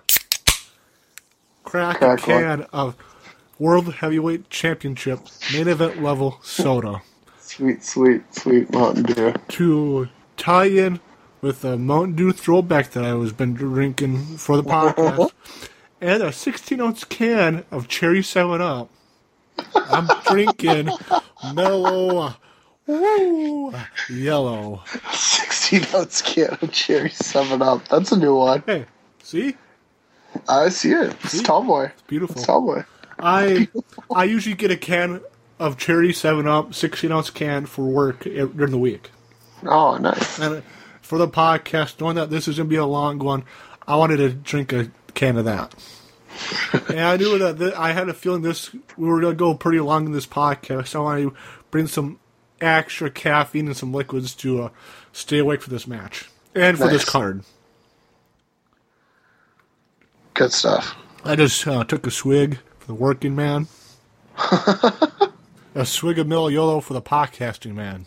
crack 1.67 1.97
a 1.97 2.15
Crack 2.15 2.27
one. 2.27 2.41
can 2.41 2.61
of 2.71 2.95
World 3.59 3.93
Heavyweight 3.95 4.49
Championship 4.49 5.19
main 5.53 5.67
event 5.67 6.01
level 6.01 6.39
soda 6.41 7.01
Sweet, 7.39 7.83
sweet, 7.83 8.21
sweet 8.33 8.71
Mountain 8.71 9.03
Dew. 9.03 9.33
to 9.49 10.07
tie 10.37 10.65
in 10.65 10.99
with 11.41 11.61
the 11.61 11.77
Mountain 11.77 12.15
Dew 12.15 12.31
throwback 12.31 12.91
that 12.91 13.03
I 13.03 13.13
was 13.15 13.31
been 13.33 13.53
drinking 13.53 14.37
for 14.37 14.55
the 14.57 14.63
podcast, 14.63 15.31
and 16.01 16.23
a 16.23 16.31
16 16.31 16.79
ounce 16.81 17.03
can 17.03 17.65
of 17.71 17.87
Cherry 17.87 18.21
Seven 18.23 18.61
Up. 18.61 18.89
I'm 19.75 20.07
drinking 20.29 20.89
mellow, 21.53 22.33
woo, 22.85 23.73
yellow. 24.09 24.83
16 25.11 25.85
ounce 25.95 26.21
can 26.21 26.57
of 26.61 26.71
cherry 26.71 27.09
7 27.09 27.61
Up. 27.61 27.87
That's 27.87 28.11
a 28.11 28.17
new 28.17 28.35
one. 28.35 28.63
Hey, 28.65 28.85
see, 29.23 29.55
I 30.47 30.69
see 30.69 30.91
it. 30.91 31.15
It's 31.23 31.41
tall 31.41 31.63
boy. 31.63 31.91
beautiful. 32.07 32.35
It's 32.35 32.45
tall 32.45 32.61
boy. 32.61 32.83
I 33.19 33.67
I 34.15 34.25
usually 34.25 34.55
get 34.55 34.71
a 34.71 34.77
can 34.77 35.21
of 35.59 35.77
Cherry 35.77 36.13
Seven 36.13 36.47
Up, 36.47 36.73
16 36.73 37.11
ounce 37.11 37.29
can 37.29 37.65
for 37.65 37.85
work 37.85 38.23
during 38.23 38.71
the 38.71 38.77
week. 38.77 39.11
Oh, 39.65 39.97
nice. 39.97 40.39
And 40.39 40.63
for 41.01 41.17
the 41.17 41.27
podcast, 41.27 41.99
knowing 41.99 42.15
that 42.15 42.29
this 42.29 42.47
is 42.47 42.57
gonna 42.57 42.69
be 42.69 42.75
a 42.75 42.85
long 42.85 43.19
one, 43.19 43.43
I 43.87 43.95
wanted 43.95 44.17
to 44.17 44.29
drink 44.29 44.73
a 44.73 44.91
can 45.13 45.37
of 45.37 45.45
that. 45.45 45.73
and 46.89 46.99
I 46.99 47.17
knew 47.17 47.37
that 47.39 47.57
th- 47.57 47.73
I 47.73 47.93
had 47.93 48.09
a 48.09 48.13
feeling 48.13 48.41
this 48.41 48.73
we 48.73 49.07
were 49.07 49.21
going 49.21 49.33
to 49.33 49.37
go 49.37 49.53
pretty 49.55 49.79
long 49.79 50.05
in 50.05 50.11
this 50.11 50.27
podcast. 50.27 50.89
So 50.89 51.01
I 51.01 51.25
want 51.25 51.33
to 51.35 51.41
bring 51.71 51.87
some 51.87 52.19
extra 52.61 53.09
caffeine 53.09 53.67
and 53.67 53.77
some 53.77 53.93
liquids 53.93 54.35
to 54.35 54.63
uh, 54.63 54.69
stay 55.11 55.39
awake 55.39 55.61
for 55.61 55.69
this 55.69 55.87
match 55.87 56.29
and 56.55 56.77
for 56.77 56.87
this 56.87 57.05
card. 57.05 57.43
Good 60.37 60.53
stuff. 60.53 60.95
I 61.25 61.35
just 61.35 61.65
uh, 61.65 61.83
took 61.83 62.05
a 62.05 62.11
swig 62.11 62.59
for 62.77 62.85
the 62.85 62.93
working 62.93 63.35
man, 63.35 63.67
a 65.73 65.83
swig 65.83 66.19
of 66.19 66.27
Mello 66.27 66.47
Yello 66.47 66.83
for 66.83 66.93
the 66.93 67.01
podcasting 67.01 67.73
man. 67.73 68.05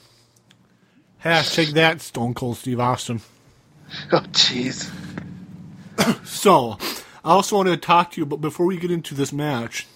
Hashtag 1.25 1.73
that 1.73 2.01
Stone 2.01 2.35
Cold 2.35 2.57
Steve 2.57 2.79
Austin. 2.79 3.21
Oh, 4.13 4.21
jeez. 4.31 4.91
So, 6.25 6.79
I 7.25 7.33
also 7.33 7.57
wanted 7.57 7.71
to 7.71 7.87
talk 7.87 8.13
to 8.13 8.21
you, 8.21 8.27
but 8.27 8.41
before 8.41 8.65
we 8.65 8.79
get 8.79 8.93
into 8.93 9.17
this 9.17 9.33
match, 9.33 9.89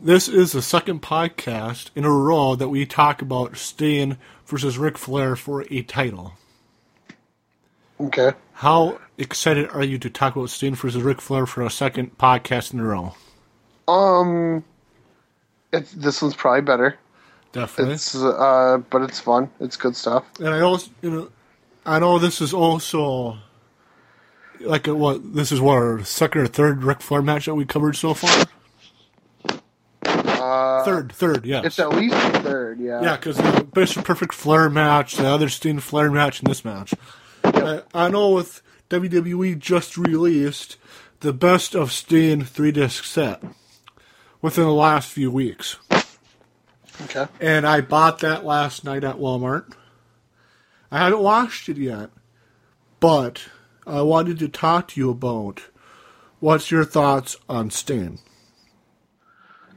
this 0.00 0.28
is 0.28 0.52
the 0.52 0.60
second 0.60 1.00
podcast 1.00 1.88
in 1.96 2.04
a 2.04 2.10
row 2.10 2.54
that 2.54 2.68
we 2.68 2.84
talk 2.84 3.22
about 3.22 3.56
Sting 3.56 4.18
versus 4.44 4.76
Ric 4.76 4.98
Flair 4.98 5.36
for 5.36 5.64
a 5.70 5.82
title. 5.82 6.34
Okay. 7.98 8.34
How 8.56 8.98
excited 9.18 9.68
are 9.70 9.82
you 9.84 9.98
to 9.98 10.08
talk 10.08 10.34
about 10.34 10.48
Sting 10.50 10.74
versus 10.74 11.02
Ric 11.02 11.20
Flair 11.20 11.44
for 11.44 11.62
a 11.62 11.70
second 11.70 12.16
podcast 12.16 12.72
in 12.72 12.80
a 12.80 12.84
row? 12.84 13.14
Um, 13.86 14.64
it's 15.72 15.92
this 15.92 16.22
one's 16.22 16.34
probably 16.34 16.62
better. 16.62 16.98
Definitely. 17.52 17.94
It's 17.94 18.14
uh, 18.16 18.78
but 18.90 19.02
it's 19.02 19.20
fun. 19.20 19.50
It's 19.60 19.76
good 19.76 19.94
stuff. 19.94 20.24
and 20.38 20.48
I 20.48 20.60
also, 20.60 20.90
you 21.02 21.10
know, 21.10 21.28
I 21.84 21.98
know 21.98 22.18
this 22.18 22.40
is 22.40 22.54
also 22.54 23.36
like 24.60 24.86
a, 24.86 24.94
what 24.94 25.34
this 25.34 25.52
is 25.52 25.60
what 25.60 25.74
our 25.74 26.02
second 26.04 26.40
or 26.40 26.46
third 26.46 26.82
Ric 26.82 27.02
Flair 27.02 27.20
match 27.20 27.44
that 27.44 27.54
we 27.54 27.66
covered 27.66 27.96
so 27.96 28.14
far. 28.14 28.46
Uh, 30.38 30.84
Third, 30.84 31.12
third, 31.12 31.44
yeah. 31.44 31.62
It's 31.64 31.78
at 31.78 31.88
least 31.90 32.14
third. 32.42 32.78
Yeah. 32.78 33.02
Yeah, 33.02 33.16
because 33.16 33.36
the 33.36 33.66
Bishop 33.74 34.04
Perfect 34.04 34.32
Flair 34.32 34.70
match, 34.70 35.16
the 35.16 35.26
other 35.26 35.48
Sting 35.48 35.80
Flair 35.80 36.10
match, 36.10 36.38
and 36.40 36.48
this 36.48 36.64
match. 36.64 36.94
I, 37.66 37.82
I 37.94 38.08
know 38.08 38.30
with 38.30 38.62
WWE 38.90 39.58
just 39.58 39.96
released 39.96 40.76
the 41.20 41.32
best 41.32 41.74
of 41.74 41.92
Sting 41.92 42.44
three 42.44 42.72
disc 42.72 43.04
set 43.04 43.42
within 44.40 44.64
the 44.64 44.72
last 44.72 45.10
few 45.10 45.30
weeks. 45.30 45.76
Okay. 47.04 47.26
And 47.40 47.66
I 47.66 47.80
bought 47.80 48.20
that 48.20 48.44
last 48.44 48.84
night 48.84 49.04
at 49.04 49.16
Walmart. 49.16 49.72
I 50.90 50.98
hadn't 50.98 51.20
watched 51.20 51.68
it 51.68 51.76
yet, 51.76 52.10
but 53.00 53.42
I 53.86 54.02
wanted 54.02 54.38
to 54.38 54.48
talk 54.48 54.88
to 54.88 55.00
you 55.00 55.10
about 55.10 55.62
what's 56.40 56.70
your 56.70 56.84
thoughts 56.84 57.36
on 57.48 57.70
Sting. 57.70 58.20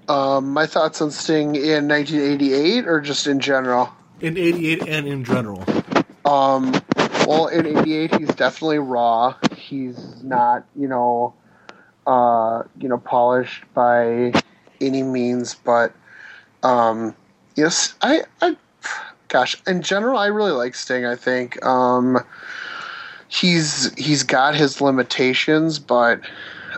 Um, 0.08 0.54
my 0.54 0.66
thoughts 0.66 1.02
on 1.02 1.12
Sting 1.12 1.56
in 1.56 1.88
1988, 1.88 2.88
or 2.88 3.02
just 3.02 3.28
in 3.28 3.40
general. 3.40 3.90
In 4.22 4.38
88 4.38 4.88
and 4.88 5.08
in 5.08 5.24
general. 5.24 5.64
Um, 6.26 6.74
well, 7.30 7.46
in 7.46 7.68
'88, 7.68 8.16
he's 8.16 8.30
definitely 8.30 8.80
raw. 8.80 9.36
He's 9.56 10.24
not, 10.24 10.66
you 10.76 10.88
know, 10.88 11.36
uh, 12.08 12.64
you 12.80 12.90
know, 12.90 12.98
polished 12.98 13.66
by 13.76 14.34
any 14.82 15.04
means. 15.04 15.54
But, 15.54 15.94
um, 16.64 17.16
yes, 17.54 17.94
I, 18.02 18.24
I, 18.42 18.58
gosh, 19.28 19.56
in 19.68 19.84
general, 19.84 20.18
I 20.18 20.26
really 20.26 20.54
like 20.54 20.74
Sting. 20.74 21.06
I 21.06 21.16
think, 21.16 21.64
um, 21.64 22.18
he's 23.28 23.94
he's 23.94 24.24
got 24.24 24.56
his 24.56 24.82
limitations, 24.82 25.78
but 25.78 26.22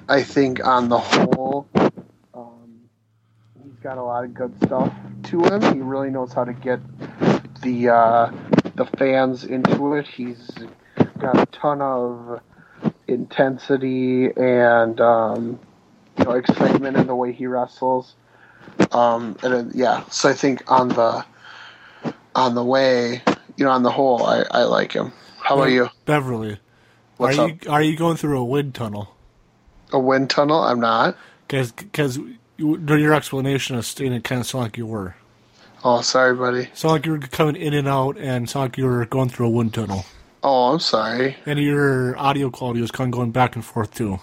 I 0.10 0.22
think 0.22 0.68
on 0.68 0.90
the 0.90 1.00
whole, 1.00 1.66
um, 2.34 2.82
he's 3.64 3.80
got 3.82 3.98
a 3.98 4.04
lot 4.04 4.26
of 4.26 4.34
good 4.34 4.54
stuff 4.66 4.94
to 5.24 5.46
him. 5.46 5.62
He 5.74 5.80
really 5.80 6.10
knows 6.10 6.34
how 6.34 6.44
to 6.44 6.52
get 6.52 6.82
the 7.62 7.88
uh, 7.88 8.32
the 8.84 8.98
fans 8.98 9.44
into 9.44 9.96
it. 9.96 10.08
He's 10.08 10.50
got 11.20 11.38
a 11.38 11.46
ton 11.48 11.82
of 11.82 12.42
intensity 13.08 14.32
and 14.36 15.00
um, 15.00 15.60
you 16.18 16.26
know 16.26 16.32
excitement 16.32 16.98
in 16.98 17.08
the 17.08 17.16
way 17.16 17.32
he 17.32 17.46
wrestles. 17.46 18.16
Um, 18.92 19.38
and 19.44 19.54
uh, 19.54 19.64
yeah, 19.74 20.04
so 20.10 20.30
I 20.30 20.34
think 20.34 20.70
on 20.72 20.90
the 20.90 21.26
on 22.34 22.56
the 22.56 22.64
way, 22.64 23.22
you 23.58 23.66
know, 23.66 23.72
on 23.72 23.84
the 23.84 23.92
whole, 23.92 24.26
I, 24.26 24.44
I 24.52 24.64
like 24.64 24.94
him. 24.94 25.12
How 25.40 25.56
about 25.56 25.72
you? 25.72 25.90
Beverly, 26.06 26.60
What's 27.18 27.38
are 27.38 27.50
up? 27.50 27.64
you 27.64 27.72
are 27.72 27.82
you 27.82 27.96
going 27.96 28.18
through 28.18 28.40
a 28.40 28.46
wind 28.46 28.74
tunnel? 28.74 29.16
A 29.92 30.00
wind 30.00 30.30
tunnel? 30.30 30.62
I'm 30.62 30.80
not. 30.80 31.18
Because 31.48 32.18
during 32.58 33.04
your 33.04 33.14
explanation 33.14 33.76
of 33.76 33.86
Sting, 33.86 34.14
it 34.14 34.24
kind 34.24 34.42
of 34.42 34.48
sounded 34.48 34.66
like 34.66 34.78
you 34.78 34.88
were. 34.88 35.16
Oh, 35.84 36.02
sorry, 36.02 36.36
buddy. 36.36 36.70
Sounded 36.74 36.94
like 36.94 37.06
you're 37.06 37.20
coming 37.30 37.56
in 37.56 37.74
and 37.74 37.88
out, 37.88 38.18
and 38.18 38.50
sounded 38.50 38.72
like 38.74 38.78
you're 38.78 39.06
going 39.06 39.30
through 39.30 39.48
a 39.48 39.50
wind 39.50 39.74
tunnel. 39.74 40.06
Oh, 40.44 40.74
I'm 40.74 40.80
sorry. 40.80 41.38
And 41.46 41.60
your 41.60 42.18
audio 42.18 42.50
quality 42.50 42.82
was 42.82 42.92
kind 42.92 43.12
of 43.14 43.18
going 43.18 43.32
back 43.32 43.56
and 43.56 43.64
forth 43.66 43.94
too. 43.94 44.20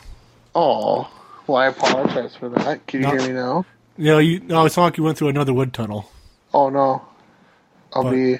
Oh, 0.54 1.10
well, 1.46 1.56
I 1.58 1.66
apologize 1.68 2.36
for 2.36 2.48
that. 2.50 2.86
Can 2.86 3.00
you 3.00 3.06
No. 3.06 3.12
hear 3.16 3.28
me 3.28 3.34
now? 3.34 3.64
Know, 3.96 4.18
you 4.18 4.40
no, 4.40 4.64
it 4.66 4.70
sounded 4.70 4.86
like 4.86 4.98
you 4.98 5.04
went 5.04 5.18
through 5.18 5.28
another 5.28 5.52
wind 5.52 5.74
tunnel. 5.74 6.10
Oh 6.54 6.68
no, 6.70 7.02
I'll 7.92 8.04
But- 8.04 8.10
be, 8.12 8.38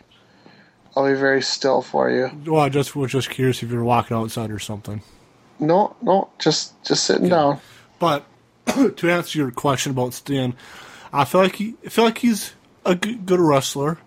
I'll 0.97 1.07
be 1.07 1.15
very 1.15 1.43
still 1.43 1.83
for 1.83 2.11
you. 2.11 2.31
Well, 2.47 2.61
I 2.61 2.69
just 2.69 2.95
was 2.95 3.11
just 3.13 3.31
curious 3.31 3.63
if 3.63 3.71
you 3.71 3.77
were 3.77 3.85
walking 3.85 4.17
outside 4.17 4.51
or 4.53 4.59
something. 4.61 5.03
No, 5.59 5.97
no, 6.03 6.29
just 6.39 6.81
just 6.85 7.05
sitting 7.05 7.29
down. 7.29 7.61
But 7.99 8.25
to 8.97 9.11
answer 9.11 9.39
your 9.39 9.51
question 9.51 9.91
about 9.91 10.15
Sting, 10.15 10.55
I 11.13 11.25
feel 11.25 11.41
like 11.43 11.57
he, 11.57 11.75
I 11.85 11.89
feel 11.89 12.05
like 12.05 12.19
he's 12.19 12.53
a 12.89 12.95
good, 12.95 13.27
good 13.27 13.41
wrestler. 13.41 13.99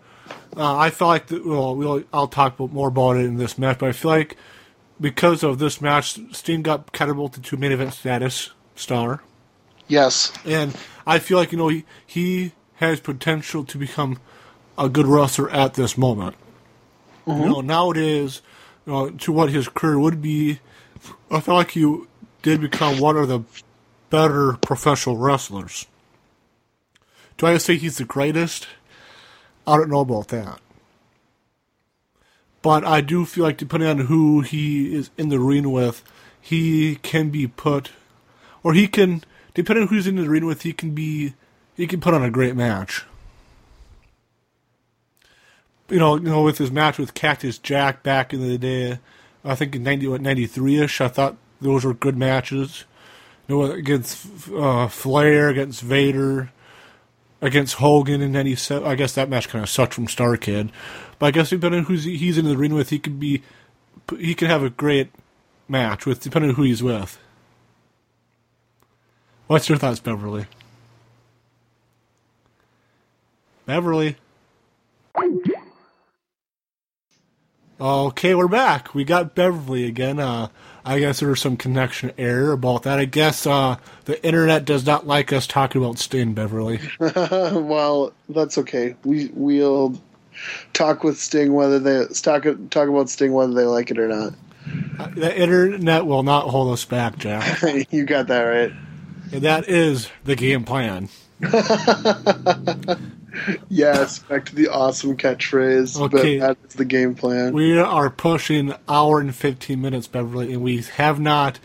Uh, 0.55 0.77
I 0.77 0.89
feel 0.89 1.07
like 1.07 1.27
the, 1.27 1.41
well, 1.45 1.75
we'll 1.75 2.03
I'll 2.11 2.27
talk 2.27 2.59
more 2.59 2.89
about 2.89 3.17
it 3.17 3.25
in 3.25 3.37
this 3.37 3.57
match, 3.57 3.79
but 3.79 3.89
I 3.89 3.91
feel 3.93 4.11
like 4.11 4.37
because 4.99 5.43
of 5.43 5.59
this 5.59 5.79
match, 5.81 6.19
Sting 6.31 6.61
got 6.61 6.91
catapulted 6.91 7.43
to 7.45 7.57
main 7.57 7.71
event 7.71 7.93
status 7.93 8.51
star, 8.75 9.21
Yes, 9.87 10.31
and 10.45 10.73
I 11.05 11.19
feel 11.19 11.37
like 11.37 11.51
you 11.51 11.57
know 11.57 11.67
he 11.67 11.83
he 12.05 12.53
has 12.75 12.99
potential 13.01 13.65
to 13.65 13.77
become 13.77 14.19
a 14.77 14.87
good 14.87 15.05
wrestler 15.05 15.49
at 15.49 15.73
this 15.73 15.97
moment. 15.97 16.35
You 17.27 17.45
know, 17.45 17.61
nowadays, 17.61 18.41
you 18.85 18.93
know, 18.93 19.09
to 19.09 19.31
what 19.31 19.49
his 19.49 19.67
career 19.67 19.99
would 19.99 20.21
be, 20.21 20.59
I 21.29 21.39
feel 21.39 21.55
like 21.55 21.71
he 21.71 22.03
did 22.41 22.61
become 22.61 22.99
one 22.99 23.17
of 23.17 23.27
the 23.27 23.43
better 24.09 24.53
professional 24.53 25.17
wrestlers. 25.17 25.87
Do 27.37 27.47
I 27.47 27.57
say 27.57 27.75
he's 27.77 27.97
the 27.97 28.05
greatest? 28.05 28.67
I 29.65 29.77
don't 29.77 29.89
know 29.89 30.01
about 30.01 30.27
that. 30.29 30.59
But 32.61 32.85
I 32.85 33.01
do 33.01 33.25
feel 33.25 33.43
like 33.43 33.57
depending 33.57 33.89
on 33.89 33.97
who 34.05 34.41
he 34.41 34.93
is 34.95 35.09
in 35.17 35.29
the 35.29 35.39
ring 35.39 35.71
with, 35.71 36.03
he 36.39 36.95
can 36.97 37.29
be 37.29 37.47
put, 37.47 37.91
or 38.63 38.73
he 38.73 38.87
can, 38.87 39.23
depending 39.53 39.83
on 39.83 39.87
who 39.89 39.95
he's 39.95 40.07
in 40.07 40.15
the 40.15 40.29
ring 40.29 40.45
with, 40.45 40.61
he 40.61 40.73
can 40.73 40.91
be, 40.91 41.33
he 41.75 41.87
can 41.87 42.01
put 42.01 42.13
on 42.13 42.23
a 42.23 42.29
great 42.29 42.55
match. 42.55 43.05
You 45.89 45.99
know, 45.99 46.15
you 46.15 46.23
know, 46.23 46.43
with 46.43 46.57
his 46.57 46.71
match 46.71 46.97
with 46.97 47.13
Cactus 47.13 47.57
Jack 47.57 48.03
back 48.03 48.33
in 48.33 48.47
the 48.47 48.57
day, 48.57 48.99
I 49.43 49.55
think 49.55 49.75
in 49.75 49.83
ninety 49.83 50.07
what 50.07 50.21
ninety 50.21 50.45
three 50.45 50.79
ish, 50.79 51.01
I 51.01 51.07
thought 51.07 51.37
those 51.59 51.83
were 51.83 51.93
good 51.93 52.15
matches. 52.15 52.85
You 53.47 53.55
know, 53.55 53.71
against 53.71 54.25
uh, 54.51 54.87
Flair, 54.87 55.49
against 55.49 55.81
Vader, 55.81 56.51
against 57.41 57.75
Hogan 57.75 58.15
and 58.15 58.23
in 58.23 58.31
'97. 58.31 58.87
I 58.87 58.95
guess 58.95 59.13
that 59.13 59.29
match 59.29 59.49
kind 59.49 59.63
of 59.63 59.69
sucked 59.69 59.93
from 59.93 60.07
Starrcade, 60.07 60.69
but 61.19 61.25
I 61.27 61.31
guess 61.31 61.49
depending 61.49 61.79
on 61.79 61.85
who 61.85 61.95
he's 61.95 62.37
in 62.37 62.45
the 62.45 62.57
ring 62.57 62.73
with, 62.73 62.89
he 62.89 62.99
could 62.99 63.19
be 63.19 63.41
he 64.17 64.35
could 64.35 64.49
have 64.49 64.63
a 64.63 64.69
great 64.69 65.11
match 65.67 66.05
with 66.05 66.21
depending 66.21 66.49
on 66.51 66.55
who 66.55 66.63
he's 66.63 66.83
with. 66.83 67.17
What's 69.47 69.67
your 69.67 69.77
thoughts, 69.77 69.99
Beverly? 69.99 70.45
Beverly. 73.65 74.15
Okay, 77.79 78.35
we're 78.35 78.47
back. 78.47 78.93
We 78.93 79.03
got 79.03 79.33
Beverly 79.33 79.85
again. 79.85 80.19
Uh, 80.19 80.49
I 80.85 80.99
guess 80.99 81.19
there 81.19 81.29
was 81.29 81.39
some 81.39 81.57
connection 81.57 82.11
error 82.17 82.51
about 82.51 82.83
that. 82.83 82.99
I 82.99 83.05
guess 83.05 83.45
uh, 83.45 83.77
the 84.05 84.23
internet 84.25 84.65
does 84.65 84.85
not 84.85 85.05
like 85.05 85.31
us 85.31 85.47
talking 85.47 85.83
about 85.83 85.99
Sting, 85.99 86.33
Beverly. 86.33 86.79
well, 86.99 88.13
that's 88.29 88.57
okay. 88.57 88.95
We 89.03 89.29
we'll 89.33 89.99
talk 90.73 91.03
with 91.03 91.19
Sting 91.19 91.53
whether 91.53 91.79
they 91.79 92.05
talk 92.13 92.43
talk 92.69 92.89
about 92.89 93.09
Sting 93.09 93.33
whether 93.33 93.53
they 93.53 93.65
like 93.65 93.91
it 93.91 93.99
or 93.99 94.07
not. 94.07 94.33
The 95.15 95.35
internet 95.35 96.05
will 96.05 96.23
not 96.23 96.47
hold 96.47 96.73
us 96.73 96.85
back, 96.85 97.17
Jack. 97.17 97.61
you 97.91 98.05
got 98.05 98.27
that 98.27 98.43
right. 98.43 98.71
And 99.31 99.41
that 99.41 99.67
is 99.67 100.09
the 100.23 100.35
game 100.35 100.63
plan. 100.63 101.09
Yes, 103.69 104.19
back 104.19 104.45
to 104.47 104.55
the 104.55 104.67
awesome 104.67 105.15
catchphrase. 105.17 105.99
Okay. 105.99 106.39
But 106.39 106.47
that 106.47 106.69
is 106.69 106.75
the 106.75 106.85
game 106.85 107.15
plan. 107.15 107.53
We 107.53 107.77
are 107.77 108.09
pushing 108.09 108.73
hour 108.87 109.19
and 109.19 109.33
15 109.35 109.79
minutes, 109.79 110.07
Beverly, 110.07 110.53
and 110.53 110.61
we 110.61 110.81
have 110.95 111.19
not 111.19 111.59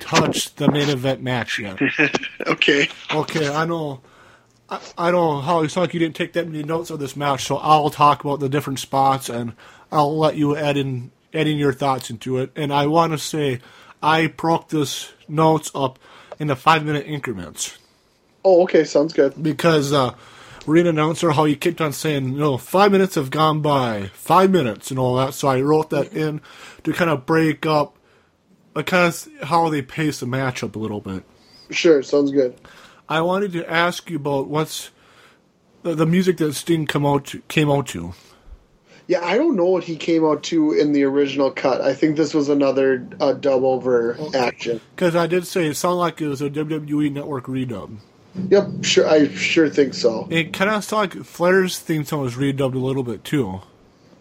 touched 0.00 0.56
the 0.56 0.70
main 0.70 0.88
event 0.88 1.22
match 1.22 1.58
yet. 1.58 1.78
Okay. 2.46 2.88
Okay, 3.12 3.48
I 3.52 3.64
know. 3.64 4.00
I, 4.68 4.80
I 4.96 5.10
know 5.10 5.40
how 5.40 5.62
it's 5.64 5.76
like 5.76 5.92
you 5.94 5.98
didn't 6.00 6.14
take 6.14 6.32
that 6.34 6.46
many 6.46 6.62
notes 6.62 6.90
of 6.90 7.00
this 7.00 7.16
match, 7.16 7.44
so 7.44 7.56
I'll 7.56 7.90
talk 7.90 8.24
about 8.24 8.38
the 8.38 8.48
different 8.48 8.78
spots 8.78 9.28
and 9.28 9.54
I'll 9.90 10.16
let 10.16 10.36
you 10.36 10.56
add 10.56 10.76
in 10.76 11.10
add 11.34 11.48
in 11.48 11.56
your 11.56 11.72
thoughts 11.72 12.08
into 12.08 12.38
it. 12.38 12.52
And 12.54 12.72
I 12.72 12.86
want 12.86 13.12
to 13.12 13.18
say 13.18 13.58
I 14.00 14.28
broke 14.28 14.68
this 14.68 15.12
notes 15.26 15.72
up 15.74 15.98
into 16.38 16.54
five 16.54 16.84
minute 16.84 17.06
increments 17.06 17.78
Oh, 18.44 18.62
okay. 18.62 18.84
Sounds 18.84 19.12
good. 19.12 19.40
because 19.42 19.92
uh, 19.92 20.14
ring 20.66 20.86
announcer 20.86 21.30
how 21.30 21.44
he 21.44 21.56
kept 21.56 21.80
on 21.80 21.92
saying, 21.92 22.32
you 22.32 22.38
know, 22.38 22.58
five 22.58 22.92
minutes 22.92 23.14
have 23.14 23.30
gone 23.30 23.62
by, 23.62 24.10
five 24.14 24.50
minutes 24.50 24.90
and 24.90 24.98
all 24.98 25.16
that. 25.16 25.34
So 25.34 25.48
I 25.48 25.60
wrote 25.60 25.90
that 25.90 26.12
in 26.12 26.40
to 26.84 26.92
kind 26.92 27.10
of 27.10 27.24
break 27.26 27.64
up, 27.64 27.96
uh, 28.74 28.82
kind 28.82 29.06
of 29.06 29.48
how 29.48 29.68
they 29.68 29.82
pace 29.82 30.20
the 30.20 30.26
match 30.26 30.62
up 30.62 30.76
a 30.76 30.78
little 30.78 31.00
bit. 31.00 31.24
Sure. 31.70 32.02
Sounds 32.02 32.32
good. 32.32 32.56
I 33.08 33.20
wanted 33.20 33.52
to 33.52 33.70
ask 33.70 34.10
you 34.10 34.16
about 34.16 34.48
what's 34.48 34.90
the, 35.82 35.94
the 35.94 36.06
music 36.06 36.38
that 36.38 36.54
Sting 36.54 36.86
come 36.86 37.06
out 37.06 37.26
to, 37.26 37.40
came 37.42 37.70
out 37.70 37.86
to. 37.88 38.14
Yeah, 39.08 39.24
I 39.24 39.36
don't 39.36 39.54
know 39.54 39.66
what 39.66 39.84
he 39.84 39.96
came 39.96 40.24
out 40.24 40.42
to 40.44 40.72
in 40.72 40.92
the 40.92 41.04
original 41.04 41.52
cut. 41.52 41.80
I 41.80 41.94
think 41.94 42.16
this 42.16 42.34
was 42.34 42.48
another 42.48 43.08
uh, 43.20 43.34
dub 43.34 43.62
over 43.62 44.18
action. 44.34 44.80
Because 44.96 45.14
I 45.14 45.28
did 45.28 45.46
say 45.46 45.66
it 45.68 45.76
sounded 45.76 45.98
like 45.98 46.20
it 46.20 46.26
was 46.26 46.42
a 46.42 46.50
WWE 46.50 47.12
Network 47.12 47.44
redub. 47.44 47.98
Yep, 48.50 48.68
sure. 48.82 49.08
I 49.08 49.28
sure 49.28 49.68
think 49.68 49.94
so. 49.94 50.28
It 50.30 50.52
kind 50.52 50.70
of 50.70 50.84
sounded 50.84 51.16
like 51.16 51.26
Flair's 51.26 51.78
theme 51.78 52.04
song 52.04 52.20
was 52.20 52.34
redubbed 52.34 52.74
a 52.74 52.78
little 52.78 53.02
bit 53.02 53.24
too. 53.24 53.60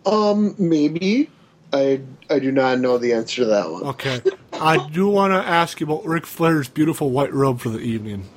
Um, 0.06 0.56
maybe. 0.58 1.30
I 1.74 2.02
I 2.30 2.40
do 2.40 2.52
not 2.52 2.80
know 2.80 2.98
the 2.98 3.14
answer 3.14 3.44
to 3.44 3.46
that 3.46 3.70
one. 3.70 3.84
Okay, 3.84 4.22
I 4.54 4.88
do 4.90 5.10
want 5.10 5.34
to 5.34 5.38
ask 5.38 5.80
you 5.80 5.86
about 5.86 6.06
Ric 6.06 6.26
Flair's 6.26 6.70
beautiful 6.70 7.12
white 7.12 7.34
robe 7.34 7.60
for 7.60 7.70
the 7.70 7.80
evening. 7.80 8.30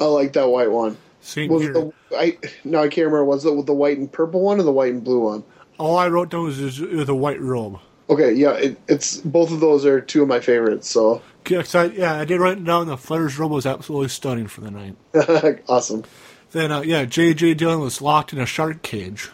I 0.00 0.04
like 0.04 0.32
that 0.32 0.48
white 0.48 0.70
one. 0.70 0.96
Same 1.20 1.50
Was 1.50 1.62
here. 1.62 1.72
the 1.74 1.92
I 2.16 2.38
no 2.64 2.78
I 2.78 2.88
can't 2.88 3.06
remember. 3.06 3.24
Was 3.24 3.44
it 3.44 3.54
with 3.54 3.66
the 3.66 3.74
white 3.74 3.98
and 3.98 4.10
purple 4.10 4.40
one 4.40 4.58
or 4.58 4.62
the 4.62 4.72
white 4.72 4.92
and 4.92 5.04
blue 5.04 5.20
one? 5.20 5.44
All 5.78 5.96
I 5.98 6.08
wrote 6.08 6.30
down 6.30 6.44
was 6.44 6.80
it 6.80 6.90
was 6.90 7.08
a 7.08 7.14
white 7.14 7.40
robe. 7.40 7.78
Okay, 8.10 8.32
yeah, 8.32 8.54
it, 8.54 8.78
it's 8.88 9.18
both 9.18 9.52
of 9.52 9.60
those 9.60 9.86
are 9.86 10.00
two 10.00 10.22
of 10.22 10.28
my 10.28 10.40
favorites. 10.40 10.88
So 10.90 11.22
'Cause 11.44 11.74
I, 11.74 11.84
yeah, 11.86 12.18
I 12.18 12.24
did 12.24 12.40
write 12.40 12.62
down 12.64 12.88
the 12.88 12.96
Flair's 12.96 13.38
robe 13.38 13.52
was 13.52 13.66
absolutely 13.66 14.08
stunning 14.08 14.48
for 14.48 14.60
the 14.60 14.70
night. 14.70 14.96
awesome. 15.68 16.04
Then, 16.50 16.72
uh, 16.72 16.80
yeah, 16.80 17.04
J.J. 17.04 17.54
Dillon 17.54 17.80
was 17.80 18.02
locked 18.02 18.32
in 18.32 18.40
a 18.40 18.46
shark 18.46 18.82
cage. 18.82 19.30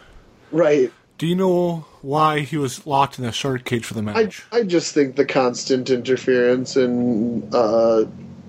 Right. 0.52 0.92
Do 1.18 1.26
you 1.26 1.34
know 1.34 1.86
why 2.02 2.40
he 2.40 2.58
was 2.58 2.86
locked 2.86 3.18
in 3.18 3.24
a 3.24 3.32
shark 3.32 3.64
cage 3.64 3.86
for 3.86 3.94
the 3.94 4.00
I 4.00 4.02
match? 4.02 4.44
I 4.52 4.62
just 4.62 4.92
think 4.92 5.16
the 5.16 5.24
constant 5.24 5.88
interference 5.88 6.76
in 6.76 7.48
uh, 7.54 8.04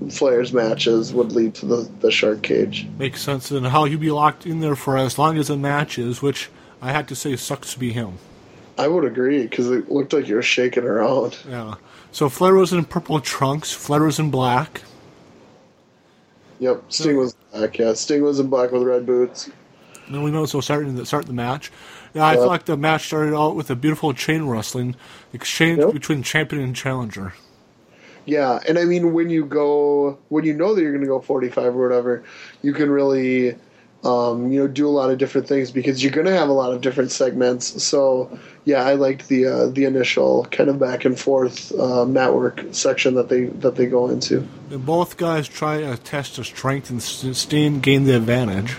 Flair's 0.10 0.52
matches 0.52 1.14
would 1.14 1.32
lead 1.32 1.56
to 1.56 1.66
the, 1.66 1.90
the 2.02 2.12
shark 2.12 2.44
cage. 2.44 2.86
Makes 3.00 3.22
sense. 3.22 3.50
And 3.52 3.66
how 3.68 3.86
he'd 3.86 4.02
be 4.02 4.12
locked 4.12 4.46
in 4.46 4.60
there 4.60 4.76
for 4.76 4.98
as 4.98 5.18
long 5.18 5.38
as 5.38 5.48
the 5.48 5.56
match 5.56 5.98
is, 5.98 6.22
which 6.22 6.50
I 6.82 6.92
had 6.92 7.08
to 7.08 7.16
say 7.16 7.38
sucks 7.38 7.74
to 7.74 7.80
be 7.80 7.94
him. 7.94 8.18
I 8.78 8.88
would 8.88 9.06
agree 9.06 9.44
because 9.44 9.70
it 9.72 9.90
looked 9.92 10.14
like 10.14 10.28
you 10.28 10.36
were 10.36 10.42
shaking 10.42 10.84
around. 10.84 11.38
Yeah. 11.48 11.76
So 12.12 12.30
Flair 12.30 12.54
was 12.56 12.74
in 12.74 12.86
purple 12.86 13.20
trunks. 13.20 13.72
Flair 13.72 14.04
was 14.04 14.20
in 14.20 14.30
black. 14.32 14.82
Yep, 16.60 16.84
Sting 16.90 17.18
was 17.18 17.36
black. 17.52 17.78
Yeah, 17.78 17.94
Sting 17.94 18.24
was 18.24 18.40
in 18.40 18.48
black 18.48 18.72
with 18.72 18.84
red 18.84 19.06
boots. 19.06 19.50
And 20.08 20.24
we 20.24 20.32
know 20.32 20.46
so 20.46 20.62
starting 20.62 20.96
to 20.96 21.06
start 21.06 21.26
the 21.26 21.34
match. 21.34 21.72
Yeah, 22.14 22.26
I 22.26 22.34
Yeah. 22.34 22.40
feel 22.40 22.48
like 22.48 22.66
the 22.66 22.78
match 22.78 23.06
started 23.08 23.36
out 23.36 23.56
with 23.56 23.70
a 23.70 23.76
beautiful 23.76 24.14
chain 24.14 24.48
wrestling 24.48 24.96
exchange 25.34 25.80
Yep. 25.80 25.94
between 25.94 26.24
champion 26.24 26.64
and 26.64 26.76
challenger. 26.76 27.34
Yeah, 28.26 28.60
and 28.68 28.78
I 28.80 28.86
mean 28.86 29.14
when 29.14 29.30
you 29.30 29.46
go 29.46 30.18
when 30.30 30.44
you 30.46 30.54
know 30.54 30.74
that 30.76 30.82
you're 30.82 30.92
going 30.92 31.02
to 31.04 31.08
go 31.08 31.20
45 31.20 31.76
or 31.76 31.88
whatever, 31.88 32.24
you 32.62 32.74
can 32.74 32.90
really 32.90 33.56
um, 34.08 34.52
you 34.52 34.62
know 34.62 34.68
do 34.68 34.88
a 34.88 34.90
lot 34.90 35.12
of 35.12 35.18
different 35.18 35.48
things 35.48 35.70
because 35.70 36.02
you're 36.02 36.12
going 36.12 36.26
to 36.26 36.36
have 36.36 36.50
a 36.50 36.54
lot 36.54 36.72
of 36.72 36.82
different 36.82 37.12
segments. 37.12 37.84
So 37.84 38.40
yeah, 38.64 38.84
I 38.84 38.94
liked 38.94 39.28
the 39.28 39.46
uh, 39.46 39.68
the 39.68 39.86
initial 39.86 40.46
kind 40.46 40.70
of 40.70 40.80
back 40.80 41.06
and 41.06 41.20
forth 41.20 41.78
um, 41.78 42.14
network 42.14 42.64
section 42.72 43.16
that 43.16 43.30
they 43.30 43.46
that 43.46 43.76
they 43.76 43.86
go 43.86 44.10
into. 44.10 44.48
Both 44.70 45.18
guys 45.18 45.48
try 45.48 45.82
to 45.82 45.98
test 45.98 46.38
their 46.38 46.46
strength, 46.46 46.90
and 46.90 47.02
Sting 47.04 47.82
gained 47.82 48.08
the 48.08 48.16
advantage. 48.16 48.78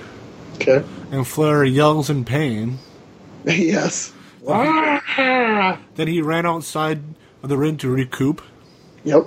Okay. 0.55 0.84
And 1.12 1.26
Flair 1.26 1.64
yells 1.64 2.10
in 2.10 2.24
pain. 2.24 2.78
yes. 3.44 4.12
Then 4.44 6.09
he 6.09 6.22
ran 6.22 6.46
outside 6.46 7.02
of 7.42 7.48
the 7.48 7.56
ring 7.56 7.76
to 7.78 7.88
recoup. 7.88 8.42
Yep. 9.05 9.26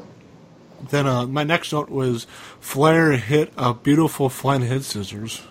Then 0.90 1.08
uh, 1.08 1.28
my 1.28 1.44
next 1.44 1.72
note 1.72 1.90
was 1.90 2.26
Flair 2.60 3.14
hit 3.14 3.54
a 3.56 3.74
beautiful 3.74 4.30
flying 4.30 4.64
head 4.64 4.84
scissors. 4.84 5.42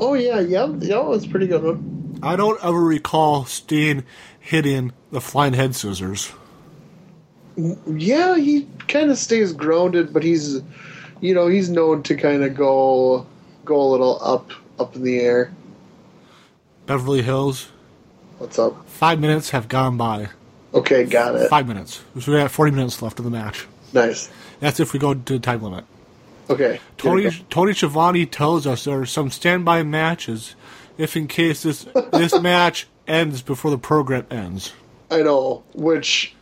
Oh 0.00 0.14
yeah, 0.14 0.40
yep, 0.40 0.70
yep. 0.80 1.04
That's 1.10 1.24
a 1.24 1.28
pretty 1.28 1.46
good 1.46 1.62
one. 1.62 2.18
I 2.22 2.36
don't 2.36 2.62
ever 2.64 2.80
recall 2.80 3.44
Sting 3.44 4.04
hitting 4.40 4.92
the 5.10 5.20
flying 5.20 5.52
head 5.52 5.74
scissors. 5.74 6.32
Yeah, 7.56 8.36
he 8.36 8.66
kind 8.88 9.10
of 9.10 9.18
stays 9.18 9.52
grounded, 9.52 10.12
but 10.12 10.22
he's, 10.22 10.60
you 11.20 11.34
know, 11.34 11.46
he's 11.46 11.70
known 11.70 12.02
to 12.04 12.14
kind 12.14 12.44
of 12.44 12.54
go 12.54 13.26
go 13.64 13.80
a 13.80 13.88
little 13.90 14.22
up 14.22 14.50
up 14.78 14.94
in 14.96 15.02
the 15.02 15.20
air. 15.20 15.52
Beverly 16.86 17.22
Hills. 17.22 17.68
What's 18.38 18.58
up? 18.58 18.86
Five 18.88 19.18
minutes 19.18 19.50
have 19.50 19.68
gone 19.68 19.96
by. 19.96 20.28
Okay, 20.74 21.04
got 21.04 21.34
it. 21.34 21.48
Five 21.48 21.66
minutes. 21.66 22.02
So 22.20 22.32
we 22.32 22.38
got 22.38 22.50
40 22.50 22.72
minutes 22.72 23.00
left 23.00 23.18
of 23.18 23.24
the 23.24 23.30
match. 23.30 23.66
Nice. 23.94 24.30
That's 24.60 24.78
if 24.78 24.92
we 24.92 24.98
go 24.98 25.14
to 25.14 25.32
the 25.32 25.38
time 25.38 25.62
limit. 25.62 25.84
Okay. 26.48 26.80
Tony 26.96 27.30
Tony 27.50 27.72
Schiavone 27.72 28.26
tells 28.26 28.66
us 28.66 28.84
there 28.84 29.00
are 29.00 29.06
some 29.06 29.30
standby 29.30 29.82
matches 29.82 30.54
if 30.98 31.16
in 31.16 31.26
case 31.26 31.62
this 31.62 31.86
this 32.12 32.40
match 32.40 32.86
ends 33.06 33.42
before 33.42 33.70
the 33.70 33.78
program 33.78 34.26
ends. 34.30 34.72
I 35.10 35.22
know, 35.22 35.62
which, 35.74 36.34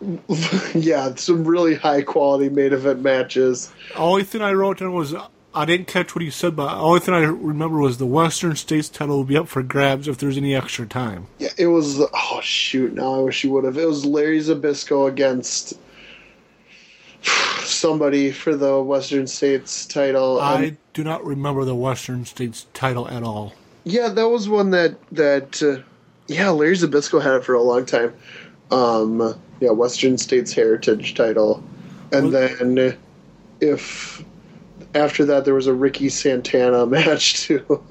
yeah, 0.74 1.14
some 1.16 1.44
really 1.44 1.74
high 1.74 2.02
quality 2.02 2.48
main 2.48 2.72
event 2.72 3.02
matches. 3.02 3.72
Only 3.96 4.24
thing 4.24 4.42
I 4.42 4.52
wrote 4.52 4.78
down 4.78 4.92
was 4.92 5.14
I 5.54 5.64
didn't 5.64 5.86
catch 5.86 6.14
what 6.14 6.22
he 6.22 6.30
said, 6.30 6.56
but 6.56 6.74
the 6.74 6.80
only 6.80 7.00
thing 7.00 7.14
I 7.14 7.20
remember 7.20 7.78
was 7.78 7.98
the 7.98 8.06
Western 8.06 8.56
States 8.56 8.88
title 8.88 9.16
will 9.18 9.24
be 9.24 9.36
up 9.36 9.48
for 9.48 9.62
grabs 9.62 10.08
if 10.08 10.18
there's 10.18 10.36
any 10.36 10.54
extra 10.54 10.86
time. 10.86 11.26
Yeah, 11.38 11.50
it 11.58 11.66
was. 11.66 12.00
Oh 12.00 12.40
shoot! 12.42 12.94
Now 12.94 13.14
I 13.14 13.18
wish 13.18 13.44
you 13.44 13.50
would 13.50 13.64
have. 13.64 13.76
It 13.76 13.86
was 13.86 14.04
Larry 14.04 14.40
Zbyszko 14.40 15.08
against 15.08 15.74
somebody 17.24 18.30
for 18.32 18.56
the 18.56 18.80
Western 18.82 19.26
States 19.26 19.86
title. 19.86 20.40
I 20.40 20.76
do 20.94 21.04
not 21.04 21.24
remember 21.24 21.64
the 21.64 21.74
Western 21.74 22.24
States 22.24 22.66
title 22.74 23.08
at 23.08 23.22
all. 23.22 23.54
Yeah, 23.84 24.08
that 24.08 24.28
was 24.28 24.48
one 24.48 24.70
that 24.70 24.94
that 25.12 25.62
uh, 25.62 25.82
yeah, 26.28 26.50
Larry 26.50 26.74
Zbyszko 26.76 27.20
had 27.22 27.34
it 27.34 27.44
for 27.44 27.54
a 27.54 27.62
long 27.62 27.84
time. 27.86 28.14
Um, 28.70 29.34
yeah, 29.60 29.70
Western 29.70 30.18
States 30.18 30.52
Heritage 30.52 31.14
title, 31.14 31.62
and 32.12 32.32
Well- 32.32 32.48
then 32.48 32.96
if 33.60 34.24
after 34.94 35.24
that 35.24 35.44
there 35.44 35.54
was 35.54 35.66
a 35.66 35.74
Ricky 35.74 36.08
Santana 36.08 36.86
match 36.86 37.42
too. 37.42 37.82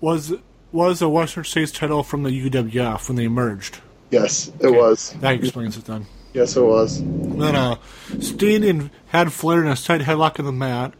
Was 0.00 0.32
was 0.72 1.00
the 1.00 1.08
Western 1.08 1.44
States 1.44 1.72
title 1.72 2.02
from 2.02 2.22
the 2.22 2.30
UWF 2.50 3.08
when 3.08 3.16
they 3.16 3.28
merged? 3.28 3.78
yes, 4.10 4.50
it 4.60 4.70
was. 4.70 5.12
That 5.20 5.34
explains 5.34 5.76
it 5.76 5.84
then. 5.84 6.06
Yes, 6.32 6.56
it 6.56 6.62
was. 6.62 7.02
Then 7.02 7.56
uh, 7.56 7.76
Sting 8.20 8.64
and 8.64 8.90
had 9.08 9.32
Flair 9.32 9.62
in 9.62 9.68
a 9.68 9.76
tight 9.76 10.02
headlock 10.02 10.38
on 10.38 10.44
the 10.44 10.52
mat, 10.52 10.94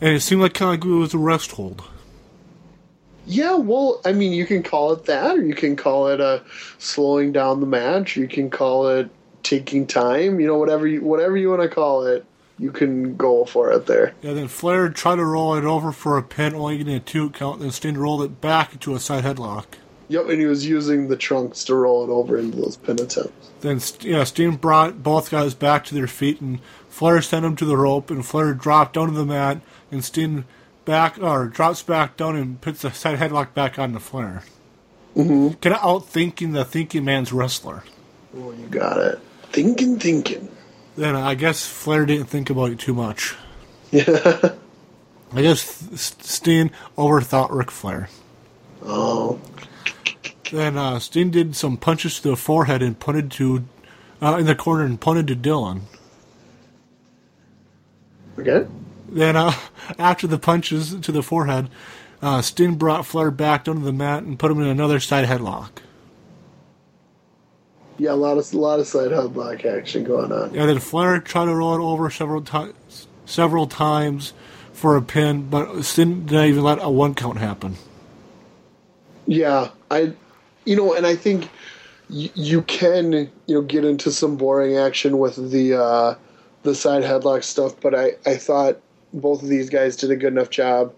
and 0.00 0.14
it 0.14 0.20
seemed 0.20 0.42
like 0.42 0.54
kind 0.54 0.74
of 0.74 0.80
like 0.80 0.94
it 0.94 0.98
was 0.98 1.14
a 1.14 1.18
rest 1.18 1.52
hold. 1.52 1.82
Yeah, 3.26 3.54
well, 3.54 4.00
I 4.04 4.12
mean, 4.12 4.32
you 4.32 4.46
can 4.46 4.62
call 4.62 4.92
it 4.92 5.06
that, 5.06 5.38
or 5.38 5.42
you 5.42 5.54
can 5.54 5.76
call 5.76 6.08
it 6.08 6.20
a 6.20 6.42
slowing 6.78 7.32
down 7.32 7.60
the 7.60 7.66
match. 7.66 8.16
You 8.16 8.28
can 8.28 8.50
call 8.50 8.88
it 8.88 9.08
taking 9.42 9.86
time. 9.86 10.40
You 10.40 10.46
know, 10.46 10.58
whatever 10.58 10.86
you 10.86 11.02
whatever 11.02 11.36
you 11.36 11.48
want 11.48 11.62
to 11.62 11.68
call 11.68 12.06
it, 12.06 12.24
you 12.58 12.70
can 12.70 13.16
go 13.16 13.44
for 13.44 13.72
it 13.72 13.86
there. 13.86 14.14
Yeah, 14.22 14.34
then 14.34 14.48
Flair 14.48 14.88
tried 14.90 15.16
to 15.16 15.24
roll 15.24 15.54
it 15.54 15.64
over 15.64 15.90
for 15.90 16.18
a 16.18 16.22
pin, 16.22 16.54
only 16.54 16.78
getting 16.78 16.94
a 16.94 17.00
two 17.00 17.30
count. 17.30 17.60
Then 17.60 17.70
Sting 17.70 17.96
rolled 17.96 18.22
it 18.22 18.40
back 18.40 18.74
into 18.74 18.94
a 18.94 19.00
side 19.00 19.24
headlock. 19.24 19.64
Yep, 20.08 20.28
and 20.28 20.40
he 20.40 20.46
was 20.46 20.66
using 20.66 21.08
the 21.08 21.16
trunks 21.16 21.64
to 21.64 21.74
roll 21.74 22.04
it 22.04 22.10
over 22.10 22.38
into 22.38 22.58
those 22.58 22.76
pin 22.76 23.00
attempts. 23.00 23.50
Then 23.60 23.80
you 24.00 24.12
know, 24.12 24.24
Sting 24.24 24.56
brought 24.56 25.02
both 25.02 25.30
guys 25.30 25.54
back 25.54 25.84
to 25.84 25.94
their 25.94 26.06
feet, 26.06 26.40
and 26.40 26.60
Flair 26.88 27.22
sent 27.22 27.46
him 27.46 27.56
to 27.56 27.64
the 27.64 27.76
rope, 27.76 28.10
and 28.10 28.24
Flair 28.24 28.52
dropped 28.52 28.96
onto 28.96 29.14
the 29.14 29.24
mat, 29.24 29.60
and 29.90 30.04
Sting 30.04 30.44
back 30.84 31.18
or 31.18 31.46
drops 31.46 31.82
back 31.82 32.16
down 32.16 32.36
and 32.36 32.60
puts 32.60 32.82
the 32.82 32.90
side 32.90 33.18
headlock 33.18 33.54
back 33.54 33.78
on 33.78 33.92
the 33.92 34.00
Flair. 34.00 34.42
Mm-hmm. 35.16 35.54
Kind 35.60 35.74
of 35.74 35.80
outthinking 35.80 36.52
the 36.52 36.64
thinking 36.64 37.04
man's 37.04 37.32
wrestler. 37.32 37.84
Oh, 38.36 38.52
you 38.52 38.66
got 38.66 38.98
it. 38.98 39.20
Thinking, 39.52 39.98
thinking. 39.98 40.50
Then 40.96 41.14
I 41.14 41.34
guess 41.34 41.66
Flair 41.66 42.04
didn't 42.04 42.26
think 42.26 42.50
about 42.50 42.70
it 42.70 42.78
too 42.78 42.94
much. 42.94 43.34
Yeah. 43.90 44.54
I 45.32 45.42
guess 45.42 45.62
Sting 46.00 46.70
overthought 46.96 47.50
Ric 47.50 47.70
Flair. 47.70 48.08
Oh, 48.82 49.40
Then 50.50 50.76
uh, 50.76 50.98
Sting 50.98 51.30
did 51.30 51.56
some 51.56 51.76
punches 51.76 52.20
to 52.20 52.30
the 52.30 52.36
forehead 52.36 52.82
and 52.82 52.98
punted 52.98 53.30
to 53.32 53.64
uh, 54.22 54.36
in 54.38 54.46
the 54.46 54.54
corner 54.54 54.84
and 54.84 55.00
punted 55.00 55.26
to 55.28 55.34
Dillon. 55.34 55.82
Okay. 58.38 58.66
Then, 59.08 59.36
uh, 59.36 59.52
after 59.98 60.26
the 60.26 60.38
punches 60.38 60.94
to 61.00 61.12
the 61.12 61.22
forehead, 61.22 61.68
uh, 62.22 62.42
Sting 62.42 62.76
brought 62.76 63.06
Flair 63.06 63.30
back 63.30 63.64
down 63.64 63.76
to 63.76 63.82
the 63.82 63.92
mat 63.92 64.22
and 64.22 64.38
put 64.38 64.50
him 64.50 64.60
in 64.60 64.66
another 64.66 65.00
side 65.00 65.26
headlock. 65.26 65.70
Yeah, 67.96 68.12
a 68.12 68.14
lot 68.14 68.38
of 68.38 68.52
a 68.52 68.58
lot 68.58 68.80
of 68.80 68.88
side 68.88 69.12
headlock 69.12 69.64
action 69.64 70.02
going 70.02 70.32
on. 70.32 70.48
And 70.56 70.68
then 70.68 70.80
Flair 70.80 71.20
tried 71.20 71.44
to 71.44 71.54
roll 71.54 71.74
it 71.76 71.80
over 71.80 72.10
several 72.10 72.42
times, 72.42 73.06
several 73.24 73.66
times 73.68 74.32
for 74.72 74.96
a 74.96 75.02
pin, 75.02 75.48
but 75.48 75.82
Sting 75.82 76.26
didn't 76.26 76.46
even 76.46 76.64
let 76.64 76.82
a 76.82 76.90
one 76.90 77.14
count 77.14 77.38
happen. 77.38 77.76
Yeah, 79.26 79.70
I, 79.90 80.12
you 80.64 80.76
know, 80.76 80.94
and 80.94 81.06
I 81.06 81.16
think 81.16 81.44
y- 82.10 82.30
you 82.34 82.62
can, 82.62 83.12
you 83.12 83.54
know, 83.54 83.62
get 83.62 83.84
into 83.84 84.10
some 84.10 84.36
boring 84.36 84.76
action 84.76 85.18
with 85.18 85.50
the 85.50 85.74
uh, 85.74 86.14
the 86.62 86.74
side 86.74 87.02
headlock 87.02 87.44
stuff, 87.44 87.78
but 87.80 87.94
I 87.94 88.12
I 88.26 88.36
thought 88.36 88.78
both 89.12 89.42
of 89.42 89.48
these 89.48 89.70
guys 89.70 89.96
did 89.96 90.10
a 90.10 90.16
good 90.16 90.32
enough 90.32 90.50
job. 90.50 90.94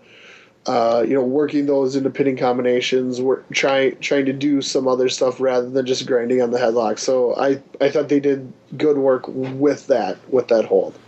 Uh, 0.66 1.04
you 1.06 1.14
know, 1.14 1.22
working 1.22 1.66
those 1.66 1.94
into 1.94 2.10
pinning 2.10 2.36
combinations, 2.36 3.20
we're 3.20 3.40
trying 3.52 3.96
trying 4.00 4.26
to 4.26 4.32
do 4.32 4.60
some 4.60 4.88
other 4.88 5.08
stuff 5.08 5.38
rather 5.40 5.70
than 5.70 5.86
just 5.86 6.04
grinding 6.08 6.42
on 6.42 6.50
the 6.50 6.58
headlock. 6.58 6.98
So 6.98 7.36
I 7.36 7.62
I 7.80 7.88
thought 7.88 8.08
they 8.08 8.18
did 8.18 8.52
good 8.76 8.98
work 8.98 9.22
with 9.28 9.86
that 9.86 10.18
with 10.32 10.48
that 10.48 10.64
hold. 10.64 10.98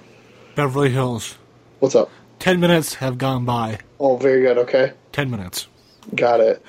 Beverly 0.54 0.90
Hills. 0.90 1.36
What's 1.80 1.96
up? 1.96 2.08
Ten 2.38 2.60
minutes 2.60 2.94
have 2.94 3.18
gone 3.18 3.44
by. 3.44 3.78
Oh, 3.98 4.16
very 4.16 4.42
good. 4.42 4.58
Okay, 4.58 4.92
Ten 5.10 5.28
minutes. 5.28 5.66
got 6.14 6.38
it. 6.38 6.62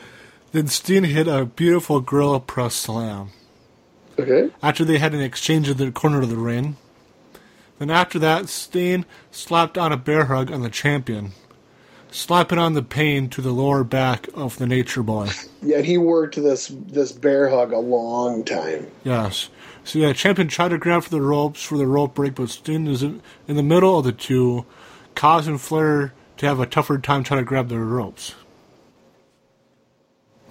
Then 0.51 0.67
Sting 0.67 1.03
hit 1.03 1.27
a 1.27 1.45
beautiful 1.45 2.01
gorilla 2.01 2.39
press 2.39 2.73
slam. 2.75 3.29
Okay, 4.17 4.49
After 4.61 4.83
they 4.83 4.97
had 4.97 5.13
an 5.13 5.21
exchange 5.21 5.69
in 5.69 5.77
the 5.77 5.91
corner 5.91 6.21
of 6.21 6.29
the 6.29 6.35
ring. 6.35 6.75
Then 7.77 7.89
after 7.89 8.19
that, 8.19 8.49
Sting 8.49 9.05
slapped 9.31 9.77
on 9.77 9.93
a 9.93 9.97
bear 9.97 10.25
hug 10.25 10.51
on 10.51 10.61
the 10.61 10.69
champion, 10.69 11.31
slapping 12.11 12.57
on 12.59 12.73
the 12.73 12.81
pain 12.81 13.29
to 13.29 13.41
the 13.41 13.53
lower 13.53 13.85
back 13.85 14.27
of 14.33 14.57
the 14.57 14.67
Nature 14.67 15.03
Boy. 15.03 15.29
yeah, 15.61 15.79
he 15.79 15.97
worked 15.97 16.35
this 16.35 16.67
this 16.67 17.13
bear 17.13 17.47
hug 17.47 17.71
a 17.71 17.79
long 17.79 18.43
time. 18.43 18.91
Yes. 19.05 19.49
So 19.85 19.99
yeah, 19.99 20.11
champion 20.11 20.49
tried 20.49 20.69
to 20.69 20.77
grab 20.77 21.03
for 21.03 21.09
the 21.11 21.21
ropes 21.21 21.63
for 21.63 21.77
the 21.77 21.87
rope 21.87 22.15
break, 22.15 22.35
but 22.35 22.49
Sting 22.49 22.87
is 22.87 23.01
in, 23.01 23.21
in 23.47 23.55
the 23.55 23.63
middle 23.63 23.97
of 23.99 24.03
the 24.03 24.11
two, 24.11 24.65
causing 25.15 25.57
Flair 25.57 26.13
to 26.37 26.45
have 26.45 26.59
a 26.59 26.65
tougher 26.65 26.97
time 26.97 27.23
trying 27.23 27.39
to 27.39 27.45
grab 27.45 27.69
the 27.69 27.79
ropes. 27.79 28.35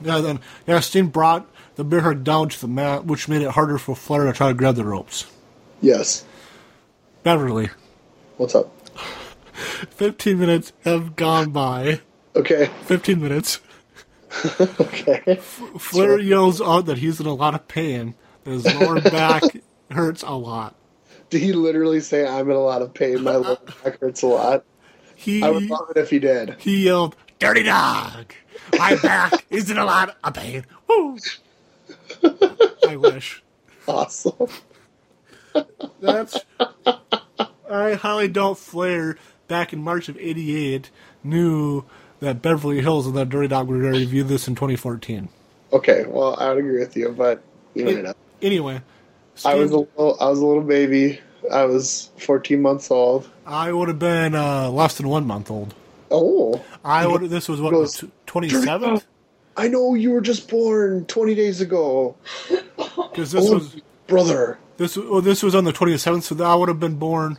Yeah, 0.02 0.20
then 0.20 0.40
yeah, 0.66 0.80
Sting 0.80 1.08
brought 1.08 1.46
the 1.76 1.84
bear 1.84 2.00
hug 2.00 2.24
down 2.24 2.48
to 2.50 2.60
the 2.60 2.68
mat, 2.68 3.04
which 3.06 3.28
made 3.28 3.42
it 3.42 3.50
harder 3.50 3.78
for 3.78 3.94
Flair 3.96 4.24
to 4.24 4.32
try 4.32 4.48
to 4.48 4.54
grab 4.54 4.74
the 4.76 4.84
ropes. 4.84 5.26
Yes. 5.80 6.24
Beverly, 7.22 7.70
What's 8.36 8.54
up? 8.54 8.72
15 9.90 10.38
minutes 10.38 10.72
have 10.84 11.16
gone 11.16 11.50
by. 11.50 12.00
Okay. 12.36 12.70
15 12.84 13.20
minutes. 13.20 13.60
Okay. 14.78 15.36
Flair 15.78 16.18
yells 16.18 16.60
out 16.60 16.84
that 16.86 16.98
he's 16.98 17.18
in 17.18 17.26
a 17.26 17.32
lot 17.34 17.54
of 17.54 17.66
pain, 17.66 18.14
that 18.44 18.50
his 18.50 18.64
lower 18.74 19.00
back 19.10 19.42
hurts 19.90 20.22
a 20.22 20.32
lot. 20.32 20.74
Did 21.30 21.40
he 21.40 21.52
literally 21.54 22.00
say, 22.00 22.26
I'm 22.26 22.48
in 22.50 22.54
a 22.56 22.60
lot 22.60 22.82
of 22.82 22.92
pain? 22.92 23.22
My 23.22 23.36
lower 23.36 23.56
back 23.82 23.98
hurts 24.00 24.22
a 24.22 24.26
lot. 24.26 24.64
He 25.14 25.42
I 25.42 25.48
would 25.50 25.68
love 25.68 25.90
it 25.90 25.96
if 25.96 26.10
he 26.10 26.18
did. 26.18 26.56
he 26.58 26.84
yelled, 26.84 27.16
"Dirty 27.38 27.62
dog! 27.64 28.34
My 28.76 28.96
back 28.96 29.44
is 29.50 29.70
in 29.70 29.78
a 29.78 29.84
lot 29.84 30.16
of 30.22 30.34
pain." 30.34 30.64
Woo! 30.88 31.18
I 32.88 32.96
wish. 32.96 33.42
Awesome. 33.86 34.48
That's. 36.00 36.38
I 37.70 37.94
highly 37.94 38.28
doubt 38.28 38.58
Flair 38.58 39.16
back 39.46 39.72
in 39.72 39.82
March 39.82 40.08
of 40.08 40.16
'88 40.18 40.90
knew 41.24 41.84
that 42.20 42.42
Beverly 42.42 42.80
Hills 42.80 43.06
and 43.06 43.16
that 43.16 43.28
Dirty 43.28 43.48
Dog 43.48 43.68
were 43.68 43.80
going 43.80 43.94
to 43.94 43.98
review 44.00 44.24
this 44.24 44.48
in 44.48 44.54
2014. 44.54 45.28
Okay, 45.72 46.04
well, 46.06 46.34
I 46.38 46.48
would 46.48 46.58
agree 46.58 46.80
with 46.80 46.96
you, 46.96 47.10
but 47.10 47.42
you 47.74 47.84
know, 47.84 48.14
Anyway, 48.40 48.80
I 49.44 49.54
was 49.54 49.70
a 49.70 49.78
little, 49.78 50.16
I 50.20 50.28
was 50.28 50.38
a 50.38 50.46
little 50.46 50.62
baby. 50.62 51.20
I 51.52 51.64
was 51.64 52.10
14 52.18 52.60
months 52.60 52.90
old. 52.90 53.28
I 53.46 53.72
would 53.72 53.88
have 53.88 53.98
been 53.98 54.34
uh, 54.34 54.70
less 54.70 54.96
than 54.96 55.08
one 55.08 55.26
month 55.26 55.50
old. 55.50 55.74
Oh, 56.10 56.62
I 56.84 57.06
would. 57.06 57.22
This 57.30 57.48
was 57.48 57.60
what 57.60 57.70
Goes, 57.72 58.04
twenty 58.26 58.48
seventh 58.48 59.06
I 59.56 59.66
know 59.68 59.94
you 59.94 60.12
were 60.12 60.20
just 60.20 60.48
born 60.48 61.04
20 61.06 61.34
days 61.34 61.60
ago, 61.60 62.14
because 62.96 63.32
this 63.32 63.44
Oh, 63.50 63.54
was 63.54 63.76
brother. 64.06 64.56
this. 64.76 64.96
Well, 64.96 65.20
this 65.20 65.42
was 65.42 65.54
on 65.54 65.64
the 65.64 65.72
twenty 65.72 65.96
seventh, 65.98 66.24
so 66.24 66.44
I 66.44 66.54
would 66.54 66.68
have 66.68 66.78
been 66.80 66.94
born 66.96 67.38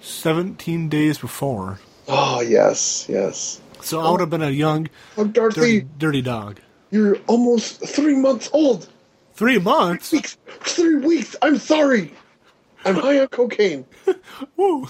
seventeen 0.00 0.88
days 0.88 1.18
before. 1.18 1.80
Oh 2.06 2.40
yes, 2.42 3.06
yes. 3.08 3.60
So 3.80 4.00
I 4.00 4.10
would 4.10 4.20
have 4.20 4.30
been 4.30 4.42
a 4.42 4.50
young 4.50 4.88
I'm 5.16 5.32
dirty, 5.32 5.86
dirty 5.98 6.22
dog. 6.22 6.60
You're 6.90 7.16
almost 7.26 7.86
three 7.86 8.14
months 8.14 8.48
old. 8.52 8.88
Three 9.34 9.58
months. 9.58 10.12
Weeks, 10.12 10.36
three 10.60 10.96
weeks. 10.96 11.34
I'm 11.42 11.58
sorry. 11.58 12.12
I'm 12.84 12.94
high 12.94 13.20
on 13.20 13.28
cocaine. 13.28 13.84
Woo. 14.56 14.86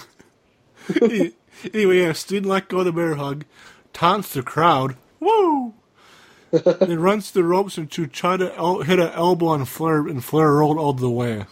anyway, 1.73 1.99
yeah, 1.99 2.13
Sting 2.13 2.43
let 2.43 2.67
go 2.67 2.79
of 2.79 2.85
the 2.85 2.91
bear 2.91 3.15
hug, 3.15 3.45
taunts 3.93 4.33
the 4.33 4.43
crowd. 4.43 4.95
Woo! 5.19 5.73
then 6.51 6.99
runs 6.99 7.31
the 7.31 7.43
ropes 7.43 7.77
and 7.77 7.91
to 7.91 8.07
try 8.07 8.37
to 8.37 8.55
el- 8.55 8.81
hit 8.81 8.99
an 8.99 9.09
elbow 9.09 9.47
on 9.47 9.65
Flair, 9.65 10.07
and 10.07 10.23
Flair 10.23 10.53
rolled 10.53 10.77
all 10.77 10.93
the 10.93 11.09
way. 11.09 11.45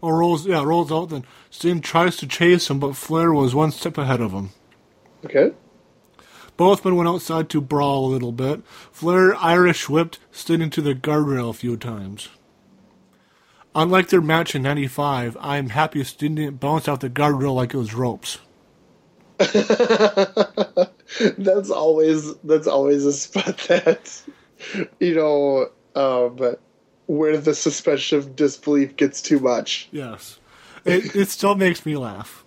Or 0.00 0.18
rolls, 0.18 0.46
yeah, 0.46 0.62
rolls 0.62 0.90
out. 0.90 1.10
Then 1.10 1.24
Sting 1.50 1.80
tries 1.80 2.16
to 2.18 2.26
chase 2.26 2.70
him, 2.70 2.80
but 2.80 2.96
Flair 2.96 3.32
was 3.32 3.54
one 3.54 3.70
step 3.70 3.98
ahead 3.98 4.20
of 4.20 4.32
him. 4.32 4.50
Okay. 5.24 5.52
Both 6.56 6.84
men 6.84 6.96
went 6.96 7.08
outside 7.08 7.48
to 7.50 7.60
brawl 7.60 8.06
a 8.06 8.12
little 8.12 8.32
bit. 8.32 8.62
Flair 8.92 9.34
Irish 9.36 9.88
whipped 9.88 10.18
Sting 10.30 10.60
into 10.60 10.80
the 10.80 10.94
guardrail 10.94 11.50
a 11.50 11.54
few 11.54 11.76
times. 11.76 12.28
Unlike 13.74 14.08
their 14.08 14.20
match 14.20 14.54
in 14.54 14.62
'95, 14.62 15.36
I 15.40 15.56
am 15.56 15.68
happy 15.68 16.02
didn't 16.02 16.58
bounce 16.58 16.88
off 16.88 17.00
the 17.00 17.10
guardrail 17.10 17.54
like 17.54 17.72
it 17.72 17.76
was 17.76 17.94
ropes. 17.94 18.38
that's 21.38 21.70
always 21.70 22.34
that's 22.38 22.66
always 22.66 23.06
a 23.06 23.12
spot 23.12 23.56
that 23.68 24.22
you 24.98 25.14
know 25.14 25.70
um, 25.94 26.56
where 27.06 27.38
the 27.38 27.54
suspension 27.54 28.18
of 28.18 28.36
disbelief 28.36 28.96
gets 28.96 29.22
too 29.22 29.38
much. 29.38 29.88
Yes, 29.92 30.38
it, 30.84 31.14
it 31.14 31.28
still 31.28 31.54
makes 31.54 31.86
me 31.86 31.96
laugh. 31.96 32.44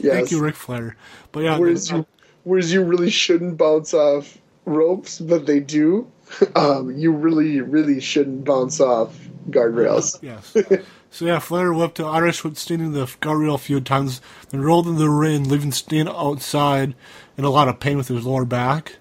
Yes. 0.00 0.12
Thank 0.12 0.30
you, 0.32 0.40
Ric 0.42 0.56
Flair. 0.56 0.96
But 1.32 1.44
yeah, 1.44 1.56
Whereas 1.56 1.90
you 1.90 2.04
whereas 2.42 2.72
you 2.72 2.82
really 2.82 3.10
shouldn't 3.10 3.56
bounce 3.56 3.94
off 3.94 4.36
ropes, 4.64 5.20
but 5.20 5.46
they 5.46 5.60
do. 5.60 6.10
Um, 6.56 6.90
you 6.96 7.12
really 7.12 7.60
really 7.60 8.00
shouldn't 8.00 8.44
bounce 8.44 8.80
off 8.80 9.23
guardrails. 9.50 10.18
yes. 10.22 10.56
So 11.14 11.26
yeah, 11.26 11.38
Flair 11.38 11.72
whipped 11.72 11.98
to 11.98 12.06
Irish 12.06 12.42
whipped 12.42 12.56
Sting 12.56 12.80
in 12.80 12.92
the 12.92 13.04
guardrail 13.04 13.54
a 13.54 13.58
few 13.58 13.80
times, 13.80 14.20
then 14.50 14.62
rolled 14.62 14.88
in 14.88 14.96
the 14.96 15.08
ring, 15.08 15.48
leaving 15.48 15.70
Sting 15.70 16.08
outside 16.08 16.96
in 17.38 17.44
a 17.44 17.50
lot 17.50 17.68
of 17.68 17.78
pain 17.78 17.96
with 17.96 18.08
his 18.08 18.26
lower 18.26 18.44
back. 18.44 18.96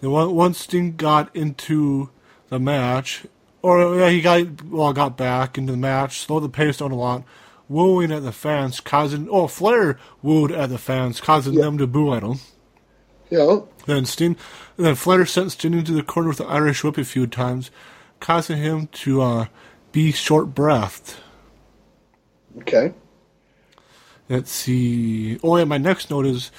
Then 0.00 0.10
once 0.10 0.60
Sting 0.60 0.96
got 0.96 1.34
into 1.36 2.08
the 2.48 2.58
match, 2.58 3.26
or 3.60 3.98
yeah, 3.98 4.08
he 4.08 4.22
got 4.22 4.64
well 4.64 4.94
got 4.94 5.18
back 5.18 5.58
into 5.58 5.72
the 5.72 5.78
match, 5.78 6.20
slowed 6.20 6.44
the 6.44 6.48
pace 6.48 6.78
down 6.78 6.90
a 6.90 6.96
lot, 6.96 7.24
wooing 7.68 8.12
at 8.12 8.22
the 8.22 8.32
fans, 8.32 8.80
causing 8.80 9.28
oh 9.28 9.46
Flair 9.46 9.98
wooed 10.22 10.50
at 10.52 10.70
the 10.70 10.78
fans, 10.78 11.20
causing 11.20 11.54
them 11.56 11.76
to 11.76 11.86
boo 11.86 12.14
at 12.14 12.22
him. 12.22 12.38
Yeah. 13.28 13.60
Then 13.84 14.06
Sting, 14.06 14.36
then 14.78 14.94
Flair 14.94 15.26
sent 15.26 15.52
Sting 15.52 15.74
into 15.74 15.92
the 15.92 16.02
corner 16.02 16.30
with 16.30 16.38
the 16.38 16.46
Irish 16.46 16.82
whip 16.82 16.96
a 16.96 17.04
few 17.04 17.26
times, 17.26 17.70
causing 18.20 18.56
him 18.56 18.86
to 18.86 19.20
uh, 19.20 19.46
be 19.98 20.12
short 20.12 20.54
breathed. 20.54 21.14
Okay. 22.58 22.94
Let's 24.28 24.52
see. 24.52 25.40
Oh, 25.42 25.56
yeah, 25.56 25.64
my 25.64 25.78
next 25.78 26.08
note 26.08 26.24
is 26.24 26.52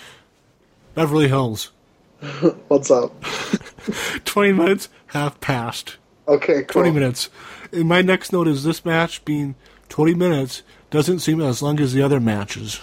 Beverly 0.94 1.30
Hills. 1.30 1.72
What's 2.68 2.92
up? 2.92 3.24
20 4.26 4.52
minutes 4.52 4.90
have 5.08 5.40
passed. 5.40 5.96
Okay. 6.28 6.64
Cool. 6.64 6.84
20 6.84 6.92
minutes. 6.92 7.30
And 7.72 7.88
my 7.88 8.02
next 8.02 8.34
note 8.34 8.50
is 8.50 8.66
this 8.66 8.84
match 8.84 9.24
being 9.24 9.56
20 9.88 10.16
minutes 10.16 10.62
doesn't 10.90 11.20
seem 11.20 11.40
as 11.40 11.62
long 11.62 11.80
as 11.80 11.94
the 11.94 12.02
other 12.02 12.20
matches. 12.20 12.82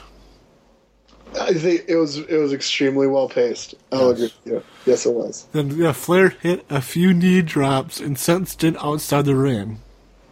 I 1.38 1.52
think 1.52 1.84
it 1.86 1.96
was 1.96 2.16
it 2.16 2.38
was 2.38 2.54
extremely 2.54 3.06
well 3.06 3.28
paced. 3.28 3.74
I'll 3.92 4.08
agree 4.08 4.22
with 4.22 4.46
you. 4.46 4.62
Yes, 4.86 5.04
it 5.04 5.12
was. 5.12 5.46
Then 5.52 5.76
yeah, 5.76 5.92
Flair 5.92 6.30
hit 6.30 6.64
a 6.70 6.80
few 6.80 7.12
knee 7.12 7.42
drops 7.42 8.00
and 8.00 8.18
sent 8.18 8.48
Sting 8.48 8.76
outside 8.78 9.26
the 9.26 9.34
ring. 9.34 9.82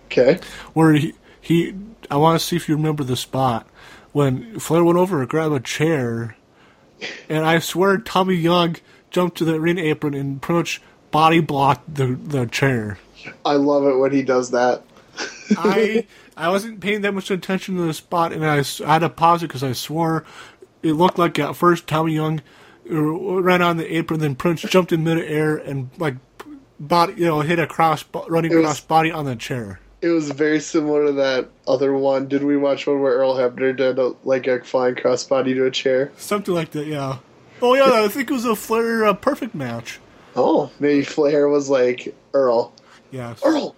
Okay. 0.07 0.39
where 0.73 0.93
he, 0.93 1.15
he 1.41 1.75
I 2.11 2.17
want 2.17 2.41
to 2.41 2.45
see 2.47 2.57
if 2.57 2.69
you 2.69 2.77
remember 2.77 3.05
the 3.05 3.17
spot 3.17 3.67
when 4.13 4.59
Flair 4.61 4.85
went 4.85 4.99
over 4.99 5.21
to 5.21 5.27
grab 5.27 5.53
a 5.53 5.61
chair, 5.61 6.37
and 7.29 7.45
I 7.45 7.59
swear 7.59 7.99
Tommy 7.99 8.35
Young 8.37 8.77
jumped 9.11 9.39
to 9.39 9.45
the 9.45 9.61
ring 9.61 9.79
apron 9.79 10.15
and 10.15 10.41
pretty 10.41 10.59
much 10.59 10.83
body 11.11 11.41
blocked 11.41 11.95
the 11.95 12.07
the 12.15 12.47
chair. 12.47 12.99
I 13.45 13.55
love 13.55 13.85
it 13.85 13.97
when 13.99 14.13
he 14.13 14.23
does 14.23 14.51
that. 14.53 14.83
I 15.57 16.07
I 16.37 16.49
wasn't 16.51 16.81
paying 16.81 17.03
that 17.03 17.13
much 17.15 17.31
attention 17.31 17.77
to 17.77 17.83
the 17.83 17.95
spot, 17.95 18.33
and 18.33 18.45
I, 18.45 18.59
I 18.85 18.93
had 18.95 18.99
to 19.01 19.09
pause 19.09 19.43
it 19.43 19.49
because 19.49 19.65
I 19.65 19.73
swore 19.73 20.25
it 20.85 20.93
looked 20.93 21.19
like 21.19 21.39
at 21.39 21.57
first 21.57 21.87
Tommy 21.87 22.13
Young 22.15 22.43
uh, 22.91 22.95
ran 23.41 23.63
on 23.63 23.79
the 23.79 23.97
apron, 23.97 24.21
then 24.21 24.35
Prince 24.35 24.61
jumped 24.63 24.93
in 24.93 25.03
midair 25.03 25.57
and 25.57 25.91
like 25.99 26.17
body, 26.79 27.15
you 27.15 27.25
know, 27.25 27.41
hit 27.41 27.59
a 27.59 27.67
cross 27.67 28.05
running 28.29 28.55
was- 28.55 28.63
cross 28.63 28.81
body 28.81 29.11
on 29.11 29.25
the 29.25 29.35
chair. 29.35 29.81
It 30.05 30.11
was 30.11 30.31
very 30.31 30.61
similar 30.61 31.07
to 31.07 31.13
that 31.13 31.49
other 31.67 31.95
one. 31.95 32.29
Did 32.29 32.45
we 32.45 32.59
watch 32.59 32.87
one 32.87 33.01
where 33.01 33.15
Earl 33.15 33.37
Hebner 33.37 33.75
did 33.75 33.99
a, 33.99 34.13
like 34.23 34.47
a 34.47 34.63
flying 34.63 34.97
crossbody 34.97 35.55
to 35.55 35.65
a 35.65 35.71
chair? 35.71 36.13
Something 36.19 36.53
like 36.53 36.73
that, 36.73 36.87
yeah. 36.87 37.21
Oh 37.63 37.73
yeah, 37.73 38.05
I 38.05 38.09
think 38.09 38.31
it 38.31 38.35
was 38.35 38.45
a 38.45 38.55
Flair 38.55 39.07
uh, 39.07 39.15
perfect 39.15 39.55
match. 39.55 40.01
Oh, 40.37 40.71
maybe 40.79 41.05
Flair 41.05 41.49
was 41.49 41.71
like 41.71 42.15
Earl. 42.35 42.75
Yeah. 43.13 43.35
Earl, 43.43 43.75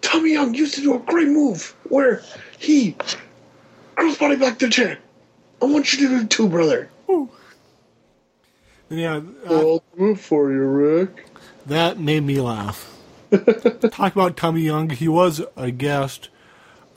Tommy 0.00 0.32
Young 0.32 0.54
used 0.54 0.74
to 0.74 0.80
do 0.80 0.96
a 0.96 0.98
great 0.98 1.28
move 1.28 1.72
where 1.84 2.20
he 2.58 2.96
crossbody 3.94 4.40
back 4.40 4.58
to 4.58 4.66
the 4.66 4.72
chair. 4.72 4.98
I 5.62 5.66
want 5.66 5.92
you 5.92 6.00
to 6.00 6.16
do 6.16 6.20
it 6.22 6.30
too, 6.30 6.48
brother. 6.48 6.90
Yeah, 8.88 9.20
uh, 9.48 9.54
I'll 9.54 9.84
do 9.96 10.10
it 10.10 10.18
for 10.18 10.50
you, 10.50 10.62
Rick. 10.62 11.26
that 11.66 12.00
made 12.00 12.24
me 12.24 12.40
laugh. 12.40 12.99
Talk 13.90 14.12
about 14.12 14.36
Tommy 14.36 14.62
Young. 14.62 14.90
He 14.90 15.08
was 15.08 15.42
a 15.56 15.70
guest 15.70 16.28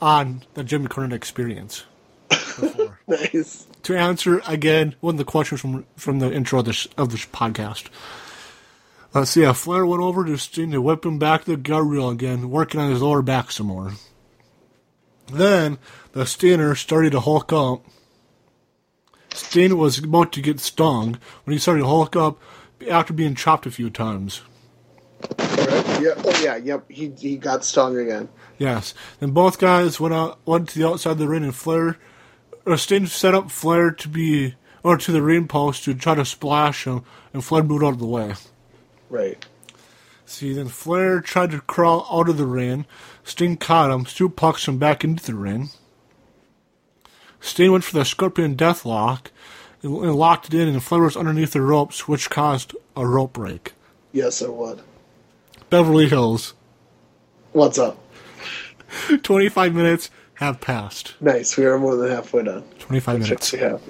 on 0.00 0.42
the 0.54 0.64
Jimmy 0.64 0.88
Cornette 0.88 1.12
Experience. 1.12 1.84
Before. 2.28 2.98
Nice. 3.06 3.66
to 3.82 3.94
answer 3.94 4.40
again 4.46 4.94
one 5.00 5.16
of 5.16 5.18
the 5.18 5.26
questions 5.26 5.60
from 5.60 5.84
from 5.94 6.20
the 6.20 6.32
intro 6.32 6.60
of 6.60 6.64
this 6.64 6.86
of 6.96 7.10
this 7.10 7.26
podcast. 7.26 7.88
Let's 9.12 9.32
see. 9.32 9.42
Yeah, 9.42 9.52
Flair 9.52 9.84
went 9.84 10.02
over 10.02 10.24
to 10.24 10.38
Sting 10.38 10.70
to 10.70 10.80
whip 10.80 11.04
him 11.04 11.18
back 11.18 11.44
to 11.44 11.50
the 11.54 11.62
guardrail 11.62 12.10
again, 12.10 12.50
working 12.50 12.80
on 12.80 12.90
his 12.90 13.02
lower 13.02 13.20
back 13.20 13.50
some 13.50 13.66
more. 13.66 13.92
Then 15.30 15.76
the 16.12 16.24
Stinger 16.24 16.74
started 16.74 17.12
to 17.12 17.20
hulk 17.20 17.52
up. 17.52 17.84
Sting 19.34 19.76
was 19.76 19.98
about 19.98 20.32
to 20.32 20.40
get 20.40 20.60
stung 20.60 21.18
when 21.44 21.52
he 21.52 21.58
started 21.58 21.80
to 21.80 21.86
hulk 21.86 22.16
up 22.16 22.40
after 22.88 23.12
being 23.12 23.34
chopped 23.34 23.66
a 23.66 23.70
few 23.70 23.90
times. 23.90 24.40
Yeah. 26.00 26.14
Oh 26.16 26.42
yeah. 26.42 26.56
Yep. 26.56 26.90
He 26.90 27.12
he 27.18 27.36
got 27.36 27.64
stung 27.64 27.96
again. 27.98 28.28
Yes. 28.58 28.94
Then 29.20 29.30
both 29.30 29.58
guys 29.58 30.00
went 30.00 30.14
out 30.14 30.38
went 30.46 30.68
to 30.70 30.78
the 30.78 30.86
outside 30.88 31.12
of 31.12 31.18
the 31.18 31.28
ring 31.28 31.44
and 31.44 31.54
Flair 31.54 31.98
or 32.66 32.76
Sting 32.76 33.06
set 33.06 33.34
up 33.34 33.50
Flair 33.50 33.90
to 33.90 34.08
be 34.08 34.54
or 34.82 34.96
to 34.96 35.12
the 35.12 35.22
ring 35.22 35.48
post 35.48 35.84
to 35.84 35.94
try 35.94 36.14
to 36.14 36.24
splash 36.24 36.84
him 36.86 37.02
and 37.32 37.44
Flair 37.44 37.62
moved 37.62 37.84
out 37.84 37.94
of 37.94 37.98
the 37.98 38.06
way. 38.06 38.34
Right. 39.10 39.44
See 40.26 40.52
then 40.52 40.68
Flair 40.68 41.20
tried 41.20 41.50
to 41.52 41.60
crawl 41.60 42.06
out 42.10 42.28
of 42.28 42.38
the 42.38 42.46
ring. 42.46 42.86
Sting 43.22 43.56
caught 43.56 43.90
him, 43.90 44.04
suplexed 44.04 44.68
him 44.68 44.78
back 44.78 45.04
into 45.04 45.24
the 45.24 45.34
ring. 45.34 45.70
Sting 47.40 47.72
went 47.72 47.84
for 47.84 47.98
the 47.98 48.04
scorpion 48.04 48.54
death 48.54 48.84
lock 48.84 49.30
and 49.82 49.96
and 49.96 50.14
locked 50.14 50.46
it 50.46 50.54
in 50.54 50.68
and 50.68 50.82
Flair 50.82 51.02
was 51.02 51.16
underneath 51.16 51.52
the 51.52 51.60
ropes 51.62 52.08
which 52.08 52.30
caused 52.30 52.74
a 52.96 53.06
rope 53.06 53.34
break. 53.34 53.72
Yes, 54.12 54.40
it 54.40 54.52
would. 54.52 54.80
Beverly 55.70 56.08
Hills. 56.08 56.54
What's 57.52 57.78
up? 57.78 57.98
25 59.22 59.74
minutes 59.74 60.10
have 60.34 60.60
passed. 60.60 61.14
Nice. 61.20 61.56
We 61.56 61.64
are 61.66 61.78
more 61.78 61.96
than 61.96 62.10
halfway 62.10 62.42
done. 62.42 62.62
25 62.80 63.20
minutes. 63.20 63.52
Makes. 63.52 63.82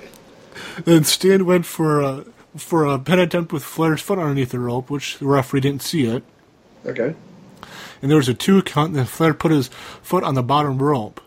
Then 0.84 1.05
Sting 1.05 1.44
went 1.46 1.66
for 1.66 2.01
a 2.01 2.24
for 2.56 2.84
a 2.84 2.98
pin 2.98 3.18
attempt 3.18 3.52
with 3.52 3.64
Flair's 3.64 4.01
foot 4.01 4.18
underneath 4.18 4.51
the 4.51 4.60
rope, 4.60 4.88
which 4.88 5.18
the 5.18 5.26
referee 5.26 5.60
didn't 5.60 5.82
see 5.82 6.05
it. 6.06 6.22
Okay. 6.86 7.14
And 8.01 8.10
there 8.10 8.18
was 8.18 8.28
a 8.28 8.34
two 8.34 8.62
count, 8.62 8.88
and 8.88 8.96
then 8.96 9.06
Flair 9.06 9.34
put 9.34 9.51
his 9.51 9.68
foot 10.02 10.22
on 10.22 10.34
the 10.34 10.42
bottom 10.42 10.80
rope. 10.80 11.20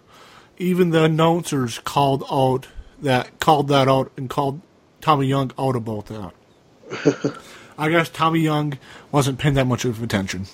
Even 0.57 0.91
the 0.91 1.03
announcers 1.03 1.79
called 1.79 2.23
out 2.31 2.67
that 3.01 3.39
called 3.39 3.67
that 3.67 3.87
out 3.87 4.11
and 4.17 4.29
called 4.29 4.61
Tommy 5.01 5.27
Young 5.27 5.51
out 5.57 5.75
about 5.75 6.05
that. 6.07 6.33
I 7.77 7.89
guess 7.89 8.09
Tommy 8.09 8.39
Young 8.39 8.77
wasn't 9.11 9.39
paying 9.39 9.55
that 9.55 9.67
much 9.67 9.85
of 9.85 10.01
attention. 10.01 10.45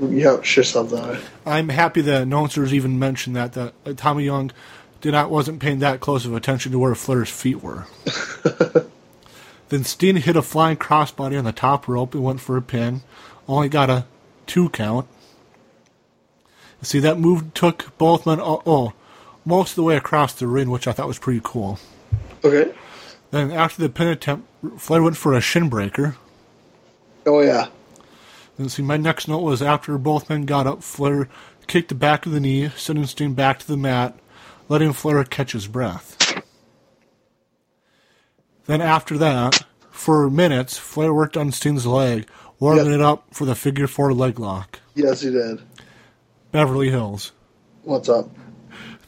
Yeah. 0.00 0.40
Sure. 0.42 0.64
Something. 0.64 1.18
I'm 1.44 1.68
happy 1.70 2.00
that 2.02 2.22
announcers 2.22 2.72
even 2.72 2.98
mentioned 2.98 3.36
that 3.36 3.54
that 3.54 3.74
uh, 3.84 3.92
Tommy 3.96 4.24
Young 4.24 4.52
did 5.00 5.12
not 5.12 5.30
wasn't 5.30 5.60
paying 5.60 5.80
that 5.80 6.00
close 6.00 6.24
of 6.24 6.34
attention 6.34 6.72
to 6.72 6.78
where 6.78 6.94
Flair's 6.94 7.30
feet 7.30 7.62
were. 7.62 7.86
then 9.68 9.84
Sting 9.84 10.16
hit 10.16 10.36
a 10.36 10.42
flying 10.42 10.76
crossbody 10.76 11.38
on 11.38 11.44
the 11.44 11.52
top 11.52 11.88
rope 11.88 12.14
and 12.14 12.22
went 12.22 12.40
for 12.40 12.56
a 12.56 12.62
pin. 12.62 13.02
Only 13.48 13.68
got 13.68 13.90
a 13.90 14.06
two 14.46 14.68
count. 14.68 15.08
See 16.82 17.00
that 17.00 17.18
move 17.18 17.54
took 17.54 17.96
both 17.98 18.24
men 18.24 18.40
oh, 18.40 18.62
oh 18.64 18.92
most 19.44 19.70
of 19.70 19.76
the 19.76 19.82
way 19.82 19.96
across 19.96 20.32
the 20.34 20.46
ring, 20.46 20.70
which 20.70 20.86
I 20.86 20.92
thought 20.92 21.08
was 21.08 21.18
pretty 21.18 21.40
cool. 21.42 21.78
Okay. 22.44 22.72
Then 23.30 23.50
after 23.50 23.82
the 23.82 23.88
pin 23.88 24.08
attempt, 24.08 24.48
Flair 24.78 25.02
went 25.02 25.16
for 25.16 25.34
a 25.34 25.40
shin 25.40 25.68
breaker. 25.68 26.16
Oh 27.28 27.40
yeah. 27.40 27.68
Then 28.56 28.68
see, 28.68 28.82
my 28.82 28.96
next 28.96 29.28
note 29.28 29.42
was 29.42 29.62
after 29.62 29.96
both 29.98 30.28
men 30.28 30.44
got 30.46 30.66
up, 30.66 30.82
Flair 30.82 31.28
kicked 31.66 31.90
the 31.90 31.94
back 31.94 32.26
of 32.26 32.32
the 32.32 32.40
knee, 32.40 32.70
sending 32.76 33.06
Sting 33.06 33.34
back 33.34 33.58
to 33.60 33.66
the 33.68 33.76
mat, 33.76 34.18
letting 34.68 34.92
Flair 34.92 35.22
catch 35.24 35.52
his 35.52 35.68
breath. 35.68 36.42
Then 38.66 38.80
after 38.80 39.16
that, 39.18 39.64
for 39.90 40.28
minutes, 40.28 40.76
Flair 40.76 41.12
worked 41.14 41.36
on 41.36 41.52
Sting's 41.52 41.86
leg, 41.86 42.28
warming 42.58 42.86
Yep. 42.86 42.94
it 42.94 43.00
up 43.00 43.24
for 43.32 43.44
the 43.44 43.54
figure 43.54 43.86
four 43.86 44.12
leg 44.12 44.38
lock. 44.38 44.80
Yes, 44.94 45.20
he 45.20 45.30
did. 45.30 45.60
Beverly 46.50 46.90
Hills. 46.90 47.32
What's 47.84 48.08
up? 48.08 48.28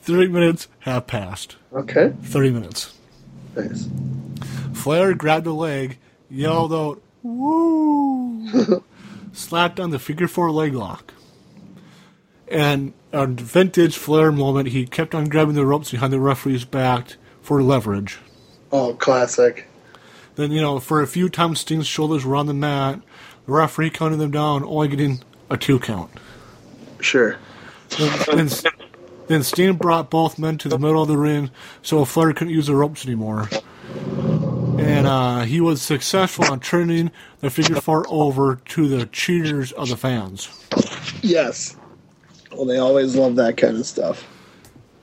30 0.02 0.28
minutes 0.28 0.68
have 0.80 1.06
passed. 1.06 1.56
Okay. 1.72 2.12
30 2.22 2.51
minutes. 2.51 2.94
Thanks. 3.55 3.88
Flair 4.72 5.14
grabbed 5.14 5.47
a 5.47 5.52
leg, 5.52 5.98
yelled 6.30 6.72
out, 6.72 7.02
woo, 7.22 8.84
slapped 9.32 9.80
on 9.80 9.90
the 9.90 9.98
figure 9.98 10.28
four 10.28 10.51
leg 10.51 10.74
lock. 10.74 11.14
And 12.48 12.92
a 13.12 13.26
vintage 13.26 13.97
Flair 13.97 14.32
moment, 14.32 14.68
he 14.68 14.86
kept 14.86 15.14
on 15.14 15.28
grabbing 15.28 15.55
the 15.55 15.66
ropes 15.66 15.90
behind 15.90 16.12
the 16.12 16.20
referee's 16.20 16.64
back 16.64 17.16
for 17.42 17.62
leverage. 17.62 18.18
Oh, 18.72 18.94
classic. 18.94 19.68
Then, 20.34 20.52
you 20.52 20.60
know, 20.60 20.80
for 20.80 21.02
a 21.02 21.06
few 21.06 21.28
times 21.28 21.60
Sting's 21.60 21.86
shoulders 21.86 22.24
were 22.24 22.36
on 22.36 22.47
the 22.47 22.55
mat, 22.55 23.01
the 23.47 23.52
referee 23.52 23.90
counted 23.90 24.16
them 24.16 24.30
down, 24.30 24.64
only 24.64 24.88
getting 24.88 25.22
a 25.48 25.56
two 25.56 25.78
count. 25.78 26.10
Sure. 27.01 27.36
Then, 27.98 28.36
then, 28.36 28.48
then 29.26 29.42
Sting 29.42 29.74
brought 29.74 30.10
both 30.10 30.38
men 30.38 30.59
to 30.59 30.68
the 30.68 30.78
middle 30.78 31.02
of 31.02 31.09
the 31.09 31.16
ring 31.16 31.51
so 31.82 32.05
Flair 32.05 32.32
couldn't 32.32 32.55
use 32.55 32.66
the 32.66 32.76
ropes 32.76 33.05
anymore. 33.05 33.48
And 34.81 35.07
uh, 35.07 35.40
he 35.40 35.61
was 35.61 35.82
successful 35.82 36.47
on 36.47 36.61
turning 36.61 37.11
the 37.40 37.51
figure 37.51 37.77
four 37.81 38.07
over 38.09 38.57
to 38.57 38.89
the 38.89 39.07
cheaters 39.07 39.73
of 39.73 39.89
the 39.89 39.97
fans. 39.97 40.48
Yes. 41.23 41.77
Well, 42.52 42.65
they 42.65 42.78
always 42.78 43.15
love 43.15 43.36
that 43.36 43.57
kind 43.57 43.77
of 43.77 43.86
stuff. 43.86 44.27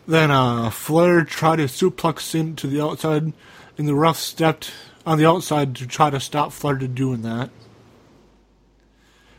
Then 0.07 0.31
uh, 0.31 0.69
Flair 0.69 1.23
tried 1.23 1.57
to 1.57 1.65
suplex 1.65 2.21
Sting 2.21 2.55
to 2.55 2.67
the 2.67 2.81
outside, 2.81 3.33
and 3.77 3.87
the 3.87 3.95
ref 3.95 4.17
stepped 4.17 4.71
on 5.05 5.17
the 5.17 5.25
outside 5.25 5.75
to 5.75 5.87
try 5.87 6.09
to 6.09 6.19
stop 6.19 6.51
Flair 6.51 6.77
to 6.77 6.87
doing 6.87 7.21
that. 7.21 7.49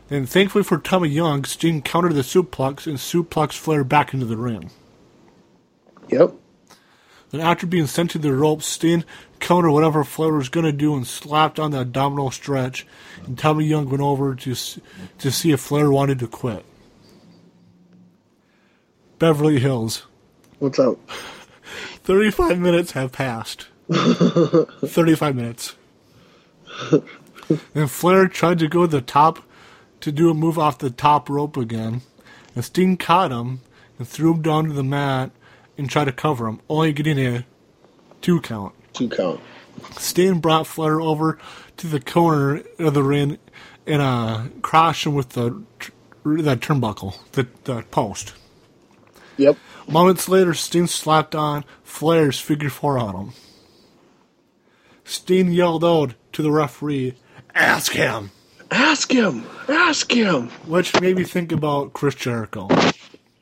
Then, 0.07 0.25
thankfully 0.25 0.63
for 0.63 0.77
Tommy 0.77 1.09
Young, 1.09 1.43
Sting 1.43 1.81
countered 1.81 2.13
the 2.13 2.21
suplex 2.21 2.87
and 2.87 2.97
suplexed 2.97 3.57
Flair 3.57 3.83
back 3.83 4.13
into 4.13 4.25
the 4.25 4.37
ring. 4.37 4.71
Yep. 6.09 6.33
Then, 7.31 7.41
after 7.41 7.67
being 7.67 7.87
sent 7.87 8.11
to 8.11 8.17
the 8.17 8.33
ropes, 8.33 8.65
Sting 8.65 9.03
countered 9.39 9.71
whatever 9.71 10.03
Flair 10.03 10.33
was 10.33 10.49
going 10.49 10.65
to 10.65 10.71
do 10.71 10.95
and 10.95 11.05
slapped 11.05 11.59
on 11.59 11.71
the 11.71 11.79
abdominal 11.79 12.31
stretch. 12.31 12.87
And 13.25 13.37
Tommy 13.37 13.65
Young 13.65 13.89
went 13.89 14.01
over 14.01 14.35
to 14.35 14.55
to 14.55 15.31
see 15.31 15.51
if 15.51 15.59
Flair 15.59 15.91
wanted 15.91 16.19
to 16.19 16.27
quit. 16.27 16.65
Beverly 19.19 19.59
Hills. 19.59 20.05
What's 20.59 20.79
up? 20.79 20.97
35 22.03 22.57
minutes 22.57 22.91
have 22.93 23.11
passed. 23.11 23.67
35 23.91 25.35
minutes. 25.35 25.75
and 27.75 27.91
Flair 27.91 28.27
tried 28.27 28.59
to 28.59 28.67
go 28.67 28.81
to 28.81 28.87
the 28.87 29.01
top 29.01 29.39
to 29.99 30.11
do 30.11 30.29
a 30.29 30.33
move 30.33 30.57
off 30.57 30.77
the 30.77 30.89
top 30.89 31.29
rope 31.29 31.57
again. 31.57 32.01
And 32.55 32.65
Sting 32.65 32.97
caught 32.97 33.31
him 33.31 33.59
and 33.97 34.07
threw 34.07 34.33
him 34.33 34.41
down 34.41 34.65
to 34.65 34.73
the 34.73 34.83
mat 34.83 35.31
and 35.79 35.89
try 35.89 36.03
to 36.03 36.11
cover 36.11 36.45
him, 36.45 36.59
only 36.69 36.91
getting 36.91 37.17
a 37.17 37.45
two 38.21 38.41
count. 38.41 38.75
Two 38.93 39.09
count. 39.09 39.39
Sting 39.97 40.39
brought 40.39 40.67
Flair 40.67 40.99
over 40.99 41.39
to 41.77 41.87
the 41.87 42.01
corner 42.01 42.61
of 42.77 42.93
the 42.93 43.01
ring 43.01 43.39
and 43.87 44.01
uh, 44.01 44.43
crashed 44.61 45.05
him 45.05 45.15
with 45.15 45.29
the 45.29 45.63
that 46.25 46.59
turnbuckle, 46.59 47.17
the, 47.31 47.47
the 47.63 47.81
post. 47.83 48.33
Yep. 49.37 49.57
Moments 49.87 50.27
later, 50.27 50.53
Sting 50.53 50.85
slapped 50.85 51.33
on 51.33 51.63
Flair's 51.81 52.41
figure 52.41 52.69
four 52.69 52.99
on 52.99 53.15
him. 53.15 53.33
Sting 55.05 55.53
yelled 55.53 55.85
out 55.85 56.13
to 56.33 56.43
the 56.43 56.51
referee, 56.51 57.15
Ask 57.55 57.93
him! 57.93 58.31
Ask 58.69 59.11
him. 59.11 59.45
Ask 59.69 60.11
him. 60.11 60.49
Which 60.67 60.99
made 60.99 61.15
me 61.15 61.23
think 61.23 61.53
about 61.53 61.93
Chris 61.93 62.15
Jericho. 62.15 62.67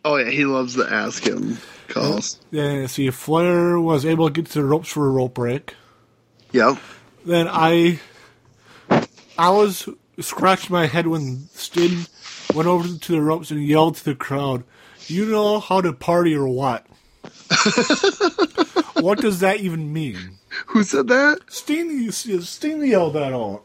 Oh 0.05 0.15
yeah, 0.15 0.30
he 0.30 0.45
loves 0.45 0.76
the 0.76 0.88
ask 0.89 1.26
him 1.26 1.57
calls. 1.88 2.39
Yeah, 2.51 2.88
see, 2.88 3.07
if 3.07 3.15
Flair 3.15 3.80
was 3.80 4.05
able 4.05 4.27
to 4.27 4.34
get 4.34 4.51
to 4.51 4.59
the 4.59 4.65
ropes 4.65 4.89
for 4.89 5.07
a 5.07 5.09
rope 5.09 5.34
break. 5.34 5.76
Yep. 6.51 6.77
Then 7.26 7.47
I, 7.49 7.99
I 9.38 9.49
was 9.49 9.89
scratched 10.19 10.69
my 10.69 10.88
head 10.88 11.07
when 11.07 11.47
Sting 11.53 12.05
went 12.53 12.68
over 12.68 12.88
to 12.88 13.11
the 13.11 13.22
ropes 13.22 13.51
and 13.51 13.65
yelled 13.65 13.95
to 13.97 14.05
the 14.05 14.15
crowd, 14.15 14.64
"You 15.07 15.26
know 15.26 15.59
how 15.59 15.81
to 15.81 15.93
party 15.93 16.35
or 16.35 16.47
what?" 16.47 16.85
what 19.01 19.19
does 19.19 19.39
that 19.41 19.59
even 19.59 19.91
mean? 19.91 20.38
Who 20.68 20.84
said 20.84 21.07
that? 21.07 21.39
Sting, 21.47 22.11
Sting 22.11 22.85
yelled 22.85 23.14
that 23.14 23.34
out. 23.34 23.64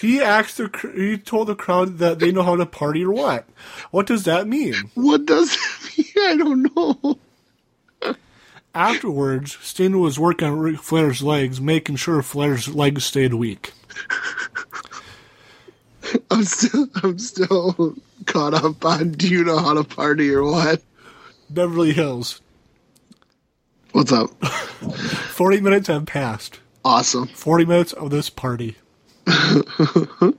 He 0.00 0.20
asked 0.20 0.56
the, 0.56 0.70
he 0.94 1.18
told 1.18 1.48
the 1.48 1.54
crowd 1.54 1.98
that 1.98 2.20
they 2.20 2.32
know 2.32 2.42
how 2.42 2.56
to 2.56 2.64
party 2.64 3.04
or 3.04 3.12
what? 3.12 3.46
What 3.90 4.06
does 4.06 4.24
that 4.24 4.48
mean? 4.48 4.74
What 4.94 5.26
does 5.26 5.50
that 5.50 5.92
mean? 5.98 6.06
I 6.26 6.36
don't 6.36 6.74
know. 6.74 7.18
Afterwards, 8.74 9.58
Sting 9.60 9.98
was 9.98 10.18
working 10.18 10.48
on 10.48 10.58
Ric 10.58 10.78
Flair's 10.78 11.22
legs, 11.22 11.60
making 11.60 11.96
sure 11.96 12.22
Flair's 12.22 12.68
legs 12.68 13.04
stayed 13.04 13.34
weak. 13.34 13.74
I'm 16.30 16.44
still 16.44 16.88
I'm 17.02 17.18
still 17.18 17.96
caught 18.26 18.54
up 18.54 18.84
on 18.84 19.12
do 19.12 19.28
you 19.28 19.44
know 19.44 19.58
how 19.58 19.74
to 19.74 19.84
party 19.84 20.32
or 20.32 20.44
what? 20.44 20.82
Beverly 21.50 21.92
Hills. 21.92 22.40
What's 23.92 24.12
up? 24.12 24.30
40 24.44 25.60
minutes 25.60 25.88
have 25.88 26.06
passed. 26.06 26.60
Awesome. 26.84 27.26
40 27.26 27.64
minutes 27.66 27.92
of 27.92 28.10
this 28.10 28.30
party. 28.30 28.76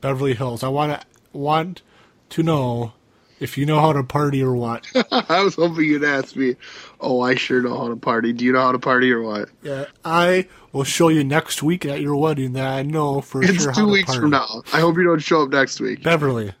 Beverly 0.00 0.34
Hills. 0.34 0.62
I 0.62 0.68
want 0.68 1.00
to 1.00 1.06
want 1.32 1.82
to 2.30 2.42
know 2.42 2.92
if 3.38 3.56
you 3.56 3.66
know 3.66 3.80
how 3.80 3.92
to 3.92 4.02
party 4.02 4.42
or 4.42 4.54
what. 4.54 4.86
I 5.12 5.42
was 5.42 5.54
hoping 5.56 5.84
you'd 5.84 6.04
ask 6.04 6.36
me, 6.36 6.56
Oh, 7.00 7.20
I 7.20 7.34
sure 7.34 7.62
know 7.62 7.76
how 7.76 7.88
to 7.88 7.96
party. 7.96 8.32
Do 8.32 8.44
you 8.44 8.52
know 8.52 8.60
how 8.60 8.72
to 8.72 8.78
party 8.78 9.10
or 9.12 9.22
what? 9.22 9.48
Yeah, 9.62 9.86
I 10.04 10.48
will 10.72 10.84
show 10.84 11.08
you 11.08 11.24
next 11.24 11.62
week 11.62 11.84
at 11.84 12.00
your 12.00 12.16
wedding 12.16 12.52
that 12.52 12.66
I 12.66 12.82
know 12.82 13.20
for 13.20 13.42
It's 13.42 13.62
sure 13.62 13.72
how 13.72 13.86
two 13.86 13.90
weeks 13.90 14.14
from 14.14 14.30
now. 14.30 14.62
I 14.72 14.80
hope 14.80 14.96
you 14.96 15.04
don't 15.04 15.18
show 15.20 15.42
up 15.42 15.50
next 15.50 15.80
week. 15.80 16.02
Beverly. 16.02 16.54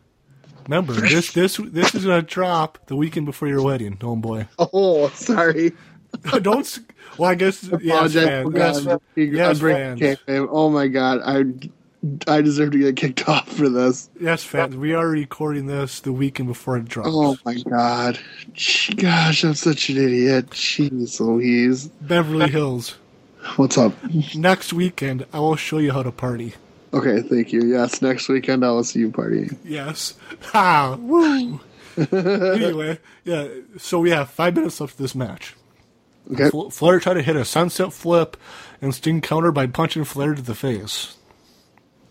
Remember, 0.64 0.92
this 0.92 1.32
this 1.32 1.56
this 1.56 1.94
is 1.94 2.04
gonna 2.04 2.22
drop 2.22 2.78
the 2.86 2.94
weekend 2.96 3.26
before 3.26 3.48
your 3.48 3.62
wedding, 3.62 3.96
homeboy. 3.96 4.48
Oh, 4.58 5.08
sorry. 5.10 5.72
Don't. 6.42 6.78
Well, 7.18 7.30
I 7.30 7.34
guess 7.34 7.68
yes, 7.80 8.14
fan, 8.14 8.46
Oh, 8.46 8.50
yes, 8.50 8.86
yes, 9.16 9.60
fans. 9.60 10.48
Oh 10.50 10.70
my 10.70 10.88
god, 10.88 11.20
I 11.24 11.44
I 12.26 12.40
deserve 12.40 12.72
to 12.72 12.78
get 12.78 12.96
kicked 12.96 13.28
off 13.28 13.48
for 13.48 13.68
this. 13.68 14.08
yes, 14.20 14.42
fans. 14.42 14.76
We 14.76 14.94
are 14.94 15.06
recording 15.08 15.66
this 15.66 16.00
the 16.00 16.12
weekend 16.12 16.48
before 16.48 16.76
it 16.76 16.86
drops. 16.86 17.10
Oh 17.12 17.36
my 17.44 17.54
god. 17.56 18.18
Gosh, 18.96 19.44
I'm 19.44 19.54
such 19.54 19.90
an 19.90 19.98
idiot. 19.98 20.50
Jeez 20.50 21.20
Louise. 21.20 21.88
Beverly 22.00 22.50
Hills. 22.50 22.96
What's 23.56 23.78
up? 23.78 23.92
Next 24.34 24.72
weekend, 24.72 25.26
I 25.32 25.40
will 25.40 25.56
show 25.56 25.78
you 25.78 25.92
how 25.92 26.02
to 26.02 26.12
party. 26.12 26.54
Okay, 26.92 27.22
thank 27.22 27.52
you. 27.52 27.64
Yes, 27.64 28.02
next 28.02 28.28
weekend 28.28 28.64
I 28.64 28.70
will 28.70 28.84
see 28.84 29.00
you 29.00 29.10
partying. 29.10 29.56
Yes. 29.64 30.14
Ha! 30.52 30.96
Woo! 30.98 31.60
anyway, 32.12 32.98
yeah. 33.24 33.48
So 33.78 34.00
we 34.00 34.10
have 34.10 34.30
five 34.30 34.54
minutes 34.54 34.80
left 34.80 34.94
of 34.94 34.98
this 34.98 35.14
match. 35.14 35.54
Okay. 36.32 36.50
Fl- 36.50 36.68
Flair 36.68 37.00
tried 37.00 37.14
to 37.14 37.22
hit 37.22 37.36
a 37.36 37.44
sunset 37.44 37.92
flip, 37.92 38.36
and 38.80 38.94
Sting 38.94 39.20
countered 39.20 39.54
by 39.54 39.66
punching 39.66 40.04
Flair 40.04 40.34
to 40.34 40.42
the 40.42 40.54
face. 40.54 41.16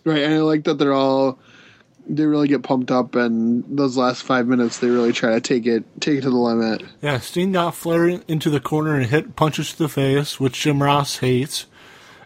Right, 0.05 0.23
and 0.23 0.33
I 0.33 0.39
like 0.39 0.63
that 0.65 0.75
they're 0.77 0.93
all 0.93 1.39
they 2.11 2.25
really 2.25 2.47
get 2.47 2.63
pumped 2.63 2.89
up 2.89 3.13
and 3.13 3.63
those 3.67 3.95
last 3.95 4.23
five 4.23 4.47
minutes 4.47 4.79
they 4.79 4.89
really 4.89 5.13
try 5.13 5.33
to 5.35 5.41
take 5.41 5.67
it 5.67 5.83
take 6.01 6.17
it 6.17 6.21
to 6.21 6.29
the 6.31 6.35
limit. 6.37 6.81
Yeah, 7.01 7.19
Sting 7.19 7.51
got 7.51 7.75
Flair 7.75 8.07
into 8.27 8.49
the 8.49 8.59
corner 8.59 8.95
and 8.95 9.05
hit 9.05 9.35
punches 9.35 9.71
to 9.73 9.77
the 9.77 9.89
face, 9.89 10.39
which 10.39 10.59
Jim 10.61 10.81
Ross 10.81 11.17
hates, 11.17 11.67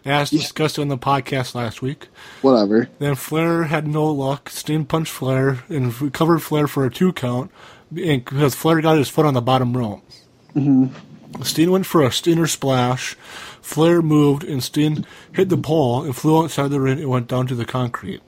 as 0.04 0.30
discussed 0.30 0.78
on 0.78 0.88
the 0.88 0.96
podcast 0.96 1.54
last 1.54 1.82
week. 1.82 2.08
Whatever. 2.40 2.88
Then 2.98 3.14
Flair 3.14 3.64
had 3.64 3.86
no 3.86 4.06
luck. 4.06 4.48
Sting 4.48 4.86
punched 4.86 5.12
Flair 5.12 5.62
and 5.68 6.12
covered 6.14 6.38
Flair 6.40 6.66
for 6.66 6.86
a 6.86 6.90
two 6.90 7.12
count 7.12 7.50
and- 7.90 8.24
because 8.24 8.54
Flair 8.54 8.80
got 8.80 8.96
his 8.96 9.10
foot 9.10 9.26
on 9.26 9.34
the 9.34 9.42
bottom 9.42 9.76
rope. 9.76 10.02
Mm-hmm. 10.56 10.86
Sting 11.42 11.70
went 11.70 11.86
for 11.86 12.02
a 12.02 12.12
Stinger 12.12 12.46
splash. 12.46 13.14
Flair 13.60 14.02
moved 14.02 14.44
and 14.44 14.62
Sting 14.62 15.04
hit 15.32 15.48
the 15.48 15.56
pole 15.56 16.02
and 16.02 16.14
flew 16.14 16.42
outside 16.42 16.68
the 16.68 16.80
ring 16.80 17.00
and 17.00 17.08
went 17.08 17.28
down 17.28 17.46
to 17.46 17.54
the 17.54 17.64
concrete. 17.64 18.22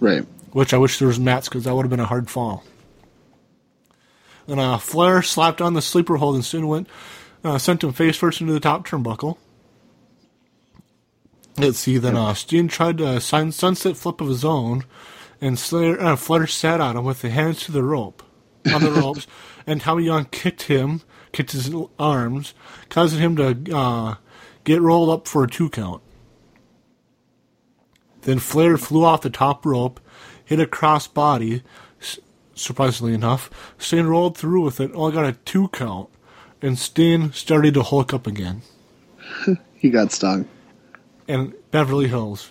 Right. 0.00 0.24
Which 0.52 0.72
I 0.72 0.78
wish 0.78 0.98
there 0.98 1.08
was 1.08 1.18
mats 1.18 1.48
because 1.48 1.64
that 1.64 1.74
would 1.74 1.82
have 1.82 1.90
been 1.90 2.00
a 2.00 2.06
hard 2.06 2.30
fall. 2.30 2.64
And 4.46 4.58
uh, 4.60 4.78
Flair 4.78 5.22
slapped 5.22 5.60
on 5.60 5.74
the 5.74 5.82
sleeper 5.82 6.16
hold 6.16 6.36
and 6.36 6.44
Sting 6.44 6.66
went, 6.66 6.88
uh, 7.44 7.58
sent 7.58 7.84
him 7.84 7.92
face 7.92 8.16
first 8.16 8.40
into 8.40 8.52
the 8.52 8.60
top 8.60 8.86
turnbuckle. 8.86 9.36
Let's 11.58 11.78
see. 11.78 11.98
Then 11.98 12.16
uh, 12.16 12.34
Sting 12.34 12.68
tried 12.68 13.00
a 13.00 13.20
sign 13.20 13.52
sunset 13.52 13.96
flip 13.96 14.20
of 14.20 14.28
his 14.28 14.44
own, 14.44 14.84
and 15.40 15.58
Flair, 15.58 16.00
uh, 16.00 16.16
Flair 16.16 16.46
sat 16.46 16.80
on 16.80 16.96
him 16.96 17.04
with 17.04 17.20
the 17.20 17.30
hands 17.30 17.60
to 17.64 17.72
the 17.72 17.82
rope, 17.82 18.22
on 18.72 18.82
the 18.82 18.90
ropes, 19.02 19.26
and 19.66 19.80
Tommy 19.80 20.04
Young 20.04 20.26
kicked 20.26 20.62
him, 20.62 21.02
kicked 21.32 21.52
his 21.52 21.70
arms, 21.98 22.54
causing 22.88 23.20
him 23.20 23.36
to 23.36 23.76
uh, 23.76 24.16
get 24.64 24.80
rolled 24.80 25.10
up 25.10 25.26
for 25.28 25.44
a 25.44 25.48
two 25.48 25.68
count. 25.68 26.02
Then 28.22 28.38
Flair 28.38 28.76
flew 28.76 29.04
off 29.04 29.22
the 29.22 29.30
top 29.30 29.64
rope, 29.64 30.00
hit 30.44 30.60
a 30.60 30.66
cross 30.66 31.06
body, 31.06 31.62
surprisingly 32.54 33.14
enough. 33.14 33.50
Sting 33.78 34.06
rolled 34.06 34.36
through 34.36 34.62
with 34.62 34.80
it, 34.80 34.90
only 34.94 35.12
got 35.12 35.24
a 35.24 35.32
two 35.32 35.68
count, 35.68 36.08
and 36.60 36.78
Sting 36.78 37.32
started 37.32 37.74
to 37.74 37.82
hulk 37.82 38.12
up 38.12 38.26
again. 38.26 38.62
He 39.78 39.90
got 39.90 40.10
stung. 40.10 40.48
And 41.28 41.54
Beverly 41.70 42.08
Hills. 42.08 42.50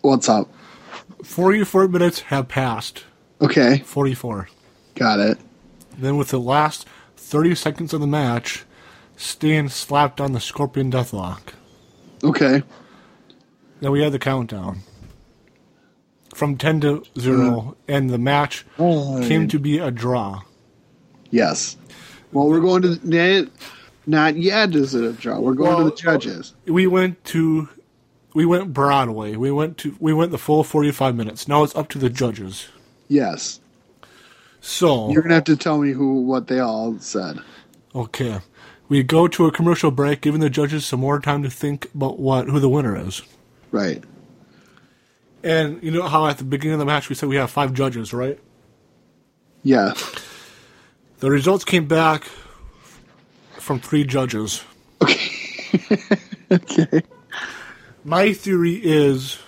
What's 0.00 0.28
up? 0.28 0.52
44 1.22 1.86
minutes 1.86 2.20
have 2.20 2.48
passed. 2.48 3.04
Okay, 3.40 3.78
44. 3.78 4.48
got 4.96 5.20
it. 5.20 5.38
Then, 5.96 6.16
with 6.16 6.28
the 6.28 6.40
last 6.40 6.84
30 7.30 7.54
seconds 7.54 7.94
of 7.94 8.00
the 8.00 8.06
match, 8.08 8.64
Sting 9.16 9.68
slapped 9.68 10.20
on 10.20 10.32
the 10.32 10.40
Scorpion 10.40 10.90
Deathlock. 10.90 11.54
Okay. 12.24 12.62
Then 13.80 13.92
we 13.92 14.02
had 14.02 14.12
the 14.12 14.18
countdown 14.18 14.80
from 16.34 16.56
10 16.56 16.80
to 16.80 17.04
0, 17.18 17.58
uh, 17.70 17.74
and 17.92 18.10
the 18.10 18.18
match 18.18 18.66
came 18.76 19.46
to 19.48 19.58
be 19.58 19.78
a 19.78 19.90
draw. 19.90 20.42
Yes. 21.30 21.76
Well, 22.32 22.48
we're 22.48 22.60
going 22.60 22.82
to 22.82 23.50
not 24.06 24.36
yet. 24.36 24.74
Is 24.74 24.94
it 24.94 25.04
a 25.04 25.12
draw? 25.12 25.38
We're 25.38 25.54
going 25.54 25.78
to 25.78 25.84
the 25.84 25.96
judges. 25.96 26.54
We 26.66 26.86
went 26.86 27.22
to. 27.26 27.68
We 28.34 28.44
went 28.44 28.72
Broadway. 28.72 29.36
We 29.36 29.50
went 29.50 29.76
to 29.78 29.96
we 30.00 30.12
went 30.12 30.30
the 30.30 30.38
full 30.38 30.64
forty 30.64 30.90
five 30.92 31.16
minutes. 31.16 31.48
Now 31.48 31.62
it's 31.62 31.74
up 31.74 31.88
to 31.90 31.98
the 31.98 32.10
judges. 32.10 32.68
Yes. 33.08 33.59
So 34.60 35.10
You're 35.10 35.22
gonna 35.22 35.34
have 35.34 35.44
to 35.44 35.56
tell 35.56 35.78
me 35.78 35.92
who 35.92 36.22
what 36.22 36.46
they 36.48 36.58
all 36.60 36.98
said. 36.98 37.38
okay, 37.94 38.40
we 38.88 39.02
go 39.02 39.26
to 39.28 39.46
a 39.46 39.52
commercial 39.52 39.90
break, 39.90 40.20
giving 40.20 40.40
the 40.40 40.50
judges 40.50 40.84
some 40.84 41.00
more 41.00 41.20
time 41.20 41.42
to 41.42 41.50
think 41.50 41.88
about 41.94 42.18
what 42.18 42.48
who 42.48 42.60
the 42.60 42.68
winner 42.68 42.96
is. 42.96 43.22
Right. 43.70 44.02
And 45.42 45.82
you 45.82 45.90
know 45.90 46.02
how 46.08 46.26
at 46.26 46.38
the 46.38 46.44
beginning 46.44 46.74
of 46.74 46.78
the 46.80 46.84
match 46.84 47.08
we 47.08 47.14
said 47.14 47.28
we 47.28 47.36
have 47.36 47.50
five 47.50 47.72
judges, 47.72 48.12
right? 48.12 48.38
Yeah. 49.62 49.94
The 51.20 51.30
results 51.30 51.64
came 51.64 51.86
back 51.86 52.24
from 53.58 53.80
three 53.80 54.04
judges. 54.04 54.62
Okay. 55.02 55.30
okay. 56.52 57.02
My 58.04 58.32
theory 58.32 58.74
is 58.82 59.38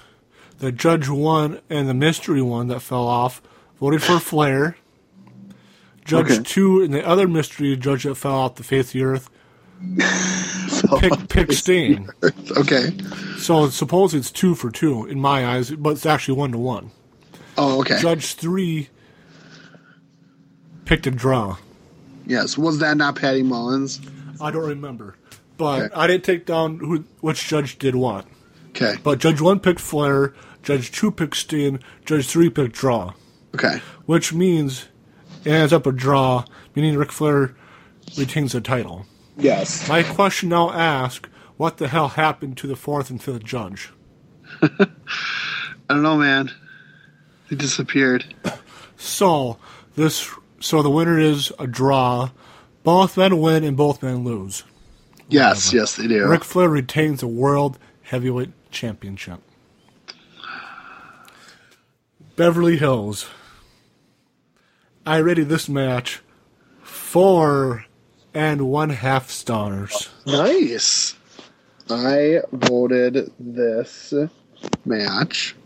the 0.58 0.70
judge 0.72 1.08
one 1.08 1.60
and 1.68 1.88
the 1.88 1.94
mystery 1.94 2.42
one 2.42 2.68
that 2.68 2.80
fell 2.80 3.06
off 3.06 3.42
voted 3.80 4.02
for 4.02 4.18
Flair. 4.20 4.76
Judge 6.04 6.30
Okay. 6.32 6.42
two 6.42 6.82
and 6.82 6.92
the 6.92 7.06
other 7.06 7.28
mystery 7.28 7.76
judge 7.76 8.02
that 8.04 8.16
fell 8.16 8.34
off 8.34 8.56
the 8.56 8.64
face 8.64 8.88
of 8.88 8.92
the 8.92 9.02
earth 9.04 9.30
pick 11.00 11.28
pick 11.28 11.52
Sting. 11.52 12.08
Okay. 12.56 12.90
So 13.38 13.68
suppose 13.68 14.14
it's 14.14 14.30
two 14.30 14.54
for 14.54 14.70
two 14.70 15.06
in 15.06 15.20
my 15.20 15.46
eyes, 15.46 15.70
but 15.70 15.90
it's 15.90 16.06
actually 16.06 16.38
one 16.38 16.52
to 16.52 16.58
one. 16.58 16.90
Oh, 17.58 17.80
okay. 17.80 18.00
Judge 18.00 18.34
three 18.34 18.88
picked 20.84 21.06
a 21.06 21.10
draw. 21.10 21.56
Yes. 22.26 22.56
Was 22.56 22.78
that 22.78 22.96
not 22.96 23.16
Patty 23.16 23.42
Mullins? 23.42 24.00
I 24.40 24.50
don't 24.50 24.68
remember, 24.68 25.16
but 25.56 25.82
Okay. 25.82 25.94
I 25.94 26.06
didn't 26.06 26.24
take 26.24 26.46
down 26.46 26.78
who 26.78 27.04
which 27.20 27.46
judge 27.48 27.78
did 27.78 27.94
what. 27.94 28.26
Okay. 28.70 28.94
But 29.02 29.18
Judge 29.18 29.40
one 29.40 29.60
picked 29.60 29.80
Flair, 29.80 30.32
Judge 30.62 30.90
two 30.92 31.10
picked 31.10 31.36
Sting, 31.36 31.80
Judge 32.06 32.26
three 32.28 32.48
picked 32.50 32.74
draw. 32.74 33.12
Okay. 33.54 33.82
which 34.06 34.32
means 34.32 34.86
it 35.44 35.50
ends 35.50 35.72
up 35.72 35.86
a 35.86 35.92
draw, 35.92 36.44
meaning 36.74 36.96
Ric 36.96 37.12
Flair 37.12 37.54
retains 38.16 38.52
the 38.52 38.60
title. 38.60 39.06
Yes. 39.36 39.88
My 39.88 40.02
question 40.02 40.48
now 40.50 40.70
asks, 40.70 41.28
what 41.56 41.78
the 41.78 41.88
hell 41.88 42.08
happened 42.08 42.56
to 42.58 42.66
the 42.66 42.76
fourth 42.76 43.10
and 43.10 43.22
fifth 43.22 43.44
judge? 43.44 43.92
I 44.62 44.68
don't 45.88 46.02
know, 46.02 46.16
man. 46.16 46.50
He 47.48 47.56
disappeared. 47.56 48.24
So 48.96 49.58
this, 49.96 50.30
so 50.60 50.82
the 50.82 50.90
winner 50.90 51.18
is 51.18 51.52
a 51.58 51.66
draw. 51.66 52.30
Both 52.82 53.16
men 53.16 53.38
win 53.40 53.64
and 53.64 53.76
both 53.76 54.02
men 54.02 54.24
lose. 54.24 54.64
Yes, 55.28 55.66
Whatever. 55.66 55.76
yes, 55.76 55.96
they 55.96 56.06
do. 56.08 56.26
Ric 56.28 56.44
Flair 56.44 56.68
retains 56.68 57.20
the 57.20 57.26
World 57.28 57.78
Heavyweight 58.02 58.50
Championship. 58.70 59.40
Beverly 62.36 62.76
Hills. 62.76 63.28
I 65.04 65.16
rated 65.18 65.48
this 65.48 65.68
match 65.68 66.20
four 66.82 67.86
and 68.34 68.68
one 68.68 68.90
half 68.90 69.30
stars. 69.30 70.08
Nice. 70.26 71.16
I 71.90 72.40
voted 72.52 73.32
this 73.38 74.14
match 74.84 75.56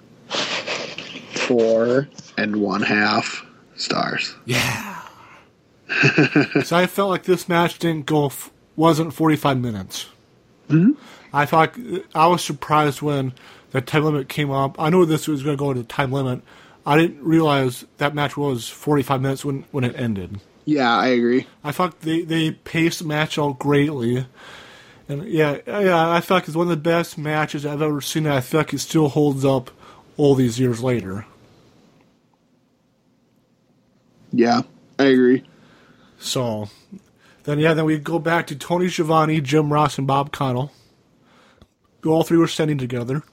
four 1.46 2.08
and 2.36 2.56
one 2.56 2.82
half 2.82 3.44
stars. 3.76 4.34
Yeah. 4.44 5.02
so 6.64 6.76
I 6.76 6.86
felt 6.86 7.10
like 7.10 7.24
this 7.24 7.48
match 7.48 7.78
didn't 7.78 8.06
go, 8.06 8.26
f- 8.26 8.50
wasn't 8.74 9.12
45 9.14 9.58
minutes. 9.58 10.06
Mm-hmm. 10.68 10.92
I 11.32 11.46
thought, 11.46 11.76
I 12.14 12.26
was 12.26 12.42
surprised 12.42 13.02
when 13.02 13.34
the 13.70 13.80
time 13.80 14.04
limit 14.04 14.28
came 14.28 14.50
up. 14.50 14.80
I 14.80 14.90
knew 14.90 15.04
this 15.04 15.28
was 15.28 15.42
going 15.42 15.56
to 15.56 15.60
go 15.62 15.72
to 15.72 15.80
the 15.80 15.86
time 15.86 16.10
limit. 16.10 16.42
I 16.86 16.96
didn't 16.96 17.24
realize 17.24 17.84
that 17.98 18.14
match 18.14 18.36
was 18.36 18.68
45 18.68 19.20
minutes 19.20 19.44
when, 19.44 19.64
when 19.72 19.82
it 19.82 19.96
ended. 19.96 20.40
Yeah, 20.64 20.96
I 20.96 21.08
agree. 21.08 21.46
I 21.64 21.72
thought 21.72 22.00
they, 22.00 22.22
they 22.22 22.52
paced 22.52 23.00
the 23.00 23.04
match 23.04 23.38
out 23.38 23.58
greatly. 23.58 24.26
And 25.08 25.24
yeah, 25.24 25.58
yeah, 25.66 26.10
I 26.10 26.20
feel 26.20 26.36
like 26.36 26.46
it's 26.46 26.56
one 26.56 26.66
of 26.66 26.70
the 26.70 26.76
best 26.76 27.18
matches 27.18 27.66
I've 27.66 27.82
ever 27.82 28.00
seen. 28.00 28.26
And 28.26 28.34
I 28.34 28.40
feel 28.40 28.60
like 28.60 28.72
it 28.72 28.78
still 28.78 29.08
holds 29.08 29.44
up 29.44 29.70
all 30.16 30.36
these 30.36 30.60
years 30.60 30.82
later. 30.82 31.26
Yeah, 34.32 34.62
I 34.98 35.04
agree. 35.04 35.44
So 36.18 36.68
then, 37.44 37.58
yeah, 37.58 37.74
then 37.74 37.84
we 37.84 37.98
go 37.98 38.18
back 38.18 38.46
to 38.48 38.56
Tony 38.56 38.88
Schiavone, 38.88 39.40
Jim 39.40 39.72
Ross, 39.72 39.98
and 39.98 40.06
Bob 40.06 40.32
Caudle. 40.32 40.72
All 42.04 42.22
three 42.22 42.38
were 42.38 42.46
standing 42.46 42.78
together, 42.78 43.24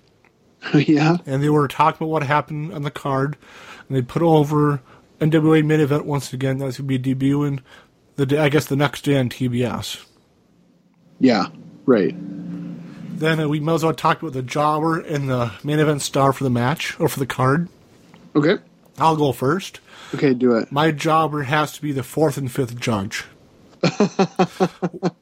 yeah. 0.74 1.18
and 1.26 1.44
they 1.44 1.50
were 1.50 1.68
talking 1.68 2.06
about 2.06 2.12
what 2.12 2.24
happened 2.24 2.74
on 2.74 2.84
the 2.84 2.92
card. 2.92 3.38
And 3.88 3.98
they 3.98 4.02
put 4.02 4.22
over 4.22 4.82
NWA 5.20 5.66
main 5.66 5.80
event 5.80 6.06
once 6.06 6.34
again. 6.34 6.58
That's 6.58 6.78
going 6.78 6.88
to 6.88 7.00
be 7.00 7.16
debuting 7.16 7.62
the 8.16 8.26
day, 8.26 8.38
I 8.38 8.50
guess 8.50 8.66
the 8.66 8.76
next 8.76 9.02
day 9.02 9.18
on 9.18 9.30
TBS. 9.30 10.06
Yeah. 11.20 11.48
Right. 11.86 12.16
Then 13.20 13.40
uh, 13.40 13.48
we 13.48 13.60
might 13.60 13.76
as 13.76 13.84
well 13.84 13.94
talk 13.94 14.22
about 14.22 14.34
the 14.34 14.42
jobber 14.42 15.00
and 15.00 15.30
the 15.30 15.52
main 15.64 15.80
event 15.80 16.02
star 16.02 16.34
for 16.34 16.44
the 16.44 16.50
match 16.50 17.00
or 17.00 17.08
for 17.08 17.20
the 17.20 17.26
card. 17.26 17.70
Okay. 18.36 18.58
I'll 18.98 19.16
go 19.16 19.32
first. 19.32 19.80
Okay, 20.14 20.34
do 20.34 20.56
it. 20.58 20.72
My 20.72 20.92
jobber 20.92 21.44
has 21.44 21.74
to 21.74 21.82
be 21.82 21.92
the 21.92 22.04
fourth 22.04 22.38
and 22.38 22.52
fifth 22.52 22.80
judge. 22.80 23.26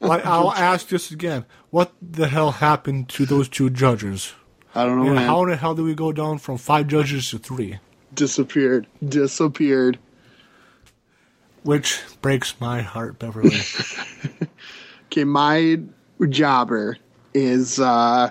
I'll 0.02 0.52
ask 0.52 0.88
this 0.88 1.10
again. 1.10 1.44
What 1.70 1.92
the 2.00 2.28
hell 2.28 2.52
happened 2.52 3.08
to 3.10 3.26
those 3.26 3.48
two 3.48 3.70
judges? 3.70 4.34
I 4.74 4.84
don't 4.84 4.98
know, 5.00 5.06
And 5.06 5.14
man. 5.16 5.26
how 5.26 5.44
the 5.44 5.56
hell 5.56 5.74
do 5.74 5.84
we 5.84 5.94
go 5.94 6.12
down 6.12 6.38
from 6.38 6.56
five 6.58 6.86
judges 6.86 7.28
to 7.30 7.38
three? 7.38 7.78
Disappeared. 8.14 8.86
Disappeared. 9.06 9.98
Which 11.62 12.00
breaks 12.20 12.54
my 12.60 12.82
heart, 12.82 13.18
Beverly. 13.18 13.56
Okay, 15.06 15.24
my 15.24 15.78
jobber 16.30 16.96
is 17.34 17.78
uh 17.78 18.30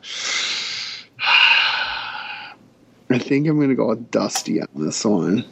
I 3.10 3.20
think 3.20 3.48
I'm 3.48 3.60
gonna 3.60 3.76
go 3.76 3.90
with 3.90 4.10
Dusty 4.10 4.62
on 4.62 4.68
this 4.74 5.06
one. 5.06 5.46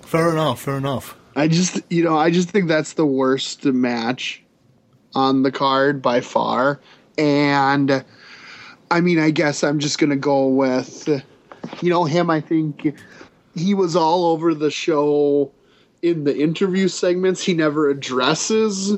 fair 0.00 0.30
enough, 0.30 0.62
fair 0.62 0.76
enough. 0.78 1.16
I 1.36 1.48
just 1.48 1.80
you 1.90 2.02
know, 2.04 2.16
I 2.16 2.30
just 2.30 2.48
think 2.48 2.68
that's 2.68 2.94
the 2.94 3.04
worst 3.04 3.64
match 3.66 4.42
on 5.14 5.42
the 5.42 5.52
card 5.52 6.00
by 6.00 6.20
far. 6.22 6.80
And 7.18 8.04
I 8.94 9.00
mean 9.00 9.18
I 9.18 9.30
guess 9.30 9.64
I'm 9.64 9.80
just 9.80 9.98
gonna 9.98 10.16
go 10.16 10.46
with 10.46 11.08
you 11.82 11.90
know, 11.90 12.04
him 12.04 12.30
I 12.30 12.40
think 12.40 12.94
he 13.56 13.74
was 13.74 13.96
all 13.96 14.26
over 14.26 14.54
the 14.54 14.70
show 14.70 15.50
in 16.02 16.24
the 16.24 16.36
interview 16.36 16.86
segments. 16.88 17.42
He 17.42 17.54
never 17.54 17.90
addresses 17.90 18.96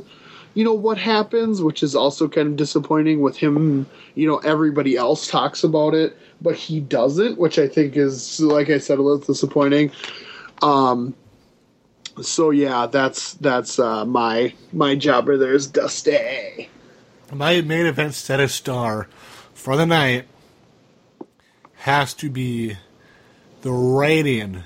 you 0.52 0.64
know 0.64 0.74
what 0.74 0.96
happens, 0.96 1.62
which 1.62 1.82
is 1.82 1.94
also 1.94 2.28
kind 2.28 2.48
of 2.48 2.56
disappointing 2.56 3.20
with 3.20 3.36
him. 3.36 3.86
You 4.14 4.26
know, 4.26 4.38
everybody 4.38 4.96
else 4.96 5.28
talks 5.28 5.62
about 5.62 5.94
it, 5.94 6.16
but 6.40 6.56
he 6.56 6.80
doesn't, 6.80 7.38
which 7.38 7.58
I 7.58 7.68
think 7.68 7.94
is, 7.94 8.40
like 8.40 8.70
I 8.70 8.78
said, 8.78 8.98
a 8.98 9.02
little 9.02 9.18
disappointing. 9.18 9.92
Um, 10.62 11.14
so 12.22 12.48
yeah, 12.48 12.86
that's 12.86 13.34
that's 13.34 13.78
uh, 13.78 14.06
my 14.06 14.54
my 14.72 14.94
jobber. 14.94 15.36
There's 15.36 15.66
Dusty. 15.66 16.70
My 17.30 17.60
main 17.60 17.84
event 17.84 18.14
status 18.14 18.54
star 18.54 19.08
for 19.66 19.74
the 19.74 19.84
night 19.84 20.24
has 21.78 22.14
to 22.14 22.30
be 22.30 22.76
the 23.62 23.72
reigning 23.72 24.62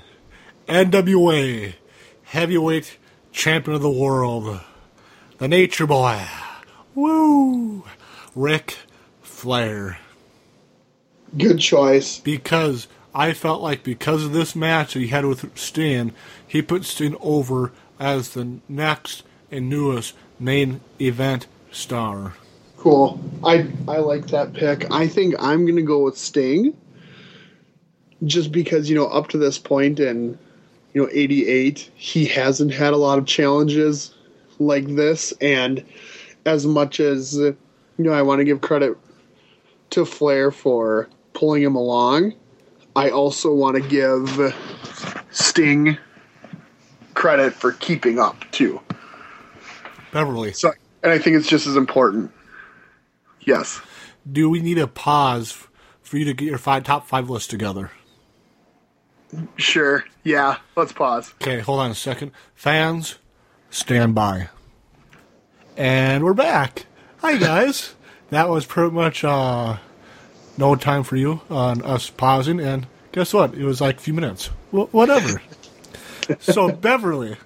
NWA 0.67 1.73
heavyweight 2.25 2.99
champion 3.31 3.77
of 3.77 3.81
the 3.81 3.89
world, 3.89 4.61
the 5.39 5.47
Nature 5.47 5.87
Boy. 5.87 6.21
Woo! 6.93 7.83
Ric 8.35 8.77
Flair. 9.23 9.97
Good 11.35 11.57
choice. 11.57 12.19
Because 12.19 12.87
I 13.11 13.33
felt 13.33 13.63
like 13.63 13.81
because 13.83 14.23
of 14.23 14.33
this 14.33 14.55
match 14.55 14.93
that 14.93 14.99
he 14.99 15.07
had 15.07 15.25
with 15.25 15.57
Sting, 15.57 16.13
he 16.47 16.61
put 16.61 16.85
Sting 16.85 17.17
over 17.21 17.71
as 17.99 18.29
the 18.29 18.59
next 18.69 19.23
and 19.49 19.67
newest 19.67 20.13
main 20.39 20.81
event 20.99 21.47
star. 21.71 22.35
Cool. 22.81 23.19
I 23.43 23.67
I 23.87 23.97
like 23.97 24.25
that 24.29 24.53
pick. 24.53 24.91
I 24.91 25.07
think 25.07 25.35
I'm 25.37 25.67
gonna 25.67 25.83
go 25.83 25.99
with 25.99 26.17
Sting. 26.17 26.75
Just 28.23 28.51
because, 28.51 28.89
you 28.89 28.95
know, 28.95 29.05
up 29.05 29.27
to 29.29 29.37
this 29.37 29.59
point 29.59 29.99
in, 29.99 30.35
you 30.93 31.03
know, 31.03 31.07
eighty 31.11 31.47
eight, 31.47 31.91
he 31.93 32.25
hasn't 32.25 32.73
had 32.73 32.93
a 32.93 32.97
lot 32.97 33.19
of 33.19 33.27
challenges 33.27 34.15
like 34.57 34.87
this, 34.95 35.31
and 35.41 35.85
as 36.47 36.65
much 36.65 36.99
as 36.99 37.35
you 37.35 37.55
know, 37.99 38.13
I 38.13 38.23
want 38.23 38.39
to 38.39 38.45
give 38.45 38.61
credit 38.61 38.97
to 39.91 40.03
Flair 40.03 40.49
for 40.49 41.07
pulling 41.33 41.61
him 41.61 41.75
along, 41.75 42.33
I 42.95 43.11
also 43.11 43.53
want 43.53 43.75
to 43.75 43.87
give 43.87 44.55
Sting 45.29 45.99
credit 47.13 47.53
for 47.53 47.73
keeping 47.73 48.17
up 48.17 48.43
too. 48.49 48.81
Beverly, 50.11 50.51
So 50.53 50.73
and 51.03 51.11
I 51.11 51.19
think 51.19 51.35
it's 51.35 51.47
just 51.47 51.67
as 51.67 51.75
important. 51.75 52.31
Yes. 53.51 53.81
do 54.31 54.49
we 54.49 54.61
need 54.61 54.77
a 54.77 54.87
pause 54.87 55.67
for 56.01 56.17
you 56.17 56.25
to 56.25 56.33
get 56.33 56.45
your 56.45 56.57
five 56.57 56.83
top 56.83 57.07
five 57.07 57.29
list 57.29 57.49
together? 57.49 57.91
Sure. 59.57 60.03
Yeah. 60.23 60.57
Let's 60.75 60.91
pause. 60.91 61.33
Okay, 61.41 61.59
hold 61.59 61.79
on 61.79 61.91
a 61.91 61.95
second. 61.95 62.31
Fans, 62.55 63.17
stand 63.69 64.15
by. 64.15 64.49
And 65.77 66.23
we're 66.23 66.33
back. 66.33 66.85
Hi, 67.19 67.37
guys. 67.37 67.95
that 68.29 68.49
was 68.49 68.65
pretty 68.65 68.91
much 68.91 69.23
uh, 69.23 69.77
no 70.57 70.75
time 70.75 71.03
for 71.03 71.15
you 71.15 71.41
on 71.49 71.81
us 71.83 72.09
pausing. 72.09 72.59
And 72.59 72.87
guess 73.11 73.33
what? 73.33 73.53
It 73.53 73.63
was 73.63 73.81
like 73.81 73.97
a 73.97 74.01
few 74.01 74.13
minutes. 74.13 74.47
Wh- 74.71 74.93
whatever. 74.93 75.41
so, 76.39 76.71
Beverly, 76.71 77.37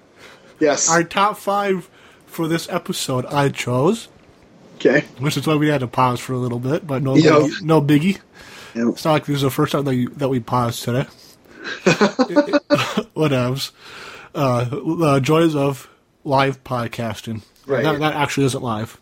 Yes. 0.60 0.90
our 0.90 1.04
top 1.04 1.38
five 1.38 1.90
for 2.26 2.48
this 2.48 2.68
episode 2.70 3.26
I 3.28 3.50
chose, 3.50 4.08
okay. 4.76 5.02
which 5.20 5.38
is 5.38 5.46
why 5.48 5.56
we 5.56 5.68
had 5.68 5.82
to 5.82 5.88
pause 5.88 6.20
for 6.20 6.34
a 6.34 6.38
little 6.38 6.60
bit, 6.60 6.86
but 6.88 7.02
no, 7.04 7.16
Yeah. 7.16 7.32
biggie, 7.32 7.62
no 7.62 7.82
biggie. 7.82 8.20
Yep. 8.76 8.88
It's 8.90 9.06
not 9.06 9.12
like 9.14 9.26
this 9.26 9.38
is 9.38 9.42
the 9.42 9.50
first 9.50 9.72
time 9.72 9.86
that, 9.86 9.96
you, 9.96 10.10
that 10.10 10.30
we 10.30 10.40
paused 10.40 10.84
today. 10.84 11.06
Whatevs. 13.16 13.72
Uh, 14.34 14.66
the 14.66 15.20
joys 15.22 15.56
of 15.56 15.90
live 16.24 16.64
podcasting. 16.64 17.42
Right. 17.66 17.84
That, 17.84 18.00
that 18.00 18.16
actually 18.16 18.46
isn't 18.48 18.64
live. 18.64 19.00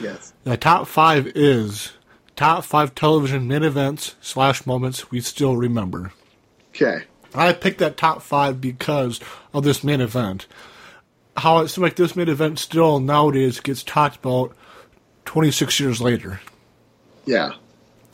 Yes. 0.00 0.32
The 0.44 0.56
top 0.56 0.86
five 0.86 1.26
is 1.28 1.92
top 2.36 2.64
five 2.64 2.94
television 2.94 3.48
mid 3.48 3.62
events 3.64 4.14
slash 4.20 4.66
moments 4.66 5.10
we 5.10 5.20
still 5.20 5.56
remember. 5.56 6.12
Okay. 6.74 7.04
I 7.34 7.52
picked 7.52 7.78
that 7.78 7.96
top 7.96 8.22
five 8.22 8.60
because 8.60 9.20
of 9.54 9.64
this 9.64 9.84
main 9.84 10.00
event. 10.00 10.46
How 11.36 11.58
it 11.58 11.68
seems 11.68 11.82
like 11.82 11.96
this 11.96 12.16
main 12.16 12.28
event 12.28 12.58
still 12.58 12.98
nowadays 13.00 13.60
gets 13.60 13.82
talked 13.82 14.16
about 14.16 14.54
26 15.30 15.78
years 15.78 16.00
later. 16.00 16.40
Yeah. 17.24 17.52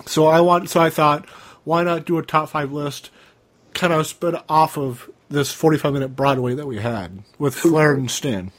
So 0.04 0.26
I 0.26 0.42
want. 0.42 0.68
So 0.68 0.80
I 0.82 0.90
thought, 0.90 1.26
why 1.64 1.82
not 1.82 2.04
do 2.04 2.18
a 2.18 2.22
top 2.22 2.50
five 2.50 2.72
list, 2.72 3.08
kind 3.72 3.90
of 3.90 4.06
spin 4.06 4.36
off 4.50 4.76
of 4.76 5.08
this 5.30 5.50
45 5.50 5.94
minute 5.94 6.08
Broadway 6.14 6.54
that 6.54 6.66
we 6.66 6.76
had 6.76 7.22
with 7.38 7.54
Flair 7.54 7.94
and 7.94 8.10
Sting. 8.10 8.52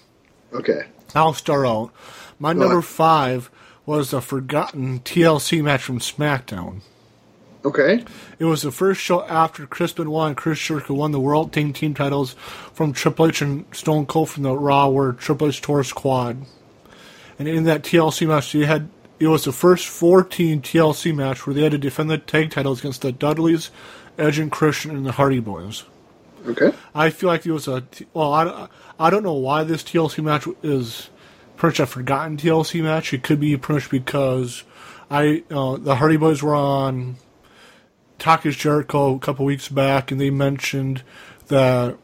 Okay. 0.51 0.88
I'll 1.13 1.35
start 1.35 1.67
out. 1.67 1.91
My 2.39 2.55
Go 2.55 2.61
number 2.61 2.79
ahead. 2.79 2.89
five 2.89 3.51
was 3.85 4.11
a 4.11 4.21
forgotten 4.21 5.01
TLC 5.01 5.63
match 5.63 5.84
from 5.84 5.99
SmackDown. 5.99 6.81
Okay. 7.63 8.03
It 8.39 8.45
was 8.45 8.63
the 8.63 8.71
first 8.71 8.99
show 8.99 9.23
after 9.25 9.67
Chris 9.67 9.93
Benoit 9.93 10.29
and 10.29 10.35
Chris 10.38 10.57
Jericho 10.59 10.95
won 10.95 11.11
the 11.11 11.19
World 11.19 11.53
Team 11.53 11.73
Team 11.73 11.93
titles 11.93 12.34
from 12.73 12.91
Triple 12.91 13.27
H 13.27 13.43
and 13.43 13.65
Stone 13.71 14.07
Cold 14.07 14.31
from 14.31 14.41
the 14.41 14.55
Raw, 14.57 14.88
where 14.88 15.11
Triple 15.11 15.49
H 15.49 15.61
tore 15.61 15.77
his 15.77 15.93
quad. 15.93 16.43
And 17.39 17.47
in 17.47 17.65
that 17.65 17.84
TLC 17.84 18.27
match, 18.27 18.51
they 18.51 18.65
had 18.65 18.89
it 19.19 19.27
was 19.27 19.45
the 19.45 19.51
first 19.51 19.88
14 19.88 20.61
TLC 20.61 21.15
match 21.15 21.45
where 21.45 21.53
they 21.53 21.64
had 21.64 21.72
to 21.72 21.77
defend 21.77 22.09
the 22.09 22.18
tag 22.18 22.51
titles 22.51 22.80
against 22.80 23.01
the 23.01 23.11
Dudleys, 23.11 23.72
Edge 24.18 24.38
and 24.39 24.51
Christian, 24.51 24.95
and 24.95 25.05
the 25.05 25.14
Hardy 25.14 25.39
Boys. 25.39 25.84
Okay. 26.45 26.72
I 26.93 27.09
feel 27.09 27.27
like 27.27 27.45
it 27.45 27.51
was 27.51 27.68
a 27.68 27.84
well. 28.14 28.34
I, 28.34 28.68
I 28.99 29.09
don't 29.09 29.23
know 29.23 29.34
why 29.34 29.64
this 29.64 29.84
TLC 29.84 30.23
match 30.23 30.47
is 30.64 31.09
pretty 31.55 31.73
much 31.73 31.80
a 31.80 31.91
forgotten 31.91 32.38
TLC 32.38 32.81
match. 32.81 33.14
It 33.14 33.23
could 33.23 33.39
be 33.39 33.57
pretty 33.57 33.81
much 33.81 33.89
because 33.89 34.64
I 35.09 35.43
uh, 35.49 35.77
the 35.77 35.95
Hardy 35.95 36.18
Boys 36.18 36.41
were 36.41 36.55
on 36.55 37.18
Talk 38.19 38.45
is 38.45 38.55
Jericho 38.55 39.15
a 39.15 39.19
couple 39.19 39.45
weeks 39.45 39.68
back, 39.68 40.11
and 40.11 40.22
they 40.22 40.30
mentioned 40.30 41.03
that 41.47 41.97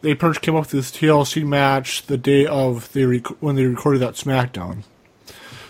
they 0.00 0.14
pretty 0.14 0.30
much 0.30 0.40
came 0.42 0.54
up 0.54 0.62
with 0.62 0.70
this 0.70 0.90
TLC 0.90 1.46
match 1.46 2.06
the 2.06 2.16
day 2.16 2.46
of 2.46 2.92
they 2.92 3.04
rec- 3.04 3.42
when 3.42 3.56
they 3.56 3.66
recorded 3.66 4.00
that 4.00 4.14
SmackDown. 4.14 4.84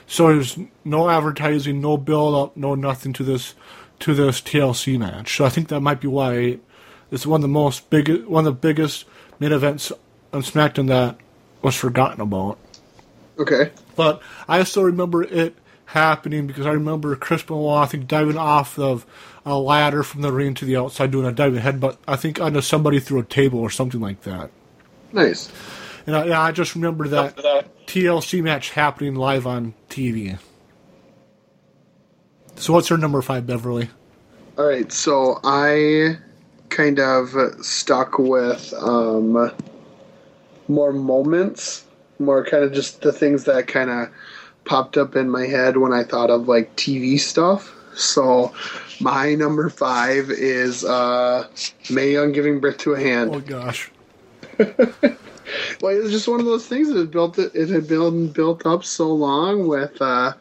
So 0.07 0.29
there's 0.29 0.59
no 0.85 1.11
advertising, 1.11 1.81
no 1.81 1.97
build 1.97 2.35
up, 2.35 2.57
no 2.57 2.75
nothing 2.75 3.13
to 3.15 3.25
this 3.25 3.55
to 4.01 4.15
this 4.15 4.41
TLC 4.41 4.99
match. 4.99 5.37
So 5.37 5.45
I 5.45 5.49
think 5.49 5.69
that 5.69 5.81
might 5.81 6.01
be 6.01 6.09
why 6.09 6.59
it's 7.11 7.27
one 7.27 7.39
of 7.39 7.43
the 7.43 7.49
most 7.49 7.91
big 7.91 8.25
one 8.25 8.47
of 8.47 8.55
the 8.55 8.61
biggest 8.61 9.05
main 9.39 9.53
events 9.53 9.93
on 10.33 10.43
SmackDown 10.43 10.89
that 10.89 11.17
was 11.63 11.75
forgotten 11.75 12.21
about. 12.21 12.59
Okay. 13.39 13.71
But 13.97 14.23
I 14.47 14.63
still 14.65 14.85
remember 14.85 15.23
it 15.23 15.55
happening 15.87 16.47
because 16.47 16.67
I 16.67 16.73
remember 16.73 17.15
Chris 17.17 17.43
Benoit, 17.43 17.83
I 17.83 17.87
think, 17.87 18.09
diving 18.09 18.37
off 18.37 18.79
of 18.79 19.07
a 19.51 19.59
ladder 19.59 20.03
from 20.03 20.23
the 20.23 20.33
ring 20.33 20.55
to 20.55 20.65
the 20.65 20.77
outside 20.77 21.11
doing 21.11 21.27
a 21.27 21.33
diving 21.33 21.61
headbutt, 21.61 21.97
I 22.07 22.17
think, 22.17 22.41
I 22.41 22.49
know 22.49 22.61
somebody 22.61 23.01
through 23.01 23.21
a 23.21 23.25
table 23.25 23.61
or 23.61 23.71
something 23.71 24.01
like 24.01 24.23
that. 24.23 24.51
Nice. 25.13 25.51
And 26.07 26.17
I, 26.17 26.25
yeah, 26.27 26.41
I 26.41 26.53
just 26.53 26.75
remember 26.75 27.09
that 27.09 27.37
TLC 27.87 28.43
match 28.43 28.71
happening 28.71 29.15
live 29.15 29.47
on 29.47 29.75
TV. 29.91 30.39
So 32.57 32.73
what's 32.73 32.91
your 32.91 32.99
number 32.99 33.23
five, 33.23 33.47
Beverly? 33.47 33.91
All 34.57 34.67
right. 34.67 34.91
So 34.91 35.41
I 35.45 36.17
kind 36.71 36.99
of 36.99 37.35
stuck 37.65 38.19
with 38.19 38.73
um, 38.75 39.53
more 40.67 40.93
moments, 40.93 41.85
more 42.19 42.45
kind 42.45 42.65
of 42.65 42.73
just 42.73 43.03
the 43.03 43.13
things 43.13 43.45
that 43.45 43.69
kind 43.69 43.91
of 43.91 44.09
popped 44.65 44.97
up 44.97 45.17
in 45.17 45.31
my 45.31 45.47
head 45.47 45.77
when 45.77 45.93
I 45.93 46.05
thought 46.05 46.31
of 46.31 46.49
like 46.49 46.75
TV 46.77 47.19
stuff. 47.19 47.75
So 47.95 48.53
my 49.01 49.35
number 49.35 49.69
five 49.69 50.31
is 50.31 50.85
uh, 50.85 51.49
Mae 51.91 52.13
Young 52.13 52.33
giving 52.33 52.61
birth 52.61 52.79
to 52.79 52.95
a 52.95 53.01
hand. 53.01 53.35
Oh 53.35 53.41
gosh. 53.41 53.91
Well, 55.81 55.97
it 55.97 56.03
was 56.03 56.13
just 56.13 56.29
one 56.29 56.41
of 56.41 56.47
those 56.47 56.67
things 56.67 56.89
that 56.89 56.99
had 56.99 57.11
built 57.11 57.39
it. 57.39 57.55
It 57.55 57.69
had 57.69 57.89
been 57.89 58.29
built 58.29 58.67
up 58.67 58.85
so 58.85 59.13
long 59.13 59.67
with, 59.69 60.01
uh, 60.01 60.35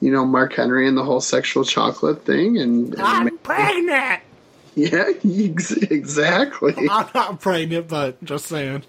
you 0.00 0.12
know, 0.12 0.24
Mark 0.24 0.54
Henry 0.54 0.86
and 0.86 0.96
the 0.96 1.04
whole 1.04 1.20
sexual 1.20 1.64
chocolate 1.64 2.24
thing, 2.24 2.58
and, 2.58 2.94
and 2.94 3.02
I'm 3.02 3.38
pregnant. 3.38 4.20
yeah, 4.74 5.12
ex- 5.24 5.72
exactly. 5.72 6.74
I'm 6.90 7.08
not 7.14 7.40
pregnant, 7.40 7.88
but 7.88 8.22
just 8.24 8.46
saying. 8.46 8.84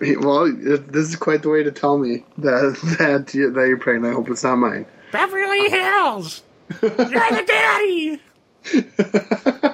Well, 0.00 0.52
this 0.52 1.08
is 1.08 1.16
quite 1.16 1.42
the 1.42 1.48
way 1.48 1.62
to 1.62 1.70
tell 1.70 1.96
me 1.96 2.24
that 2.38 2.76
that 2.98 3.34
you, 3.34 3.50
that 3.50 3.68
you're 3.68 3.78
pregnant. 3.78 4.12
I 4.12 4.16
hope 4.16 4.28
it's 4.28 4.44
not 4.44 4.56
mine. 4.56 4.84
Beverly 5.12 5.70
Hills. 5.70 6.42
You're 6.82 6.90
the 6.90 7.44
daddy. 7.46 8.20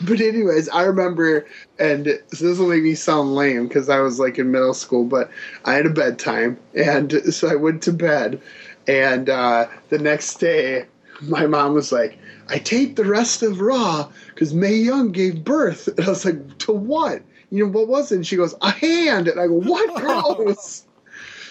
But 0.00 0.20
anyways, 0.20 0.68
I 0.70 0.82
remember, 0.82 1.46
and 1.78 2.06
this 2.06 2.40
will 2.40 2.68
make 2.68 2.82
me 2.82 2.94
sound 2.94 3.34
lame 3.34 3.68
because 3.68 3.88
I 3.88 4.00
was 4.00 4.18
like 4.18 4.38
in 4.38 4.50
middle 4.50 4.74
school, 4.74 5.04
but 5.04 5.30
I 5.64 5.74
had 5.74 5.86
a 5.86 5.90
bedtime, 5.90 6.58
and 6.74 7.12
so 7.32 7.48
I 7.48 7.54
went 7.54 7.82
to 7.84 7.92
bed, 7.92 8.40
and 8.86 9.28
uh, 9.28 9.66
the 9.88 9.98
next 9.98 10.36
day, 10.36 10.86
my 11.22 11.46
mom 11.46 11.74
was 11.74 11.92
like, 11.92 12.18
"I 12.48 12.58
taped 12.58 12.96
the 12.96 13.04
rest 13.04 13.42
of 13.42 13.60
Raw 13.60 14.10
because 14.28 14.52
Mae 14.52 14.74
Young 14.74 15.12
gave 15.12 15.44
birth," 15.44 15.88
and 15.88 16.06
I 16.06 16.10
was 16.10 16.24
like, 16.24 16.58
"To 16.58 16.72
what? 16.72 17.22
You 17.50 17.64
know 17.64 17.70
what 17.70 17.88
was 17.88 18.12
it?" 18.12 18.16
And 18.16 18.26
she 18.26 18.36
goes, 18.36 18.54
"A 18.60 18.70
hand," 18.70 19.28
and 19.28 19.40
I 19.40 19.46
go, 19.46 19.54
"What 19.60 19.94
gross?" 20.02 20.84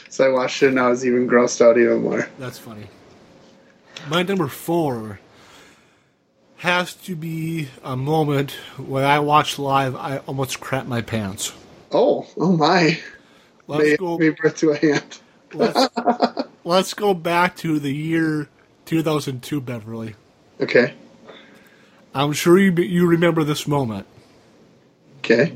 so 0.09 0.25
I 0.25 0.29
watched 0.29 0.63
it, 0.63 0.69
and 0.69 0.79
I 0.79 0.89
was 0.89 1.05
even 1.05 1.27
grossed 1.27 1.61
out 1.61 1.77
even 1.77 2.01
more. 2.01 2.27
That's 2.39 2.57
funny. 2.59 2.87
My 4.09 4.23
number 4.23 4.47
four 4.47 5.19
has 6.57 6.93
to 6.93 7.15
be 7.15 7.67
a 7.84 7.95
moment 7.95 8.51
when 8.77 9.03
I 9.03 9.19
watched 9.19 9.59
live. 9.59 9.95
I 9.95 10.17
almost 10.19 10.59
crap 10.59 10.88
my 10.88 11.01
pants. 11.01 11.53
Oh, 11.91 12.27
oh 12.38 12.55
my! 12.55 12.99
Let's 13.67 13.84
May 13.84 13.97
go. 13.97 14.17
gave 14.17 14.38
birth 14.38 14.57
to 14.57 14.71
a 14.71 14.77
hand. 14.77 15.19
Let's, 15.53 15.89
let's 16.63 16.93
go 16.93 17.13
back 17.13 17.55
to 17.57 17.79
the 17.79 17.93
year 17.93 18.49
2002, 18.85 19.61
Beverly. 19.61 20.15
Okay, 20.59 20.93
I'm 22.13 22.34
sure 22.34 22.57
you 22.57 22.71
you 22.71 23.07
remember 23.07 23.43
this 23.43 23.67
moment. 23.67 24.07
okay, 25.19 25.55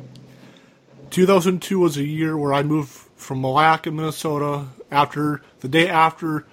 2002 1.10 1.80
was 1.80 1.98
a 1.98 2.04
year 2.06 2.38
where 2.38 2.54
I 2.54 2.64
moved 2.64 2.90
from 3.16 3.42
Milaca, 3.42 3.94
Minnesota, 3.94 4.68
after 4.92 5.42
the 5.60 5.68
day 5.68 5.90
after 5.90 6.46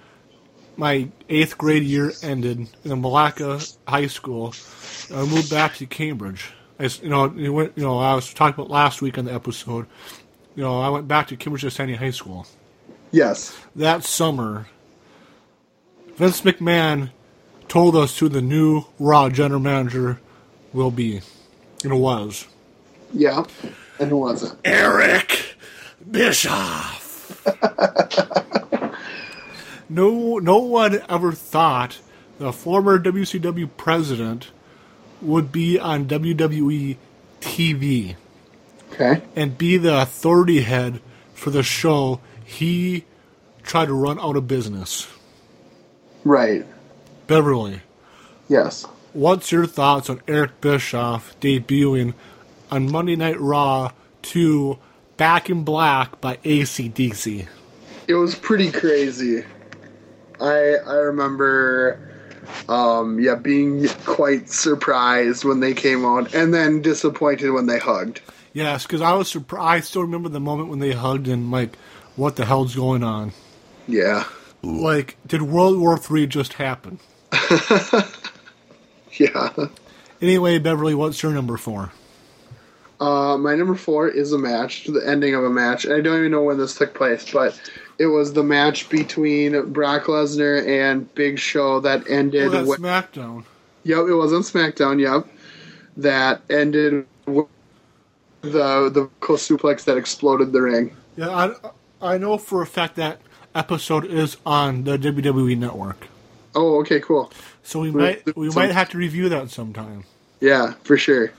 my 0.79 1.09
eighth 1.27 1.57
grade 1.57 1.83
year 1.83 2.11
ended 2.23 2.59
in 2.83 3.01
Milaca 3.01 3.77
High 3.87 4.07
School. 4.07 4.53
I 5.13 5.25
moved 5.25 5.49
back 5.49 5.75
to 5.75 5.85
Cambridge. 5.85 6.51
As 6.79 7.01
you 7.01 7.09
know, 7.09 7.25
it 7.25 7.49
went, 7.49 7.73
you 7.77 7.83
know, 7.83 7.99
I 7.99 8.15
was 8.15 8.33
talking 8.33 8.53
about 8.59 8.71
last 8.71 9.01
week 9.01 9.17
on 9.17 9.25
the 9.25 9.33
episode. 9.33 9.85
You 10.55 10.63
know, 10.63 10.79
I 10.79 10.89
went 10.89 11.07
back 11.07 11.27
to 11.27 11.35
Cambridge 11.35 11.63
Isanti 11.63 11.95
High 11.95 12.11
School. 12.11 12.47
yes. 13.11 13.55
That 13.75 14.03
summer, 14.03 14.67
Vince 16.15 16.41
McMahon 16.41 17.11
told 17.67 17.95
us 17.95 18.17
who 18.17 18.29
the 18.29 18.41
new 18.41 18.85
Raw 18.97 19.29
general 19.29 19.59
manager 19.59 20.19
will 20.73 20.91
be. 20.91 21.21
And 21.83 21.93
it 21.93 21.97
was 21.97 22.47
Yeah. 23.13 23.43
And 23.99 24.09
who 24.09 24.17
was 24.17 24.43
it? 24.43 24.53
Eric 24.63 25.55
Bischoff. 26.09 27.07
no, 29.89 30.37
no 30.37 30.57
one 30.59 31.01
ever 31.09 31.31
thought 31.31 31.99
the 32.37 32.53
former 32.53 32.99
WCW 32.99 33.69
president 33.77 34.51
would 35.21 35.51
be 35.51 35.77
on 35.79 36.05
WWE 36.07 36.95
TV 37.41 38.15
Okay. 38.93 39.21
and 39.35 39.57
be 39.57 39.77
the 39.77 40.01
authority 40.01 40.61
head 40.61 41.01
for 41.33 41.49
the 41.49 41.63
show 41.63 42.19
he 42.43 43.03
tried 43.63 43.85
to 43.87 43.93
run 43.93 44.19
out 44.19 44.35
of 44.35 44.47
business. 44.47 45.07
Right. 46.23 46.65
Beverly, 47.27 47.81
Yes. 48.47 48.85
what's 49.13 49.51
your 49.51 49.65
thoughts 49.67 50.09
on 50.09 50.21
Eric 50.27 50.59
Bischoff 50.61 51.35
debuting 51.39 52.13
on 52.71 52.91
Monday 52.91 53.15
Night 53.15 53.39
Raw 53.39 53.91
to 54.23 54.77
Back 55.17 55.49
in 55.49 55.63
Black 55.63 56.19
by 56.21 56.37
ACDC? 56.43 57.47
It 58.07 58.15
was 58.15 58.33
pretty 58.35 58.71
crazy. 58.71 59.43
I 60.41 60.75
I 60.85 60.95
remember 60.95 61.99
um 62.67 63.19
yeah 63.19 63.35
being 63.35 63.87
quite 64.05 64.49
surprised 64.49 65.43
when 65.43 65.59
they 65.59 65.73
came 65.73 66.05
on, 66.05 66.27
and 66.33 66.53
then 66.53 66.81
disappointed 66.81 67.51
when 67.51 67.67
they 67.67 67.79
hugged. 67.79 68.21
Yes, 68.53 68.83
because 68.83 69.01
I 69.01 69.13
was 69.13 69.29
surprised. 69.29 69.63
I 69.63 69.79
still 69.81 70.01
remember 70.01 70.29
the 70.29 70.39
moment 70.39 70.69
when 70.69 70.79
they 70.79 70.91
hugged 70.91 71.27
and 71.27 71.51
like, 71.51 71.77
what 72.15 72.35
the 72.35 72.45
hell's 72.45 72.75
going 72.75 73.03
on? 73.03 73.31
Yeah. 73.87 74.25
Like, 74.61 75.17
did 75.25 75.43
World 75.43 75.79
War 75.79 75.97
Three 75.97 76.27
just 76.27 76.53
happen? 76.53 76.99
Yeah. 79.19 79.49
Anyway, 80.21 80.59
Beverly, 80.59 80.95
what's 80.95 81.21
your 81.21 81.33
number 81.33 81.57
four? 81.57 81.91
Uh, 82.99 83.37
my 83.37 83.55
number 83.55 83.75
four 83.75 84.07
is 84.07 84.33
a 84.33 84.37
match, 84.37 84.85
the 84.85 85.05
ending 85.05 85.35
of 85.35 85.43
a 85.43 85.49
match. 85.49 85.85
I 85.85 86.01
don't 86.01 86.19
even 86.19 86.31
know 86.31 86.43
when 86.43 86.57
this 86.57 86.75
took 86.75 86.93
place, 86.93 87.29
but 87.31 87.59
it 87.99 88.07
was 88.07 88.33
the 88.33 88.43
match 88.43 88.89
between 88.89 89.71
Brock 89.71 90.03
Lesnar 90.05 90.65
and 90.67 91.13
Big 91.15 91.37
Show 91.37 91.79
that 91.81 92.09
ended. 92.09 92.47
Oh, 92.47 92.49
that's 92.49 92.67
with, 92.67 92.79
SmackDown. 92.79 93.43
yep, 93.83 93.99
it 94.07 94.13
was 94.13 94.33
on 94.33 94.41
SmackDown. 94.41 94.99
Yep, 94.99 95.27
that 95.97 96.41
ended 96.49 97.05
with 97.25 97.47
the 98.41 98.89
the 98.89 99.09
suplex 99.27 99.83
that 99.83 99.97
exploded 99.97 100.51
the 100.53 100.61
ring. 100.61 100.95
Yeah, 101.17 101.29
I, 102.01 102.13
I 102.13 102.17
know 102.17 102.37
for 102.37 102.61
a 102.61 102.65
fact 102.65 102.95
that 102.95 103.19
episode 103.53 104.05
is 104.05 104.37
on 104.45 104.85
the 104.85 104.97
WWE 104.97 105.57
Network, 105.57 106.07
Oh, 106.55 106.79
okay, 106.79 106.99
cool. 107.01 107.31
so 107.63 107.79
we 107.81 107.91
might 107.91 108.35
we 108.37 108.49
might 108.51 108.71
have 108.71 108.89
to 108.91 108.97
review 108.97 109.27
that 109.29 109.49
sometime. 109.49 110.05
Yeah, 110.39 110.73
for 110.83 110.95
sure. 110.97 111.33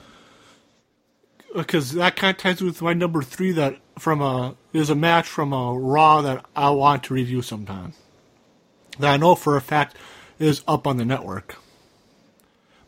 Because 1.55 1.93
that 1.93 2.16
kind 2.16 2.36
of 2.36 2.40
ties 2.40 2.62
with 2.62 2.81
my 2.81 2.93
number 2.93 3.22
three 3.22 3.52
that 3.52 3.78
from 3.98 4.20
a 4.20 4.55
is 4.72 4.89
a 4.89 4.94
match 4.94 5.27
from 5.27 5.52
a 5.52 5.72
Raw 5.74 6.22
that 6.22 6.44
I 6.55 6.70
want 6.70 7.05
to 7.05 7.14
review 7.14 7.43
sometime. 7.43 7.93
That 8.98 9.14
I 9.14 9.16
know 9.16 9.35
for 9.35 9.56
a 9.56 9.60
fact 9.60 9.97
is 10.39 10.62
up 10.68 10.86
on 10.86 10.97
the 10.97 11.05
network. 11.05 11.56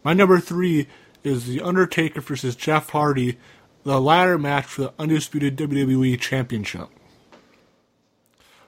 My 0.04 0.12
number 0.12 0.38
three 0.40 0.88
is 1.22 1.46
the 1.46 1.60
Undertaker 1.60 2.20
versus 2.20 2.56
Jeff 2.56 2.90
Hardy, 2.90 3.38
the 3.84 4.00
ladder 4.00 4.38
match 4.38 4.66
for 4.66 4.82
the 4.82 4.92
undisputed 4.98 5.56
WWE 5.56 6.18
Championship. 6.18 6.88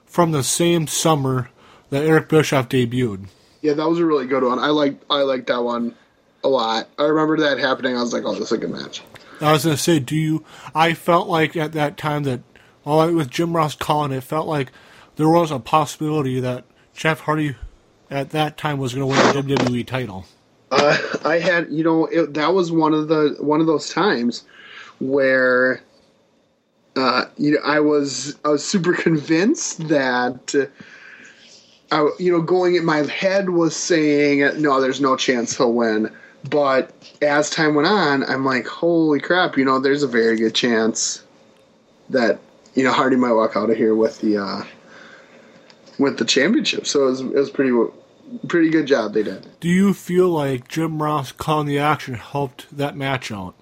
From 0.05 0.31
the 0.31 0.43
same 0.43 0.87
summer 0.87 1.49
that 1.89 2.05
Eric 2.05 2.29
Bischoff 2.29 2.69
debuted. 2.69 3.27
Yeah, 3.61 3.73
that 3.73 3.89
was 3.89 3.99
a 3.99 4.05
really 4.05 4.27
good 4.27 4.43
one. 4.43 4.59
I 4.59 4.67
like 4.67 4.99
I 5.09 5.21
like 5.23 5.47
that 5.47 5.63
one 5.63 5.95
a 6.43 6.47
lot. 6.47 6.87
I 6.97 7.03
remember 7.03 7.37
that 7.37 7.57
happening. 7.57 7.97
I 7.97 8.01
was 8.01 8.13
like, 8.13 8.23
oh, 8.25 8.33
this 8.33 8.43
is 8.43 8.51
a 8.53 8.57
good 8.57 8.69
match. 8.69 9.01
I 9.45 9.53
was 9.53 9.65
gonna 9.65 9.77
say, 9.77 9.99
do 9.99 10.15
you? 10.15 10.43
I 10.73 10.93
felt 10.93 11.27
like 11.27 11.55
at 11.55 11.73
that 11.73 11.97
time 11.97 12.23
that, 12.23 12.41
well, 12.83 13.13
with 13.13 13.29
Jim 13.29 13.55
Ross 13.55 13.75
calling, 13.75 14.11
it 14.11 14.23
felt 14.23 14.47
like 14.47 14.71
there 15.15 15.29
was 15.29 15.51
a 15.51 15.59
possibility 15.59 16.39
that 16.39 16.65
Jeff 16.93 17.21
Hardy 17.21 17.55
at 18.09 18.31
that 18.31 18.57
time 18.57 18.77
was 18.77 18.93
going 18.93 19.07
to 19.07 19.41
win 19.41 19.47
the 19.47 19.55
WWE 19.55 19.85
title. 19.85 20.25
Uh, 20.71 20.97
I 21.23 21.39
had, 21.39 21.71
you 21.71 21.83
know, 21.83 22.05
it, 22.07 22.33
that 22.33 22.53
was 22.53 22.71
one 22.71 22.93
of 22.93 23.07
the 23.07 23.35
one 23.39 23.61
of 23.61 23.67
those 23.67 23.91
times 23.91 24.43
where, 24.99 25.81
uh, 26.95 27.25
you 27.37 27.51
know, 27.51 27.59
I 27.63 27.79
was 27.79 28.35
I 28.43 28.49
was 28.49 28.65
super 28.65 28.93
convinced 28.97 29.87
that, 29.87 30.55
uh, 30.55 30.65
I, 31.91 32.09
you 32.19 32.31
know, 32.31 32.41
going 32.41 32.75
in 32.75 32.85
my 32.85 33.03
head 33.03 33.49
was 33.49 33.75
saying, 33.75 34.61
no, 34.61 34.81
there's 34.81 35.01
no 35.01 35.15
chance 35.15 35.55
he'll 35.55 35.73
win. 35.73 36.11
But 36.49 36.91
as 37.21 37.49
time 37.49 37.75
went 37.75 37.87
on, 37.87 38.23
I'm 38.23 38.45
like, 38.45 38.67
holy 38.67 39.19
crap, 39.19 39.57
you 39.57 39.65
know, 39.65 39.79
there's 39.79 40.03
a 40.03 40.07
very 40.07 40.37
good 40.37 40.53
chance 40.53 41.23
that 42.09 42.39
you 42.75 42.83
know 42.83 42.91
Hardy 42.91 43.15
might 43.15 43.33
walk 43.33 43.55
out 43.55 43.69
of 43.69 43.77
here 43.77 43.95
with 43.95 44.19
the 44.19 44.37
uh, 44.37 44.63
with 45.97 46.17
the 46.17 46.25
championship. 46.25 46.85
So 46.85 47.07
it 47.07 47.09
was, 47.09 47.21
it 47.21 47.33
was 47.33 47.49
pretty 47.49 47.71
pretty 48.47 48.69
good 48.69 48.85
job 48.85 49.13
they 49.13 49.23
did. 49.23 49.47
Do 49.59 49.69
you 49.69 49.93
feel 49.93 50.29
like 50.29 50.67
Jim 50.67 51.01
Ross 51.01 51.31
calling 51.31 51.67
the 51.67 51.79
action 51.79 52.15
helped 52.15 52.65
that 52.75 52.95
match 52.95 53.31
out? 53.31 53.55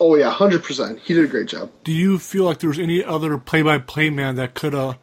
Oh 0.00 0.14
yeah, 0.16 0.30
hundred 0.30 0.62
percent. 0.62 1.00
He 1.00 1.14
did 1.14 1.24
a 1.24 1.28
great 1.28 1.48
job. 1.48 1.70
Do 1.84 1.92
you 1.92 2.18
feel 2.18 2.44
like 2.44 2.58
there 2.58 2.68
was 2.68 2.78
any 2.78 3.02
other 3.02 3.38
play-by-play 3.38 4.10
man 4.10 4.36
that 4.36 4.54
could 4.54 4.72
have 4.72 4.98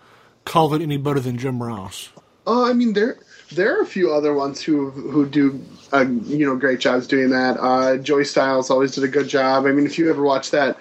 called 0.45 0.73
it 0.75 0.81
any 0.81 0.97
better 0.97 1.19
than 1.19 1.37
Jim 1.37 1.61
Ross? 1.61 2.09
Uh, 2.47 2.63
I 2.63 2.73
mean, 2.73 2.93
there 2.93 3.17
there 3.51 3.77
are 3.77 3.81
a 3.81 3.87
few 3.87 4.13
other 4.13 4.33
ones 4.33 4.61
who 4.61 4.91
who 4.91 5.25
do 5.25 5.59
uh, 5.95 6.05
you 6.25 6.45
know 6.45 6.55
great 6.55 6.79
jobs 6.79 7.07
doing 7.07 7.29
that. 7.29 7.57
Uh, 7.59 7.97
Joey 7.97 8.25
Styles 8.25 8.69
always 8.69 8.91
did 8.91 9.03
a 9.03 9.07
good 9.07 9.27
job. 9.27 9.65
I 9.65 9.71
mean, 9.71 9.85
if 9.85 9.97
you 9.97 10.09
ever 10.09 10.23
watched 10.23 10.51
that 10.51 10.77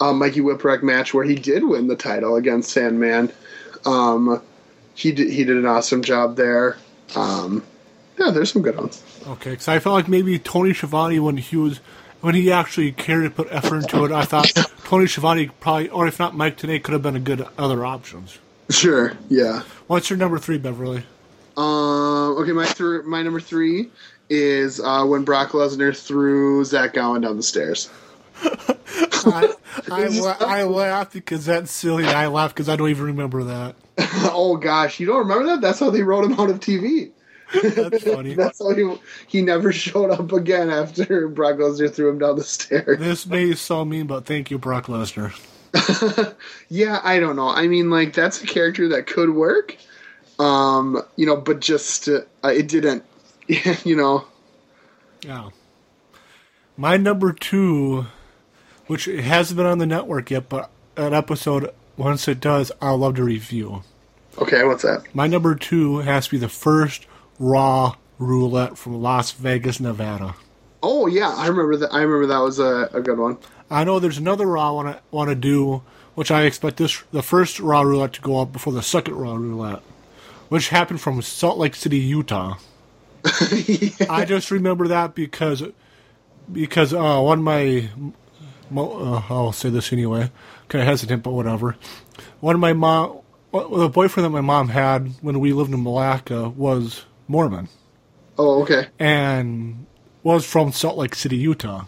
uh, 0.00 0.12
Mikey 0.12 0.40
Whipwreck 0.40 0.82
match 0.82 1.12
where 1.12 1.24
he 1.24 1.34
did 1.34 1.64
win 1.64 1.86
the 1.86 1.96
title 1.96 2.36
against 2.36 2.70
Sandman, 2.70 3.32
um, 3.84 4.42
he 4.94 5.12
did 5.12 5.30
he 5.30 5.44
did 5.44 5.56
an 5.56 5.66
awesome 5.66 6.02
job 6.02 6.36
there. 6.36 6.76
Um, 7.14 7.64
yeah, 8.18 8.30
there's 8.30 8.52
some 8.52 8.62
good 8.62 8.76
ones. 8.76 9.02
Okay, 9.26 9.50
because 9.50 9.68
I 9.68 9.78
felt 9.78 9.94
like 9.94 10.08
maybe 10.08 10.38
Tony 10.38 10.72
Schiavone 10.72 11.18
when 11.18 11.36
he 11.36 11.56
was 11.56 11.80
when 12.20 12.34
he 12.34 12.50
actually 12.50 12.92
cared 12.92 13.24
to 13.24 13.30
put 13.30 13.48
effort 13.50 13.76
into 13.76 14.04
it, 14.04 14.12
I 14.12 14.24
thought 14.24 14.52
Tony 14.84 15.06
Schiavone 15.06 15.50
probably, 15.60 15.88
or 15.90 16.06
if 16.06 16.18
not 16.18 16.34
Mike 16.34 16.56
Tenay, 16.56 16.82
could 16.82 16.92
have 16.92 17.02
been 17.02 17.16
a 17.16 17.20
good 17.20 17.46
other 17.56 17.84
options. 17.84 18.38
Sure. 18.70 19.16
Yeah. 19.28 19.62
What's 19.86 20.10
your 20.10 20.18
number 20.18 20.38
three, 20.38 20.58
Beverly? 20.58 21.04
Um. 21.56 22.36
Okay. 22.38 22.52
My 22.52 22.66
th- 22.66 23.04
my 23.04 23.22
number 23.22 23.40
three 23.40 23.90
is 24.30 24.80
uh, 24.80 25.04
when 25.04 25.24
Brock 25.24 25.50
Lesnar 25.50 25.96
threw 25.96 26.64
Zach 26.64 26.94
Gowen 26.94 27.22
down 27.22 27.36
the 27.36 27.42
stairs. 27.42 27.90
I, 28.40 29.54
I, 29.90 30.06
la- 30.06 30.36
I 30.40 30.62
laughed 30.64 31.12
because 31.12 31.46
that's 31.46 31.70
silly. 31.70 32.04
I 32.04 32.26
laughed 32.28 32.54
because 32.54 32.68
I 32.68 32.76
don't 32.76 32.90
even 32.90 33.06
remember 33.06 33.44
that. 33.44 33.74
oh 34.32 34.56
gosh, 34.56 35.00
you 35.00 35.06
don't 35.06 35.18
remember 35.18 35.46
that? 35.46 35.60
That's 35.60 35.80
how 35.80 35.90
they 35.90 36.02
wrote 36.02 36.24
him 36.24 36.38
out 36.38 36.50
of 36.50 36.60
TV. 36.60 37.10
That's 37.52 38.04
funny. 38.04 38.34
That's 38.36 38.58
how 38.58 38.74
he 38.74 38.94
he 39.26 39.42
never 39.42 39.72
showed 39.72 40.10
up 40.10 40.32
again 40.32 40.70
after 40.70 41.28
Brock 41.28 41.56
Lesnar 41.56 41.92
threw 41.92 42.10
him 42.10 42.18
down 42.18 42.36
the 42.36 42.44
stairs. 42.44 42.98
This 42.98 43.26
may 43.26 43.54
sound 43.54 43.90
mean, 43.90 44.06
but 44.06 44.26
thank 44.26 44.50
you, 44.50 44.58
Brock 44.58 44.86
Lesnar. 44.86 45.34
yeah, 46.68 47.00
I 47.02 47.18
don't 47.18 47.36
know. 47.36 47.48
I 47.48 47.66
mean, 47.66 47.90
like 47.90 48.12
that's 48.12 48.42
a 48.42 48.46
character 48.46 48.88
that 48.88 49.06
could 49.06 49.30
work, 49.30 49.76
um, 50.38 51.02
you 51.16 51.26
know, 51.26 51.36
but 51.36 51.60
just 51.60 52.08
uh, 52.08 52.20
it 52.44 52.68
didn't. 52.68 53.04
you 53.84 53.96
know, 53.96 54.26
Yeah. 55.22 55.50
My 56.76 56.96
number 56.96 57.32
two, 57.32 58.06
which 58.86 59.06
hasn't 59.06 59.56
been 59.56 59.66
on 59.66 59.78
the 59.78 59.86
network 59.86 60.30
yet, 60.30 60.48
but 60.48 60.70
an 60.96 61.12
episode, 61.12 61.72
once 61.96 62.28
it 62.28 62.38
does, 62.40 62.70
I'll 62.80 62.98
love 62.98 63.16
to 63.16 63.24
review. 63.24 63.82
okay, 64.40 64.62
what's 64.64 64.82
that? 64.82 65.12
My 65.14 65.26
number 65.26 65.54
two 65.56 65.98
has 65.98 66.26
to 66.26 66.32
be 66.32 66.38
the 66.38 66.48
first 66.48 67.06
Raw 67.40 67.96
roulette 68.18 68.78
from 68.78 69.00
Las 69.02 69.32
Vegas, 69.32 69.80
Nevada. 69.80 70.34
Oh 70.82 71.06
yeah, 71.08 71.30
I 71.36 71.48
remember 71.48 71.76
that. 71.78 71.92
I 71.92 72.02
remember 72.02 72.26
that 72.26 72.38
was 72.38 72.58
a, 72.60 72.88
a 72.92 73.00
good 73.00 73.18
one. 73.18 73.38
I 73.70 73.82
know 73.84 73.98
there's 73.98 74.18
another 74.18 74.46
Raw 74.46 74.68
I 74.68 74.70
want 74.72 74.96
to 74.96 75.02
want 75.10 75.30
to 75.30 75.34
do, 75.34 75.82
which 76.14 76.30
I 76.30 76.42
expect 76.44 76.76
this 76.76 77.02
the 77.10 77.22
first 77.22 77.58
Raw 77.58 77.80
roulette 77.82 78.12
to 78.14 78.20
go 78.20 78.40
up 78.40 78.52
before 78.52 78.72
the 78.72 78.82
second 78.82 79.14
Raw 79.16 79.34
roulette, 79.34 79.82
which 80.48 80.68
happened 80.68 81.00
from 81.00 81.20
Salt 81.22 81.58
Lake 81.58 81.74
City, 81.74 81.98
Utah. 81.98 82.56
I 83.24 84.24
just 84.28 84.50
remember 84.50 84.88
that 84.88 85.14
because 85.14 85.62
because 86.50 86.94
uh, 86.94 87.20
one 87.20 87.38
of 87.38 87.44
my 87.44 87.90
uh, 88.76 89.22
I'll 89.28 89.52
say 89.52 89.70
this 89.70 89.92
anyway, 89.92 90.30
kind 90.68 90.82
of 90.82 90.88
hesitant, 90.88 91.22
but 91.22 91.32
whatever. 91.32 91.76
One 92.40 92.54
of 92.54 92.60
my 92.60 92.72
mom, 92.72 93.20
the 93.52 93.88
boyfriend 93.88 94.24
that 94.24 94.30
my 94.30 94.40
mom 94.40 94.68
had 94.68 95.12
when 95.20 95.40
we 95.40 95.52
lived 95.52 95.72
in 95.72 95.82
Milaca 95.82 96.54
was 96.54 97.04
Mormon 97.26 97.68
Oh 98.38 98.62
okay. 98.62 98.88
and 98.98 99.86
was 100.22 100.44
from 100.44 100.72
Salt 100.72 100.96
Lake 100.96 101.14
City, 101.14 101.36
Utah. 101.36 101.86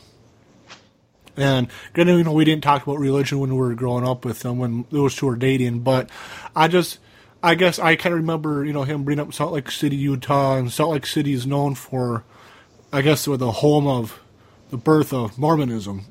And 1.37 1.69
granted, 1.95 2.19
you 2.19 2.25
know, 2.25 2.33
we 2.33 2.45
didn't 2.45 2.65
talk 2.65 2.83
about 2.83 2.99
religion 2.99 3.39
when 3.39 3.51
we 3.51 3.57
were 3.57 3.75
growing 3.75 4.07
up 4.07 4.25
with 4.25 4.41
them 4.41 4.59
when 4.59 4.85
those 4.91 5.15
two 5.15 5.27
were 5.27 5.37
dating, 5.37 5.81
but 5.81 6.11
I 6.55 6.69
just, 6.69 6.99
I 7.43 7.55
guess 7.55 7.79
I 7.79 7.97
kind 7.97 8.13
of 8.13 8.21
remember, 8.21 8.65
you 8.65 8.73
know, 8.73 8.83
him 8.83 9.05
bringing 9.05 9.27
up 9.27 9.33
Salt 9.33 9.53
Lake 9.53 9.71
City, 9.71 9.97
Utah, 9.97 10.57
and 10.57 10.71
Salt 10.71 10.93
Lake 10.93 11.07
City 11.07 11.33
is 11.33 11.47
known 11.47 11.75
for, 11.75 12.25
I 12.93 13.01
guess, 13.03 13.25
the 13.25 13.53
home 13.53 13.87
of 13.87 14.21
the 14.71 14.77
birth 14.77 15.13
of 15.13 15.39
Mormonism. 15.39 16.05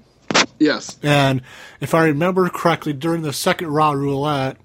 Yes. 0.58 0.98
And 1.04 1.42
if 1.80 1.94
I 1.94 2.06
remember 2.06 2.50
correctly, 2.50 2.94
during 2.94 3.22
the 3.22 3.32
second 3.34 3.68
Raw 3.68 3.92
Roulette, 3.92 4.58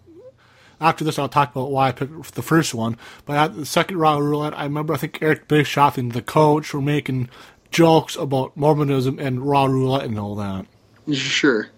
after 0.81 1.05
this 1.05 1.19
I'll 1.19 1.29
talk 1.29 1.53
about 1.55 1.71
why 1.71 1.89
I 1.89 1.93
picked 1.93 2.35
the 2.35 2.43
first 2.43 2.75
one, 2.75 2.97
but 3.27 3.37
at 3.37 3.57
the 3.57 3.67
second 3.67 3.99
Raw 3.99 4.19
Roulette, 4.19 4.59
I 4.59 4.65
remember 4.65 4.95
I 4.95 4.97
think 4.97 5.19
Eric 5.23 5.47
Bischoff 5.49 5.97
and 5.99 6.13
the 6.13 6.23
coach 6.23 6.75
were 6.75 6.83
making 6.83 7.29
jokes 7.71 8.17
about 8.17 8.57
Mormonism 8.57 9.19
and 9.19 9.43
Raw 9.43 9.67
Roulette 9.67 10.05
and 10.05 10.19
all 10.19 10.35
that. 10.37 10.67
Sure. 11.13 11.69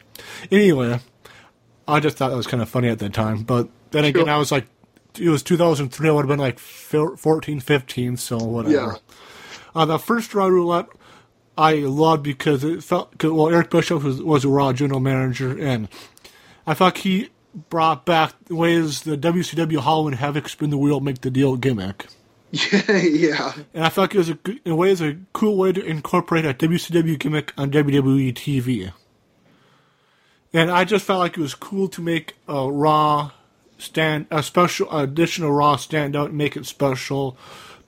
Anyway, 0.51 1.01
I 1.87 2.01
just 2.01 2.17
thought 2.17 2.31
that 2.31 2.37
was 2.37 2.47
kind 2.47 2.63
of 2.63 2.69
funny 2.69 2.89
at 2.89 2.99
the 2.99 3.11
time, 3.11 3.43
but 3.43 3.69
then 3.91 4.05
again, 4.05 4.25
Sure. 4.25 4.33
I 4.33 4.39
was 4.39 4.51
like, 4.51 4.67
it 5.19 5.29
was 5.29 5.43
2003, 5.43 6.09
I 6.09 6.13
would 6.13 6.23
have 6.23 6.29
been 6.29 6.39
like 6.39 6.59
14, 6.59 7.61
15, 7.61 8.17
so 8.17 8.39
whatever. 8.39 8.75
Yeah. 8.75 8.95
Uh, 9.75 9.85
the 9.85 9.99
first 9.99 10.35
Raw 10.35 10.47
Roulette 10.47 10.89
I 11.59 11.75
loved 11.75 12.23
because 12.23 12.65
it 12.65 12.83
felt 12.83 13.17
cause, 13.19 13.31
well 13.31 13.49
Eric 13.49 13.71
Bischoff 13.71 14.05
was, 14.05 14.23
was 14.23 14.45
a 14.45 14.49
Raw 14.49 14.73
general 14.73 15.01
manager 15.01 15.59
and 15.59 15.89
I 16.67 16.75
thought 16.75 16.99
he 16.99 17.31
brought 17.71 18.05
back 18.05 18.35
the 18.47 18.55
ways 18.55 19.03
the 19.03 19.17
WCW 19.17 19.81
Halloween 19.83 20.15
Havoc 20.15 20.49
spin 20.49 20.71
the 20.71 20.79
wheel 20.79 21.01
make 21.01 21.23
the 21.23 21.31
deal 21.31 21.57
gimmick. 21.57 22.07
Yeah. 22.51 22.93
yeah. 22.93 23.53
And 23.73 23.85
I 23.85 23.89
thought 23.89 24.15
it 24.15 24.19
was 24.19 24.31
a 24.31 24.39
in 24.65 24.73
a 24.73 24.77
way 24.77 24.91
was 24.91 25.01
a 25.01 25.17
cool 25.33 25.57
way 25.57 25.73
to 25.73 25.85
incorporate 25.85 26.45
a 26.45 26.53
WCW 26.53 27.19
gimmick 27.19 27.53
on 27.57 27.71
WWE 27.71 28.35
TV. 28.35 28.93
And 30.53 30.71
I 30.71 30.85
just 30.85 31.05
felt 31.05 31.21
like 31.21 31.37
it 31.37 31.41
was 31.41 31.55
cool 31.55 31.89
to 31.89 32.01
make 32.01 32.35
a 32.49 32.71
Raw 32.71 33.31
stand 33.79 34.27
a 34.31 34.43
special 34.43 34.91
additional 34.91 35.53
Raw 35.53 35.77
stand 35.77 36.17
out 36.17 36.29
and 36.29 36.39
make 36.39 36.57
it 36.57 36.67
special 36.67 37.37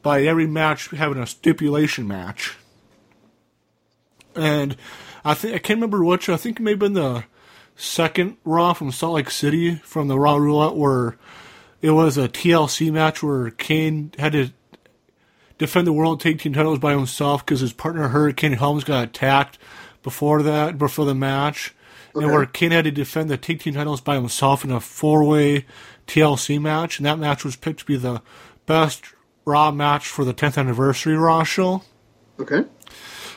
by 0.03 0.23
every 0.23 0.47
match 0.47 0.91
having 0.91 1.23
a 1.23 1.27
stipulation 1.27 2.07
match. 2.07 2.57
And 4.35 4.77
I 5.25 5.35
think 5.35 5.55
I 5.55 5.59
can't 5.59 5.79
remember 5.79 6.05
which. 6.05 6.29
I 6.29 6.37
think 6.37 6.59
it 6.59 6.63
may 6.63 6.73
have 6.73 6.79
been 6.79 6.93
the 6.93 7.25
second 7.77 8.37
Raw 8.45 8.73
from 8.73 8.93
Salt 8.93 9.15
Lake 9.15 9.31
City 9.31 9.77
from 9.77 10.09
the 10.09 10.19
Raw 10.19 10.37
Roulette 10.37 10.77
where 10.77 11.17
it 11.81 11.91
was 11.91 12.17
a 12.17 12.29
TLC 12.29 12.93
match 12.93 13.23
where 13.23 13.51
Kane 13.51 14.13
had 14.19 14.33
to 14.33 14.51
defend 15.59 15.87
the 15.87 15.93
World 15.93 16.21
Tag 16.21 16.39
Team 16.39 16.53
titles 16.53 16.79
by 16.79 16.93
himself 16.93 17.45
because 17.45 17.61
his 17.61 17.73
partner 17.73 18.09
Hurricane 18.09 18.53
Helms 18.53 18.85
got 18.85 19.05
attacked 19.05 19.59
before 20.03 20.43
that, 20.43 20.79
before 20.79 21.05
the 21.05 21.15
match, 21.15 21.75
and 22.25 22.33
where 22.33 22.47
Kane 22.47 22.71
had 22.71 22.85
to 22.85 22.91
defend 22.91 23.29
the 23.31 23.37
Tag 23.37 23.61
Team 23.61 23.75
titles 23.75 24.01
by 24.01 24.15
himself 24.17 24.65
in 24.65 24.71
a 24.71 24.81
four-way 24.81 25.65
TLC 26.07 26.61
match, 26.61 26.99
and 26.99 27.07
that 27.07 27.19
match 27.19 27.45
was 27.45 27.57
picked 27.57 27.81
to 27.81 27.85
be 27.87 27.97
the 27.97 28.23
best 28.67 29.05
Raw 29.45 29.71
match 29.71 30.07
for 30.09 30.25
the 30.25 30.35
10th 30.35 30.59
anniversary 30.59 31.17
Raw 31.17 31.43
show. 31.43 31.83
Okay. 32.39 32.65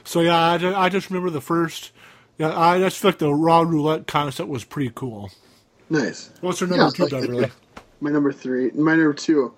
So 0.03 0.21
yeah, 0.21 0.37
I 0.37 0.57
just, 0.57 0.77
I 0.77 0.89
just 0.89 1.09
remember 1.09 1.29
the 1.29 1.41
first. 1.41 1.91
Yeah, 2.37 2.57
I 2.57 2.79
just 2.79 2.97
feel 2.97 3.09
like 3.11 3.19
the 3.19 3.33
Raw 3.33 3.61
Roulette 3.61 4.07
concept 4.07 4.49
was 4.49 4.63
pretty 4.63 4.91
cool. 4.95 5.31
Nice. 5.89 6.31
What's 6.41 6.59
your 6.61 6.69
Yeah, 6.69 6.77
number 6.77 6.95
two, 6.95 7.03
like- 7.03 7.11
Beverly? 7.11 7.51
My 7.99 8.09
number 8.09 8.31
three. 8.31 8.71
My 8.71 8.95
number 8.95 9.13
two. 9.13 9.53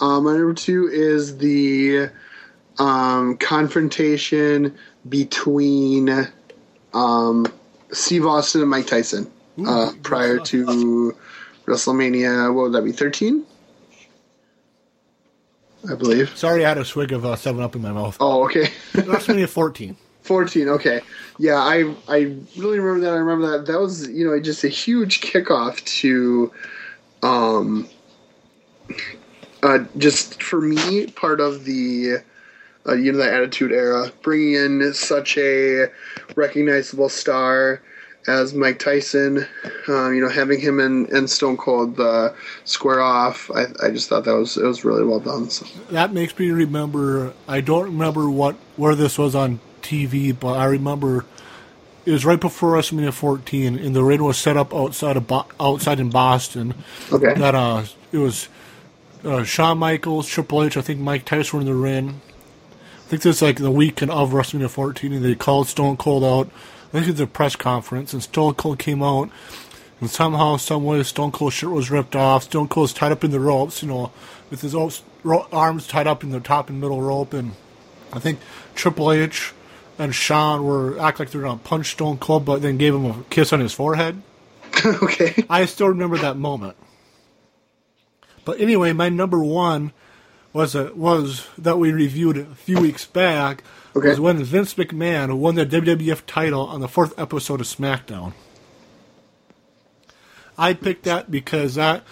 Uh, 0.00 0.20
my 0.20 0.32
number 0.32 0.54
two 0.54 0.88
is 0.88 1.38
the 1.38 2.08
um, 2.78 3.36
confrontation 3.36 4.76
between 5.08 6.28
um, 6.92 7.46
Steve 7.92 8.26
Austin 8.26 8.60
and 8.60 8.70
Mike 8.70 8.86
Tyson 8.86 9.30
uh, 9.66 9.92
prior 10.02 10.38
to 10.38 11.16
WrestleMania. 11.66 12.54
What 12.54 12.64
would 12.64 12.72
that 12.72 12.84
be? 12.84 12.92
Thirteen. 12.92 13.44
I 15.88 15.94
believe. 15.94 16.36
Sorry, 16.36 16.64
I 16.64 16.68
had 16.68 16.78
a 16.78 16.84
swig 16.84 17.12
of 17.12 17.24
uh, 17.24 17.36
Seven 17.36 17.62
Up 17.62 17.76
in 17.76 17.82
my 17.82 17.92
mouth. 17.92 18.16
Oh, 18.20 18.44
okay. 18.46 18.64
WrestleMania 18.92 19.48
14. 19.48 19.96
14 20.28 20.68
okay 20.68 21.00
yeah 21.38 21.54
i 21.54 21.90
i 22.06 22.36
really 22.58 22.78
remember 22.78 23.00
that 23.00 23.14
i 23.14 23.16
remember 23.16 23.50
that 23.50 23.64
that 23.64 23.80
was 23.80 24.06
you 24.10 24.26
know 24.26 24.38
just 24.38 24.62
a 24.62 24.68
huge 24.68 25.22
kickoff 25.22 25.82
to 25.86 26.52
um 27.22 27.88
uh 29.62 29.78
just 29.96 30.42
for 30.42 30.60
me 30.60 31.06
part 31.06 31.40
of 31.40 31.64
the 31.64 32.18
uh, 32.88 32.94
you 32.94 33.12
know 33.12 33.18
the 33.18 33.32
attitude 33.32 33.72
era 33.72 34.10
bringing 34.22 34.54
in 34.54 34.94
such 34.94 35.36
a 35.38 35.86
recognizable 36.34 37.08
star 37.08 37.82
as 38.26 38.52
Mike 38.52 38.78
Tyson, 38.78 39.46
um, 39.88 40.14
you 40.14 40.20
know, 40.20 40.28
having 40.28 40.60
him 40.60 40.80
and, 40.80 41.08
and 41.08 41.30
Stone 41.30 41.56
Cold 41.56 41.98
square 42.64 43.00
off, 43.00 43.50
I, 43.50 43.66
I 43.82 43.90
just 43.90 44.08
thought 44.08 44.24
that 44.24 44.34
was 44.34 44.56
it 44.58 44.64
was 44.64 44.84
really 44.84 45.04
well 45.04 45.20
done. 45.20 45.48
So. 45.48 45.66
That 45.90 46.12
makes 46.12 46.38
me 46.38 46.50
remember. 46.50 47.32
I 47.48 47.62
don't 47.62 47.84
remember 47.84 48.28
what 48.28 48.56
where 48.76 48.94
this 48.94 49.16
was 49.16 49.34
on 49.34 49.60
TV, 49.82 50.38
but 50.38 50.58
I 50.58 50.66
remember 50.66 51.24
it 52.04 52.12
was 52.12 52.24
right 52.24 52.40
before 52.40 52.72
WrestleMania 52.72 53.12
14, 53.12 53.78
and 53.78 53.96
the 53.96 54.04
ring 54.04 54.22
was 54.22 54.38
set 54.38 54.56
up 54.56 54.74
outside 54.74 55.16
of 55.16 55.26
Bo- 55.26 55.46
outside 55.58 56.00
in 56.00 56.10
Boston. 56.10 56.74
Okay. 57.12 57.34
That 57.34 57.54
uh, 57.54 57.84
it 58.12 58.18
was 58.18 58.48
uh, 59.24 59.44
Shawn 59.44 59.78
Michaels, 59.78 60.28
Triple 60.28 60.64
H. 60.64 60.76
I 60.76 60.82
think 60.82 61.00
Mike 61.00 61.24
Tyson 61.24 61.58
were 61.58 61.60
in 61.60 61.66
the 61.66 61.74
ring. 61.74 62.20
I 63.08 63.10
think 63.12 63.22
this 63.22 63.36
is 63.36 63.42
like 63.42 63.56
the 63.56 63.70
weekend 63.70 64.10
of 64.10 64.32
WrestleMania 64.32 64.68
14, 64.68 65.14
and 65.14 65.24
they 65.24 65.34
called 65.34 65.66
Stone 65.66 65.96
Cold 65.96 66.22
out. 66.22 66.50
I 66.88 66.90
think 66.90 67.08
it's 67.08 67.20
a 67.20 67.26
press 67.26 67.56
conference, 67.56 68.12
and 68.12 68.22
Stone 68.22 68.56
Cold 68.56 68.78
came 68.78 69.02
out, 69.02 69.30
and 69.98 70.10
somehow, 70.10 70.58
some 70.58 70.84
way, 70.84 71.02
Stone 71.02 71.32
Cold's 71.32 71.54
shirt 71.54 71.70
was 71.70 71.90
ripped 71.90 72.14
off. 72.14 72.42
Stone 72.42 72.68
Cold's 72.68 72.92
tied 72.92 73.10
up 73.10 73.24
in 73.24 73.30
the 73.30 73.40
ropes, 73.40 73.80
you 73.80 73.88
know, 73.88 74.12
with 74.50 74.60
his 74.60 74.74
arms 74.74 75.86
tied 75.86 76.06
up 76.06 76.22
in 76.22 76.32
the 76.32 76.40
top 76.40 76.68
and 76.68 76.82
middle 76.82 77.00
rope, 77.00 77.32
and 77.32 77.52
I 78.12 78.18
think 78.18 78.40
Triple 78.74 79.10
H 79.10 79.54
and 79.98 80.14
Shawn 80.14 80.62
were 80.62 81.00
act 81.00 81.18
like 81.18 81.30
they're 81.30 81.40
gonna 81.40 81.56
punch 81.56 81.92
Stone 81.92 82.18
Cold, 82.18 82.44
but 82.44 82.60
then 82.60 82.76
gave 82.76 82.94
him 82.94 83.06
a 83.06 83.24
kiss 83.30 83.54
on 83.54 83.60
his 83.60 83.72
forehead. 83.72 84.20
okay. 84.84 85.46
I 85.48 85.64
still 85.64 85.88
remember 85.88 86.18
that 86.18 86.36
moment. 86.36 86.76
But 88.44 88.60
anyway, 88.60 88.92
my 88.92 89.08
number 89.08 89.42
one 89.42 89.94
was 90.52 90.74
a, 90.74 90.92
was 90.94 91.46
that 91.58 91.78
we 91.78 91.92
reviewed 91.92 92.36
a 92.38 92.44
few 92.54 92.80
weeks 92.80 93.04
back 93.06 93.62
Okay. 93.96 94.10
was 94.10 94.20
when 94.20 94.42
Vince 94.44 94.74
McMahon 94.74 95.38
won 95.38 95.54
the 95.54 95.66
WWF 95.66 96.22
title 96.26 96.62
on 96.66 96.80
the 96.80 96.88
fourth 96.88 97.18
episode 97.18 97.60
of 97.60 97.66
SmackDown. 97.66 98.32
I 100.56 100.74
picked 100.74 101.04
that 101.04 101.30
because 101.30 101.76
that 101.76 102.04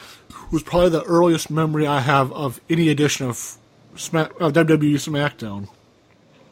was 0.51 0.63
probably 0.63 0.91
the 0.91 1.03
earliest 1.05 1.51
memory 1.51 1.87
I 1.87 2.01
have 2.01 2.33
of 2.33 2.61
any 2.71 2.89
edition 2.89 3.27
of 3.29 3.59
Smack, 3.97 4.33
of 4.41 4.53
WWE 4.53 4.95
SmackDown. 4.95 5.69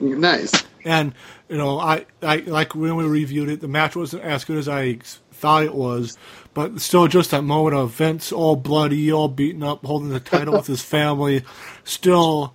Nice. 0.01 0.53
And 0.85 1.15
you 1.49 1.57
know, 1.57 1.79
I, 1.79 2.07
I 2.23 2.37
like 2.39 2.75
when 2.75 2.97
we 2.97 3.05
reviewed 3.05 3.49
it, 3.49 3.61
the 3.61 3.69
match 3.69 3.97
wasn't 3.97 4.25
as 4.25 4.45
good 4.45 4.59
as 4.59 4.69
I 4.69 4.99
thought 5.33 5.63
it 5.63 5.75
was, 5.75 6.17
but 6.55 6.81
still, 6.81 7.09
just 7.09 7.33
that 7.33 7.43
moment 7.43 7.77
of 7.77 7.91
Vince 7.91 8.33
all 8.33 8.57
bloody, 8.57 9.13
all 9.13 9.29
beaten 9.29 9.63
up, 9.63 9.85
holding 9.85 10.09
the 10.09 10.21
title 10.21 10.55
with 10.55 10.67
his 10.67 10.83
family, 10.85 11.43
still, 11.83 12.55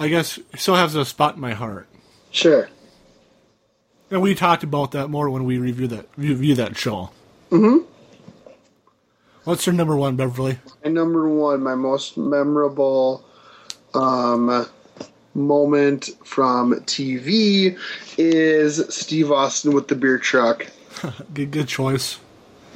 I 0.00 0.08
guess, 0.08 0.38
still 0.56 0.74
has 0.74 0.94
a 0.94 1.04
spot 1.04 1.34
in 1.34 1.40
my 1.40 1.54
heart. 1.54 1.86
Sure. 2.30 2.68
And 4.10 4.22
we 4.22 4.34
talked 4.34 4.62
about 4.62 4.92
that 4.92 5.08
more 5.08 5.28
when 5.28 5.44
we 5.44 5.58
review 5.58 5.86
that 5.88 6.08
review 6.16 6.54
that 6.54 6.76
show. 6.76 7.10
Mm-hmm. 7.50 7.84
What's 9.44 9.66
your 9.66 9.74
number 9.74 9.96
one, 9.96 10.16
Beverly? 10.16 10.58
My 10.84 10.90
number 10.90 11.28
one, 11.28 11.62
my 11.62 11.74
most 11.74 12.16
memorable 12.16 13.24
um, 13.94 14.66
moment 15.34 16.10
from 16.24 16.74
TV 16.80 17.78
is 18.18 18.84
Steve 18.94 19.32
Austin 19.32 19.72
with 19.72 19.88
the 19.88 19.94
beer 19.94 20.18
truck. 20.18 20.66
Good, 21.32 21.52
good 21.52 21.68
choice. 21.68 22.18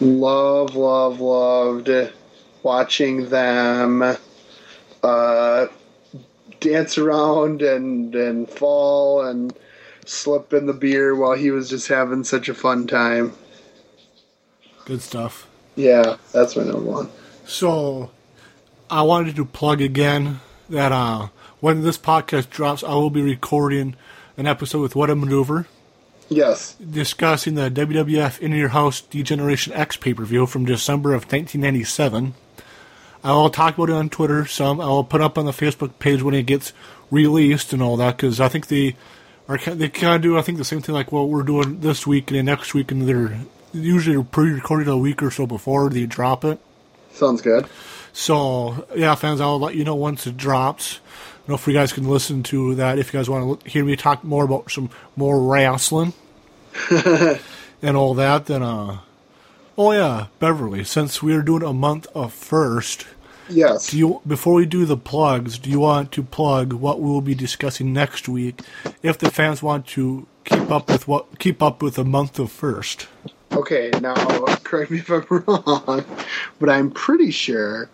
Love, 0.01 0.75
love, 0.75 1.21
loved 1.21 1.91
watching 2.63 3.29
them 3.29 4.17
uh, 5.03 5.67
dance 6.61 6.99
around 6.99 7.63
and 7.63 8.15
and 8.15 8.49
fall 8.49 9.27
and 9.27 9.53
slip 10.07 10.53
in 10.53 10.67
the 10.67 10.73
beer 10.73 11.15
while 11.15 11.35
he 11.35 11.51
was 11.51 11.69
just 11.69 11.89
having 11.89 12.25
such 12.25 12.49
a 12.49 12.55
fun 12.55 12.87
time. 12.87 13.33
Good 14.85 15.03
stuff. 15.03 15.49
Yeah, 15.77 16.17
that's 16.33 16.57
my 16.57 16.65
number 16.65 16.81
one. 16.81 17.11
So, 17.47 18.11
I 18.91 19.03
wanted 19.03 19.37
to 19.37 19.45
plug 19.45 19.81
again 19.81 20.41
that 20.69 20.93
uh, 20.93 21.29
when 21.61 21.83
this 21.83 21.99
podcast 21.99 22.51
drops, 22.51 22.83
I 22.83 22.95
will 22.95 23.11
be 23.11 23.23
recording 23.23 23.97
an 24.37 24.47
episode 24.47 24.81
with 24.81 24.97
What 24.97 25.11
a 25.11 25.15
Maneuver, 25.15 25.67
Yes. 26.29 26.75
discussing 26.77 27.55
the 27.55 27.71
WWF 27.71 28.41
In 28.41 28.53
Your 28.53 28.69
House 28.69 29.01
D-Generation 29.03 29.73
X 29.75 29.97
pay 29.97 30.15
per 30.15 30.25
view 30.25 30.47
from 30.47 30.65
December 30.65 31.11
of 31.11 31.25
1997. 31.25 32.35
I 33.25 33.33
will 33.33 33.51
talk 33.51 33.77
about 33.77 33.91
it 33.91 33.95
on 33.95 34.09
Twitter 34.09 34.47
some. 34.47 34.81
I 34.81 34.87
will 34.87 35.05
put 35.05 35.21
up 35.21 35.39
on 35.39 35.45
the 35.47 35.53
Facebook 35.53 35.99
page 35.99 36.23
when 36.23 36.35
it 36.35 36.45
gets 36.45 36.73
released 37.11 37.73
and 37.73 37.83
all 37.83 37.97
that 37.99 38.17
because 38.17 38.41
I 38.41 38.49
think 38.49 38.67
they 38.67 38.97
are 39.49 39.59
they 39.59 39.89
kind 39.89 40.17
of 40.17 40.23
do 40.23 40.39
I 40.39 40.43
think 40.43 40.59
the 40.59 40.65
same 40.65 40.81
thing 40.81 40.95
like 40.95 41.13
what 41.13 41.29
we're 41.29 41.43
doing 41.43 41.81
this 41.81 42.07
week 42.07 42.31
and 42.31 42.39
then 42.39 42.47
next 42.47 42.75
week 42.75 42.91
and 42.91 43.07
they're 43.09 43.39
usually 43.73 44.23
pre-recorded 44.25 44.89
a 44.89 44.97
week 44.97 45.23
or 45.23 45.31
so 45.31 45.47
before 45.47 45.89
they 45.91 46.07
drop 46.07 46.45
it. 46.45 46.59
Sounds 47.13 47.43
good. 47.43 47.67
So 48.13 48.87
yeah, 48.95 49.15
fans, 49.15 49.41
I'll 49.41 49.61
let 49.61 49.75
you 49.75 49.85
know 49.85 49.95
once 49.95 50.27
it 50.27 50.37
drops. 50.37 51.01
I 51.45 51.51
know 51.51 51.55
if 51.57 51.67
you 51.67 51.73
guys 51.73 51.93
can 51.93 52.09
listen 52.09 52.43
to 52.45 52.75
that 52.77 52.99
if 52.99 53.13
you 53.13 53.19
guys 53.19 53.29
want 53.29 53.61
to 53.65 53.69
hear 53.71 53.85
me 53.85 53.97
talk 53.97 54.23
more 54.23 54.45
about 54.45 54.71
some 54.71 54.91
more 55.17 55.43
wrestling 55.43 56.13
and 57.83 57.97
all 57.97 58.15
that. 58.15 58.47
Then 58.47 58.63
uh, 58.63 58.99
oh 59.77 59.93
yeah, 59.93 60.27
Beverly. 60.39 60.85
Since 60.85 61.23
we're 61.23 61.43
doing 61.43 61.63
a 61.65 61.73
month 61.73 62.07
of 62.15 62.33
first, 62.33 63.07
Yes. 63.49 63.89
do 63.89 63.99
you 63.99 64.21
before 64.27 64.55
we 64.55 64.67
do 64.67 64.85
the 64.85 64.97
plugs, 64.97 65.59
do 65.59 65.69
you 65.69 65.81
want 65.81 66.13
to 66.13 66.23
plug 66.23 66.73
what 66.73 67.01
we 67.01 67.11
will 67.11 67.21
be 67.21 67.35
discussing 67.35 67.93
next 67.93 68.29
week? 68.29 68.61
If 69.03 69.19
the 69.19 69.31
fans 69.31 69.63
want 69.63 69.87
to 69.89 70.27
keep 70.45 70.71
up 70.71 70.89
with 70.89 71.09
what 71.09 71.39
keep 71.41 71.61
up 71.61 71.83
with 71.83 71.99
a 71.99 72.05
month 72.05 72.39
of 72.39 72.53
first. 72.53 73.09
Okay, 73.51 73.91
now 74.01 74.15
correct 74.63 74.91
me 74.93 74.99
if 74.99 75.11
I'm 75.11 75.27
wrong, 75.29 76.05
but 76.61 76.71
I'm 76.71 76.91
pretty 76.93 77.31
sure 77.33 77.91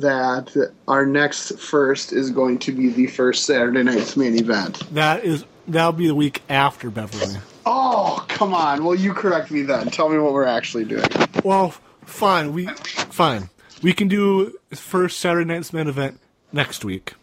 that 0.00 0.72
our 0.88 1.06
next 1.06 1.58
first 1.58 2.12
is 2.12 2.30
going 2.30 2.58
to 2.60 2.72
be 2.72 2.88
the 2.88 3.06
first 3.06 3.44
Saturday 3.46 3.82
night's 3.82 4.16
main 4.16 4.36
event. 4.38 4.80
That 4.94 5.24
is 5.24 5.44
that'll 5.68 5.92
be 5.92 6.06
the 6.06 6.14
week 6.14 6.42
after 6.48 6.90
Beverly. 6.90 7.36
Oh, 7.66 8.24
come 8.28 8.52
on. 8.54 8.84
Well, 8.84 8.94
you 8.94 9.14
correct 9.14 9.50
me 9.50 9.62
then. 9.62 9.88
Tell 9.90 10.08
me 10.08 10.18
what 10.18 10.32
we're 10.32 10.44
actually 10.44 10.84
doing. 10.84 11.06
Well, 11.44 11.74
fine. 12.04 12.52
We 12.52 12.66
fine. 12.66 13.48
We 13.82 13.92
can 13.92 14.08
do 14.08 14.54
first 14.74 15.18
Saturday 15.20 15.44
night's 15.46 15.72
main 15.72 15.86
event 15.88 16.20
next 16.52 16.84
week. 16.84 17.14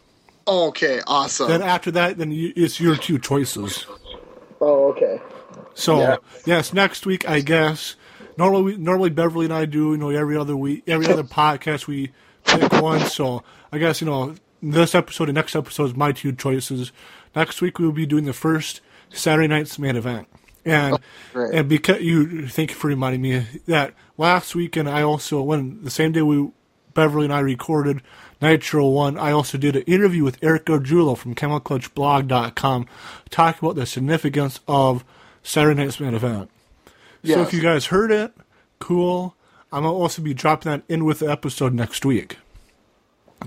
Okay, 0.48 1.00
awesome. 1.06 1.48
Then 1.48 1.62
after 1.62 1.90
that, 1.92 2.18
then 2.18 2.32
you, 2.32 2.52
it's 2.56 2.80
your 2.80 2.96
two 2.96 3.18
choices. 3.18 3.86
oh, 4.60 4.86
okay. 4.90 5.20
So 5.74 5.98
Yeah. 6.00 6.16
yes, 6.46 6.72
next 6.72 7.06
week 7.06 7.28
I 7.28 7.40
guess. 7.40 7.96
Normally, 8.38 8.76
normally 8.78 9.10
Beverly 9.10 9.44
and 9.44 9.52
I 9.54 9.66
do 9.66 9.90
you 9.92 9.96
know 9.98 10.08
every 10.10 10.36
other 10.36 10.56
week, 10.56 10.84
every 10.86 11.06
other 11.06 11.22
podcast 11.22 11.86
we 11.86 12.12
pick 12.44 12.72
one. 12.80 13.00
So 13.00 13.42
I 13.70 13.78
guess 13.78 14.00
you 14.00 14.06
know 14.06 14.34
this 14.62 14.94
episode 14.94 15.28
and 15.28 15.34
next 15.34 15.56
episode 15.56 15.84
is 15.84 15.96
my 15.96 16.12
two 16.12 16.32
choices. 16.32 16.92
Next 17.34 17.60
week 17.60 17.78
we 17.78 17.86
will 17.86 17.92
be 17.92 18.06
doing 18.06 18.24
the 18.24 18.32
first 18.32 18.80
Saturday 19.10 19.48
night's 19.48 19.78
main 19.78 19.96
event, 19.96 20.28
and 20.64 20.94
oh, 20.94 20.98
great. 21.32 21.54
and 21.54 21.68
because 21.68 22.00
you 22.00 22.48
thank 22.48 22.70
you 22.70 22.76
for 22.76 22.88
reminding 22.88 23.22
me 23.22 23.46
that 23.66 23.94
last 24.16 24.54
weekend 24.54 24.88
I 24.88 25.02
also 25.02 25.42
when 25.42 25.82
the 25.82 25.90
same 25.90 26.12
day 26.12 26.22
we 26.22 26.50
Beverly 26.94 27.24
and 27.24 27.32
I 27.32 27.40
recorded 27.40 28.02
Nitro 28.40 28.88
One, 28.88 29.18
I 29.18 29.32
also 29.32 29.56
did 29.56 29.76
an 29.76 29.82
interview 29.82 30.24
with 30.24 30.38
Eric 30.42 30.66
Gargiulo 30.66 31.16
from 31.16 31.34
CamelClutchBlog.com 31.34 32.86
talking 33.30 33.66
about 33.66 33.76
the 33.76 33.86
significance 33.86 34.60
of 34.68 35.04
Saturday 35.42 35.80
night's 35.82 36.00
main 36.00 36.14
event. 36.14 36.50
So 37.24 37.40
if 37.40 37.54
you 37.54 37.62
guys 37.62 37.86
heard 37.86 38.10
it, 38.10 38.32
cool. 38.80 39.36
I'm 39.72 39.84
gonna 39.84 39.92
also 39.92 40.20
be 40.22 40.34
dropping 40.34 40.70
that 40.70 40.82
in 40.88 41.04
with 41.04 41.20
the 41.20 41.30
episode 41.30 41.72
next 41.72 42.04
week. 42.04 42.38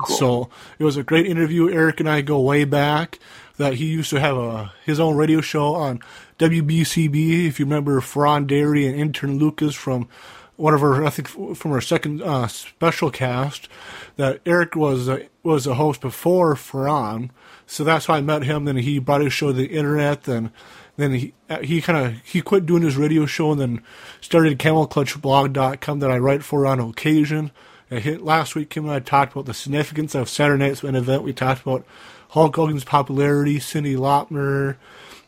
So 0.07 0.49
it 0.77 0.84
was 0.84 0.97
a 0.97 1.03
great 1.03 1.26
interview. 1.26 1.69
Eric 1.69 1.99
and 1.99 2.10
I 2.10 2.22
go 2.22 2.39
way 2.41 2.65
back. 2.65 3.19
That 3.57 3.76
he 3.76 3.85
used 3.85 4.10
to 4.10 4.19
have 4.19 4.35
a 4.35 4.73
his 4.85 4.99
own 4.99 5.15
radio 5.15 5.39
show 5.39 5.76
on 5.76 6.02
WBCB. 6.39 7.47
If 7.47 7.60
you 7.60 7.65
remember, 7.65 8.02
Ferran 8.02 8.47
Dairy 8.47 8.85
and 8.85 8.99
intern 8.99 9.38
Lucas 9.38 9.73
from 9.73 10.10
one 10.57 10.73
of 10.73 10.84
our 10.84 11.06
I 11.06 11.10
think 11.10 11.30
from 11.30 11.72
our 11.72 11.80
second 11.80 12.22
uh, 12.22 12.47
special 12.47 13.11
cast. 13.11 13.69
That 14.18 14.41
Eric 14.45 14.76
was 14.76 15.07
a, 15.07 15.27
was 15.43 15.68
a 15.68 15.76
host 15.76 16.02
before 16.02 16.56
Ferran, 16.56 17.30
so 17.65 17.84
that's 17.84 18.07
how 18.07 18.15
I 18.15 18.22
met 18.22 18.43
him. 18.43 18.65
Then 18.65 18.77
he 18.77 18.99
brought 18.99 19.22
his 19.22 19.31
show 19.31 19.47
to 19.47 19.53
the 19.53 19.68
internet. 19.68 20.23
Then 20.23 20.52
then 20.98 21.12
he 21.14 21.34
he 21.62 21.82
kind 21.82 22.06
of 22.06 22.22
he 22.22 22.42
quit 22.42 22.66
doing 22.66 22.84
his 22.84 22.98
radio 22.98 23.26
show 23.26 23.52
and 23.52 23.62
then 23.62 23.84
started 24.22 24.60
CamelClutchBlog.com 24.60 26.00
that 26.00 26.12
I 26.12 26.18
write 26.18 26.44
for 26.44 26.66
on 26.66 26.80
occasion. 26.80 27.52
I 27.92 28.00
hit, 28.00 28.24
last 28.24 28.56
week, 28.56 28.72
Kim 28.72 28.86
and 28.86 28.94
I 28.94 29.00
talked 29.00 29.34
about 29.34 29.46
the 29.46 29.54
significance 29.54 30.16
of 30.16 30.28
Saturday 30.28 30.64
night's 30.64 30.82
main 30.82 30.96
event. 30.96 31.24
We 31.24 31.34
talked 31.34 31.62
about 31.62 31.86
Hulk 32.30 32.56
Hogan's 32.56 32.84
popularity, 32.84 33.60
Cyndi 33.60 33.96
Lauper. 33.96 34.78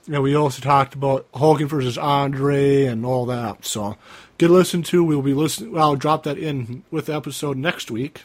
And 0.08 0.24
we 0.24 0.36
also 0.36 0.62
talked 0.62 0.96
about 0.96 1.28
Hogan 1.34 1.68
versus 1.68 1.98
Andre 1.98 2.86
and 2.86 3.06
all 3.06 3.26
that. 3.28 3.66
So, 3.66 3.98
good 4.38 4.50
listen 4.50 4.82
to. 4.84 5.04
We'll 5.04 5.22
be 5.22 5.34
listening. 5.34 5.74
Well, 5.74 5.90
I'll 5.90 5.96
drop 5.96 6.24
that 6.24 6.38
in 6.38 6.84
with 6.90 7.08
the 7.08 7.16
episode 7.16 7.58
next 7.58 7.92
week. 7.92 8.24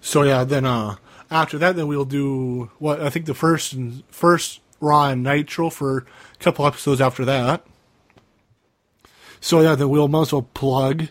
So 0.00 0.22
yeah, 0.22 0.44
then 0.44 0.66
uh, 0.66 0.96
after 1.30 1.56
that, 1.58 1.76
then 1.76 1.86
we'll 1.86 2.04
do 2.04 2.70
what 2.78 3.00
I 3.00 3.08
think 3.08 3.24
the 3.24 3.34
first 3.34 3.72
and 3.72 4.04
first 4.08 4.60
Raw 4.80 5.08
and 5.08 5.22
Nitro 5.22 5.70
for 5.70 5.98
a 5.98 6.04
couple 6.38 6.66
episodes 6.66 7.00
after 7.00 7.24
that. 7.24 7.64
So 9.40 9.60
yeah, 9.60 9.74
then 9.74 9.90
we'll 9.90 10.08
well 10.08 10.42
plug 10.54 11.08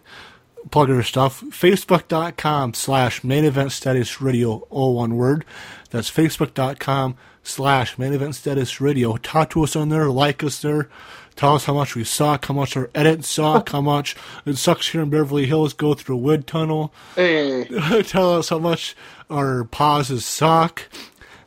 plug 0.72 0.90
our 0.90 1.04
stuff. 1.04 1.42
Facebook.com 1.42 2.74
slash 2.74 3.24
main 3.24 3.46
event 3.46 3.72
status 3.72 4.22
radio, 4.22 4.66
all 4.70 4.96
one 4.96 5.16
word. 5.16 5.46
That's 5.92 6.10
Facebook.com 6.10 7.16
slash 7.44 7.98
main 7.98 8.14
event 8.14 8.36
status 8.36 8.82
radio. 8.82 9.18
Talk 9.18 9.52
to 9.52 9.64
us 9.64 9.76
on 9.76 9.90
there, 9.90 10.10
like 10.10 10.44
us 10.44 10.62
there. 10.62 10.90
Tell 11.36 11.56
us 11.56 11.66
how 11.66 11.74
much 11.74 11.96
we 11.96 12.04
suck, 12.04 12.46
how 12.46 12.54
much 12.54 12.78
our 12.78 12.90
edits 12.94 13.28
suck, 13.28 13.70
how 13.70 13.82
much 13.82 14.16
it 14.46 14.58
sucks 14.58 14.90
here 14.90 15.02
in 15.02 15.10
Beverly 15.10 15.48
Hills, 15.48 15.74
go 15.74 15.94
through 15.96 16.16
a 16.16 16.20
wood 16.20 16.46
tunnel. 16.46 16.94
Hey, 17.16 17.64
Tell 18.04 18.36
us 18.36 18.50
how 18.50 18.60
much 18.60 18.96
our 19.32 19.64
pauses 19.64 20.26
suck. 20.26 20.84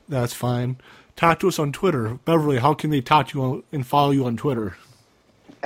That's 0.08 0.32
fine. 0.32 0.78
Talk 1.16 1.40
to 1.40 1.48
us 1.48 1.58
on 1.58 1.72
Twitter. 1.72 2.18
Beverly, 2.24 2.58
how 2.58 2.74
can 2.74 2.90
they 2.90 3.00
talk 3.00 3.28
to 3.28 3.38
you 3.38 3.44
on, 3.44 3.62
and 3.72 3.86
follow 3.86 4.10
you 4.10 4.26
on 4.26 4.36
Twitter? 4.36 4.76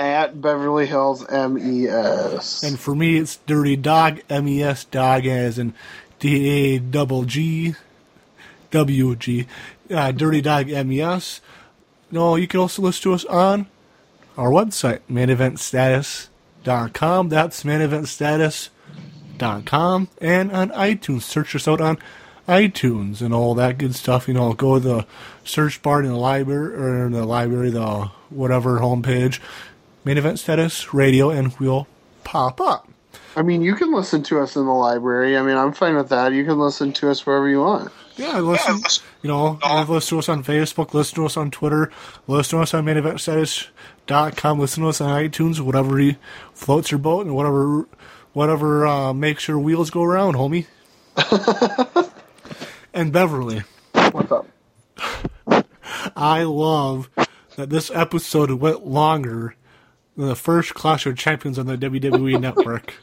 at 0.01 0.41
Beverly 0.41 0.87
Hills 0.87 1.29
MES. 1.31 2.63
And 2.63 2.79
for 2.79 2.95
me, 2.95 3.19
it's 3.19 3.37
Dirty 3.47 3.77
Dog, 3.77 4.21
M-E-S, 4.31 4.85
dog 4.85 5.27
as 5.27 5.59
in 5.59 5.75
D-A 6.19 6.79
double 6.79 7.25
G, 7.25 7.75
W-G, 8.71 9.47
uh, 9.91 10.13
Dirty 10.13 10.41
Dog, 10.41 10.71
M-E-S. 10.71 11.43
No, 12.11 12.37
you 12.37 12.49
can 12.49 12.61
also 12.61 12.81
listen 12.83 13.03
to 13.03 13.13
us 13.15 13.25
on 13.27 13.67
our 14.37 14.51
website, 14.51 15.01
maineventstatus.com. 15.11 17.29
That's 17.29 17.63
maineventstatus.com. 17.63 20.09
And 20.21 20.53
on 20.53 20.69
iTunes. 20.71 21.23
Search 21.23 21.55
us 21.55 21.69
out 21.69 21.81
on 21.81 21.97
iTunes 22.49 23.23
and 23.23 23.33
all 23.33 23.55
that 23.55 23.79
good 23.79 23.95
stuff. 23.95 24.29
You 24.29 24.35
know, 24.35 24.53
go 24.55 24.75
to 24.75 24.81
the 24.81 25.07
search 25.51 25.83
bar 25.83 26.03
in 26.03 26.09
the 26.09 26.17
library, 26.17 26.75
or 26.75 27.07
in 27.07 27.13
the 27.13 27.25
library, 27.25 27.71
the 27.71 28.11
whatever 28.31 28.79
homepage, 28.79 29.41
Main 30.05 30.19
Event 30.19 30.39
Status 30.39 30.95
Radio, 30.95 31.31
and 31.31 31.53
we'll 31.59 31.87
pop 32.25 32.61
up. 32.61 32.89
I 33.37 33.43
mean, 33.43 33.63
you 33.63 33.75
can 33.75 33.93
listen 33.93 34.23
to 34.25 34.41
us 34.41 34.57
in 34.57 34.65
the 34.65 34.73
library. 34.73 35.37
I 35.37 35.43
mean, 35.43 35.57
I'm 35.57 35.73
fine 35.73 35.97
with 35.97 36.09
that. 36.09 36.33
You 36.33 36.45
can 36.45 36.59
listen 36.59 36.93
to 36.95 37.11
us 37.11 37.25
wherever 37.25 37.49
you 37.49 37.61
want. 37.61 37.93
Yeah, 38.17 38.39
listen. 38.39 38.81
You 39.23 39.29
know, 39.29 39.59
listen 39.89 40.17
to 40.17 40.19
us 40.19 40.29
on 40.29 40.45
Facebook, 40.45 40.95
listen 40.95 41.17
to 41.17 41.27
us 41.27 41.37
on 41.37 41.51
Twitter, 41.51 41.91
listen 42.27 42.59
to 42.59 42.63
us 42.63 42.75
on 42.75 42.85
maineventstatus.com, 42.85 44.59
listen 44.59 44.83
to 44.83 44.89
us 44.89 45.01
on 45.01 45.23
iTunes, 45.23 45.61
whatever 45.61 45.99
he 45.99 46.17
floats 46.53 46.91
your 46.91 46.99
boat 46.99 47.27
and 47.27 47.35
whatever 47.35 47.87
whatever 48.33 48.87
uh, 48.87 49.13
makes 49.13 49.49
your 49.49 49.59
wheels 49.59 49.91
go 49.91 50.03
around, 50.03 50.35
homie. 50.35 50.67
and 52.95 53.13
Beverly, 53.13 53.63
What's 54.13 54.33
up? 54.33 54.47
I 56.17 56.43
love 56.45 57.11
that 57.57 57.71
this 57.71 57.91
episode 57.93 58.51
went 58.53 58.87
longer 58.87 59.55
than 60.17 60.29
the 60.29 60.37
first 60.37 60.75
Clash 60.75 61.07
of 61.07 61.17
Champions 61.17 61.59
on 61.59 61.67
the 61.67 61.77
WWE 61.77 62.41
Network. 62.41 62.95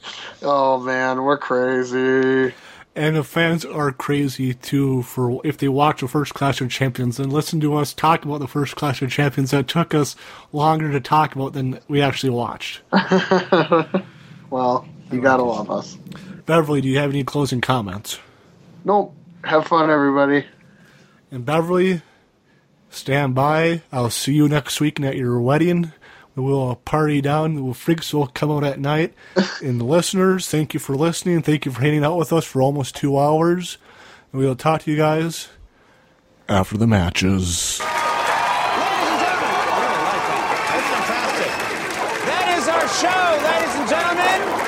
Oh 0.41 0.79
man, 0.79 1.23
we're 1.23 1.37
crazy. 1.37 2.53
And 2.95 3.15
the 3.15 3.23
fans 3.23 3.63
are 3.63 3.91
crazy 3.91 4.55
too 4.55 5.03
for 5.03 5.39
if 5.43 5.57
they 5.57 5.67
watch 5.67 6.01
the 6.01 6.07
first 6.07 6.33
Clash 6.33 6.61
of 6.61 6.71
Champions 6.71 7.19
and 7.19 7.31
listen 7.31 7.59
to 7.59 7.75
us 7.75 7.93
talk 7.93 8.25
about 8.25 8.39
the 8.39 8.47
first 8.47 8.75
Clash 8.75 9.01
of 9.03 9.11
Champions 9.11 9.51
that 9.51 9.67
took 9.67 9.93
us 9.93 10.15
longer 10.51 10.91
to 10.91 10.99
talk 10.99 11.35
about 11.35 11.53
than 11.53 11.79
we 11.87 12.01
actually 12.01 12.31
watched. 12.31 12.81
Well, 14.49 14.87
you 15.11 15.21
gotta 15.21 15.43
love 15.43 15.69
us. 15.69 15.97
Beverly, 16.45 16.81
do 16.81 16.87
you 16.87 16.97
have 16.99 17.09
any 17.09 17.23
closing 17.23 17.61
comments? 17.61 18.19
Nope. 18.85 19.13
Have 19.43 19.67
fun, 19.67 19.89
everybody. 19.89 20.45
And 21.31 21.45
Beverly, 21.45 22.01
stand 22.89 23.35
by. 23.35 23.81
I'll 23.91 24.09
see 24.09 24.33
you 24.33 24.47
next 24.47 24.79
week 24.81 24.99
at 24.99 25.15
your 25.15 25.39
wedding. 25.39 25.91
We'll 26.35 26.75
party 26.75 27.19
down. 27.19 27.55
The 27.55 27.73
freaks 27.73 28.13
will 28.13 28.27
come 28.27 28.51
out 28.51 28.63
at 28.63 28.79
night. 28.79 29.13
and 29.63 29.79
the 29.79 29.85
listeners, 29.85 30.47
thank 30.47 30.73
you 30.75 30.79
for 30.79 30.95
listening. 30.95 31.41
Thank 31.41 31.65
you 31.65 31.71
for 31.71 31.81
hanging 31.81 32.03
out 32.03 32.17
with 32.17 32.31
us 32.31 32.45
for 32.45 32.61
almost 32.61 32.95
two 32.95 33.17
hours. 33.17 33.79
And 34.31 34.41
we'll 34.41 34.55
talk 34.55 34.83
to 34.83 34.91
you 34.91 34.97
guys 34.97 35.49
after 36.47 36.77
the 36.77 36.85
matches. 36.85 37.79
Ladies 37.79 37.89
and 39.01 39.19
gentlemen, 39.19 39.49
I 39.49 39.73
really 39.81 40.03
like 40.03 40.25
that. 40.29 40.45
That's 40.69 40.87
fantastic. 40.93 41.53
That 42.29 42.45
is 42.57 42.67
our 42.69 42.87
show, 42.87 43.21
ladies 43.43 43.75
and 43.79 43.89
gentlemen. 43.89 44.66